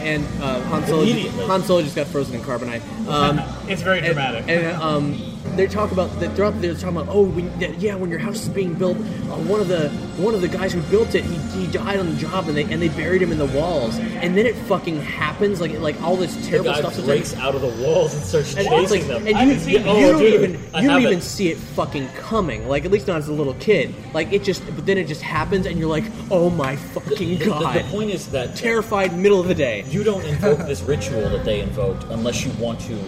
and 0.00 0.24
uh, 0.42 0.60
Han 0.62 0.86
Solo. 0.86 1.04
Han 1.46 1.62
Solo 1.62 1.82
just 1.82 1.94
got 1.96 2.06
frozen 2.06 2.34
in 2.34 2.40
carbonite. 2.40 2.82
Um, 3.06 3.38
It's 3.68 3.82
very 3.82 3.98
and- 3.98 4.06
dramatic. 4.06 4.44
And, 4.48 4.80
um, 4.82 5.29
they 5.56 5.66
talk 5.66 5.90
about 5.92 6.08
that 6.20 6.34
throughout. 6.36 6.60
They're 6.60 6.74
talking 6.74 6.96
about 6.96 7.08
oh, 7.08 7.22
when, 7.24 7.50
yeah, 7.80 7.94
when 7.94 8.10
your 8.10 8.18
house 8.18 8.42
is 8.42 8.48
being 8.48 8.74
built, 8.74 8.96
uh, 8.98 9.36
one 9.46 9.60
of 9.60 9.68
the 9.68 9.88
one 10.18 10.34
of 10.34 10.42
the 10.42 10.48
guys 10.48 10.72
who 10.72 10.82
built 10.82 11.14
it, 11.14 11.24
he, 11.24 11.36
he 11.60 11.66
died 11.72 11.98
on 11.98 12.10
the 12.10 12.16
job, 12.16 12.46
and 12.48 12.56
they 12.56 12.64
and 12.64 12.80
they 12.80 12.88
buried 12.88 13.22
him 13.22 13.32
in 13.32 13.38
the 13.38 13.46
walls. 13.46 13.98
And 13.98 14.36
then 14.36 14.46
it 14.46 14.54
fucking 14.54 15.00
happens, 15.00 15.60
like 15.60 15.72
like 15.78 16.00
all 16.02 16.16
this 16.16 16.34
the 16.36 16.42
terrible 16.42 16.72
guy 16.72 16.80
stuff. 16.80 17.04
breaks 17.04 17.34
out 17.36 17.54
of 17.54 17.62
the 17.62 17.84
walls 17.84 18.14
and 18.14 18.22
starts 18.22 18.54
and 18.56 18.68
chasing 18.68 19.00
like, 19.08 19.08
them. 19.08 19.26
and 19.26 19.50
you, 19.50 19.72
you, 19.72 19.78
you 19.78 19.84
Oh, 19.86 20.00
don't 20.12 20.18
dude, 20.20 20.34
even 20.50 20.74
I 20.74 20.80
you 20.82 20.88
don't 20.88 21.02
even 21.02 21.20
see 21.20 21.48
it 21.50 21.56
fucking 21.58 22.08
coming. 22.10 22.68
Like 22.68 22.84
at 22.84 22.90
least 22.90 23.06
not 23.06 23.16
as 23.18 23.28
a 23.28 23.32
little 23.32 23.54
kid. 23.54 23.94
Like 24.12 24.32
it 24.32 24.44
just, 24.44 24.64
but 24.76 24.84
then 24.86 24.98
it 24.98 25.06
just 25.08 25.22
happens, 25.22 25.66
and 25.66 25.78
you're 25.78 25.88
like, 25.88 26.04
oh 26.30 26.50
my 26.50 26.76
fucking 26.76 27.16
The- 27.30 27.36
the- 27.36 27.44
god! 27.46 27.76
the 27.76 27.84
point 27.90 28.10
is 28.10 28.28
that 28.28 28.56
terrified 28.56 29.16
middle 29.16 29.40
of 29.40 29.48
the 29.48 29.54
day. 29.54 29.84
You 29.88 30.04
don't 30.04 30.24
invoke 30.24 30.58
this 30.66 30.82
ritual 30.82 31.28
that 31.30 31.44
they 31.44 31.60
invoked 31.60 32.04
unless 32.04 32.44
you 32.44 32.52
want 32.62 32.78
to 32.82 32.98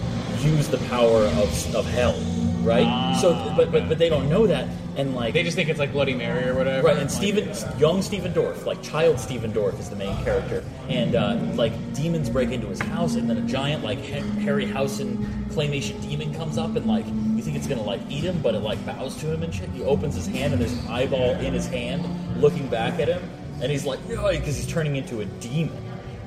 use 0.44 0.68
the 0.68 0.78
power 0.88 1.24
of, 1.24 1.74
of 1.74 1.86
hell. 1.86 2.14
right? 2.62 3.16
so, 3.20 3.34
but, 3.56 3.72
but 3.72 3.88
but 3.88 3.98
they 3.98 4.08
don't 4.08 4.28
know 4.28 4.46
that, 4.46 4.68
and 4.96 5.14
like 5.14 5.34
They 5.34 5.42
just 5.42 5.56
think 5.56 5.68
it's 5.68 5.78
like 5.80 5.92
Bloody 5.92 6.14
Mary 6.14 6.48
or 6.48 6.54
whatever. 6.54 6.86
Right, 6.86 6.96
and 6.96 7.10
Like- 7.10 7.10
Stephen, 7.10 7.78
young 7.78 8.02
Stephen 8.02 8.32
Dorff, 8.32 8.64
like 8.64 8.80
child 8.82 9.18
Stephen 9.18 9.52
Dorff, 9.52 9.78
is 9.80 9.90
the 9.90 9.96
main 9.96 10.16
character, 10.22 10.62
and 10.88 11.14
uh, 11.16 11.36
like 11.54 11.72
demons 11.94 12.30
break 12.30 12.50
into 12.50 12.68
his 12.68 12.80
house, 12.80 13.16
and 13.16 13.28
then 13.28 13.38
a 13.38 13.46
giant 13.48 13.82
like 13.82 13.98
Hen- 13.98 14.30
Harryhausen 14.40 15.16
claymation 15.48 16.00
demon 16.02 16.32
comes 16.34 16.56
up, 16.58 16.76
and 16.76 16.86
like 16.86 17.06
you 17.06 17.42
think 17.42 17.56
it's 17.56 17.66
gonna 17.66 17.82
like 17.82 18.00
eat 18.08 18.24
him, 18.24 18.40
but 18.42 18.54
it 18.54 18.60
like 18.60 18.84
bows 18.86 19.16
to 19.16 19.32
him 19.32 19.42
and 19.42 19.52
shit. 19.54 19.68
He 19.70 19.82
opens 19.82 20.14
his 20.14 20.26
hand, 20.26 20.52
and 20.52 20.62
there's 20.62 20.72
an 20.72 20.86
eyeball 20.88 21.30
in 21.40 21.52
his 21.52 21.66
hand, 21.66 22.06
looking 22.40 22.68
back 22.68 23.00
at 23.00 23.08
him, 23.08 23.22
and 23.60 23.70
he's 23.72 23.84
like, 23.84 23.98
no, 24.08 24.28
because 24.30 24.56
he's 24.56 24.66
turning 24.68 24.96
into 24.96 25.20
a 25.20 25.24
demon. 25.24 25.76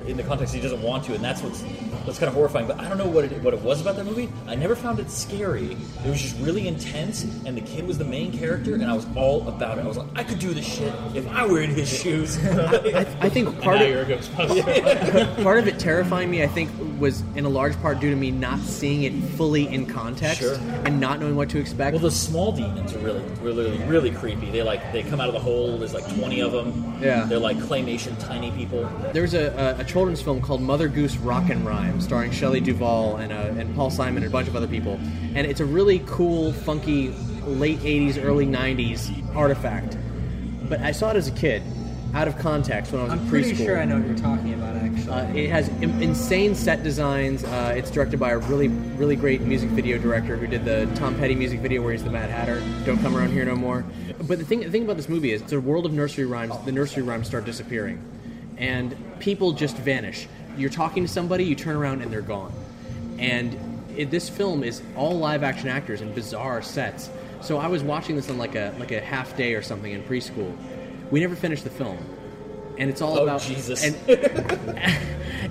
In 0.07 0.17
the 0.17 0.23
context 0.23 0.53
he 0.53 0.61
doesn't 0.61 0.81
want 0.81 1.03
to, 1.05 1.15
and 1.15 1.23
that's 1.23 1.41
what's 1.41 1.61
what's 2.05 2.19
kind 2.19 2.27
of 2.27 2.35
horrifying. 2.35 2.67
But 2.67 2.79
I 2.79 2.87
don't 2.87 2.97
know 2.97 3.07
what 3.07 3.25
it, 3.25 3.41
what 3.41 3.53
it 3.53 3.61
was 3.61 3.81
about 3.81 3.95
that 3.95 4.05
movie. 4.05 4.29
I 4.47 4.55
never 4.55 4.75
found 4.75 4.99
it 4.99 5.09
scary. 5.09 5.71
It 6.03 6.09
was 6.09 6.21
just 6.21 6.37
really 6.39 6.67
intense, 6.67 7.23
and 7.45 7.57
the 7.57 7.61
kid 7.61 7.87
was 7.87 7.97
the 7.97 8.05
main 8.05 8.31
character, 8.37 8.73
and 8.75 8.85
I 8.85 8.93
was 8.93 9.07
all 9.15 9.47
about 9.47 9.77
it. 9.79 9.83
I 9.83 9.87
was 9.87 9.97
like, 9.97 10.07
I 10.15 10.23
could 10.23 10.39
do 10.39 10.53
this 10.53 10.65
shit 10.65 10.93
if 11.15 11.27
I 11.29 11.45
were 11.47 11.61
in 11.61 11.71
his 11.71 11.89
shoes. 11.89 12.37
I, 12.45 13.05
I 13.19 13.29
think 13.35 13.59
part 13.61 13.81
of 13.81 13.87
you're 13.89 14.03
a 14.03 14.05
Ghostbuster. 14.05 15.43
part 15.43 15.57
of 15.59 15.67
it 15.67 15.79
terrifying 15.79 16.29
me, 16.29 16.43
I 16.43 16.47
think, 16.47 16.69
was 16.99 17.21
in 17.35 17.45
a 17.45 17.49
large 17.49 17.79
part 17.81 17.99
due 17.99 18.09
to 18.09 18.15
me 18.15 18.31
not 18.31 18.59
seeing 18.59 19.03
it 19.03 19.13
fully 19.35 19.67
in 19.67 19.85
context 19.85 20.39
Sure. 20.41 20.55
and 20.85 20.99
not 20.99 21.19
knowing 21.19 21.35
what 21.35 21.49
to 21.49 21.59
expect. 21.59 21.93
Well, 21.93 22.03
the 22.03 22.11
small 22.11 22.51
demons 22.51 22.93
are 22.93 22.99
really, 22.99 23.23
really, 23.41 23.77
really 23.85 24.11
creepy. 24.11 24.49
They 24.51 24.61
like 24.63 24.91
they 24.93 25.03
come 25.03 25.19
out 25.19 25.27
of 25.27 25.33
the 25.33 25.39
hole. 25.39 25.77
There's 25.77 25.93
like 25.93 26.07
20 26.15 26.39
of 26.41 26.51
them. 26.51 26.97
Yeah. 27.01 27.25
They're 27.25 27.39
like 27.39 27.57
claymation 27.57 28.17
tiny 28.19 28.51
people. 28.51 28.89
There's 29.13 29.33
a, 29.33 29.75
a, 29.77 29.81
a 29.81 29.83
children's 29.95 30.21
film 30.21 30.41
called 30.41 30.61
Mother 30.61 30.89
Goose 30.89 31.15
Rock 31.15 31.49
and 31.49 31.65
Rhyme, 31.65 32.01
starring 32.01 32.29
Shelley 32.29 32.59
Duvall 32.59 33.15
and, 33.15 33.31
uh, 33.31 33.57
and 33.57 33.73
Paul 33.77 33.89
Simon 33.89 34.23
and 34.23 34.25
a 34.25 34.29
bunch 34.29 34.49
of 34.49 34.53
other 34.53 34.67
people. 34.67 34.99
And 35.35 35.47
it's 35.47 35.61
a 35.61 35.65
really 35.65 36.03
cool, 36.05 36.51
funky, 36.51 37.11
late 37.45 37.79
80s, 37.79 38.21
early 38.21 38.45
90s 38.45 39.09
artifact. 39.33 39.97
But 40.67 40.81
I 40.81 40.91
saw 40.91 41.11
it 41.11 41.15
as 41.15 41.29
a 41.29 41.31
kid, 41.31 41.63
out 42.13 42.27
of 42.27 42.37
context 42.37 42.91
when 42.91 42.99
I 42.99 43.03
was 43.05 43.13
I'm 43.13 43.19
in 43.19 43.25
preschool. 43.27 43.29
pretty 43.29 43.55
sure 43.55 43.79
I 43.79 43.85
know 43.85 43.97
what 43.97 44.05
you're 44.05 44.17
talking 44.17 44.53
about, 44.53 44.75
actually. 44.75 45.13
Uh, 45.13 45.33
it 45.33 45.49
has 45.49 45.69
Im- 45.81 46.01
insane 46.01 46.55
set 46.55 46.83
designs. 46.83 47.45
Uh, 47.45 47.73
it's 47.77 47.89
directed 47.89 48.19
by 48.19 48.31
a 48.31 48.37
really, 48.37 48.67
really 48.67 49.15
great 49.15 49.43
music 49.43 49.69
video 49.69 49.97
director 49.97 50.35
who 50.35 50.45
did 50.45 50.65
the 50.65 50.89
Tom 50.95 51.15
Petty 51.15 51.35
music 51.35 51.61
video 51.61 51.81
where 51.81 51.93
he's 51.93 52.03
the 52.03 52.09
Mad 52.09 52.29
Hatter. 52.29 52.61
Don't 52.85 53.01
come 53.01 53.15
around 53.15 53.31
here 53.31 53.45
no 53.45 53.55
more. 53.55 53.85
But 54.27 54.39
the 54.39 54.45
thing, 54.45 54.59
the 54.59 54.71
thing 54.71 54.83
about 54.83 54.97
this 54.97 55.07
movie 55.07 55.31
is, 55.31 55.41
it's 55.41 55.53
a 55.53 55.61
world 55.61 55.85
of 55.85 55.93
nursery 55.93 56.25
rhymes. 56.25 56.53
The 56.65 56.73
nursery 56.73 57.03
rhymes 57.03 57.27
start 57.27 57.45
disappearing, 57.45 58.03
and 58.57 58.95
people 59.19 59.51
just 59.51 59.77
vanish. 59.77 60.27
You're 60.57 60.69
talking 60.69 61.03
to 61.03 61.11
somebody, 61.11 61.43
you 61.43 61.55
turn 61.55 61.75
around, 61.75 62.01
and 62.01 62.11
they're 62.11 62.21
gone. 62.21 62.53
And 63.17 63.57
it, 63.95 64.11
this 64.11 64.29
film 64.29 64.63
is 64.63 64.81
all 64.95 65.17
live 65.17 65.43
action 65.43 65.69
actors 65.69 66.01
in 66.01 66.13
bizarre 66.13 66.61
sets. 66.61 67.09
So 67.41 67.57
I 67.57 67.67
was 67.67 67.83
watching 67.83 68.15
this 68.15 68.29
on 68.29 68.37
like 68.37 68.55
a 68.55 68.73
like 68.79 68.91
a 68.91 69.01
half 69.01 69.35
day 69.37 69.53
or 69.53 69.61
something 69.61 69.91
in 69.91 70.03
preschool. 70.03 70.55
We 71.11 71.19
never 71.19 71.35
finished 71.35 71.63
the 71.63 71.69
film, 71.69 71.97
and 72.77 72.89
it's 72.89 73.01
all 73.01 73.19
Oh, 73.19 73.23
about 73.23 73.41
Jesus. 73.41 73.83
And 73.83 73.95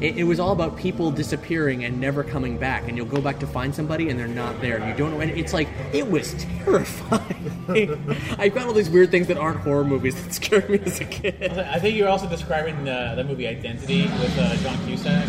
it, 0.02 0.18
it 0.18 0.24
was 0.24 0.38
all 0.40 0.52
about 0.52 0.76
people 0.76 1.10
disappearing 1.10 1.84
and 1.84 2.00
never 2.00 2.22
coming 2.24 2.58
back. 2.58 2.88
And 2.88 2.96
you'll 2.96 3.06
go 3.06 3.20
back 3.20 3.38
to 3.40 3.46
find 3.46 3.74
somebody, 3.74 4.10
and 4.10 4.18
they're 4.18 4.26
not 4.28 4.60
there. 4.60 4.76
And 4.78 4.88
you 4.88 4.94
don't 4.96 5.12
know. 5.12 5.20
And 5.20 5.30
it's 5.32 5.52
like 5.52 5.68
it 5.92 6.10
was 6.10 6.34
terrifying. 6.64 7.50
I 8.38 8.50
found 8.50 8.66
all 8.68 8.72
these 8.74 8.90
weird 8.90 9.10
things 9.10 9.26
that 9.28 9.36
aren't 9.38 9.60
horror 9.60 9.84
movies 9.84 10.22
that 10.22 10.34
scared 10.34 10.68
me 10.68 10.78
as 10.84 11.00
a 11.00 11.04
kid. 11.04 11.42
I 11.58 11.78
think 11.78 11.96
you're 11.96 12.08
also 12.08 12.28
describing 12.28 12.84
the, 12.84 13.14
the 13.16 13.24
movie 13.24 13.46
Identity 13.48 14.02
with 14.02 14.38
uh, 14.38 14.56
John 14.56 14.78
Cusack. 14.86 15.26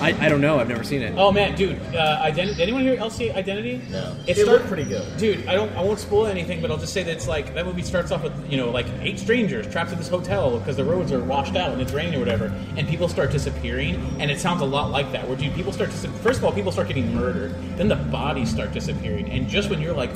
I, 0.00 0.26
I 0.26 0.28
don't 0.28 0.40
know. 0.40 0.58
I've 0.60 0.68
never 0.68 0.84
seen 0.84 1.02
it. 1.02 1.14
Oh 1.16 1.32
man, 1.32 1.54
dude, 1.56 1.78
uh, 1.94 2.20
Identity. 2.22 2.62
Anyone 2.62 2.82
here 2.82 2.96
else 2.98 3.16
see 3.16 3.30
Identity? 3.30 3.80
No. 3.90 4.16
It, 4.26 4.30
It 4.30 4.42
start- 4.42 4.48
looked 4.58 4.66
pretty 4.68 4.84
good. 4.84 5.16
dude. 5.18 5.46
I 5.48 5.54
don't. 5.54 5.70
I 5.76 5.82
won't 5.82 5.98
spoil 5.98 6.26
anything, 6.26 6.60
but 6.60 6.70
I'll 6.70 6.78
just 6.78 6.92
say 6.92 7.02
that 7.02 7.10
it's 7.10 7.26
like 7.26 7.54
that 7.54 7.66
movie 7.66 7.82
starts 7.82 8.10
off 8.12 8.22
with 8.22 8.32
you 8.50 8.56
know 8.56 8.70
like 8.70 8.86
eight 9.00 9.18
strangers 9.18 9.66
trapped 9.70 9.90
in 9.92 9.98
this 9.98 10.08
hotel 10.08 10.58
because 10.58 10.76
the 10.76 10.84
roads 10.84 11.10
are 11.12 11.20
washed 11.20 11.56
out 11.56 11.72
and 11.72 11.80
it's 11.82 11.92
raining 11.92 12.14
or 12.14 12.18
whatever, 12.20 12.46
and 12.76 12.86
people 12.88 13.08
start 13.08 13.30
disappearing, 13.32 13.96
and 14.20 14.30
it 14.30 14.38
sounds 14.40 14.62
a 14.62 14.64
lot 14.66 14.90
like 14.90 15.10
that. 15.12 15.26
Where 15.26 15.36
dude, 15.36 15.54
people 15.54 15.72
start 15.72 15.90
to 15.90 15.96
first 15.96 16.38
of 16.38 16.44
all, 16.44 16.52
people 16.52 16.72
start 16.72 16.88
getting 16.88 17.14
murdered, 17.14 17.54
then 17.76 17.88
the 17.88 17.96
bodies 17.96 18.50
start 18.50 18.72
disappearing, 18.72 19.30
and 19.30 19.48
just 19.48 19.68
when 19.70 19.80
you're 19.80 19.94
like, 19.94 20.14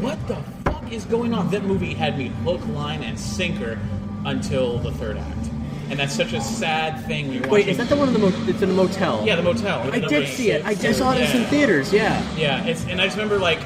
what 0.00 0.18
the 0.28 0.36
fuck 0.64 0.90
is 0.92 1.04
going 1.04 1.34
on? 1.34 1.50
That 1.50 1.64
movie 1.64 1.92
had 1.94 2.16
me 2.16 2.28
hook, 2.44 2.66
line, 2.68 3.02
and 3.02 3.18
sinker 3.18 3.78
until 4.24 4.78
the 4.78 4.92
third 4.92 5.16
act. 5.18 5.50
And 5.90 5.98
that's 5.98 6.14
such 6.14 6.32
a 6.34 6.40
sad 6.40 7.04
thing 7.06 7.28
when 7.28 7.42
you're 7.42 7.48
Wait, 7.48 7.68
is 7.68 7.78
that 7.78 7.88
the 7.88 7.96
one 7.96 8.08
in 8.08 8.14
the 8.14 8.20
mo- 8.20 8.44
it's 8.46 8.60
in 8.62 8.70
a 8.70 8.74
motel? 8.74 9.24
Yeah, 9.26 9.36
the 9.36 9.42
motel. 9.42 9.80
I 9.92 10.00
the 10.00 10.06
did 10.06 10.28
see 10.28 10.50
it. 10.50 10.64
I 10.64 10.74
just 10.74 10.98
saw 10.98 11.14
this 11.14 11.34
in 11.34 11.44
theaters. 11.44 11.92
Yeah. 11.92 12.22
Yeah, 12.36 12.64
it's 12.64 12.84
and 12.86 13.00
I 13.00 13.06
just 13.06 13.16
remember 13.16 13.38
like 13.38 13.60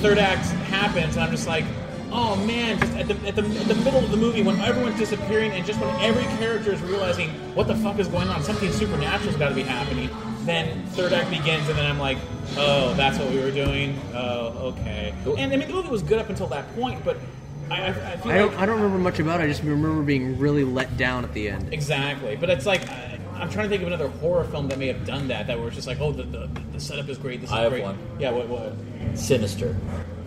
third 0.00 0.18
act 0.18 0.46
happens, 0.70 1.14
and 1.16 1.24
I'm 1.24 1.30
just 1.30 1.46
like, 1.46 1.64
oh 2.10 2.36
man, 2.36 2.78
just 2.80 2.92
at 2.94 3.06
the, 3.06 3.14
at 3.28 3.36
the 3.36 3.42
at 3.42 3.68
the 3.68 3.74
middle 3.76 4.02
of 4.04 4.10
the 4.10 4.16
movie 4.16 4.42
when 4.42 4.60
everyone's 4.60 4.98
disappearing, 4.98 5.52
and 5.52 5.64
just 5.64 5.80
when 5.80 5.88
every 6.00 6.24
character 6.38 6.72
is 6.72 6.80
realizing 6.82 7.30
what 7.54 7.68
the 7.68 7.76
fuck 7.76 7.98
is 7.98 8.08
going 8.08 8.28
on, 8.28 8.42
something 8.42 8.72
supernatural's 8.72 9.36
got 9.36 9.50
to 9.50 9.54
be 9.54 9.62
happening. 9.62 10.10
Then 10.44 10.84
third 10.88 11.12
act 11.12 11.30
begins, 11.30 11.68
and 11.68 11.76
then 11.78 11.86
I'm 11.86 11.98
like, 11.98 12.18
oh, 12.56 12.94
that's 12.94 13.18
what 13.18 13.30
we 13.30 13.38
were 13.38 13.50
doing. 13.50 14.00
Oh, 14.14 14.74
okay. 14.78 15.14
And 15.36 15.52
I 15.52 15.56
mean, 15.56 15.68
the 15.68 15.74
movie 15.74 15.90
was 15.90 16.02
good 16.02 16.18
up 16.18 16.28
until 16.30 16.46
that 16.48 16.74
point, 16.74 17.04
but 17.04 17.18
I, 17.70 17.82
I, 17.82 17.88
I 17.88 18.16
feel 18.16 18.32
I 18.32 18.38
don't. 18.38 18.50
like 18.52 18.58
I 18.60 18.66
don't 18.66 18.76
remember 18.80 18.98
much 18.98 19.18
about 19.18 19.40
it. 19.40 19.44
I 19.44 19.46
just 19.48 19.62
remember 19.62 20.02
being 20.02 20.38
really 20.38 20.64
let 20.64 20.96
down 20.96 21.24
at 21.24 21.32
the 21.34 21.48
end. 21.48 21.72
Exactly, 21.72 22.36
but 22.36 22.50
it's 22.50 22.66
like 22.66 22.88
I, 22.88 23.18
I'm 23.34 23.48
trying 23.50 23.64
to 23.64 23.68
think 23.68 23.82
of 23.82 23.88
another 23.88 24.08
horror 24.08 24.44
film 24.44 24.68
that 24.68 24.78
may 24.78 24.86
have 24.88 25.04
done 25.06 25.28
that. 25.28 25.46
That 25.46 25.58
was 25.60 25.74
just 25.74 25.86
like, 25.86 26.00
oh, 26.00 26.10
the, 26.12 26.24
the, 26.24 26.48
the 26.72 26.80
setup 26.80 27.08
is 27.08 27.18
great. 27.18 27.40
This 27.40 27.50
is 27.50 27.54
I 27.56 27.60
have 27.62 27.70
great. 27.72 27.82
one. 27.84 27.98
Yeah, 28.18 28.30
what? 28.32 28.48
What? 28.48 28.72
Sinister. 29.16 29.76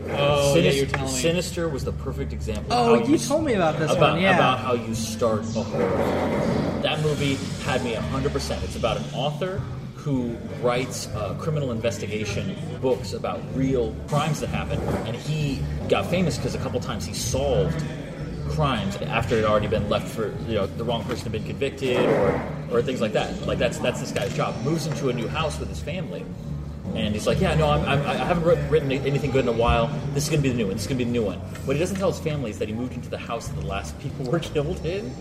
Oh, 0.03 0.07
yeah, 0.07 0.53
Sinister, 0.53 0.77
you're 0.77 0.85
telling 0.87 1.13
me. 1.13 1.19
Sinister 1.19 1.69
was 1.69 1.83
the 1.85 1.91
perfect 1.91 2.33
example. 2.33 2.73
of 2.73 2.87
Oh, 2.89 2.99
how 2.99 3.05
you 3.07 3.15
s- 3.15 3.27
told 3.27 3.43
me 3.45 3.53
about 3.53 3.77
this 3.79 3.91
about, 3.91 4.13
one, 4.13 4.21
yeah. 4.21 4.35
About 4.35 4.59
how 4.59 4.73
you 4.73 4.95
start 4.95 5.41
a 5.41 5.61
horror. 5.61 5.89
film. 5.97 6.81
That 6.81 7.01
movie 7.01 7.35
had 7.65 7.83
me 7.83 7.93
100%. 7.93 8.63
It's 8.63 8.75
about 8.75 8.97
an 8.97 9.03
author 9.13 9.61
who 10.01 10.35
writes 10.61 11.07
uh, 11.09 11.35
criminal 11.35 11.71
investigation 11.71 12.55
books 12.81 13.13
about 13.13 13.39
real 13.55 13.95
crimes 14.07 14.39
that 14.39 14.49
happen. 14.49 14.79
and 15.05 15.15
he 15.15 15.61
got 15.89 16.05
famous 16.07 16.37
because 16.37 16.55
a 16.55 16.57
couple 16.57 16.79
times 16.79 17.05
he 17.05 17.13
solved 17.13 17.83
crimes 18.49 18.97
after 18.97 19.35
it 19.35 19.41
had 19.41 19.49
already 19.49 19.67
been 19.67 19.89
left 19.89 20.07
for 20.07 20.33
you 20.47 20.55
know 20.55 20.65
the 20.65 20.83
wrong 20.83 21.03
person 21.05 21.23
had 21.23 21.31
been 21.31 21.43
convicted 21.43 21.97
or 21.97 22.41
or 22.71 22.81
things 22.81 23.01
like 23.01 23.13
that. 23.13 23.45
Like 23.45 23.59
that's 23.59 23.77
that's 23.77 23.99
this 23.99 24.11
guy's 24.11 24.35
job. 24.35 24.55
Moves 24.63 24.87
into 24.87 25.09
a 25.09 25.13
new 25.13 25.27
house 25.27 25.59
with 25.59 25.69
his 25.69 25.79
family, 25.79 26.25
and 26.95 27.13
he's 27.13 27.27
like, 27.27 27.39
"Yeah, 27.39 27.53
no, 27.55 27.69
I'm, 27.69 27.81
I'm, 27.87 28.01
I 28.05 28.15
haven't 28.15 28.69
written 28.69 28.91
anything 28.91 29.31
good 29.31 29.45
in 29.45 29.49
a 29.49 29.57
while. 29.57 29.87
This 30.13 30.23
is 30.23 30.29
going 30.29 30.41
to 30.41 30.43
be 30.43 30.49
the 30.49 30.57
new 30.57 30.67
one. 30.67 30.73
This 30.73 30.83
is 30.83 30.87
going 30.87 30.97
to 30.97 31.05
be 31.05 31.11
the 31.11 31.17
new 31.17 31.25
one." 31.25 31.39
What 31.65 31.75
he 31.75 31.79
doesn't 31.79 31.97
tell 31.97 32.11
his 32.11 32.19
family 32.19 32.49
is 32.49 32.59
that 32.59 32.67
he 32.67 32.73
moved 32.73 32.93
into 32.93 33.09
the 33.09 33.17
house 33.17 33.47
that 33.47 33.59
the 33.59 33.67
last 33.67 33.99
people 34.01 34.25
were 34.25 34.39
killed 34.39 34.83
in. 34.85 35.13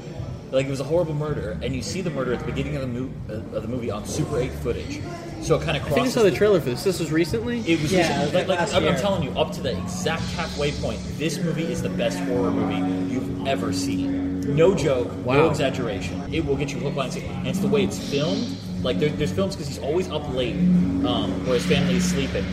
Like 0.53 0.67
it 0.67 0.71
was 0.71 0.81
a 0.81 0.85
horrible 0.85 1.15
murder, 1.15 1.57
and 1.63 1.75
you 1.75 1.83
see 1.83 2.01
the 2.01 2.11
murder 2.11 2.33
at 2.33 2.41
the 2.41 2.45
beginning 2.47 2.75
of 2.77 2.83
the, 2.83 2.87
mo- 2.89 3.11
uh, 3.29 3.35
of 3.57 3.63
the 3.63 3.69
movie 3.69 3.91
on 3.91 4.05
Super 4.05 4.39
8 4.41 4.51
footage. 4.53 5.01
So 5.43 5.57
it 5.57 5.63
kind 5.63 5.77
of 5.77 5.85
I 5.87 5.91
think 5.91 6.07
I 6.09 6.11
saw 6.11 6.23
the 6.23 6.31
trailer 6.33 6.61
for 6.61 6.71
this. 6.71 6.83
This 6.83 6.99
was 6.99 7.13
recently. 7.13 7.61
It 7.61 7.81
was 7.81 7.93
Yeah, 7.93 8.09
just, 8.09 8.19
it 8.21 8.25
was 8.25 8.35
like, 8.35 8.49
like, 8.49 8.59
last 8.59 8.75
I'm, 8.75 8.85
I'm 8.87 8.97
telling 8.97 9.23
you, 9.23 9.31
up 9.39 9.53
to 9.53 9.61
the 9.61 9.79
exact 9.79 10.23
halfway 10.33 10.73
point, 10.73 11.01
this 11.19 11.39
movie 11.39 11.71
is 11.71 11.81
the 11.83 11.89
best 11.89 12.19
horror 12.21 12.51
movie 12.51 13.13
you've 13.15 13.47
ever 13.47 13.73
seen. 13.73 14.41
No 14.57 14.75
joke, 14.75 15.09
Wow. 15.25 15.35
no 15.35 15.51
exaggeration. 15.51 16.23
It 16.35 16.45
will 16.45 16.57
get 16.57 16.73
you 16.73 16.79
hooked 16.81 16.97
line, 16.97 17.07
and 17.07 17.13
sinker. 17.15 17.33
And 17.33 17.47
it's 17.47 17.61
the 17.61 17.69
way 17.69 17.85
it's 17.85 17.99
filmed. 18.11 18.57
Like 18.83 18.99
there, 18.99 19.11
there's 19.11 19.33
films 19.33 19.55
because 19.55 19.69
he's 19.69 19.79
always 19.79 20.11
up 20.11 20.29
late, 20.35 20.57
um, 20.57 21.31
where 21.47 21.55
his 21.55 21.67
family 21.67 21.95
is 21.97 22.05
sleeping, 22.11 22.45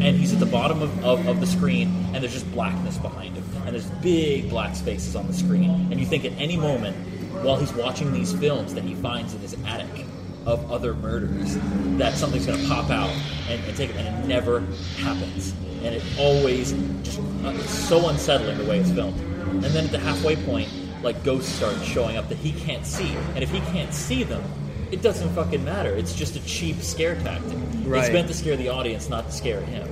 and 0.00 0.16
he's 0.16 0.32
at 0.32 0.38
the 0.38 0.46
bottom 0.46 0.80
of, 0.80 1.04
of, 1.04 1.26
of 1.28 1.40
the 1.40 1.46
screen, 1.46 1.88
and 2.14 2.22
there's 2.22 2.32
just 2.32 2.50
blackness 2.52 2.96
behind 2.98 3.34
him, 3.36 3.42
and 3.70 3.80
there's 3.80 3.90
big 4.02 4.50
black 4.50 4.74
spaces 4.74 5.14
on 5.14 5.28
the 5.28 5.32
screen, 5.32 5.70
and 5.92 6.00
you 6.00 6.04
think 6.04 6.24
at 6.24 6.32
any 6.32 6.56
moment 6.56 6.96
while 7.44 7.56
he's 7.56 7.72
watching 7.72 8.12
these 8.12 8.32
films 8.32 8.74
that 8.74 8.82
he 8.82 8.96
finds 8.96 9.32
in 9.32 9.40
his 9.40 9.54
attic 9.64 10.04
of 10.44 10.72
other 10.72 10.92
murders 10.92 11.56
that 11.96 12.14
something's 12.14 12.46
going 12.46 12.60
to 12.60 12.66
pop 12.66 12.90
out 12.90 13.10
and, 13.48 13.62
and 13.64 13.76
take 13.76 13.90
it, 13.90 13.96
and 13.96 14.08
it 14.08 14.26
never 14.26 14.58
happens. 14.98 15.54
And 15.84 15.94
it 15.94 16.02
always 16.18 16.72
just 17.04 17.20
uh, 17.20 17.52
it's 17.54 17.70
so 17.70 18.08
unsettling 18.08 18.58
the 18.58 18.64
way 18.64 18.80
it's 18.80 18.90
filmed. 18.90 19.20
And 19.20 19.62
then 19.62 19.84
at 19.84 19.92
the 19.92 20.00
halfway 20.00 20.34
point, 20.34 20.68
like 21.04 21.22
ghosts 21.22 21.52
start 21.52 21.80
showing 21.84 22.16
up 22.16 22.28
that 22.28 22.38
he 22.38 22.50
can't 22.52 22.84
see, 22.84 23.14
and 23.36 23.38
if 23.44 23.50
he 23.52 23.60
can't 23.72 23.94
see 23.94 24.24
them, 24.24 24.42
it 24.90 25.00
doesn't 25.00 25.32
fucking 25.36 25.64
matter. 25.64 25.94
It's 25.94 26.12
just 26.12 26.34
a 26.34 26.44
cheap 26.44 26.82
scare 26.82 27.14
tactic. 27.20 27.56
It's 27.86 28.12
meant 28.12 28.26
to 28.26 28.34
scare 28.34 28.56
the 28.56 28.68
audience, 28.68 29.08
not 29.08 29.26
to 29.26 29.32
scare 29.32 29.60
him. 29.60 29.88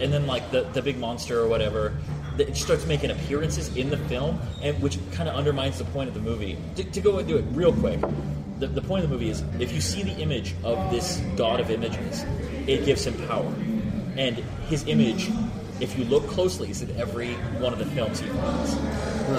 And 0.00 0.10
then 0.10 0.26
like 0.26 0.50
the 0.50 0.62
the 0.62 0.80
big 0.80 0.96
monster 0.98 1.38
or 1.38 1.46
whatever. 1.46 1.92
That 2.38 2.48
It 2.48 2.56
starts 2.56 2.86
making 2.86 3.10
appearances 3.10 3.76
in 3.76 3.90
the 3.90 3.98
film, 3.98 4.40
and 4.62 4.80
which 4.80 4.98
kind 5.12 5.28
of 5.28 5.34
undermines 5.34 5.78
the 5.78 5.84
point 5.84 6.08
of 6.08 6.14
the 6.14 6.20
movie. 6.20 6.56
To, 6.76 6.84
to 6.84 7.00
go 7.00 7.20
do 7.22 7.36
it 7.36 7.44
real 7.50 7.72
quick, 7.72 8.00
the, 8.58 8.68
the 8.68 8.80
point 8.80 9.04
of 9.04 9.10
the 9.10 9.14
movie 9.16 9.28
is 9.28 9.42
if 9.58 9.72
you 9.72 9.80
see 9.80 10.02
the 10.02 10.16
image 10.18 10.54
of 10.64 10.90
this 10.90 11.20
god 11.36 11.60
of 11.60 11.70
images, 11.70 12.24
it 12.66 12.84
gives 12.84 13.06
him 13.06 13.14
power, 13.26 13.52
and 14.16 14.36
his 14.68 14.86
image 14.86 15.30
if 15.80 15.96
you 15.98 16.04
look 16.04 16.26
closely, 16.28 16.66
he's 16.68 16.82
in 16.82 16.90
every 17.00 17.34
one 17.60 17.72
of 17.72 17.78
the 17.78 17.86
films 17.86 18.20
he 18.20 18.28
finds. 18.28 18.76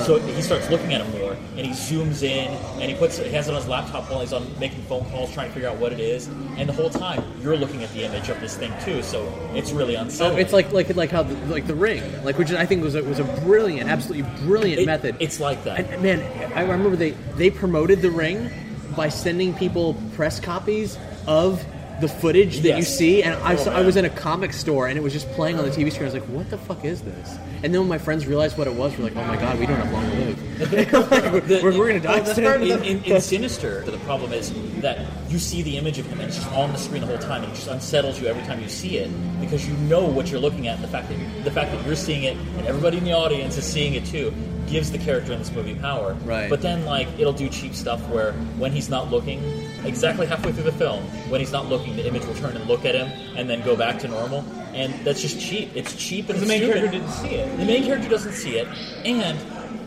So 0.06 0.20
he 0.20 0.42
starts 0.42 0.70
looking 0.70 0.94
at 0.94 1.02
him 1.02 1.20
more, 1.20 1.34
and 1.58 1.66
he 1.66 1.72
zooms 1.72 2.22
in, 2.22 2.48
and 2.80 2.84
he 2.84 2.94
puts 2.94 3.18
he 3.18 3.32
has 3.32 3.48
it 3.48 3.52
on 3.52 3.58
his 3.58 3.68
laptop 3.68 4.10
while 4.10 4.20
he's 4.20 4.34
on 4.34 4.48
making 4.60 4.82
phone 4.84 5.04
calls, 5.06 5.34
trying 5.34 5.48
to 5.48 5.54
figure 5.54 5.68
out 5.68 5.78
what 5.78 5.92
it 5.92 6.00
is. 6.00 6.28
And 6.58 6.70
the 6.70 6.74
whole 6.74 6.92
time, 6.92 7.24
you're 7.42 7.58
looking 7.58 7.84
at 7.84 7.92
the 7.94 8.04
image 8.06 8.30
of 8.30 8.40
this 8.40 8.56
thing 8.56 8.72
too, 8.86 9.02
so 9.02 9.28
it's 9.56 9.72
really 9.72 9.96
So 9.96 10.02
unsettling. 10.02 10.40
it's 10.42 10.54
like 10.54 10.72
like 10.72 10.96
like 10.96 11.10
how 11.10 11.24
the, 11.24 11.34
like 11.48 11.66
the 11.66 11.74
ring, 11.76 12.04
like 12.24 12.38
which 12.38 12.52
I 12.52 12.66
think 12.68 12.84
was 12.84 12.94
a, 12.96 13.04
was 13.04 13.18
a 13.20 13.24
brilliant, 13.44 13.90
absolutely 13.90 14.30
brilliant 14.46 14.82
It- 14.82 14.86
method. 14.86 15.16
It's 15.20 15.40
like 15.40 15.64
that. 15.64 15.80
And, 15.80 16.04
man, 16.04 16.52
I 16.54 16.62
remember 16.62 16.96
they 16.96 17.12
they 17.36 17.50
promoted 17.50 18.02
the 18.04 18.12
ring 18.12 18.52
by 18.96 19.10
sending 19.10 19.54
people 19.56 19.96
press 20.16 20.40
copies 20.40 20.98
of 21.26 21.66
the 22.02 22.08
footage 22.08 22.60
that 22.62 22.78
you 22.78 22.84
see, 22.84 23.24
and 23.24 23.34
I, 23.44 23.54
Oh, 23.54 23.58
saw, 23.58 23.72
I 23.74 23.82
was 23.82 23.96
in 23.96 24.06
a 24.06 24.10
comic 24.10 24.54
store 24.54 24.88
and 24.88 24.98
it 24.98 25.02
was 25.02 25.14
just 25.14 25.30
playing 25.32 25.58
on 25.60 25.66
the 25.66 25.72
TV 25.72 25.92
screen. 25.92 26.04
I 26.10 26.14
was 26.14 26.14
like, 26.14 26.24
"What 26.30 26.50
the 26.50 26.58
fuck 26.58 26.84
is 26.86 27.02
this?" 27.02 27.38
And 27.64 27.74
then 27.74 27.82
when 27.82 27.90
my 27.90 27.98
friends 27.98 28.26
realized 28.26 28.58
what 28.58 28.68
it 28.68 28.74
was, 28.74 28.98
we're 28.98 29.06
like, 29.06 29.16
"Oh 29.16 29.24
my 29.26 29.36
god, 29.38 29.60
we 29.60 29.66
don't 29.66 29.78
have 29.78 29.92
long 29.92 30.10
to 30.10 30.18
live. 30.18 30.40
The- 31.48 31.60
we're, 31.64 31.78
we're 31.78 31.88
gonna 31.88 32.00
die." 32.00 32.22
Well, 32.22 32.36
soon." 32.36 32.62
in, 32.64 32.84
in, 32.84 33.04
in 33.04 33.22
Sinister, 33.22 33.82
the 33.82 33.98
problem 34.00 34.34
is 34.34 34.54
that 34.82 35.06
you 35.30 35.40
see 35.40 35.62
the 35.62 35.78
image 35.78 36.00
of 36.00 36.06
him 36.06 36.20
and 36.20 36.28
it's 36.30 36.38
just 36.38 36.52
on 36.54 36.72
the 36.72 36.78
screen 36.78 37.02
the 37.02 37.08
whole 37.08 37.18
time, 37.18 37.44
and 37.44 37.52
it 37.52 37.56
just 37.56 37.68
unsettles 37.68 38.20
you 38.20 38.28
every 38.28 38.44
time 38.44 38.62
you 38.62 38.70
see 38.70 38.98
it 38.98 39.10
because 39.42 39.68
you 39.68 39.74
know 39.88 40.06
what 40.06 40.30
you're 40.32 40.40
looking 40.40 40.68
at. 40.68 40.82
The 40.82 40.88
fact 40.88 41.10
that 41.10 41.44
the 41.44 41.52
fact 41.52 41.72
that 41.72 41.86
you're 41.86 41.96
seeing 41.96 42.24
it 42.24 42.36
and 42.58 42.68
everybody 42.68 42.98
in 42.98 43.04
the 43.04 43.14
audience 43.14 43.58
is 43.58 43.66
seeing 43.66 43.94
it 43.96 44.06
too 44.06 44.34
gives 44.68 44.92
the 44.92 45.00
character 45.00 45.34
in 45.34 45.40
this 45.40 45.52
movie 45.52 45.74
power. 45.74 46.14
Right. 46.26 46.48
But 46.48 46.62
then, 46.62 46.86
like, 46.86 47.08
it'll 47.18 47.34
do 47.34 47.50
cheap 47.50 47.74
stuff 47.74 48.08
where 48.10 48.34
when 48.60 48.72
he's 48.72 48.88
not 48.88 49.10
looking, 49.10 49.42
exactly 49.86 50.26
halfway 50.28 50.52
through 50.52 50.64
the 50.64 50.72
film, 50.72 51.04
when 51.30 51.40
he's 51.40 51.52
not 51.52 51.68
looking, 51.68 51.96
the 51.96 52.08
image 52.08 52.26
will 52.26 52.36
turn 52.36 52.56
and 52.56 52.66
look 52.68 52.86
at 52.86 52.96
him 52.96 53.08
and 53.38 53.50
then 53.50 53.62
go 53.64 53.76
back 53.76 54.00
to 54.00 54.08
normal, 54.08 54.44
and 54.74 54.94
that's 55.06 55.22
just 55.22 55.40
cheap. 55.40 55.72
It's 55.76 55.96
cheap 55.96 56.30
and 56.30 56.38
The 56.40 56.44
it's 56.44 56.50
main 56.50 56.62
stupid. 56.62 56.76
character 56.78 56.98
didn't 57.00 57.12
see 57.14 57.36
it. 57.36 57.58
The 57.58 57.66
main 57.66 57.84
character 57.86 58.10
doesn't 58.10 58.34
see 58.34 58.58
it, 58.58 58.68
and 59.06 59.38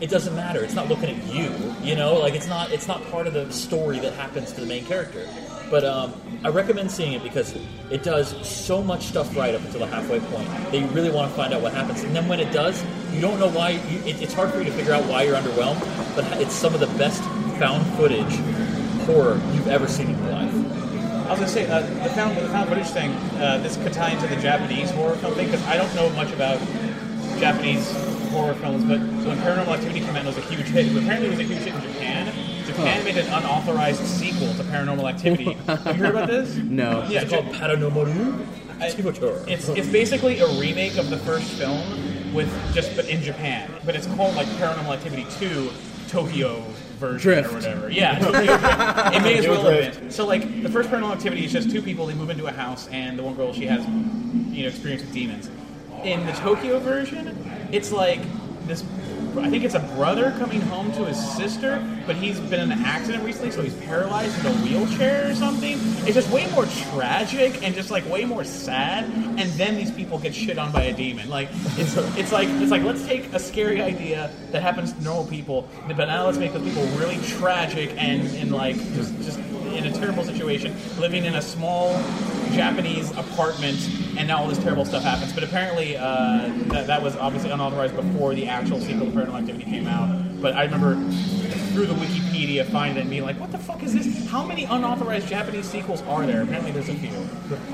it 0.01 0.09
doesn't 0.09 0.35
matter. 0.35 0.63
It's 0.63 0.73
not 0.73 0.89
looking 0.89 1.09
at 1.09 1.33
you. 1.33 1.51
You 1.81 1.95
know, 1.95 2.15
like 2.15 2.33
it's 2.33 2.47
not 2.47 2.71
it's 2.71 2.87
not 2.87 3.03
part 3.11 3.27
of 3.27 3.33
the 3.33 3.51
story 3.51 3.99
that 3.99 4.13
happens 4.13 4.51
to 4.53 4.61
the 4.61 4.67
main 4.67 4.85
character. 4.85 5.27
But 5.69 5.85
um, 5.85 6.13
I 6.43 6.49
recommend 6.49 6.91
seeing 6.91 7.13
it 7.13 7.23
because 7.23 7.55
it 7.89 8.03
does 8.03 8.35
so 8.47 8.83
much 8.83 9.05
stuff 9.05 9.35
right 9.35 9.55
up 9.55 9.61
until 9.61 9.79
the 9.79 9.87
halfway 9.87 10.19
point 10.19 10.47
that 10.47 10.77
you 10.77 10.85
really 10.87 11.09
want 11.09 11.31
to 11.31 11.35
find 11.35 11.51
out 11.53 11.61
what 11.61 11.73
happens. 11.73 12.03
And 12.03 12.15
then 12.15 12.27
when 12.27 12.39
it 12.39 12.51
does, 12.51 12.83
you 13.11 13.21
don't 13.21 13.39
know 13.39 13.49
why. 13.49 13.69
You, 13.71 13.99
it, 14.05 14.21
it's 14.21 14.33
hard 14.33 14.51
for 14.51 14.59
you 14.59 14.65
to 14.65 14.71
figure 14.71 14.93
out 14.93 15.03
why 15.05 15.23
you're 15.23 15.35
underwhelmed. 15.37 15.79
But 16.15 16.25
it's 16.41 16.53
some 16.53 16.73
of 16.75 16.79
the 16.79 16.87
best 16.97 17.23
found 17.57 17.85
footage 17.95 18.33
horror 19.05 19.39
you've 19.53 19.67
ever 19.67 19.87
seen 19.87 20.09
in 20.09 20.17
your 20.23 20.31
life. 20.31 20.53
I 20.53 21.29
was 21.29 21.39
gonna 21.39 21.47
say 21.47 21.69
uh, 21.69 21.81
the 22.03 22.09
found 22.11 22.37
the 22.37 22.47
found 22.49 22.69
footage 22.69 22.87
thing. 22.87 23.11
Uh, 23.39 23.59
this 23.63 23.77
could 23.77 23.93
tie 23.93 24.11
into 24.11 24.27
the 24.27 24.35
Japanese 24.41 24.91
horror 24.91 25.15
film 25.15 25.33
thing 25.35 25.47
because 25.47 25.65
I 25.67 25.77
don't 25.77 25.93
know 25.95 26.09
much 26.11 26.31
about 26.33 26.59
Japanese 27.39 27.91
horror 28.31 28.53
films, 28.55 28.83
but 28.83 28.99
when 28.99 29.37
Paranormal 29.39 29.73
Activity 29.75 29.99
came 30.01 30.15
out, 30.15 30.23
it 30.23 30.27
was 30.27 30.37
a 30.37 30.41
huge 30.41 30.67
hit. 30.67 30.95
Apparently, 30.95 31.27
it 31.27 31.31
was 31.31 31.39
a 31.39 31.43
huge 31.43 31.59
hit 31.59 31.73
in 31.75 31.81
Japan. 31.81 32.33
Japan 32.65 32.97
Huh. 32.99 33.03
made 33.03 33.17
an 33.17 33.27
unauthorized 33.27 34.03
sequel 34.05 34.53
to 34.55 34.63
Paranormal 34.63 35.09
Activity. 35.09 35.53
Have 35.67 35.85
you 35.85 35.93
heard 36.03 36.09
about 36.15 36.27
this? 36.27 36.55
No. 36.55 37.05
Yeah, 37.09 37.21
It's 37.21 37.31
called 37.31 37.45
Paranormal. 37.47 38.45
It's 39.47 39.69
it's 39.69 39.87
basically 39.87 40.39
a 40.39 40.47
remake 40.59 40.97
of 40.97 41.09
the 41.09 41.17
first 41.19 41.51
film 41.51 42.33
with 42.33 42.49
just 42.73 42.95
but 42.95 43.07
in 43.07 43.21
Japan. 43.21 43.69
But 43.85 43.95
it's 43.95 44.07
called 44.07 44.35
like 44.35 44.47
Paranormal 44.47 44.93
Activity 44.93 45.25
2 45.39 45.69
Tokyo 46.07 46.63
version 46.93 47.19
Drift. 47.33 47.49
or 47.51 47.55
whatever. 47.55 47.89
Yeah, 47.89 48.17
It 49.13 49.21
may 49.21 49.37
as 49.37 49.47
well 49.47 49.63
have 49.63 49.99
been. 49.99 50.11
So 50.11 50.25
like 50.25 50.63
the 50.63 50.69
first 50.69 50.89
Paranormal 50.89 51.13
Activity 51.13 51.45
is 51.45 51.51
just 51.51 51.69
two 51.71 51.81
people. 51.81 52.05
They 52.05 52.13
move 52.13 52.29
into 52.29 52.45
a 52.47 52.51
house, 52.51 52.87
and 52.89 53.17
the 53.17 53.23
one 53.23 53.35
girl 53.35 53.53
she 53.53 53.65
has 53.67 53.85
you 54.53 54.63
know 54.63 54.69
experience 54.69 55.01
with 55.03 55.13
demons. 55.13 55.49
In 56.03 56.25
the 56.25 56.33
Tokyo 56.33 56.79
version, 56.79 57.49
it's 57.71 57.91
like 57.91 58.19
this. 58.67 58.83
I 59.37 59.49
think 59.49 59.63
it's 59.63 59.75
a 59.75 59.79
brother 59.95 60.35
coming 60.37 60.61
home 60.61 60.91
to 60.93 61.05
his 61.05 61.17
sister, 61.35 61.83
but 62.05 62.15
he's 62.15 62.39
been 62.39 62.59
in 62.59 62.71
an 62.71 62.83
accident 62.83 63.23
recently, 63.23 63.51
so 63.51 63.61
he's 63.61 63.73
paralyzed 63.75 64.39
in 64.39 64.45
a 64.45 64.55
wheelchair 64.57 65.31
or 65.31 65.35
something. 65.35 65.77
It's 66.05 66.13
just 66.13 66.29
way 66.29 66.49
more 66.51 66.65
tragic 66.91 67.63
and 67.63 67.73
just 67.73 67.91
like 67.91 68.07
way 68.09 68.25
more 68.25 68.43
sad. 68.43 69.05
And 69.05 69.49
then 69.53 69.75
these 69.75 69.91
people 69.91 70.19
get 70.19 70.35
shit 70.35 70.57
on 70.57 70.71
by 70.71 70.83
a 70.83 70.93
demon. 70.93 71.29
Like 71.29 71.49
it's 71.77 71.95
it's 72.17 72.31
like 72.31 72.47
it's 72.49 72.71
like 72.71 72.83
let's 72.83 73.05
take 73.05 73.33
a 73.33 73.39
scary 73.39 73.81
idea 73.81 74.31
that 74.51 74.61
happens 74.61 74.93
to 74.93 75.03
normal 75.03 75.25
people, 75.25 75.67
but 75.87 76.05
now 76.05 76.25
let's 76.25 76.37
make 76.37 76.53
those 76.53 76.63
people 76.63 76.85
really 76.97 77.17
tragic 77.25 77.91
and 77.97 78.27
and 78.35 78.51
like 78.51 78.75
just 78.93 79.15
just 79.23 79.39
in 79.73 79.85
a 79.85 79.91
terrible 79.91 80.23
situation, 80.23 80.75
living 80.99 81.25
in 81.25 81.35
a 81.35 81.41
small 81.41 81.93
Japanese 82.51 83.11
apartment, 83.17 83.79
and 84.17 84.27
now 84.27 84.37
all 84.41 84.47
this 84.47 84.57
terrible 84.59 84.85
stuff 84.85 85.03
happens. 85.03 85.33
But 85.33 85.43
apparently, 85.43 85.97
uh, 85.97 86.51
that, 86.67 86.87
that 86.87 87.01
was 87.01 87.15
obviously 87.17 87.51
unauthorized 87.51 87.95
before 87.95 88.33
the 88.35 88.47
actual 88.47 88.79
sequel 88.79 89.07
to 89.07 89.11
Paranormal 89.11 89.39
Activity 89.39 89.65
came 89.65 89.87
out. 89.87 90.41
But 90.41 90.55
I 90.55 90.63
remember 90.63 90.95
through 91.73 91.87
the 91.87 91.93
Wikipedia 91.95 92.65
finding 92.65 92.97
it 92.97 93.01
and 93.01 93.09
being 93.09 93.23
like, 93.23 93.39
what 93.39 93.51
the 93.51 93.57
fuck 93.57 93.81
is 93.81 93.93
this? 93.93 94.27
How 94.29 94.43
many 94.45 94.65
unauthorized 94.65 95.27
Japanese 95.27 95.65
sequels 95.67 96.01
are 96.03 96.25
there? 96.25 96.43
Apparently, 96.43 96.71
there's 96.71 96.89
a 96.89 96.93
few. 96.95 97.11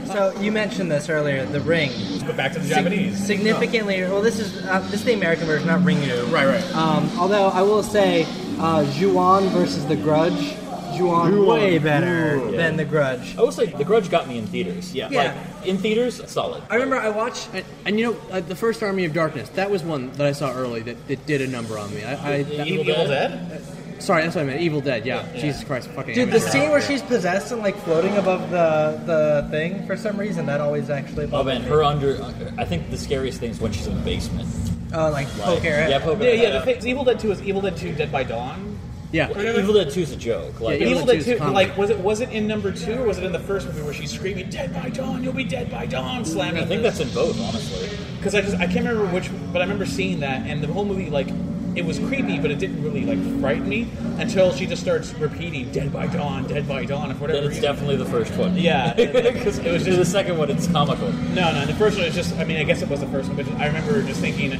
So 0.05 0.31
you 0.39 0.51
mentioned 0.51 0.91
this 0.91 1.09
earlier, 1.09 1.45
The 1.45 1.61
Ring. 1.61 1.91
But 2.25 2.37
back 2.37 2.53
to 2.53 2.59
the 2.59 2.65
Sig- 2.67 2.75
Japanese. 2.75 3.25
significantly, 3.25 4.01
well, 4.03 4.21
this 4.21 4.39
is 4.39 4.65
uh, 4.65 4.79
this 4.81 4.93
is 5.01 5.03
the 5.05 5.13
American 5.13 5.47
version, 5.47 5.67
not 5.67 5.81
Ringu. 5.81 6.31
Right, 6.31 6.45
right. 6.45 6.75
Um, 6.75 7.09
although 7.17 7.47
I 7.49 7.61
will 7.61 7.83
say, 7.83 8.25
uh, 8.59 8.89
Ju-on 8.93 9.47
versus 9.49 9.85
The 9.85 9.95
Grudge, 9.95 10.55
Ju-on 10.99 11.31
Ju-on. 11.31 11.47
way 11.47 11.77
better 11.79 12.35
Ooh. 12.35 12.51
than 12.55 12.77
The 12.77 12.85
Grudge. 12.85 13.37
I 13.37 13.41
will 13.41 13.51
say 13.51 13.65
The 13.65 13.83
Grudge 13.83 14.09
got 14.09 14.27
me 14.27 14.37
in 14.37 14.45
theaters. 14.47 14.93
Yeah. 14.93 15.07
Like, 15.09 15.67
in 15.67 15.77
theaters, 15.77 16.21
solid. 16.29 16.61
I 16.69 16.75
remember 16.75 16.97
I 16.97 17.09
watched, 17.09 17.49
and, 17.53 17.65
and 17.85 17.99
you 17.99 18.11
know, 18.11 18.17
uh, 18.31 18.41
the 18.41 18.55
first 18.55 18.83
Army 18.83 19.05
of 19.05 19.13
Darkness. 19.13 19.49
That 19.49 19.71
was 19.71 19.83
one 19.83 20.11
that 20.13 20.27
I 20.27 20.31
saw 20.33 20.53
early 20.53 20.81
that, 20.83 21.07
that 21.07 21.25
did 21.25 21.41
a 21.41 21.47
number 21.47 21.77
on 21.77 21.93
me. 21.93 22.03
I, 22.03 22.11
I 22.35 22.43
that- 22.43 22.67
Evil 22.67 22.85
Dead? 23.07 23.63
Sorry, 23.99 24.23
that's 24.23 24.35
what 24.35 24.43
I 24.43 24.45
meant. 24.45 24.61
Evil 24.61 24.79
Dead. 24.79 25.05
Yeah. 25.05 25.27
Jesus 25.33 25.61
Christ, 25.65 25.89
fucking. 25.89 26.15
Dude, 26.15 26.29
the 26.29 26.37
amateur. 26.37 26.51
scene 26.51 26.69
where 26.69 26.81
she's 26.81 27.01
possessed 27.01 27.51
and 27.51 27.61
like 27.61 27.75
floating 27.79 28.15
above 28.15 28.49
the 28.49 29.01
the 29.05 29.47
thing 29.51 29.85
for 29.85 29.97
some 29.97 30.17
reason 30.17 30.45
that 30.45 30.61
always 30.61 30.89
actually. 30.89 31.29
Oh 31.33 31.43
man, 31.43 31.61
her 31.63 31.83
under. 31.83 32.17
I 32.57 32.63
think 32.63 32.91
the 32.91 32.97
scariest 32.97 33.41
thing 33.41 33.51
is 33.51 33.59
when 33.59 33.73
she's 33.73 33.87
in 33.87 33.95
the 33.95 34.01
basement. 34.01 34.47
Oh, 34.93 35.09
like 35.09 35.27
poke 35.39 35.63
her. 35.63 35.89
Yeah, 35.89 35.99
poke 35.99 36.19
her 36.19 36.23
Yeah, 36.23 36.31
yeah. 36.31 36.59
The 36.59 36.61
thing, 36.65 36.87
Evil 36.87 37.03
Dead 37.03 37.19
Two 37.19 37.31
is 37.31 37.41
Evil 37.41 37.61
Dead 37.61 37.75
Two: 37.75 37.93
Dead 37.93 38.09
by 38.09 38.23
Dawn. 38.23 38.68
Yeah. 39.11 39.29
Evil 39.29 39.73
Dead 39.73 39.89
Two 39.91 40.01
is 40.01 40.11
a 40.11 40.15
joke. 40.15 40.59
Like, 40.59 40.79
But 40.79 40.87
Evil 40.87 41.05
Dead 41.05 41.23
Two, 41.23 41.37
like, 41.37 41.75
was 41.77 41.89
it 41.89 41.99
was 41.99 42.21
it 42.21 42.29
in 42.29 42.47
number 42.47 42.71
two 42.71 42.93
or 42.93 43.05
was 43.07 43.17
it 43.17 43.23
in 43.23 43.31
the 43.31 43.39
first 43.39 43.67
movie 43.67 43.81
where 43.81 43.93
she's 43.93 44.11
screaming 44.11 44.49
"Dead 44.49 44.73
by 44.73 44.89
Dawn, 44.89 45.23
you'll 45.23 45.33
be 45.33 45.43
dead 45.43 45.71
by 45.71 45.85
dawn," 45.85 46.23
slamming? 46.25 46.63
I 46.63 46.65
think 46.65 46.83
that's 46.83 46.99
in 46.99 47.09
both, 47.09 47.39
honestly. 47.41 47.89
Because 48.17 48.35
I 48.35 48.41
just 48.41 48.55
I 48.57 48.67
can't 48.67 48.85
remember 48.87 49.05
which, 49.13 49.29
but 49.51 49.59
I 49.61 49.65
remember 49.65 49.85
seeing 49.85 50.19
that, 50.19 50.45
and 50.47 50.61
the 50.61 50.67
whole 50.67 50.85
movie 50.85 51.09
like 51.09 51.29
it 51.75 51.85
was 51.85 51.97
creepy, 51.99 52.39
but 52.39 52.51
it 52.51 52.59
didn't 52.59 52.83
really 52.83 53.05
like 53.05 53.19
frighten 53.41 53.67
me 53.69 53.87
until 54.17 54.51
she 54.53 54.67
just 54.67 54.81
starts 54.83 55.11
repeating 55.15 55.71
"Dead 55.71 55.91
by 55.91 56.05
Dawn, 56.05 56.45
Dead 56.47 56.67
by 56.67 56.85
Dawn" 56.85 57.09
and 57.09 57.15
for 57.17 57.21
whatever 57.23 57.39
Then 57.41 57.47
it's 57.49 57.55
reason. 57.57 57.71
definitely 57.73 57.95
the 57.95 58.05
first 58.05 58.33
one. 58.35 58.55
Yeah, 58.57 58.93
because 58.93 59.57
it 59.65 59.71
was 59.71 59.83
just 59.85 59.97
the 59.97 60.05
second 60.05 60.37
one. 60.37 60.51
It's 60.51 60.67
comical. 60.67 61.11
No, 61.11 61.51
no, 61.51 61.65
the 61.65 61.73
first 61.75 61.97
one 61.97 62.05
is 62.05 62.13
just. 62.13 62.35
I 62.37 62.43
mean, 62.43 62.57
I 62.57 62.63
guess 62.63 62.83
it 62.83 62.89
was 62.89 62.99
the 62.99 63.07
first 63.07 63.27
one, 63.29 63.37
but 63.37 63.47
I 63.59 63.65
remember 63.67 64.03
just 64.03 64.21
thinking, 64.21 64.51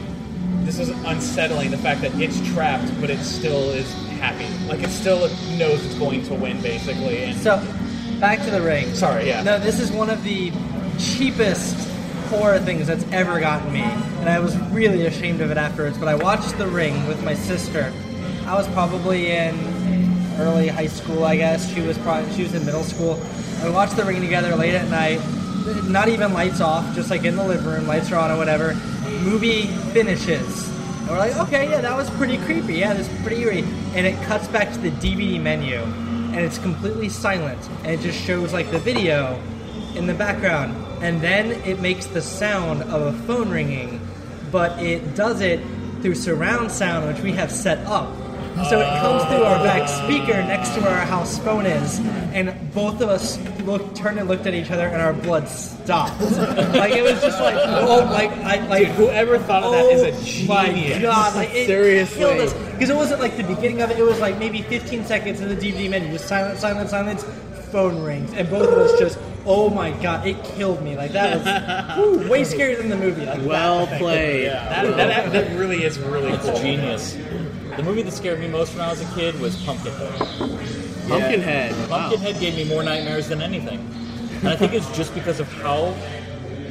this 0.66 0.80
is 0.80 0.90
unsettling. 0.90 1.70
The 1.70 1.78
fact 1.78 2.02
that 2.02 2.20
it's 2.20 2.40
trapped, 2.54 2.90
but 3.00 3.10
it 3.12 3.20
still 3.20 3.70
is 3.72 3.94
happy. 4.20 4.48
Like 4.68 4.84
it 4.84 4.90
still 4.90 5.22
knows 5.58 5.84
it's 5.86 5.96
going 5.96 6.24
to 6.26 6.34
win, 6.34 6.62
basically. 6.62 7.24
And 7.24 7.38
So, 7.40 7.58
back 8.20 8.40
to 8.44 8.52
the 8.52 8.62
ring. 8.62 8.94
Sorry, 8.94 9.28
yeah. 9.28 9.42
No, 9.44 9.60
this 9.60 9.80
is 9.80 9.92
one 9.92 10.10
of 10.10 10.24
the 10.24 10.52
cheapest 11.00 11.88
horror 12.30 12.60
things 12.60 12.86
that's 12.86 13.06
ever 13.12 13.40
gotten 13.40 13.74
me, 13.74 13.82
and 13.82 14.30
I 14.30 14.40
was 14.40 14.56
really 14.70 15.06
ashamed 15.08 15.42
of 15.42 15.50
it 15.50 15.58
afterwards. 15.58 15.98
But 15.98 16.08
I 16.08 16.16
watched 16.16 16.58
The 16.58 16.68
Ring 16.68 17.08
with 17.08 17.24
my 17.24 17.34
sister. 17.34 17.92
I 18.46 18.54
was 18.54 18.68
probably 18.70 19.32
in 19.32 19.56
early 20.38 20.68
high 20.68 20.88
school, 20.88 21.26
I 21.26 21.36
guess. 21.38 21.74
She 21.74 21.82
was 21.82 21.98
probably 22.00 22.32
she 22.34 22.44
was 22.44 22.54
in 22.54 22.66
middle 22.66 22.84
school. 22.84 23.20
I 23.64 23.70
watched 23.70 23.96
The 23.96 24.06
Ring 24.06 24.22
together 24.22 24.56
late 24.56 24.76
at 24.76 24.90
night. 24.90 25.20
Not 25.88 26.08
even 26.08 26.34
lights 26.34 26.62
off, 26.62 26.96
just 26.96 27.10
like 27.10 27.24
in 27.24 27.36
the 27.36 27.44
living 27.44 27.66
room, 27.66 27.88
lights 27.88 28.12
are 28.12 28.16
on 28.16 28.32
or 28.32 28.38
whatever. 28.38 28.76
Movie 29.24 29.68
finishes. 29.92 30.69
And 31.10 31.18
we're 31.18 31.26
like, 31.26 31.48
okay, 31.48 31.68
yeah, 31.68 31.82
that 31.82 31.98
was 31.98 32.08
pretty 32.12 32.38
creepy. 32.38 32.76
Yeah, 32.76 32.94
that's 32.94 33.10
pretty 33.24 33.42
eerie. 33.42 33.64
And 33.96 34.06
it 34.06 34.22
cuts 34.26 34.48
back 34.48 34.72
to 34.74 34.78
the 34.78 34.92
DVD 34.92 35.42
menu, 35.42 35.78
and 35.78 36.36
it's 36.36 36.60
completely 36.60 37.10
silent, 37.10 37.68
and 37.80 37.88
it 37.88 38.00
just 38.02 38.24
shows 38.24 38.54
like 38.54 38.70
the 38.70 38.78
video 38.78 39.42
in 39.96 40.06
the 40.06 40.14
background, 40.14 40.76
and 41.04 41.20
then 41.20 41.50
it 41.68 41.82
makes 41.82 42.06
the 42.06 42.22
sound 42.22 42.84
of 42.84 43.02
a 43.02 43.18
phone 43.26 43.50
ringing, 43.50 44.00
but 44.52 44.78
it 44.84 45.16
does 45.16 45.42
it 45.42 45.60
through 46.04 46.14
surround 46.14 46.72
sound, 46.72 47.08
which 47.12 47.24
we 47.24 47.32
have 47.32 47.52
set 47.52 47.80
up. 47.88 48.16
So 48.70 48.80
it 48.80 49.00
comes 49.00 49.24
through 49.24 49.44
our 49.46 49.64
back 49.64 49.90
speaker 49.90 50.34
next 50.44 50.76
to 50.76 50.82
where 50.82 50.92
our 50.92 51.08
house 51.08 51.40
phone 51.40 51.66
is, 51.66 51.98
and 52.34 52.54
both 52.74 53.02
of 53.02 53.10
us 53.10 53.38
looked, 53.62 53.96
turned 53.96 54.20
and 54.20 54.28
looked 54.28 54.46
at 54.48 54.54
each 54.54 54.72
other, 54.72 54.88
and 54.88 55.02
our 55.02 55.14
blood 55.14 55.48
stopped. 55.48 56.20
like 56.22 56.94
it 56.94 57.04
was 57.04 57.22
just 57.22 57.40
like, 57.42 57.56
oh, 57.58 58.08
like 58.12 58.32
I 58.32 58.66
like 58.68 58.88
Dude, 58.88 58.96
whoever 58.96 59.38
thought 59.40 59.64
of 59.64 59.72
that 59.74 59.86
is 59.86 60.02
a 60.02 60.26
genius. 60.26 60.48
my 60.48 60.66
genius. 60.68 61.02
god! 61.02 61.36
Like 61.36 61.50
it 61.54 61.68
Seriously. 61.68 62.20
because 62.74 62.90
it 62.90 62.96
wasn't 62.96 63.22
like 63.22 63.38
the 63.38 63.44
beginning 63.44 63.82
of 63.82 63.90
it. 63.92 63.98
It 64.00 64.04
was 64.04 64.20
like 64.20 64.38
maybe 64.38 64.62
15 64.62 65.06
seconds 65.06 65.42
in 65.42 65.50
the 65.50 65.56
DVD 65.56 65.90
menu, 65.90 66.12
just 66.12 66.28
silence, 66.28 66.60
silence, 66.60 66.90
silence. 66.92 67.24
phone 67.72 68.02
rings, 68.04 68.34
and 68.34 68.50
both 68.50 68.68
of 68.68 68.78
us 68.80 68.98
just, 69.00 69.20
oh 69.46 69.70
my 69.70 69.92
god, 70.02 70.26
it 70.28 70.44
killed 70.44 70.82
me. 70.84 70.96
Like 70.98 71.12
that 71.14 71.38
was 71.98 72.22
whew, 72.24 72.30
way 72.30 72.42
scarier 72.42 72.78
than 72.78 72.90
the 72.90 72.98
movie. 72.98 73.26
Like, 73.26 73.42
Well 73.46 73.86
that 73.86 74.00
played. 74.00 74.44
Yeah, 74.46 74.84
That, 74.84 74.98
that, 74.98 75.32
that 75.32 75.58
really 75.58 75.84
is 75.84 75.98
really 76.00 76.32
It's 76.34 76.46
cool. 76.46 76.60
genius. 76.60 77.14
The 77.76 77.84
movie 77.84 78.02
that 78.02 78.12
scared 78.12 78.40
me 78.40 78.48
most 78.48 78.74
when 78.74 78.82
I 78.82 78.90
was 78.90 79.02
a 79.02 79.06
kid 79.16 79.40
was 79.40 79.56
Pumpkinhead. 79.64 80.79
Pumpkinhead. 81.10 81.90
Wow. 81.90 82.10
Pumpkinhead 82.10 82.40
gave 82.40 82.56
me 82.56 82.64
more 82.66 82.84
nightmares 82.84 83.28
than 83.28 83.42
anything. 83.42 83.80
And 84.40 84.48
I 84.50 84.56
think 84.56 84.74
it's 84.74 84.90
just 84.96 85.14
because 85.14 85.40
of 85.40 85.52
how 85.54 85.96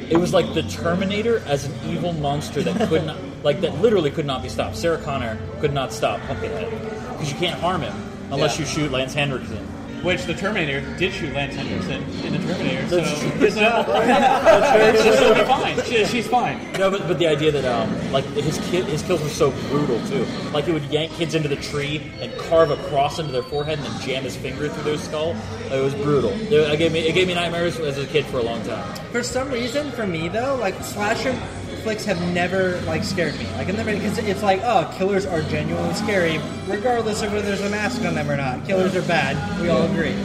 it 0.09 0.17
was 0.17 0.33
like 0.33 0.53
the 0.53 0.63
Terminator 0.63 1.39
as 1.45 1.65
an 1.65 1.73
evil 1.87 2.13
monster 2.13 2.63
that 2.63 2.87
could 2.89 3.05
not, 3.05 3.17
like 3.43 3.61
that 3.61 3.79
literally 3.81 4.09
could 4.11 4.25
not 4.25 4.41
be 4.41 4.49
stopped. 4.49 4.75
Sarah 4.75 4.97
Connor 4.97 5.37
could 5.59 5.73
not 5.73 5.93
stop 5.93 6.19
Pumpkinhead 6.21 6.69
because 7.11 7.31
you 7.31 7.37
can't 7.37 7.59
harm 7.59 7.81
him 7.81 7.93
unless 8.31 8.55
Yeah. 8.55 8.61
you 8.61 8.65
shoot 8.67 8.91
Lance 8.91 9.13
Henriksen. 9.13 9.65
Which 10.03 10.23
the 10.23 10.33
Terminator 10.33 10.79
did 10.97 11.13
shoot 11.13 11.33
Lance 11.33 11.55
Henriksen 11.55 12.03
in 12.25 12.33
the 12.33 12.39
Terminator, 12.39 12.87
so, 12.87 13.01
That's 13.01 13.55
true. 15.03 15.17
she'll 15.17 15.35
be 15.35 15.43
fine. 15.43 15.83
She, 15.83 16.05
she's 16.05 16.27
fine. 16.27 16.71
No, 16.73 16.89
but, 16.89 17.07
but 17.07 17.19
the 17.19 17.27
idea 17.27 17.51
that 17.51 17.65
um, 17.65 18.11
like 18.11 18.23
his 18.25 18.57
kid, 18.69 18.85
his 18.85 19.01
kills 19.03 19.21
were 19.21 19.29
so 19.29 19.51
brutal 19.69 19.99
too. 20.07 20.25
Like 20.53 20.65
he 20.65 20.71
would 20.71 20.85
yank 20.85 21.11
kids 21.13 21.35
into 21.35 21.49
the 21.49 21.57
tree 21.57 22.11
and 22.21 22.31
carve 22.37 22.71
a 22.71 22.77
cross 22.89 23.19
into 23.19 23.31
their 23.31 23.43
forehead 23.43 23.79
and 23.79 23.87
then 23.87 24.01
jam 24.01 24.23
his 24.23 24.35
finger 24.37 24.69
through 24.69 24.83
their 24.83 24.97
skull. 24.97 25.35
It 25.71 25.81
was 25.81 25.93
brutal. 25.95 26.31
It, 26.31 26.53
it 26.53 26.77
gave 26.77 26.91
me 26.93 26.99
it 26.99 27.13
gave 27.13 27.27
me 27.27 27.33
nightmares 27.33 27.77
as 27.79 27.97
a 27.97 28.05
kid 28.05 28.25
for 28.25 28.37
a 28.37 28.43
long 28.43 28.63
time. 28.63 28.95
For 29.11 29.23
some 29.23 29.51
reason, 29.51 29.91
for 29.91 30.07
me 30.07 30.29
though, 30.29 30.55
like 30.55 30.75
slasher 30.83 31.37
flicks 31.79 32.05
have 32.05 32.21
never 32.33 32.79
like 32.81 33.03
scared 33.03 33.37
me. 33.37 33.45
Like 33.53 33.67
I've 33.67 33.75
never 33.75 33.93
because 33.93 34.17
it's 34.19 34.43
like 34.43 34.61
oh, 34.63 34.91
killers 34.97 35.25
are 35.25 35.41
genuinely 35.43 35.93
scary, 35.93 36.39
regardless 36.67 37.21
of 37.21 37.31
whether 37.31 37.47
there's 37.47 37.61
a 37.61 37.69
mask 37.69 38.03
on 38.05 38.15
them 38.15 38.29
or 38.29 38.37
not. 38.37 38.65
Killers 38.65 38.95
are 38.95 39.01
bad. 39.03 39.61
We 39.61 39.69
all 39.69 39.83
agree. 39.83 40.15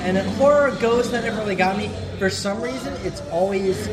And 0.00 0.16
horror, 0.36 0.70
ghosts 0.80 1.10
that 1.12 1.24
never 1.24 1.38
really 1.38 1.56
got 1.56 1.76
me. 1.76 1.90
For 2.18 2.30
some 2.30 2.60
reason, 2.60 2.94
it's 3.04 3.20
always 3.30 3.88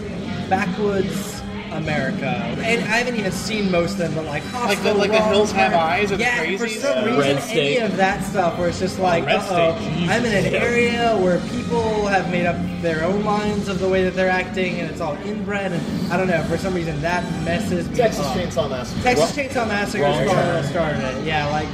backwoods 0.49 1.34
America, 1.75 2.25
and 2.25 2.83
I 2.83 2.97
haven't 2.97 3.15
even 3.15 3.31
seen 3.31 3.69
most 3.71 3.93
of 3.93 3.97
them, 3.99 4.15
but 4.15 4.25
like 4.25 4.43
Like 4.53 4.81
the- 4.83 4.93
like 4.93 5.11
the 5.11 5.17
Wrong 5.19 5.29
Hills 5.33 5.51
Have 5.51 5.71
Turn. 5.71 5.79
Eyes 5.79 6.11
or 6.11 6.17
the 6.17 6.23
yeah, 6.23 6.57
for 6.57 6.67
some 6.67 6.97
Yeah. 6.97 7.05
reason, 7.05 7.19
Red 7.19 7.29
any 7.37 7.41
State. 7.41 7.77
of 7.81 7.97
that 7.97 8.23
stuff 8.23 8.57
where 8.57 8.69
it's 8.69 8.79
just 8.79 8.99
like, 8.99 9.25
Red 9.25 9.35
uh 9.35 9.43
oh, 9.49 9.75
State, 9.77 10.09
I'm 10.09 10.25
in 10.25 10.45
an 10.45 10.53
area 10.55 11.17
where 11.17 11.39
people 11.51 12.05
have 12.07 12.29
made 12.31 12.45
up 12.45 12.55
their 12.81 13.03
own 13.03 13.23
lines 13.23 13.67
of 13.67 13.79
the 13.79 13.87
way 13.87 14.03
that 14.03 14.15
they're 14.15 14.29
acting, 14.29 14.79
and 14.79 14.89
it's 14.89 15.01
all 15.01 15.17
inbred, 15.25 15.71
and 15.73 16.11
I 16.13 16.17
don't 16.17 16.27
know, 16.27 16.43
for 16.43 16.57
some 16.57 16.73
reason 16.73 17.01
that 17.01 17.23
messes 17.43 17.89
me 17.89 17.95
Texas 17.97 18.25
up. 18.25 18.35
Chainsaw 18.37 18.69
Massacre. 18.69 19.01
Texas 19.03 19.37
Wrong- 19.37 19.45
Chainsaw 19.47 19.67
Massacre 19.67 20.03
Wrong 20.03 20.13
is 20.21 20.31
probably 20.31 20.43
turn. 20.45 20.55
what 20.55 20.65
started 20.65 21.03
it. 21.17 21.25
Yeah, 21.25 21.47
like, 21.47 21.67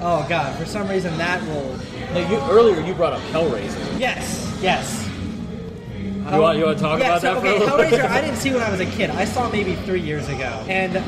oh 0.00 0.24
god, 0.28 0.56
for 0.56 0.64
some 0.64 0.88
reason 0.88 1.16
that 1.18 1.42
will. 1.46 1.76
Now, 2.14 2.28
you, 2.28 2.36
earlier 2.50 2.80
you 2.84 2.94
brought 2.94 3.12
up 3.12 3.20
Hellraiser. 3.32 3.98
Yes, 4.00 4.52
yes. 4.60 5.06
You 6.20 6.40
want 6.40 6.58
you 6.58 6.66
want 6.66 6.78
to 6.78 6.82
talk 6.84 7.00
yeah, 7.00 7.06
about 7.06 7.20
so, 7.22 7.34
that 7.34 7.40
for 7.40 7.48
okay, 7.48 7.64
a 7.64 7.98
Hellraiser. 7.98 8.10
I 8.10 8.20
didn't 8.20 8.36
see 8.36 8.52
when 8.52 8.62
I 8.62 8.70
was 8.70 8.80
a 8.80 8.86
kid. 8.86 9.10
I 9.10 9.24
saw 9.24 9.48
maybe 9.50 9.74
three 9.74 10.00
years 10.00 10.28
ago, 10.28 10.64
and 10.68 11.02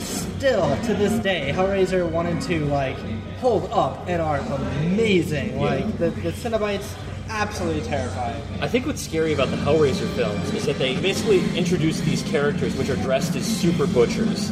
still 0.00 0.76
to 0.84 0.94
this 0.94 1.18
day, 1.22 1.52
Hellraiser 1.54 2.10
one 2.10 2.26
and 2.26 2.40
two 2.40 2.64
like 2.64 2.96
hold 3.40 3.70
up 3.72 4.08
and 4.08 4.22
are 4.22 4.38
amazing. 4.38 5.60
Like 5.60 5.98
the 5.98 6.10
the 6.10 6.32
Cenobites, 6.32 6.96
absolutely 7.28 7.82
terrifying. 7.82 8.42
I 8.60 8.68
think 8.68 8.86
what's 8.86 9.02
scary 9.02 9.32
about 9.32 9.50
the 9.50 9.56
Hellraiser 9.56 10.08
films 10.16 10.52
is 10.54 10.64
that 10.64 10.78
they 10.78 10.98
basically 11.00 11.40
introduce 11.56 12.00
these 12.00 12.22
characters 12.22 12.74
which 12.76 12.88
are 12.88 12.96
dressed 12.96 13.36
as 13.36 13.44
super 13.44 13.86
butchers 13.86 14.50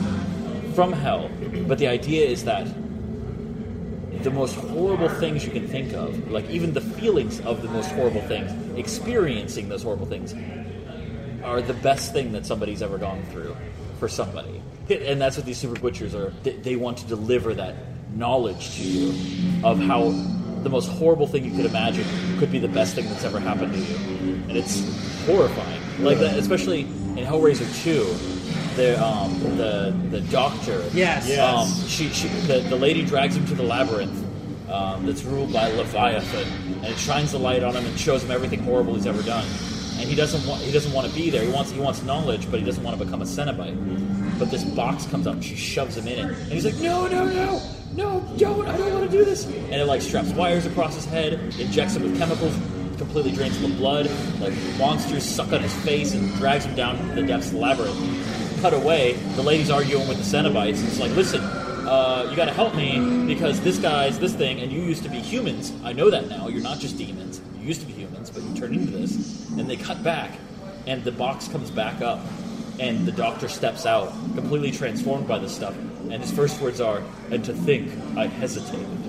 from 0.74 0.92
hell. 0.92 1.30
But 1.66 1.78
the 1.78 1.88
idea 1.88 2.28
is 2.28 2.44
that 2.44 2.66
the 4.22 4.30
most 4.30 4.54
horrible 4.54 5.08
things 5.08 5.44
you 5.44 5.50
can 5.50 5.66
think 5.68 5.92
of, 5.92 6.30
like 6.30 6.48
even 6.50 6.72
the 6.72 6.80
feelings 6.80 7.40
of 7.40 7.62
the 7.62 7.68
most 7.68 7.90
horrible 7.92 8.22
things, 8.22 8.52
experiencing 8.78 9.68
those 9.68 9.82
horrible 9.82 10.06
things, 10.06 10.34
are 11.42 11.62
the 11.62 11.74
best 11.74 12.12
thing 12.12 12.32
that 12.32 12.44
somebody's 12.44 12.82
ever 12.82 12.98
gone 12.98 13.22
through 13.30 13.56
for 13.98 14.08
somebody. 14.08 14.60
And 14.90 15.20
that's 15.20 15.36
what 15.36 15.46
these 15.46 15.58
super 15.58 15.78
butchers 15.80 16.14
are. 16.14 16.30
They, 16.42 16.76
want 16.76 16.98
to 16.98 17.06
deliver 17.06 17.54
that 17.54 17.74
knowledge 18.14 18.76
to 18.76 18.82
you 18.82 19.64
of 19.64 19.78
how 19.80 20.10
the 20.62 20.70
most 20.70 20.88
horrible 20.88 21.26
thing 21.26 21.44
you 21.44 21.54
could 21.54 21.66
imagine 21.66 22.04
could 22.38 22.50
be 22.50 22.58
the 22.58 22.68
best 22.68 22.94
thing 22.94 23.08
that's 23.08 23.24
ever 23.24 23.40
happened 23.40 23.72
to 23.72 23.78
you. 23.78 24.34
And 24.48 24.56
it's 24.56 24.80
horrifying. 25.26 25.82
Like 26.02 26.18
that, 26.18 26.38
especially 26.38 26.80
in 26.80 27.24
Hellraiser 27.24 27.66
2, 27.82 28.35
the 28.76 29.02
um, 29.04 29.38
the 29.56 29.96
the 30.10 30.20
doctor. 30.22 30.84
Yes. 30.92 31.36
Um, 31.38 31.66
she, 31.88 32.08
she 32.10 32.28
the, 32.46 32.60
the 32.60 32.76
lady 32.76 33.04
drags 33.04 33.36
him 33.36 33.46
to 33.46 33.54
the 33.54 33.62
labyrinth 33.62 34.24
um, 34.70 35.06
that's 35.06 35.24
ruled 35.24 35.52
by 35.52 35.70
Leviathan, 35.72 36.46
and 36.76 36.84
it 36.84 36.98
shines 36.98 37.32
the 37.32 37.38
light 37.38 37.62
on 37.62 37.74
him 37.74 37.84
and 37.84 37.98
shows 37.98 38.22
him 38.22 38.30
everything 38.30 38.60
horrible 38.60 38.94
he's 38.94 39.06
ever 39.06 39.22
done. 39.22 39.46
And 39.98 40.06
he 40.06 40.14
doesn't 40.14 40.46
want 40.46 40.62
he 40.62 40.70
doesn't 40.72 40.92
want 40.92 41.08
to 41.08 41.14
be 41.14 41.30
there. 41.30 41.42
He 41.42 41.50
wants 41.50 41.70
he 41.70 41.80
wants 41.80 42.02
knowledge, 42.02 42.50
but 42.50 42.60
he 42.60 42.66
doesn't 42.66 42.82
want 42.84 42.98
to 42.98 43.04
become 43.04 43.22
a 43.22 43.24
Cenobite. 43.24 44.38
But 44.38 44.50
this 44.50 44.62
box 44.62 45.06
comes 45.06 45.26
up 45.26 45.34
and 45.34 45.44
she 45.44 45.56
shoves 45.56 45.96
him 45.96 46.06
in 46.06 46.18
it, 46.18 46.36
and 46.36 46.52
he's 46.52 46.66
like, 46.66 46.76
no, 46.76 47.06
no, 47.06 47.24
no, 47.24 47.62
no, 47.94 48.20
don't! 48.36 48.68
I 48.68 48.76
don't 48.76 48.92
want 48.92 49.10
to 49.10 49.16
do 49.16 49.24
this. 49.24 49.46
And 49.46 49.74
it 49.74 49.86
like 49.86 50.02
straps 50.02 50.30
wires 50.32 50.66
across 50.66 50.94
his 50.94 51.06
head, 51.06 51.32
injects 51.58 51.96
him 51.96 52.02
with 52.02 52.18
chemicals, 52.18 52.54
completely 52.98 53.32
drains 53.32 53.56
him 53.56 53.70
of 53.72 53.78
blood. 53.78 54.10
Like 54.38 54.52
monsters 54.76 55.24
suck 55.24 55.52
on 55.52 55.62
his 55.62 55.74
face 55.76 56.12
and 56.12 56.30
drags 56.34 56.66
him 56.66 56.74
down 56.74 56.98
to 56.98 57.14
the 57.14 57.26
depths 57.26 57.46
of 57.46 57.54
the 57.54 57.60
labyrinth. 57.60 58.25
Cut 58.62 58.72
away, 58.74 59.12
the 59.36 59.42
lady's 59.42 59.70
arguing 59.70 60.08
with 60.08 60.16
the 60.16 60.24
Cenobites. 60.24 60.84
It's 60.84 60.98
like, 60.98 61.12
listen, 61.12 61.40
uh, 61.40 62.26
you 62.28 62.34
got 62.34 62.46
to 62.46 62.52
help 62.52 62.74
me 62.74 63.26
because 63.26 63.60
this 63.60 63.78
guy's 63.78 64.18
this 64.18 64.34
thing, 64.34 64.60
and 64.60 64.72
you 64.72 64.82
used 64.82 65.04
to 65.04 65.08
be 65.08 65.18
humans. 65.18 65.72
I 65.84 65.92
know 65.92 66.10
that 66.10 66.28
now. 66.28 66.48
You're 66.48 66.62
not 66.62 66.80
just 66.80 66.98
demons. 66.98 67.40
You 67.60 67.66
used 67.66 67.80
to 67.82 67.86
be 67.86 67.92
humans, 67.92 68.30
but 68.30 68.42
you 68.42 68.54
turned 68.56 68.74
into 68.74 68.90
this. 68.90 69.48
And 69.50 69.70
they 69.70 69.76
cut 69.76 70.02
back, 70.02 70.32
and 70.86 71.04
the 71.04 71.12
box 71.12 71.46
comes 71.46 71.70
back 71.70 72.02
up, 72.02 72.18
and 72.80 73.06
the 73.06 73.12
doctor 73.12 73.48
steps 73.48 73.86
out, 73.86 74.10
completely 74.34 74.72
transformed 74.72 75.28
by 75.28 75.38
this 75.38 75.54
stuff. 75.54 75.76
And 76.10 76.14
his 76.14 76.32
first 76.32 76.60
words 76.60 76.80
are, 76.80 77.02
"And 77.30 77.44
to 77.44 77.52
think, 77.52 77.92
I 78.16 78.26
hesitated." 78.26 79.05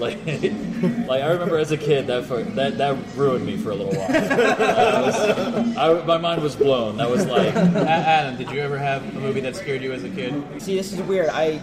Like, 0.00 0.18
like 1.06 1.22
I 1.22 1.30
remember 1.32 1.58
as 1.58 1.70
a 1.72 1.76
kid 1.76 2.06
that 2.08 2.24
for, 2.24 2.42
that 2.42 2.78
that 2.78 2.96
ruined 3.16 3.44
me 3.46 3.56
for 3.58 3.70
a 3.70 3.74
little 3.74 3.92
while. 3.94 4.10
I 4.10 5.00
was- 5.02 5.76
I- 5.76 6.04
my 6.06 6.16
mind 6.18 6.42
was 6.42 6.56
blown. 6.56 6.96
That 6.96 7.10
was 7.10 7.26
like, 7.26 7.54
Adam, 7.54 8.36
did 8.38 8.50
you 8.50 8.60
ever 8.60 8.78
have 8.78 9.02
a 9.16 9.20
movie 9.20 9.40
that 9.42 9.56
scared 9.56 9.82
you 9.82 9.92
as 9.92 10.02
a 10.04 10.08
kid? 10.08 10.42
See, 10.62 10.76
this 10.76 10.92
is 10.92 11.00
weird. 11.02 11.28
I 11.28 11.60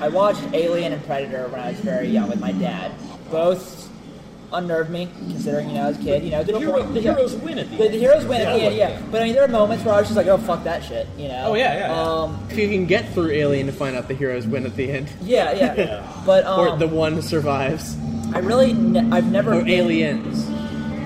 I 0.00 0.08
watched 0.08 0.42
Alien 0.52 0.92
and 0.92 1.04
Predator 1.04 1.48
when 1.48 1.60
I 1.60 1.70
was 1.70 1.80
very 1.80 2.06
young 2.08 2.28
with 2.30 2.38
my 2.40 2.52
dad. 2.52 2.92
Both 3.30 3.87
unnerved 4.52 4.90
me, 4.90 5.08
considering 5.28 5.68
you 5.68 5.74
know 5.76 5.88
as 5.88 5.98
a 5.98 6.02
kid. 6.02 6.24
You 6.24 6.30
know, 6.30 6.42
The 6.42 6.58
hero- 6.58 6.82
the 6.82 7.00
heroes 7.00 7.34
win 7.36 7.58
at 7.58 7.70
the 7.70 7.76
the, 7.76 7.84
end. 7.84 7.94
the 7.94 7.98
heroes 7.98 8.24
win 8.24 8.40
Yeah, 8.40 8.46
at 8.48 8.52
the 8.54 8.62
end. 8.64 8.78
like- 8.78 8.90
Yeah, 8.90 9.02
but 9.10 9.20
I 9.20 9.24
mean, 9.24 9.34
there 9.34 9.44
are 9.44 9.48
moments 9.48 9.84
where 9.84 9.94
I 9.94 9.98
was 9.98 10.08
just 10.08 10.16
like, 10.16 10.26
oh 10.26 10.38
fuck 10.38 10.64
that 10.64 10.82
shit. 10.84 11.06
You 11.18 11.28
know? 11.28 11.44
Oh 11.48 11.54
yeah, 11.54 11.74
yeah. 11.74 11.86
yeah. 11.88 12.02
Um, 12.02 12.46
if 12.50 12.56
you 12.58 12.68
can 12.68 12.86
get 12.86 13.08
through 13.10 13.30
Alien 13.30 13.66
to 13.66 13.72
find 13.72 13.96
out 13.96 14.08
the 14.08 14.14
heroes 14.14 14.46
win 14.46 14.64
at 14.66 14.74
the 14.76 14.90
end. 14.90 15.08
Yeah, 15.22 15.52
yeah. 15.52 16.22
But 16.24 16.44
um, 16.46 16.60
or 16.60 16.76
the 16.76 16.88
one 16.88 17.20
survives. 17.22 17.96
I 18.34 18.38
really, 18.40 18.72
ne- 18.74 19.10
I've 19.10 19.30
never. 19.30 19.52
Or 19.54 19.58
been- 19.60 19.68
aliens. 19.68 20.48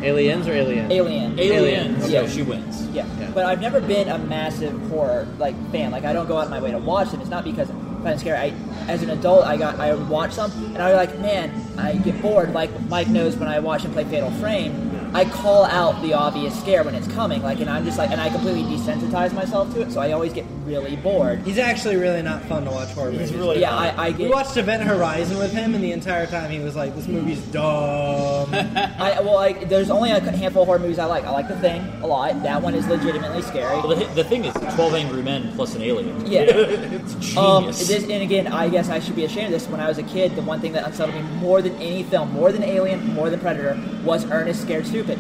Aliens 0.05 0.48
or 0.48 0.52
aliens? 0.52 0.90
Alien. 0.93 1.39
Aliens. 1.39 2.02
Okay. 2.05 2.12
Yeah, 2.12 2.27
she 2.28 2.43
wins. 2.43 2.89
Yeah. 2.89 3.06
But 3.32 3.44
I've 3.47 3.60
never 3.60 3.81
been 3.81 4.09
a 4.09 4.19
massive 4.19 4.73
horror 4.89 5.28
like 5.39 5.55
fan. 5.70 5.93
Like 5.93 6.05
I 6.05 6.12
don't 6.12 6.27
go 6.27 6.36
out 6.39 6.44
of 6.47 6.51
my 6.51 6.59
way 6.60 6.73
to 6.73 6.78
watch 6.78 7.12
them. 7.12 7.20
It's 7.20 7.31
not 7.31 7.44
because 7.44 7.70
I 7.70 7.74
find 8.03 8.15
it 8.16 8.20
scary. 8.20 8.39
I, 8.39 8.55
as 8.89 9.03
an 9.03 9.11
adult, 9.11 9.45
I 9.45 9.57
got 9.57 9.79
I 9.79 9.95
would 9.95 10.09
watch 10.09 10.33
some 10.33 10.51
and 10.51 10.79
I 10.79 10.89
was 10.89 10.97
like, 10.97 11.19
man, 11.20 11.79
I 11.79 11.97
get 11.97 12.20
bored. 12.20 12.53
Like 12.53 12.70
Mike 12.89 13.09
knows 13.09 13.37
when 13.37 13.49
I 13.49 13.59
watch 13.61 13.83
him 13.83 13.93
play 13.93 14.05
Fatal 14.05 14.31
Frame, 14.33 14.91
I 15.14 15.24
call 15.26 15.64
out 15.66 16.01
the 16.02 16.14
obvious 16.14 16.59
scare 16.59 16.82
when 16.82 16.94
it's 16.94 17.09
coming. 17.09 17.43
Like, 17.43 17.60
and 17.60 17.68
I'm 17.68 17.84
just 17.84 17.98
like, 17.98 18.10
and 18.10 18.20
I 18.20 18.30
completely 18.30 18.62
desensitize 18.62 19.34
myself 19.34 19.72
to 19.74 19.82
it. 19.82 19.93
So 19.93 20.01
I 20.01 20.12
always 20.12 20.32
get 20.32 20.47
really 20.64 20.97
bored. 20.97 21.40
He's 21.43 21.59
actually 21.59 21.97
really 21.97 22.22
not 22.22 22.43
fun 22.44 22.64
to 22.64 22.70
watch 22.70 22.90
horror 22.93 23.12
movies. 23.12 23.32
really 23.34 23.60
yeah. 23.60 23.76
I, 23.76 24.09
I 24.09 24.10
We 24.10 24.28
watched 24.28 24.56
Event 24.56 24.82
Horizon 24.82 25.39
with 25.39 25.52
him, 25.52 25.74
and 25.74 25.84
the 25.84 25.93
entire 25.93 26.26
time 26.26 26.51
he 26.51 26.60
was 26.60 26.76
like, 26.76 26.94
"This 26.94 27.09
movie's 27.09 27.43
dumb." 27.47 28.48
I, 28.55 29.20
well, 29.20 29.39
I, 29.39 29.52
there's 29.52 29.90
only 29.90 30.12
a 30.12 30.20
handful 30.20 30.62
of 30.62 30.66
horror 30.68 30.78
movies 30.78 30.98
I 30.98 31.05
like. 31.05 31.24
I 31.24 31.30
like 31.30 31.48
The 31.48 31.59
Thing 31.59 31.82
a 32.02 32.06
lot. 32.06 32.43
That 32.43 32.62
one 32.62 32.74
is 32.74 32.86
legitimately 32.86 33.43
scary. 33.43 33.76
Well, 33.76 33.94
the, 33.94 34.05
the 34.14 34.24
thing 34.24 34.44
is, 34.44 34.55
Twelve 34.74 34.94
Angry 34.94 35.22
Men 35.22 35.52
plus 35.55 35.74
an 35.74 35.82
alien. 35.82 36.24
Yeah. 36.26 36.40
it's 36.47 37.14
genius. 37.14 37.36
Um, 37.36 37.66
this, 37.66 38.02
and 38.05 38.22
again, 38.22 38.47
I 38.47 38.68
guess 38.68 38.89
I 38.89 38.98
should 38.98 39.16
be 39.16 39.24
ashamed 39.24 39.47
of 39.47 39.60
this. 39.60 39.68
When 39.68 39.80
I 39.80 39.89
was 39.89 39.98
a 39.98 40.02
kid, 40.02 40.34
the 40.36 40.43
one 40.43 40.60
thing 40.60 40.72
that 40.72 40.86
unsettled 40.86 41.14
me 41.14 41.22
more 41.39 41.60
than 41.60 41.74
any 41.76 42.02
film, 42.02 42.32
more 42.32 42.51
than 42.51 42.62
Alien, 42.62 43.12
more 43.14 43.30
than 43.30 43.40
Predator, 43.40 43.78
was 44.05 44.24
Ernest 44.30 44.62
Scared 44.62 44.86
Stupid. 45.03 45.19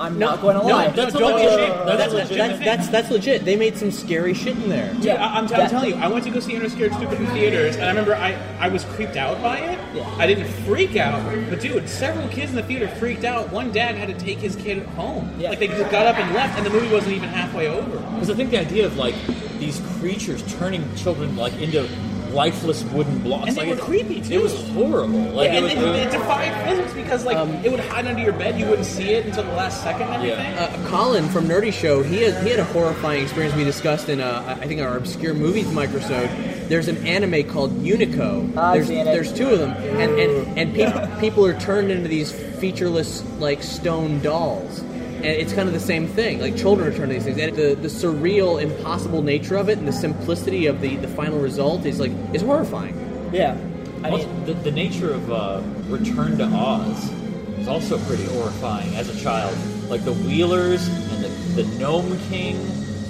I'm 0.00 0.18
not 0.18 0.40
going 0.40 0.56
to 0.56 0.62
no, 0.62 0.68
lie. 0.74 0.88
that's 0.88 1.12
don't 1.12 1.32
legit. 1.34 1.48
ashamed. 1.48 1.88
That's, 1.88 1.98
That's 1.98 2.12
that's, 2.12 2.30
legit. 2.30 2.64
that's, 2.64 2.88
that's 2.88 3.10
legit. 3.10 3.44
They 3.44 3.56
made 3.56 3.76
some 3.76 3.90
scary 3.90 4.32
shit 4.32 4.56
in 4.56 4.68
there. 4.68 4.92
Dude, 4.94 5.04
Yeah, 5.04 5.26
I, 5.26 5.38
am 5.38 5.48
that- 5.48 5.60
I'm 5.60 5.70
telling 5.70 5.90
you, 5.90 5.96
I 5.96 6.06
went 6.06 6.24
to 6.24 6.30
go 6.30 6.38
see 6.40 6.56
Ernest 6.56 6.76
Scared 6.76 6.94
Stupid 6.94 7.20
in 7.20 7.26
theaters, 7.28 7.74
and 7.76 7.84
I 7.84 7.88
remember 7.88 8.14
I, 8.14 8.34
I 8.60 8.68
was 8.68 8.84
creeped 8.84 9.16
out 9.16 9.42
by 9.42 9.58
it. 9.58 9.96
Yeah. 9.96 10.08
I 10.16 10.26
didn't 10.26 10.46
freak 10.64 10.96
out, 10.96 11.20
but 11.50 11.60
dude, 11.60 11.88
several 11.88 12.28
kids 12.28 12.50
in 12.50 12.56
the 12.56 12.62
theater 12.62 12.86
freaked 12.86 13.24
out. 13.24 13.50
One 13.50 13.72
dad 13.72 13.96
had 13.96 14.08
to 14.08 14.24
take 14.24 14.38
his 14.38 14.54
kid 14.54 14.86
home. 14.86 15.34
Yeah. 15.36 15.50
Like 15.50 15.58
they 15.58 15.66
just 15.66 15.90
got 15.90 16.06
up 16.06 16.16
and 16.16 16.32
left, 16.32 16.56
and 16.56 16.64
the 16.64 16.70
movie 16.70 16.92
wasn't 16.92 17.14
even 17.14 17.28
halfway 17.30 17.66
over. 17.66 17.98
Because 17.98 18.30
I 18.30 18.34
think 18.34 18.50
the 18.50 18.58
idea 18.60 18.86
of 18.86 18.96
like 18.96 19.14
these 19.58 19.80
creatures 19.98 20.44
turning 20.58 20.94
children 20.94 21.36
like 21.36 21.54
into 21.54 21.88
lifeless 22.32 22.84
wooden 22.84 23.18
blocks. 23.20 23.48
And 23.48 23.56
they 23.56 23.60
like 23.62 23.70
were 23.70 23.76
it, 23.76 23.80
creepy, 23.80 24.20
too. 24.20 24.34
It 24.34 24.42
was 24.42 24.68
horrible. 24.70 25.18
Like 25.18 25.50
and 25.50 25.66
it 25.66 25.76
was, 25.76 25.96
it, 25.96 26.06
it 26.06 26.10
defied 26.10 26.68
physics 26.68 26.92
because 26.94 27.24
like 27.24 27.64
it 27.64 27.70
would 27.70 27.80
hide 27.80 28.06
under 28.06 28.22
your 28.22 28.32
bed, 28.32 28.58
you 28.58 28.66
wouldn't 28.66 28.86
see 28.86 29.10
it 29.10 29.26
until 29.26 29.44
the 29.44 29.52
last 29.52 29.82
second. 29.82 30.08
And 30.08 30.22
everything. 30.24 30.54
Uh, 30.58 30.88
Colin 30.88 31.28
from 31.28 31.46
Nerdy 31.46 31.72
Show, 31.72 32.02
he 32.02 32.22
had, 32.22 32.42
he 32.42 32.50
had 32.50 32.58
a 32.60 32.64
horrifying 32.64 33.22
experience 33.22 33.54
we 33.54 33.64
discussed 33.64 34.08
in 34.08 34.20
uh, 34.20 34.56
I 34.60 34.66
think 34.66 34.80
our 34.80 34.96
obscure 34.96 35.34
movies 35.34 35.66
microsode. 35.66 36.68
There's 36.68 36.88
an 36.88 37.06
anime 37.06 37.48
called 37.48 37.72
Unico. 37.82 38.56
I've 38.56 38.74
there's, 38.74 38.88
seen 38.88 38.98
it. 38.98 39.04
there's 39.04 39.32
two 39.32 39.48
of 39.48 39.58
them, 39.58 39.70
and 39.72 40.18
and, 40.18 40.58
and 40.58 40.74
people 40.74 41.08
people 41.18 41.46
are 41.46 41.58
turned 41.58 41.90
into 41.90 42.08
these 42.08 42.30
featureless 42.32 43.24
like 43.38 43.62
stone 43.62 44.20
dolls. 44.20 44.82
And 45.18 45.26
it's 45.26 45.52
kind 45.52 45.68
of 45.68 45.74
the 45.74 45.80
same 45.80 46.06
thing. 46.06 46.40
Like 46.40 46.56
children 46.56 46.88
are 46.88 46.96
turned 46.96 47.12
into 47.12 47.24
these 47.24 47.36
things, 47.36 47.38
and 47.38 47.56
the, 47.56 47.74
the 47.74 47.88
surreal, 47.88 48.62
impossible 48.62 49.22
nature 49.22 49.56
of 49.56 49.68
it, 49.68 49.78
and 49.78 49.86
the 49.86 49.92
simplicity 49.92 50.66
of 50.66 50.80
the, 50.80 50.96
the 50.96 51.08
final 51.08 51.38
result 51.40 51.84
is 51.86 51.98
like 51.98 52.12
is 52.32 52.42
horrifying. 52.42 52.94
Yeah, 53.32 53.56
I 54.04 54.10
Also, 54.10 54.44
the, 54.44 54.54
the 54.54 54.70
nature 54.70 55.12
of 55.12 55.32
uh, 55.32 55.62
Return 55.88 56.38
to 56.38 56.44
Oz 56.44 57.10
is 57.58 57.66
also 57.68 57.98
pretty 58.06 58.24
horrifying 58.26 58.94
as 58.94 59.08
a 59.08 59.20
child. 59.20 59.56
Like 59.90 60.04
the 60.04 60.12
Wheelers 60.12 60.86
and 60.86 61.24
the, 61.24 61.62
the 61.62 61.78
Gnome 61.78 62.18
King 62.28 62.56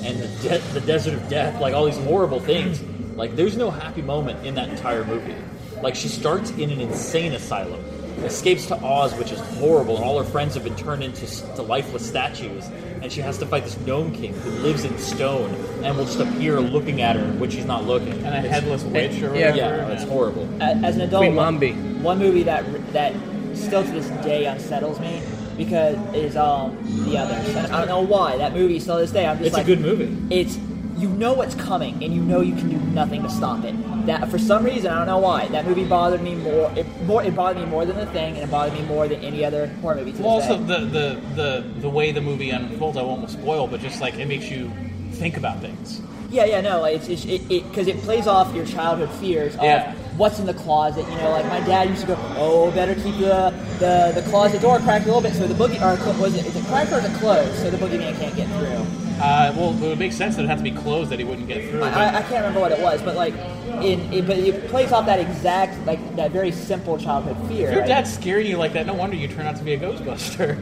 and 0.02 0.18
the, 0.18 0.28
de- 0.48 0.58
the 0.72 0.80
Desert 0.80 1.14
of 1.14 1.28
Death, 1.28 1.60
like 1.60 1.74
all 1.74 1.84
these 1.84 1.98
horrible 1.98 2.40
things. 2.40 2.82
Like 3.16 3.36
there's 3.36 3.56
no 3.56 3.70
happy 3.70 4.00
moment 4.00 4.46
in 4.46 4.54
that 4.54 4.68
entire 4.70 5.04
movie. 5.04 5.34
Like 5.82 5.94
she 5.94 6.08
starts 6.08 6.50
in 6.52 6.70
an 6.70 6.80
insane 6.80 7.32
asylum, 7.34 7.84
escapes 8.24 8.66
to 8.66 8.76
Oz, 8.84 9.14
which 9.14 9.32
is 9.32 9.40
horrible, 9.58 9.96
and 9.96 10.04
all 10.04 10.18
her 10.18 10.24
friends 10.24 10.54
have 10.54 10.64
been 10.64 10.76
turned 10.76 11.02
into 11.02 11.26
to 11.56 11.62
lifeless 11.62 12.06
statues. 12.06 12.64
And 13.02 13.12
she 13.12 13.20
has 13.20 13.38
to 13.38 13.46
fight 13.46 13.64
this 13.64 13.78
gnome 13.86 14.12
king 14.12 14.34
who 14.34 14.50
lives 14.50 14.84
in 14.84 14.98
stone 14.98 15.54
and 15.84 15.96
will 15.96 16.04
just 16.04 16.18
appear 16.20 16.60
looking 16.60 17.00
at 17.00 17.16
her 17.16 17.24
when 17.38 17.48
she's 17.50 17.64
not 17.64 17.86
looking. 17.86 18.12
And 18.24 18.26
a 18.34 18.38
It's- 18.38 18.50
headless 18.52 18.82
witch 18.82 19.22
or 19.22 19.30
whatever. 19.30 19.56
Yeah, 19.56 19.88
it's 19.88 20.02
horrible. 20.04 20.48
As 20.60 20.96
an 20.96 21.02
adult, 21.02 21.22
Queen 21.22 21.36
one, 21.36 21.58
Mombi. 21.60 22.00
one 22.02 22.18
movie 22.18 22.42
that 22.44 22.64
that 22.92 23.12
still 23.54 23.84
to 23.84 23.90
this 23.90 24.08
day 24.24 24.46
unsettles 24.46 24.98
me 25.00 25.20
because 25.56 25.96
is 26.14 26.36
um 26.36 26.76
the 27.08 27.16
others. 27.18 27.54
And 27.56 27.66
I 27.72 27.78
don't 27.78 27.88
know 27.88 28.00
why 28.00 28.36
that 28.38 28.52
movie 28.52 28.80
still 28.80 28.96
to 28.96 29.02
this 29.02 29.10
day. 29.12 29.26
I'm 29.26 29.38
just 29.38 29.48
It's 29.50 29.58
a 29.58 29.64
good 29.64 29.80
movie. 29.80 30.16
It's 30.30 30.58
you 30.98 31.08
know 31.08 31.32
what's 31.32 31.54
coming 31.54 32.02
and 32.02 32.12
you 32.14 32.20
know 32.22 32.40
you 32.40 32.54
can 32.54 32.68
do 32.68 32.76
nothing 32.92 33.22
to 33.22 33.30
stop 33.30 33.64
it. 33.64 33.74
That 34.06 34.28
for 34.28 34.38
some 34.38 34.64
reason 34.64 34.90
I 34.90 34.98
don't 34.98 35.06
know 35.06 35.18
why 35.18 35.46
that 35.48 35.64
movie 35.66 35.84
bothered 35.84 36.22
me 36.22 36.34
more. 36.34 36.72
It 36.76 36.86
more 37.02 37.22
it 37.22 37.34
bothered 37.34 37.62
me 37.62 37.68
more 37.68 37.84
than 37.84 37.96
the 37.96 38.06
thing, 38.06 38.34
and 38.34 38.44
it 38.44 38.50
bothered 38.50 38.74
me 38.74 38.82
more 38.86 39.06
than 39.06 39.20
any 39.22 39.44
other 39.44 39.68
horror 39.80 39.96
movie. 39.96 40.12
To 40.12 40.22
Well, 40.22 40.30
also 40.32 40.56
the, 40.56 40.80
the 40.80 41.20
the 41.36 41.64
the 41.80 41.88
way 41.88 42.10
the 42.12 42.20
movie 42.20 42.50
unfolds, 42.50 42.96
I 42.98 43.02
won't 43.02 43.28
spoil, 43.30 43.66
but 43.66 43.80
just 43.80 44.00
like 44.00 44.14
it 44.14 44.26
makes 44.26 44.50
you 44.50 44.70
think 45.12 45.36
about 45.36 45.60
things. 45.60 46.00
Yeah, 46.30 46.44
yeah, 46.44 46.60
no, 46.60 46.80
like 46.80 46.96
it's, 46.96 47.08
it's 47.08 47.24
it 47.24 47.48
because 47.48 47.86
it, 47.86 47.96
plays 48.02 48.26
off 48.26 48.54
your 48.54 48.66
childhood 48.66 49.10
fears 49.18 49.54
of 49.56 49.62
Yeah. 49.62 49.94
what's 50.18 50.38
in 50.38 50.44
the 50.46 50.52
closet. 50.54 51.08
You 51.08 51.16
know, 51.16 51.30
like 51.30 51.46
my 51.46 51.60
dad 51.60 51.88
used 51.88 52.02
to 52.02 52.08
go, 52.08 52.16
"Oh, 52.36 52.70
better 52.72 52.94
keep 52.94 53.16
the 53.18 53.54
the, 53.78 54.12
the 54.14 54.22
closet 54.28 54.60
door 54.60 54.78
cracked 54.80 55.04
a 55.04 55.08
little 55.08 55.22
bit 55.22 55.32
so 55.32 55.46
the 55.46 55.54
boogie 55.54 55.80
or 55.80 55.96
was 56.20 56.34
it 56.34 56.44
is 56.44 56.54
it 56.56 56.64
cracked 56.66 56.92
or 56.92 56.98
is 56.98 57.04
it 57.06 57.14
closed 57.14 57.54
so 57.60 57.70
the 57.70 57.78
boogeyman 57.78 58.18
can't 58.18 58.36
get 58.36 58.48
through." 58.58 59.07
Uh, 59.20 59.52
well, 59.56 59.74
it 59.74 59.80
would 59.88 59.98
make 59.98 60.12
sense 60.12 60.36
that 60.36 60.44
it 60.44 60.48
had 60.48 60.58
to 60.58 60.64
be 60.64 60.70
closed 60.70 61.10
that 61.10 61.18
he 61.18 61.24
wouldn't 61.24 61.48
get 61.48 61.68
through. 61.68 61.82
I, 61.82 61.90
but- 61.90 61.98
I, 61.98 62.18
I 62.18 62.22
can't 62.22 62.34
remember 62.46 62.60
what 62.60 62.72
it 62.72 62.80
was, 62.80 63.02
but 63.02 63.16
like, 63.16 63.34
in 63.82 64.12
it, 64.12 64.26
but 64.26 64.38
it 64.38 64.68
plays 64.68 64.92
off 64.92 65.06
that 65.06 65.20
exact 65.20 65.84
like 65.86 66.16
that 66.16 66.30
very 66.30 66.50
simple 66.50 66.98
childhood 66.98 67.36
fear. 67.48 67.68
if 67.68 67.72
your 67.72 67.80
right? 67.80 67.88
dad's 67.88 68.12
scaring 68.12 68.46
you 68.46 68.56
like 68.56 68.72
that, 68.72 68.86
no 68.86 68.94
wonder 68.94 69.16
you 69.16 69.28
turn 69.28 69.46
out 69.46 69.56
to 69.56 69.62
be 69.64 69.74
a 69.74 69.78
Ghostbuster. 69.78 70.58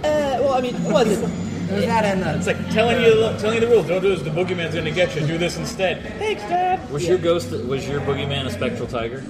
Uh, 0.00 0.40
well, 0.40 0.54
I 0.54 0.60
mean, 0.60 0.74
it 0.74 0.92
wasn't. 0.92 1.32
There's 1.70 1.84
that 1.84 2.04
and 2.04 2.22
it's 2.36 2.48
like 2.48 2.56
telling 2.70 3.00
you 3.00 3.14
telling 3.38 3.54
you 3.54 3.60
the 3.60 3.68
rules. 3.68 3.86
Don't 3.86 4.02
do 4.02 4.08
this. 4.08 4.22
The 4.22 4.30
boogeyman's 4.30 4.74
going 4.74 4.86
to 4.86 4.90
get 4.90 5.14
you. 5.14 5.24
Do 5.24 5.38
this 5.38 5.56
instead. 5.56 6.02
Thanks, 6.18 6.42
Dad. 6.42 6.90
Was 6.90 7.06
your 7.06 7.18
ghost? 7.18 7.52
Was 7.52 7.86
your 7.86 8.00
boogeyman 8.00 8.46
a 8.46 8.50
spectral 8.50 8.88
tiger? 8.88 9.24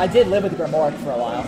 I 0.00 0.08
did 0.08 0.26
live 0.26 0.42
with 0.42 0.58
Grimoire 0.58 0.96
for 1.04 1.12
a 1.12 1.18
while. 1.18 1.44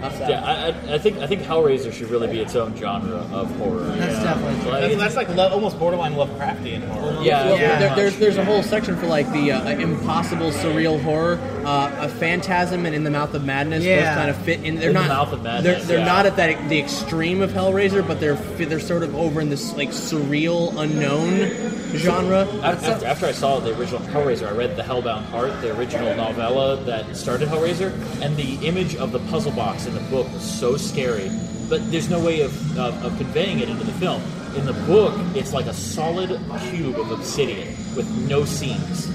So. 0.00 0.28
Yeah, 0.28 0.44
I, 0.44 0.68
I, 0.68 0.94
I 0.94 0.98
think 0.98 1.18
I 1.18 1.26
think 1.26 1.42
Hellraiser 1.42 1.92
should 1.92 2.08
really 2.08 2.28
be 2.28 2.38
its 2.40 2.54
own 2.54 2.76
genre 2.76 3.16
of 3.32 3.50
horror. 3.56 3.80
That's 3.80 4.12
you 4.12 4.18
know? 4.18 4.24
definitely- 4.24 4.70
Like, 4.70 4.80
That's, 4.82 4.96
that's 4.96 5.16
like 5.16 5.28
lo- 5.30 5.48
almost 5.48 5.78
borderline 5.78 6.14
Lovecraftian 6.14 6.86
horror. 6.88 7.18
Yeah, 7.22 7.46
Well, 7.46 7.56
very 7.58 7.78
there, 7.80 7.96
there's 7.96 8.16
there's 8.18 8.36
a 8.36 8.44
whole 8.44 8.62
section 8.62 8.96
for 8.96 9.06
like 9.06 9.30
the 9.32 9.52
uh, 9.52 9.68
impossible 9.70 10.50
surreal 10.52 11.02
horror, 11.02 11.38
uh, 11.64 11.90
a 12.00 12.08
phantasm 12.08 12.86
and 12.86 12.94
in 12.94 13.02
the 13.02 13.10
mouth 13.10 13.34
of 13.34 13.44
madness. 13.44 13.82
Yeah. 13.84 14.04
Those 14.04 14.14
kind 14.14 14.30
of 14.30 14.36
fit 14.44 14.62
in. 14.64 14.76
They're 14.76 14.90
In 14.90 14.94
the 14.94 15.00
not 15.00 15.08
Mouth 15.08 15.32
of 15.32 15.42
Madness, 15.42 15.64
They're, 15.78 15.84
they're 15.86 15.98
yeah. 15.98 16.04
not 16.12 16.26
at 16.26 16.36
that 16.36 16.68
the 16.68 16.78
extreme 16.78 17.42
of 17.42 17.50
Hellraiser, 17.50 18.06
but 18.06 18.20
they're 18.20 18.36
they're 18.36 18.78
sort 18.80 19.02
of 19.02 19.16
over 19.16 19.40
in 19.40 19.48
this 19.50 19.74
like 19.76 19.88
surreal 19.90 20.76
unknown 20.80 21.50
genre. 21.96 22.46
After, 22.62 23.04
after 23.06 23.26
I 23.26 23.32
saw 23.32 23.58
the 23.60 23.76
original 23.78 24.00
Hellraiser, 24.00 24.46
I 24.48 24.52
read 24.52 24.76
The 24.76 24.82
Hellbound 24.82 25.24
Heart, 25.26 25.60
the 25.62 25.76
original 25.76 26.14
novella 26.14 26.76
that 26.84 27.16
started 27.16 27.48
Hellraiser, 27.48 27.92
and 28.22 28.36
the 28.36 28.54
image 28.66 28.94
of 28.96 29.10
the 29.12 29.18
puzzle 29.30 29.52
box 29.52 29.86
in 29.88 29.94
the 29.94 30.10
book 30.10 30.30
was 30.32 30.42
so 30.42 30.76
scary. 30.76 31.30
But 31.68 31.90
there's 31.90 32.08
no 32.08 32.20
way 32.24 32.42
of, 32.42 32.78
of, 32.78 33.04
of 33.04 33.16
conveying 33.18 33.58
it 33.58 33.68
into 33.68 33.84
the 33.84 33.92
film. 33.92 34.22
In 34.54 34.64
the 34.64 34.72
book, 34.72 35.14
it's 35.34 35.52
like 35.52 35.66
a 35.66 35.74
solid 35.74 36.40
cube 36.70 36.98
of 36.98 37.10
obsidian 37.10 37.68
with 37.96 38.08
no 38.28 38.44
seams, 38.44 39.06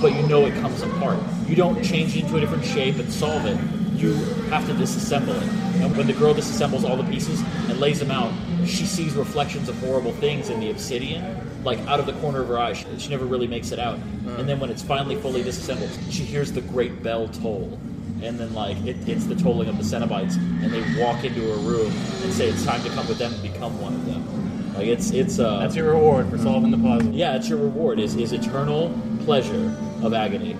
but 0.00 0.12
you 0.12 0.26
know 0.26 0.46
it 0.46 0.54
comes 0.60 0.82
apart. 0.82 1.18
You 1.46 1.54
don't 1.54 1.82
change 1.84 2.16
it 2.16 2.24
into 2.24 2.36
a 2.36 2.40
different 2.40 2.64
shape 2.64 2.96
and 2.96 3.12
solve 3.12 3.46
it. 3.46 3.58
You 3.94 4.14
have 4.50 4.66
to 4.66 4.74
disassemble 4.74 5.36
it. 5.40 5.48
And 5.82 5.96
when 5.96 6.06
the 6.06 6.12
girl 6.12 6.34
disassembles 6.34 6.88
all 6.88 6.96
the 6.96 7.04
pieces 7.04 7.40
and 7.68 7.78
lays 7.78 8.00
them 8.00 8.10
out, 8.10 8.32
she 8.66 8.84
sees 8.84 9.14
reflections 9.14 9.68
of 9.68 9.78
horrible 9.78 10.12
things 10.12 10.50
in 10.50 10.60
the 10.60 10.70
obsidian, 10.70 11.64
like 11.64 11.78
out 11.80 12.00
of 12.00 12.06
the 12.06 12.12
corner 12.14 12.40
of 12.40 12.48
her 12.48 12.58
eye. 12.58 12.72
She, 12.72 12.86
she 12.98 13.08
never 13.10 13.24
really 13.24 13.46
makes 13.46 13.70
it 13.70 13.78
out. 13.78 13.98
And 14.38 14.48
then 14.48 14.58
when 14.58 14.70
it's 14.70 14.82
finally 14.82 15.16
fully 15.16 15.42
disassembled, 15.42 15.90
she 16.10 16.24
hears 16.24 16.52
the 16.52 16.60
great 16.62 17.02
bell 17.02 17.28
toll. 17.28 17.78
And 18.22 18.38
then, 18.38 18.54
like, 18.54 18.76
it, 18.86 18.96
it's 19.08 19.24
the 19.26 19.34
tolling 19.34 19.68
of 19.68 19.76
the 19.76 19.82
Cenobites, 19.82 20.36
and 20.62 20.72
they 20.72 21.02
walk 21.02 21.24
into 21.24 21.52
a 21.52 21.56
room 21.58 21.92
and 22.22 22.32
say 22.32 22.48
it's 22.48 22.64
time 22.64 22.82
to 22.84 22.88
come 22.90 23.06
with 23.08 23.18
them 23.18 23.32
and 23.32 23.42
become 23.42 23.80
one 23.80 23.94
of 23.94 24.06
them. 24.06 24.74
Like, 24.74 24.86
it's 24.86 25.10
it's 25.10 25.38
uh, 25.38 25.58
That's 25.60 25.74
your 25.76 25.90
reward 25.92 26.30
for 26.30 26.38
solving 26.38 26.70
the 26.70 26.78
puzzle. 26.78 27.12
yeah, 27.12 27.34
it's 27.36 27.48
your 27.48 27.58
reward 27.58 27.98
is 27.98 28.14
is 28.16 28.32
eternal 28.32 28.96
pleasure 29.24 29.74
of 30.02 30.14
agony. 30.14 30.54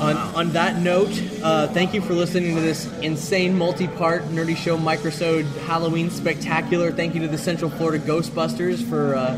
On, 0.00 0.16
on 0.16 0.52
that 0.52 0.80
note, 0.80 1.10
uh, 1.42 1.66
thank 1.68 1.92
you 1.92 2.00
for 2.00 2.14
listening 2.14 2.54
to 2.54 2.60
this 2.60 2.86
insane 3.00 3.56
multi-part 3.58 4.22
Nerdy 4.26 4.56
Show 4.56 4.78
Microsode 4.78 5.44
Halloween 5.66 6.08
spectacular. 6.08 6.92
Thank 6.92 7.16
you 7.16 7.20
to 7.22 7.28
the 7.28 7.38
Central 7.38 7.68
Florida 7.68 8.04
Ghostbusters 8.04 8.82
for 8.88 9.14
uh, 9.16 9.36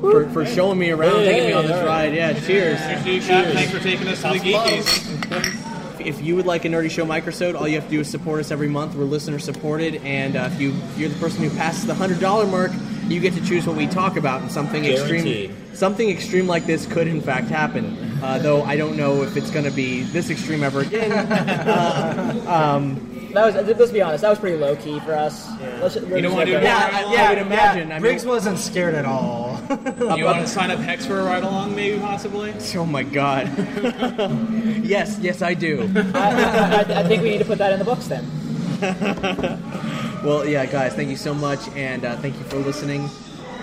for, 0.00 0.28
for 0.30 0.46
showing 0.46 0.78
me 0.78 0.90
around, 0.90 1.24
Hey, 1.24 1.32
taking 1.32 1.46
me 1.48 1.52
on 1.54 1.62
this 1.66 1.72
all 1.72 1.86
right. 1.86 2.06
ride. 2.08 2.14
Yeah, 2.14 2.32
cheers. 2.40 2.78
Cheers, 3.04 3.26
Thanks 3.26 3.72
for 3.72 3.80
taking 3.80 4.06
us 4.08 4.22
to 4.22 4.28
the 4.28 4.38
Geekies. 4.38 5.58
If 6.06 6.22
you 6.22 6.36
would 6.36 6.46
like 6.46 6.64
a 6.64 6.68
Nerdy 6.68 6.90
Show 6.90 7.04
Microsode, 7.06 7.58
all 7.58 7.66
you 7.68 7.76
have 7.76 7.84
to 7.84 7.90
do 7.90 8.00
is 8.00 8.08
support 8.10 8.40
us 8.40 8.50
every 8.50 8.68
month. 8.68 8.94
We're 8.94 9.04
listener 9.04 9.38
supported, 9.38 9.96
and 10.04 10.36
uh, 10.36 10.50
if 10.52 10.60
you 10.60 10.74
you're 10.96 11.08
the 11.08 11.18
person 11.18 11.42
who 11.48 11.56
passes 11.56 11.86
the 11.86 11.94
hundred 11.94 12.20
dollar 12.20 12.46
mark, 12.46 12.72
you 13.08 13.20
get 13.20 13.34
to 13.34 13.44
choose 13.44 13.66
what 13.66 13.76
we 13.76 13.86
talk 13.86 14.16
about. 14.16 14.42
And 14.42 14.50
something 14.50 14.82
Guaranteed. 14.82 15.50
extreme, 15.50 15.74
something 15.74 16.08
extreme 16.08 16.46
like 16.46 16.66
this 16.66 16.86
could 16.86 17.06
in 17.06 17.20
fact 17.20 17.48
happen. 17.48 17.96
Uh, 18.22 18.38
though 18.38 18.62
I 18.62 18.76
don't 18.76 18.96
know 18.96 19.22
if 19.22 19.36
it's 19.36 19.50
going 19.50 19.64
to 19.64 19.70
be 19.70 20.02
this 20.02 20.30
extreme 20.30 20.62
ever 20.62 20.80
again. 20.80 21.12
Uh, 21.72 22.44
um, 22.46 23.11
That 23.32 23.46
was 23.46 23.78
let's 23.78 23.90
be 23.92 24.02
honest. 24.02 24.22
That 24.22 24.30
was 24.30 24.38
pretty 24.38 24.56
low 24.56 24.76
key 24.76 25.00
for 25.00 25.14
us. 25.14 25.48
Let's, 25.80 25.96
You 25.96 26.20
don't 26.20 26.32
wanna 26.34 26.46
do 26.46 26.56
it? 26.56 26.62
yeah, 26.62 26.90
I, 26.92 27.26
I 27.26 27.28
would 27.30 27.38
imagine. 27.38 27.90
I 27.90 27.94
mean, 27.94 28.02
Briggs 28.02 28.24
wasn't 28.26 28.58
scared 28.58 28.94
at 28.94 29.04
all. 29.04 29.60
You 30.16 30.26
want 30.26 30.40
to 30.40 30.46
sign 30.46 30.70
up 30.70 30.78
Hex 30.80 31.06
for 31.06 31.20
a 31.20 31.24
ride 31.24 31.42
along, 31.42 31.74
maybe 31.74 31.98
possibly? 31.98 32.52
oh 32.76 32.84
my 32.84 33.02
god. 33.02 33.46
yes, 34.84 35.18
yes, 35.20 35.40
I 35.40 35.54
do. 35.54 35.90
I, 36.14 36.18
I, 36.18 36.94
I, 36.94 37.00
I 37.00 37.02
think 37.04 37.22
we 37.22 37.30
need 37.30 37.38
to 37.38 37.44
put 37.44 37.58
that 37.58 37.72
in 37.72 37.78
the 37.78 37.84
books 37.84 38.08
then. 38.08 38.26
Well, 40.22 40.46
yeah, 40.46 40.66
guys, 40.66 40.94
thank 40.94 41.10
you 41.10 41.16
so 41.16 41.34
much, 41.34 41.58
and 41.74 42.04
uh, 42.04 42.14
thank 42.18 42.38
you 42.38 42.44
for 42.44 42.58
listening. 42.58 43.10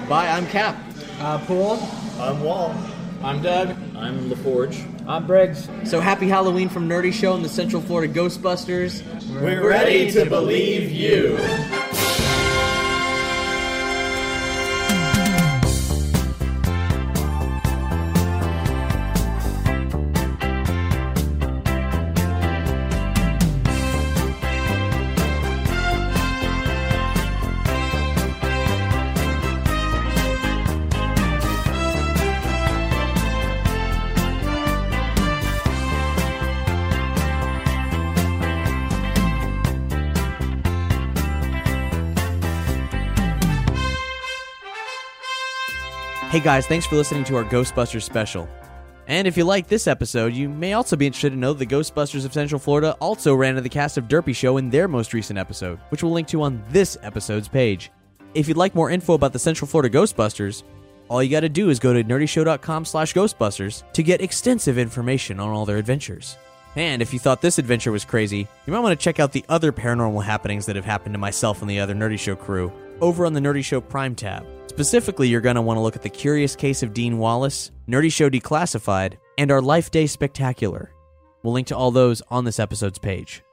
Bye. 0.09 0.27
I'm 0.27 0.45
Cap. 0.47 0.75
Uh, 1.21 1.37
Pool. 1.45 1.79
I'm 2.19 2.41
Wall. 2.43 2.75
I'm 3.23 3.41
Doug. 3.41 3.69
I'm 3.95 4.29
LaForge. 4.29 4.98
I'm 5.09 5.25
Briggs. 5.25 5.67
So 5.85 5.99
happy 5.99 6.29
Halloween 6.29 6.69
from 6.69 6.87
Nerdy 6.87 7.11
Show 7.11 7.33
and 7.33 7.43
the 7.43 7.49
Central 7.49 7.81
Florida 7.81 8.13
Ghostbusters. 8.13 9.01
We're 9.41 9.67
ready 9.67 10.11
to 10.11 10.25
believe 10.27 10.91
you. 10.91 11.35
Hey 46.39 46.45
guys, 46.45 46.67
thanks 46.67 46.85
for 46.85 46.95
listening 46.95 47.25
to 47.25 47.35
our 47.35 47.43
Ghostbusters 47.43 48.03
special. 48.03 48.47
And 49.07 49.27
if 49.27 49.35
you 49.35 49.43
like 49.43 49.67
this 49.67 49.87
episode, 49.87 50.31
you 50.31 50.47
may 50.47 50.71
also 50.71 50.95
be 50.95 51.05
interested 51.05 51.31
to 51.31 51.35
know 51.35 51.51
that 51.51 51.59
the 51.59 51.75
Ghostbusters 51.75 52.23
of 52.23 52.31
Central 52.31 52.59
Florida 52.59 52.95
also 53.01 53.35
ran 53.35 53.49
into 53.49 53.61
the 53.61 53.67
cast 53.67 53.97
of 53.97 54.07
Derpy 54.07 54.33
Show 54.33 54.55
in 54.55 54.69
their 54.69 54.87
most 54.87 55.13
recent 55.13 55.37
episode, 55.37 55.79
which 55.89 56.01
we'll 56.01 56.13
link 56.13 56.29
to 56.29 56.41
on 56.41 56.63
this 56.69 56.97
episode's 57.03 57.49
page. 57.49 57.91
If 58.35 58.47
you'd 58.47 58.55
like 58.55 58.73
more 58.73 58.89
info 58.89 59.15
about 59.15 59.33
the 59.33 59.37
Central 59.37 59.67
Florida 59.67 59.93
Ghostbusters, 59.93 60.63
all 61.09 61.21
you 61.21 61.29
gotta 61.29 61.49
do 61.49 61.69
is 61.69 61.77
go 61.77 61.91
to 61.91 62.05
nerdyshow.com 62.05 62.85
slash 62.85 63.13
ghostbusters 63.13 63.83
to 63.91 64.01
get 64.01 64.21
extensive 64.21 64.77
information 64.77 65.41
on 65.41 65.49
all 65.49 65.65
their 65.65 65.75
adventures. 65.75 66.37
And 66.77 67.01
if 67.01 67.11
you 67.11 67.19
thought 67.19 67.41
this 67.41 67.59
adventure 67.59 67.91
was 67.91 68.05
crazy, 68.05 68.47
you 68.65 68.71
might 68.71 68.79
want 68.79 68.97
to 68.97 69.03
check 69.03 69.19
out 69.19 69.33
the 69.33 69.43
other 69.49 69.73
paranormal 69.73 70.23
happenings 70.23 70.67
that 70.67 70.77
have 70.77 70.85
happened 70.85 71.15
to 71.15 71.19
myself 71.19 71.59
and 71.59 71.69
the 71.69 71.81
other 71.81 71.93
Nerdy 71.93 72.17
Show 72.17 72.37
crew 72.37 72.71
over 73.01 73.25
on 73.25 73.33
the 73.33 73.39
Nerdy 73.39 73.63
Show 73.63 73.81
Prime 73.81 74.15
tab. 74.15 74.45
Specifically, 74.67 75.27
you're 75.27 75.41
going 75.41 75.55
to 75.55 75.61
want 75.61 75.77
to 75.77 75.81
look 75.81 75.95
at 75.95 76.01
the 76.01 76.09
curious 76.09 76.55
case 76.55 76.83
of 76.83 76.93
Dean 76.93 77.17
Wallace, 77.17 77.71
Nerdy 77.87 78.11
Show 78.11 78.29
Declassified, 78.29 79.17
and 79.37 79.51
our 79.51 79.61
Life 79.61 79.91
Day 79.91 80.07
Spectacular. 80.07 80.91
We'll 81.43 81.53
link 81.53 81.67
to 81.67 81.75
all 81.75 81.91
those 81.91 82.21
on 82.29 82.45
this 82.45 82.59
episode's 82.59 82.99
page. 82.99 83.43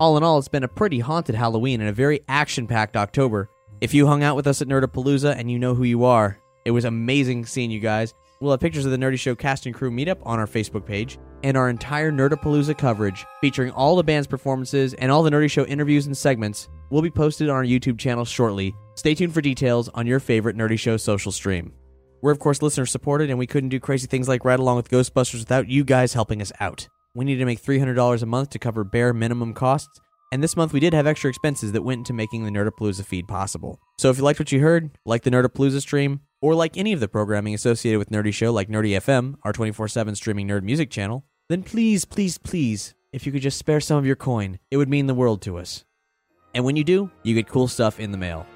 All 0.00 0.16
in 0.16 0.22
all, 0.22 0.38
it's 0.38 0.48
been 0.48 0.64
a 0.64 0.68
pretty 0.68 0.98
haunted 0.98 1.34
Halloween 1.34 1.80
and 1.80 1.90
a 1.90 1.92
very 1.92 2.22
action 2.28 2.66
packed 2.66 2.96
October. 2.96 3.48
If 3.80 3.94
you 3.94 4.06
hung 4.06 4.22
out 4.22 4.36
with 4.36 4.46
us 4.46 4.62
at 4.62 4.68
Nerdapalooza 4.68 5.36
and 5.36 5.50
you 5.50 5.58
know 5.58 5.74
who 5.74 5.84
you 5.84 6.04
are, 6.04 6.38
it 6.64 6.70
was 6.70 6.84
amazing 6.84 7.46
seeing 7.46 7.70
you 7.70 7.80
guys. 7.80 8.14
We'll 8.42 8.50
have 8.50 8.58
pictures 8.58 8.84
of 8.84 8.90
the 8.90 8.98
Nerdy 8.98 9.20
Show 9.20 9.36
cast 9.36 9.66
and 9.66 9.74
crew 9.74 9.92
meetup 9.92 10.18
on 10.24 10.40
our 10.40 10.48
Facebook 10.48 10.84
page, 10.84 11.16
and 11.44 11.56
our 11.56 11.70
entire 11.70 12.10
Nerdapalooza 12.10 12.76
coverage, 12.76 13.24
featuring 13.40 13.70
all 13.70 13.94
the 13.94 14.02
band's 14.02 14.26
performances 14.26 14.94
and 14.94 15.12
all 15.12 15.22
the 15.22 15.30
Nerdy 15.30 15.48
Show 15.48 15.64
interviews 15.64 16.06
and 16.06 16.16
segments, 16.16 16.68
will 16.90 17.02
be 17.02 17.10
posted 17.10 17.48
on 17.48 17.54
our 17.54 17.62
YouTube 17.62 18.00
channel 18.00 18.24
shortly. 18.24 18.74
Stay 18.96 19.14
tuned 19.14 19.32
for 19.32 19.42
details 19.42 19.88
on 19.90 20.08
your 20.08 20.18
favorite 20.18 20.56
Nerdy 20.56 20.76
Show 20.76 20.96
social 20.96 21.30
stream. 21.30 21.72
We're, 22.20 22.32
of 22.32 22.40
course, 22.40 22.62
listener 22.62 22.84
supported, 22.84 23.30
and 23.30 23.38
we 23.38 23.46
couldn't 23.46 23.68
do 23.68 23.78
crazy 23.78 24.08
things 24.08 24.26
like 24.26 24.44
Ride 24.44 24.58
Along 24.58 24.74
with 24.74 24.90
Ghostbusters 24.90 25.38
without 25.38 25.68
you 25.68 25.84
guys 25.84 26.12
helping 26.12 26.42
us 26.42 26.50
out. 26.58 26.88
We 27.14 27.24
need 27.24 27.36
to 27.36 27.44
make 27.44 27.62
$300 27.62 28.22
a 28.22 28.26
month 28.26 28.50
to 28.50 28.58
cover 28.58 28.82
bare 28.82 29.14
minimum 29.14 29.54
costs, 29.54 30.00
and 30.32 30.42
this 30.42 30.56
month 30.56 30.72
we 30.72 30.80
did 30.80 30.94
have 30.94 31.06
extra 31.06 31.30
expenses 31.30 31.70
that 31.70 31.82
went 31.82 31.98
into 31.98 32.12
making 32.12 32.42
the 32.42 32.50
Nerdapalooza 32.50 33.04
feed 33.04 33.28
possible. 33.28 33.78
So 34.00 34.10
if 34.10 34.18
you 34.18 34.24
liked 34.24 34.40
what 34.40 34.50
you 34.50 34.58
heard, 34.58 34.98
like 35.06 35.22
the 35.22 35.30
Nerdapalooza 35.30 35.80
stream, 35.80 36.22
or 36.42 36.54
like 36.54 36.76
any 36.76 36.92
of 36.92 37.00
the 37.00 37.08
programming 37.08 37.54
associated 37.54 37.98
with 37.98 38.10
Nerdy 38.10 38.34
Show 38.34 38.52
like 38.52 38.68
Nerdy 38.68 38.90
FM, 38.90 39.36
our 39.44 39.52
24 39.54 39.88
7 39.88 40.14
streaming 40.14 40.48
nerd 40.48 40.62
music 40.62 40.90
channel, 40.90 41.24
then 41.48 41.62
please, 41.62 42.04
please, 42.04 42.36
please, 42.36 42.94
if 43.12 43.24
you 43.24 43.32
could 43.32 43.40
just 43.40 43.58
spare 43.58 43.80
some 43.80 43.96
of 43.96 44.04
your 44.04 44.16
coin, 44.16 44.58
it 44.70 44.76
would 44.76 44.88
mean 44.90 45.06
the 45.06 45.14
world 45.14 45.40
to 45.42 45.56
us. 45.56 45.84
And 46.54 46.64
when 46.64 46.76
you 46.76 46.84
do, 46.84 47.10
you 47.22 47.34
get 47.34 47.48
cool 47.48 47.68
stuff 47.68 47.98
in 47.98 48.10
the 48.10 48.18
mail. 48.18 48.46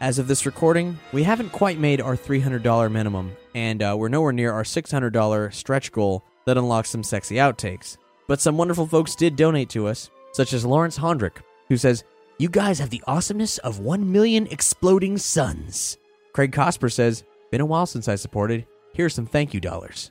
As 0.00 0.18
of 0.18 0.28
this 0.28 0.46
recording, 0.46 0.98
we 1.12 1.22
haven't 1.22 1.52
quite 1.52 1.78
made 1.78 2.00
our 2.00 2.16
$300 2.16 2.90
minimum, 2.90 3.36
and 3.54 3.82
uh, 3.82 3.94
we're 3.98 4.08
nowhere 4.08 4.32
near 4.32 4.52
our 4.52 4.62
$600 4.64 5.52
stretch 5.54 5.92
goal 5.92 6.24
that 6.46 6.58
unlocks 6.58 6.90
some 6.90 7.02
sexy 7.02 7.36
outtakes. 7.36 7.96
But 8.26 8.40
some 8.40 8.56
wonderful 8.56 8.86
folks 8.86 9.14
did 9.14 9.36
donate 9.36 9.68
to 9.70 9.86
us, 9.86 10.10
such 10.32 10.52
as 10.52 10.64
Lawrence 10.64 10.98
Hondrick, 10.98 11.38
who 11.68 11.76
says, 11.76 12.04
You 12.38 12.48
guys 12.48 12.78
have 12.78 12.90
the 12.90 13.02
awesomeness 13.06 13.58
of 13.58 13.80
1 13.80 14.10
million 14.10 14.46
exploding 14.48 15.16
suns. 15.18 15.96
Craig 16.34 16.50
Cosper 16.52 16.92
says, 16.92 17.24
Been 17.52 17.60
a 17.60 17.66
while 17.66 17.86
since 17.86 18.08
I 18.08 18.16
supported. 18.16 18.66
Here's 18.92 19.14
some 19.14 19.26
thank 19.26 19.54
you 19.54 19.60
dollars. 19.60 20.10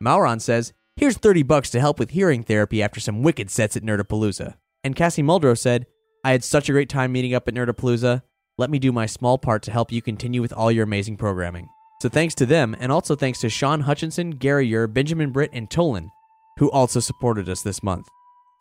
Mauron 0.00 0.38
says, 0.38 0.72
Here's 0.96 1.16
30 1.16 1.42
bucks 1.44 1.70
to 1.70 1.80
help 1.80 1.98
with 1.98 2.10
hearing 2.10 2.42
therapy 2.42 2.82
after 2.82 3.00
some 3.00 3.22
wicked 3.22 3.50
sets 3.50 3.76
at 3.76 3.82
Nerdapalooza. 3.82 4.56
And 4.84 4.94
Cassie 4.94 5.22
Muldrow 5.22 5.56
said, 5.56 5.86
I 6.22 6.32
had 6.32 6.44
such 6.44 6.68
a 6.68 6.72
great 6.72 6.90
time 6.90 7.10
meeting 7.12 7.34
up 7.34 7.48
at 7.48 7.54
Nerdapalooza. 7.54 8.22
Let 8.58 8.70
me 8.70 8.78
do 8.78 8.92
my 8.92 9.06
small 9.06 9.38
part 9.38 9.62
to 9.62 9.70
help 9.70 9.90
you 9.90 10.02
continue 10.02 10.42
with 10.42 10.52
all 10.52 10.70
your 10.70 10.84
amazing 10.84 11.16
programming. 11.16 11.68
So 12.02 12.10
thanks 12.10 12.34
to 12.36 12.46
them, 12.46 12.76
and 12.78 12.92
also 12.92 13.16
thanks 13.16 13.40
to 13.40 13.48
Sean 13.48 13.80
Hutchinson, 13.80 14.32
Gary 14.32 14.66
Yer, 14.66 14.86
Benjamin 14.86 15.30
Britt, 15.30 15.50
and 15.54 15.70
Tolan, 15.70 16.08
who 16.58 16.70
also 16.70 17.00
supported 17.00 17.48
us 17.48 17.62
this 17.62 17.82
month. 17.82 18.08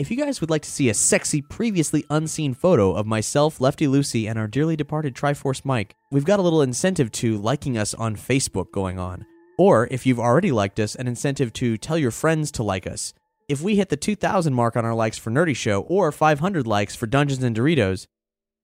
If 0.01 0.09
you 0.09 0.17
guys 0.17 0.41
would 0.41 0.49
like 0.49 0.63
to 0.63 0.71
see 0.71 0.89
a 0.89 0.95
sexy, 0.95 1.43
previously 1.43 2.07
unseen 2.09 2.55
photo 2.55 2.91
of 2.93 3.05
myself, 3.05 3.61
Lefty 3.61 3.87
Lucy, 3.87 4.27
and 4.27 4.39
our 4.39 4.47
dearly 4.47 4.75
departed 4.75 5.13
Triforce 5.13 5.63
Mike, 5.63 5.93
we've 6.09 6.25
got 6.25 6.39
a 6.39 6.41
little 6.41 6.63
incentive 6.63 7.11
to 7.11 7.37
liking 7.37 7.77
us 7.77 7.93
on 7.93 8.15
Facebook 8.15 8.71
going 8.71 8.97
on. 8.97 9.27
Or 9.59 9.87
if 9.91 10.07
you've 10.07 10.19
already 10.19 10.51
liked 10.51 10.79
us, 10.79 10.95
an 10.95 11.07
incentive 11.07 11.53
to 11.53 11.77
tell 11.77 11.99
your 11.99 12.09
friends 12.09 12.49
to 12.53 12.63
like 12.63 12.87
us. 12.87 13.13
If 13.47 13.61
we 13.61 13.75
hit 13.75 13.89
the 13.89 13.95
2,000 13.95 14.55
mark 14.55 14.75
on 14.75 14.85
our 14.85 14.95
likes 14.95 15.19
for 15.19 15.29
Nerdy 15.29 15.55
Show 15.55 15.81
or 15.81 16.11
500 16.11 16.65
likes 16.65 16.95
for 16.95 17.05
Dungeons 17.05 17.43
and 17.43 17.55
Doritos, 17.55 18.07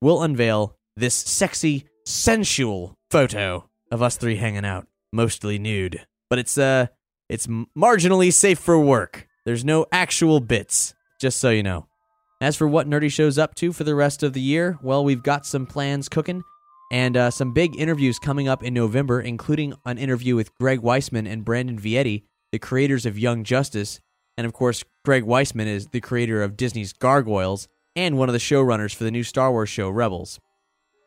we'll 0.01 0.23
unveil 0.23 0.75
this 0.95 1.13
sexy, 1.13 1.85
sensual 2.03 2.97
photo 3.11 3.69
of 3.91 4.01
us 4.01 4.17
three 4.17 4.37
hanging 4.37 4.65
out, 4.65 4.87
mostly 5.13 5.59
nude. 5.59 6.03
But 6.31 6.39
it's 6.39 6.57
uh, 6.57 6.87
it's 7.29 7.45
marginally 7.45 8.33
safe 8.33 8.57
for 8.57 8.79
work. 8.79 9.27
There's 9.45 9.63
no 9.63 9.85
actual 9.91 10.39
bits, 10.39 10.93
just 11.19 11.39
so 11.39 11.49
you 11.49 11.63
know. 11.63 11.87
As 12.39 12.55
for 12.55 12.67
what 12.67 12.87
Nerdy 12.87 13.11
Show's 13.11 13.37
up 13.37 13.55
to 13.55 13.73
for 13.73 13.83
the 13.83 13.95
rest 13.95 14.21
of 14.21 14.33
the 14.33 14.41
year, 14.41 14.77
well, 14.81 15.03
we've 15.03 15.23
got 15.23 15.45
some 15.45 15.65
plans 15.65 16.07
cooking 16.07 16.43
and 16.91 17.17
uh, 17.17 17.31
some 17.31 17.51
big 17.51 17.75
interviews 17.79 18.19
coming 18.19 18.47
up 18.47 18.63
in 18.63 18.73
November, 18.73 19.19
including 19.19 19.73
an 19.85 19.97
interview 19.97 20.35
with 20.35 20.55
Greg 20.59 20.81
Weisman 20.81 21.27
and 21.27 21.43
Brandon 21.43 21.79
Vietti, 21.79 22.23
the 22.51 22.59
creators 22.59 23.05
of 23.05 23.17
Young 23.17 23.43
Justice. 23.43 23.99
And 24.37 24.45
of 24.45 24.53
course, 24.53 24.83
Greg 25.03 25.23
Weisman 25.23 25.65
is 25.65 25.87
the 25.87 25.99
creator 25.99 26.43
of 26.43 26.55
Disney's 26.55 26.93
Gargoyles 26.93 27.67
and 27.95 28.17
one 28.17 28.29
of 28.29 28.33
the 28.33 28.39
showrunners 28.39 28.93
for 28.93 29.03
the 29.03 29.11
new 29.11 29.23
Star 29.23 29.51
Wars 29.51 29.69
show 29.69 29.89
Rebels. 29.89 30.39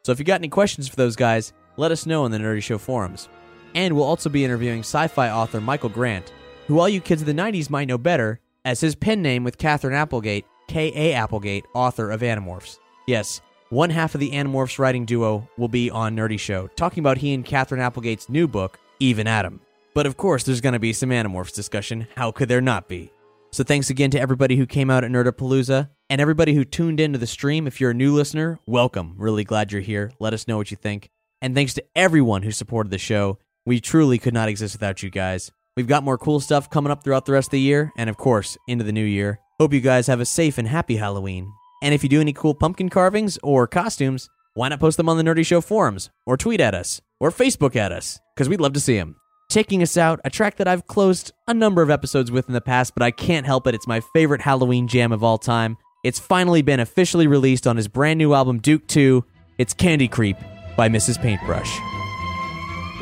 So 0.05 0.11
if 0.11 0.19
you 0.19 0.25
got 0.25 0.41
any 0.41 0.49
questions 0.49 0.89
for 0.89 0.97
those 0.97 1.15
guys, 1.15 1.53
let 1.77 1.93
us 1.93 2.07
know 2.07 2.25
in 2.25 2.33
the 2.33 2.39
Nerdy 2.39 2.63
Show 2.63 2.79
forums. 2.79 3.29
And 3.75 3.95
we'll 3.95 4.05
also 4.05 4.29
be 4.29 4.45
interviewing 4.45 4.81
sci 4.81 5.07
fi 5.07 5.31
author 5.31 5.61
Michael 5.61 5.91
Grant, 5.91 6.33
who 6.67 6.81
all 6.81 6.89
you 6.89 7.01
kids 7.01 7.23
of 7.23 7.27
the 7.27 7.35
90s 7.35 7.71
might 7.71 7.87
know 7.87 7.99
better 7.99 8.41
as 8.65 8.81
his 8.81 8.95
pen 8.95 9.23
name 9.23 9.45
with 9.45 9.59
Katherine 9.59 9.95
Applegate, 9.95 10.47
K.A. 10.69 11.15
Applegate, 11.15 11.65
author 11.75 12.11
of 12.11 12.21
Animorphs. 12.21 12.79
Yes, 13.07 13.41
one 13.71 13.91
half 13.91 14.15
of 14.15 14.21
the 14.21 14.33
Animorphs 14.33 14.79
writing 14.79 15.05
duo 15.05 15.49
will 15.57 15.69
be 15.69 15.91
on 15.91 16.17
Nerdy 16.17 16.39
Show, 16.39 16.67
talking 16.69 17.01
about 17.01 17.19
he 17.19 17.33
and 17.35 17.45
Katherine 17.45 17.81
Applegate's 17.81 18.29
new 18.29 18.49
book, 18.49 18.79
Eve 18.99 19.19
and 19.19 19.29
Adam. 19.29 19.61
But 19.95 20.07
of 20.07 20.17
course, 20.17 20.45
there's 20.45 20.61
going 20.61 20.73
to 20.75 20.79
be 20.79 20.93
some 20.93 21.11
Animorphs 21.11 21.55
discussion. 21.55 22.07
How 22.17 22.31
could 22.31 22.49
there 22.49 22.61
not 22.61 22.89
be? 22.89 23.13
So 23.53 23.65
thanks 23.65 23.91
again 23.91 24.11
to 24.13 24.21
everybody 24.21 24.57
who 24.57 24.67
came 24.67 24.91
out 24.91 25.03
at 25.03 25.11
Nerdapalooza 25.11 25.89
and 26.09 26.21
everybody 26.21 26.55
who 26.55 26.65
tuned 26.65 27.01
into 27.01 27.19
the 27.19 27.27
stream. 27.27 27.67
If 27.67 27.81
you're 27.81 27.91
a 27.91 27.95
new 27.95 28.15
listener, 28.15 28.61
welcome. 28.67 29.15
Really 29.19 29.43
glad 29.43 29.73
you're 29.73 29.81
here. 29.81 30.13
Let 30.21 30.35
us 30.35 30.47
know 30.47 30.57
what 30.57 30.71
you 30.71 30.77
think. 30.77 31.11
And 31.43 31.55
thanks 31.55 31.75
to 31.75 31.85
everyone 31.97 32.43
who 32.43 32.53
supported 32.53 32.91
the 32.91 32.99
show. 32.99 33.39
We 33.67 33.81
truly 33.81 34.19
could 34.19 34.35
not 34.35 34.49
exist 34.49 34.75
without 34.75 35.03
you 35.03 35.11
guys. 35.11 35.51
We've 35.77 35.87
got 35.87 36.03
more 36.03 36.19
cool 36.19 36.41
stuff 36.41 36.69
coming 36.69 36.91
up 36.91 37.05
throughout 37.05 37.27
the 37.27 37.33
rest 37.33 37.49
of 37.49 37.53
the 37.53 37.61
year, 37.61 37.93
and 37.97 38.11
of 38.11 38.17
course, 38.17 38.59
into 38.67 38.85
the 38.85 38.93
new 38.93 39.05
year. 39.05 39.41
Hope 39.59 39.73
you 39.73 39.81
guys 39.81 40.07
have 40.09 40.21
a 40.21 40.25
safe 40.25 40.59
and 40.59 40.67
happy 40.67 40.97
Halloween. 40.97 41.53
And 41.83 41.95
if 41.95 42.03
you 42.03 42.09
do 42.09 42.21
any 42.21 42.33
cool 42.33 42.55
pumpkin 42.55 42.89
carvings 42.89 43.39
or 43.43 43.67
costumes, 43.67 44.29
why 44.55 44.69
not 44.69 44.81
post 44.81 44.97
them 44.97 45.09
on 45.09 45.17
the 45.17 45.23
Nerdy 45.23 45.47
Show 45.47 45.61
forums, 45.61 46.11
or 46.27 46.37
tweet 46.37 46.61
at 46.61 46.75
us, 46.75 47.01
or 47.21 47.31
Facebook 47.31 47.77
at 47.77 47.93
us, 47.93 48.19
because 48.35 48.49
we'd 48.49 48.61
love 48.61 48.73
to 48.73 48.81
see 48.81 48.97
them. 48.97 49.17
Taking 49.49 49.83
us 49.83 49.97
out, 49.97 50.21
a 50.25 50.31
track 50.31 50.57
that 50.57 50.69
I've 50.69 50.87
closed 50.87 51.33
a 51.49 51.55
number 51.55 51.83
of 51.83 51.91
episodes 51.91 52.31
with 52.31 52.49
in 52.49 52.55
the 52.55 52.61
past, 52.61 52.95
but 52.95 53.03
I 53.03 53.11
can't 53.11 53.47
help 53.47 53.67
it. 53.67 53.75
It's 53.75 53.87
my 53.87 54.01
favorite 54.13 54.41
Halloween 54.41 54.89
jam 54.89 55.13
of 55.13 55.25
all 55.25 55.39
time. 55.39 55.77
It's 56.05 56.19
finally 56.19 56.63
been 56.63 56.81
officially 56.81 57.27
released 57.27 57.67
on 57.67 57.77
his 57.77 57.89
brand 57.89 58.19
new 58.19 58.33
album, 58.33 58.59
Duke 58.59 58.87
2. 58.87 59.25
It's 59.59 59.75
Candy 59.75 60.09
Creep 60.09 60.37
by 60.77 60.89
Mrs. 60.89 61.21
Paintbrush. 61.21 61.71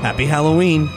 Happy 0.01 0.27
Halloween! 0.27 0.89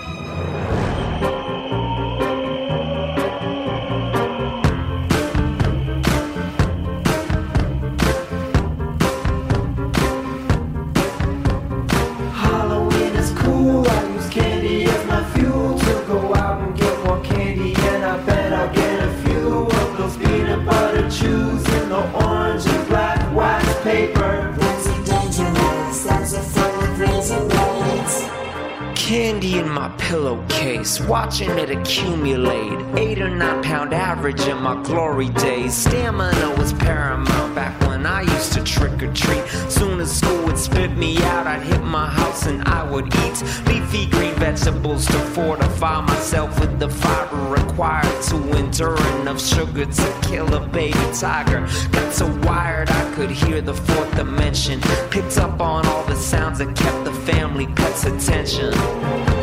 In 29.52 29.68
my 29.68 29.90
pillowcase, 29.98 31.02
watching 31.02 31.50
it 31.50 31.70
accumulate. 31.70 32.80
Eight 32.98 33.22
or 33.22 33.28
nine 33.28 33.62
pound 33.62 33.94
average 33.94 34.48
in 34.48 34.64
my 34.64 34.82
glory 34.82 35.28
days. 35.28 35.76
Stamina 35.76 36.56
was 36.58 36.72
paramount 36.72 37.54
back 37.54 37.78
when 37.82 38.06
I 38.06 38.22
used 38.22 38.54
to 38.54 38.64
trick 38.64 39.04
or 39.04 39.12
treat. 39.14 39.46
Soon 39.70 40.00
as 40.00 40.10
school 40.10 40.46
would 40.46 40.58
spit 40.58 40.96
me 40.96 41.18
out, 41.24 41.48
I'd 41.48 41.64
hit 41.64 41.84
my 41.84 42.08
house 42.08 42.46
and 42.46 42.64
I 42.64 42.90
would 42.90 43.08
eat 43.08 43.44
leafy 43.68 44.06
green 44.06 44.34
vegetables 44.36 45.06
to 45.08 45.20
fortify 45.36 46.00
myself 46.00 46.58
with 46.58 46.80
the 46.80 46.90
fiber 46.90 47.36
required 47.50 48.22
to 48.30 48.38
endure 48.58 48.98
enough 49.20 49.42
sugar 49.42 49.86
to 49.86 50.20
kill 50.22 50.54
a 50.54 50.66
baby 50.66 50.98
tiger. 51.14 51.68
Got 51.92 52.14
so 52.14 52.28
wired 52.48 52.90
I 52.90 53.14
could 53.16 53.30
hear 53.30 53.60
the 53.60 53.74
fourth 53.74 54.16
dimension. 54.16 54.80
Picked 55.10 55.38
up 55.38 55.60
on 55.60 55.86
all 55.88 56.06
the 56.06 56.16
sounds 56.16 56.60
that 56.60 56.74
kept 56.74 57.04
the 57.04 57.14
family 57.14 57.68
pets' 57.68 58.06
attention. 58.06 59.41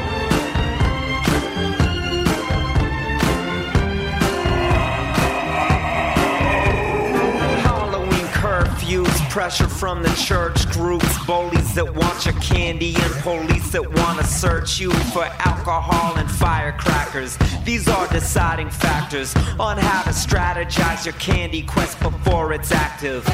Use 8.89 9.21
pressure 9.29 9.69
from 9.69 10.03
the 10.03 10.09
church 10.15 10.67
groups, 10.71 11.27
bullies 11.27 11.75
that 11.75 11.95
want 11.95 12.25
your 12.25 12.33
candy, 12.37 12.95
and 12.97 13.13
police 13.17 13.71
that 13.73 13.87
want 13.87 14.19
to 14.19 14.27
search 14.27 14.81
you 14.81 14.91
for 15.13 15.25
alcohol 15.25 16.17
and 16.17 16.31
firecrackers. 16.31 17.37
These 17.65 17.87
are 17.87 18.09
deciding 18.09 18.71
factors 18.71 19.37
on 19.61 19.77
how 19.77 20.05
to 20.05 20.11
strategize 20.11 21.05
your 21.05 21.13
candy 21.15 21.65
quest 21.65 22.01
before 22.01 22.55
it's 22.55 22.73
active. 22.73 23.27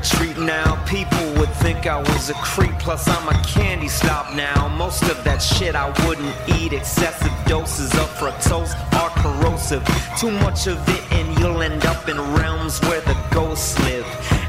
Treat 0.00 0.36
now. 0.38 0.82
People 0.86 1.24
would 1.38 1.50
think 1.64 1.86
I 1.86 1.98
was 1.98 2.30
a 2.30 2.34
creep. 2.34 2.72
Plus, 2.78 3.08
I'm 3.08 3.28
a 3.28 3.44
candy 3.44 3.88
stop 3.88 4.34
now. 4.34 4.68
Most 4.68 5.02
of 5.04 5.22
that 5.24 5.38
shit 5.38 5.74
I 5.74 5.88
wouldn't 6.06 6.34
eat. 6.58 6.72
Excessive 6.72 7.32
doses 7.46 7.92
of 7.94 8.08
fructose 8.18 8.74
are 8.94 9.10
corrosive. 9.22 9.84
Too 10.18 10.30
much 10.30 10.66
of 10.66 10.78
it, 10.88 11.12
and 11.12 11.38
you'll 11.38 11.62
end 11.62 11.84
up 11.86 12.08
in 12.08 12.18
realms 12.34 12.80
where 12.82 13.00
the 13.02 13.16
ghosts 13.30 13.78
live. 13.84 14.06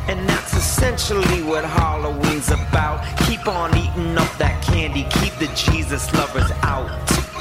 And 0.08 0.28
that's 0.28 0.54
essentially 0.54 1.44
what 1.44 1.66
Halloween's 1.66 2.50
about. 2.50 3.06
Keep 3.28 3.48
on 3.48 3.76
eating 3.78 4.18
up 4.18 4.32
that 4.38 4.62
candy. 4.64 5.04
Keep 5.20 5.36
the 5.36 5.48
Jesus 5.56 6.14
lovers 6.14 6.52
out. 6.64 7.37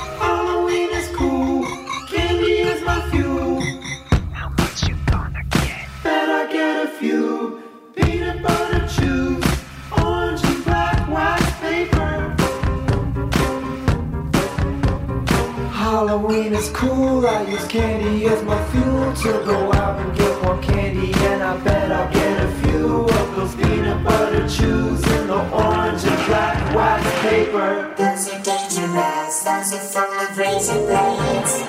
I 17.26 17.42
use 17.42 17.66
candy 17.66 18.26
as 18.26 18.42
my 18.44 18.62
fuel 18.70 19.12
to 19.12 19.44
go 19.44 19.72
out 19.72 19.98
and 19.98 20.16
get 20.16 20.42
more 20.42 20.62
candy, 20.62 21.12
and 21.12 21.42
I 21.42 21.56
bet 21.58 21.90
I'll 21.90 22.12
get 22.12 22.44
a 22.44 22.48
few 22.62 23.04
of 23.04 23.36
those 23.36 23.54
peanut 23.56 24.04
butter 24.04 24.48
chews 24.48 25.02
in 25.04 25.26
the 25.26 25.50
orange 25.50 26.04
and 26.04 26.26
black 26.26 26.74
wax 26.74 27.20
paper. 27.22 27.94
Those 27.98 28.28
are 28.28 28.42
dangerous. 28.42 29.42
Those 29.42 29.72
are 29.74 29.86
full 29.92 30.02
of 30.02 30.38
razor 30.38 30.78
blades. 30.86 31.62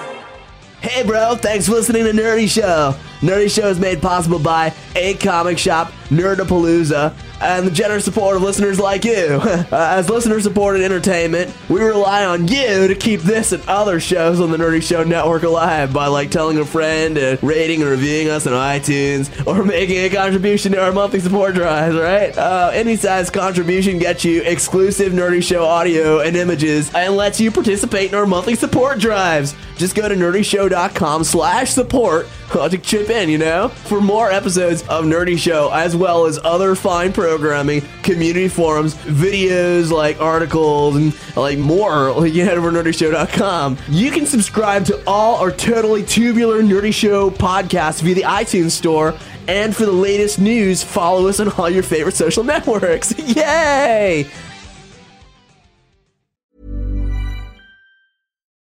Hey, 0.81 1.03
bro, 1.03 1.35
thanks 1.35 1.65
for 1.65 1.73
listening 1.73 2.03
to 2.03 2.11
Nerdy 2.11 2.47
Show. 2.47 2.95
Nerdy 3.21 3.49
Show 3.49 3.67
is 3.67 3.79
made 3.79 4.01
possible 4.01 4.37
by 4.37 4.73
A 4.95 5.15
Comic 5.15 5.57
Shop, 5.57 5.91
Nerdapalooza, 6.09 7.13
and 7.41 7.67
the 7.67 7.71
generous 7.71 8.05
support 8.05 8.35
of 8.35 8.43
listeners 8.43 8.79
like 8.79 9.05
you. 9.05 9.41
Uh, 9.69 9.95
as 9.97 10.09
listener 10.09 10.39
supported 10.39 10.81
entertainment, 10.81 11.53
we 11.67 11.81
rely 11.81 12.23
on 12.25 12.47
you 12.47 12.87
to 12.87 12.95
keep 12.95 13.19
this 13.21 13.51
and 13.51 13.61
other 13.67 13.99
shows 13.99 14.39
on 14.39 14.49
the 14.49 14.57
Nerdy 14.57 14.81
Show 14.81 15.03
network 15.03 15.43
alive 15.43 15.91
by 15.91 16.07
like 16.07 16.31
telling 16.31 16.57
a 16.57 16.65
friend, 16.65 17.17
and 17.17 17.41
rating 17.43 17.81
and 17.81 17.89
reviewing 17.89 18.29
us 18.29 18.47
on 18.47 18.53
iTunes, 18.53 19.45
or 19.47 19.63
making 19.65 19.97
a 19.97 20.09
contribution 20.09 20.71
to 20.71 20.81
our 20.81 20.93
monthly 20.93 21.19
support 21.19 21.55
drives, 21.55 21.95
right? 21.95 22.37
Uh, 22.37 22.71
any 22.73 22.95
size 22.95 23.29
contribution 23.29 23.99
gets 23.99 24.23
you 24.23 24.41
exclusive 24.43 25.11
Nerdy 25.11 25.43
Show 25.43 25.65
audio 25.65 26.21
and 26.21 26.37
images 26.37 26.93
and 26.93 27.15
lets 27.15 27.41
you 27.41 27.51
participate 27.51 28.09
in 28.09 28.15
our 28.15 28.25
monthly 28.25 28.55
support 28.55 28.99
drives. 28.99 29.53
Just 29.75 29.95
go 29.95 30.07
to 30.07 30.15
nerdyshow.com 30.15 31.23
slash 31.23 31.71
support 31.71 32.27
to 32.69 32.77
chip 32.77 33.09
in, 33.09 33.29
you 33.29 33.37
know? 33.37 33.69
For 33.69 34.01
more 34.01 34.31
episodes 34.31 34.81
of 34.83 35.05
Nerdy 35.05 35.37
Show, 35.37 35.69
as 35.71 35.95
well 35.95 36.25
as 36.25 36.39
other 36.43 36.75
fine 36.75 37.11
programming, 37.13 37.81
community 38.03 38.47
forums, 38.47 38.95
videos 38.95 39.91
like 39.91 40.19
articles, 40.21 40.95
and 40.95 41.13
like 41.35 41.57
more, 41.57 42.11
like, 42.19 42.33
you 42.33 42.45
head 42.45 42.57
over 42.57 42.71
to 42.71 42.77
nerdyshow.com. 42.77 43.77
You 43.89 44.11
can 44.11 44.25
subscribe 44.25 44.85
to 44.85 45.03
all 45.05 45.35
our 45.37 45.51
totally 45.51 46.03
tubular 46.03 46.61
Nerdy 46.61 46.93
Show 46.93 47.29
podcasts 47.29 48.01
via 48.01 48.15
the 48.15 48.21
iTunes 48.21 48.71
store. 48.71 49.13
And 49.47 49.75
for 49.75 49.85
the 49.85 49.91
latest 49.91 50.39
news, 50.39 50.83
follow 50.83 51.27
us 51.27 51.39
on 51.39 51.49
all 51.53 51.69
your 51.69 51.83
favorite 51.83 52.15
social 52.15 52.43
networks. 52.45 53.17
Yay! 53.17 54.27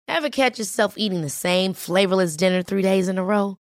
Ever 0.09 0.29
catch 0.29 0.59
yourself 0.59 0.93
eating 0.97 1.21
the 1.21 1.29
same 1.29 1.73
flavorless 1.73 2.35
dinner 2.35 2.61
three 2.61 2.81
days 2.81 3.07
in 3.07 3.17
a 3.17 3.23
row? 3.23 3.57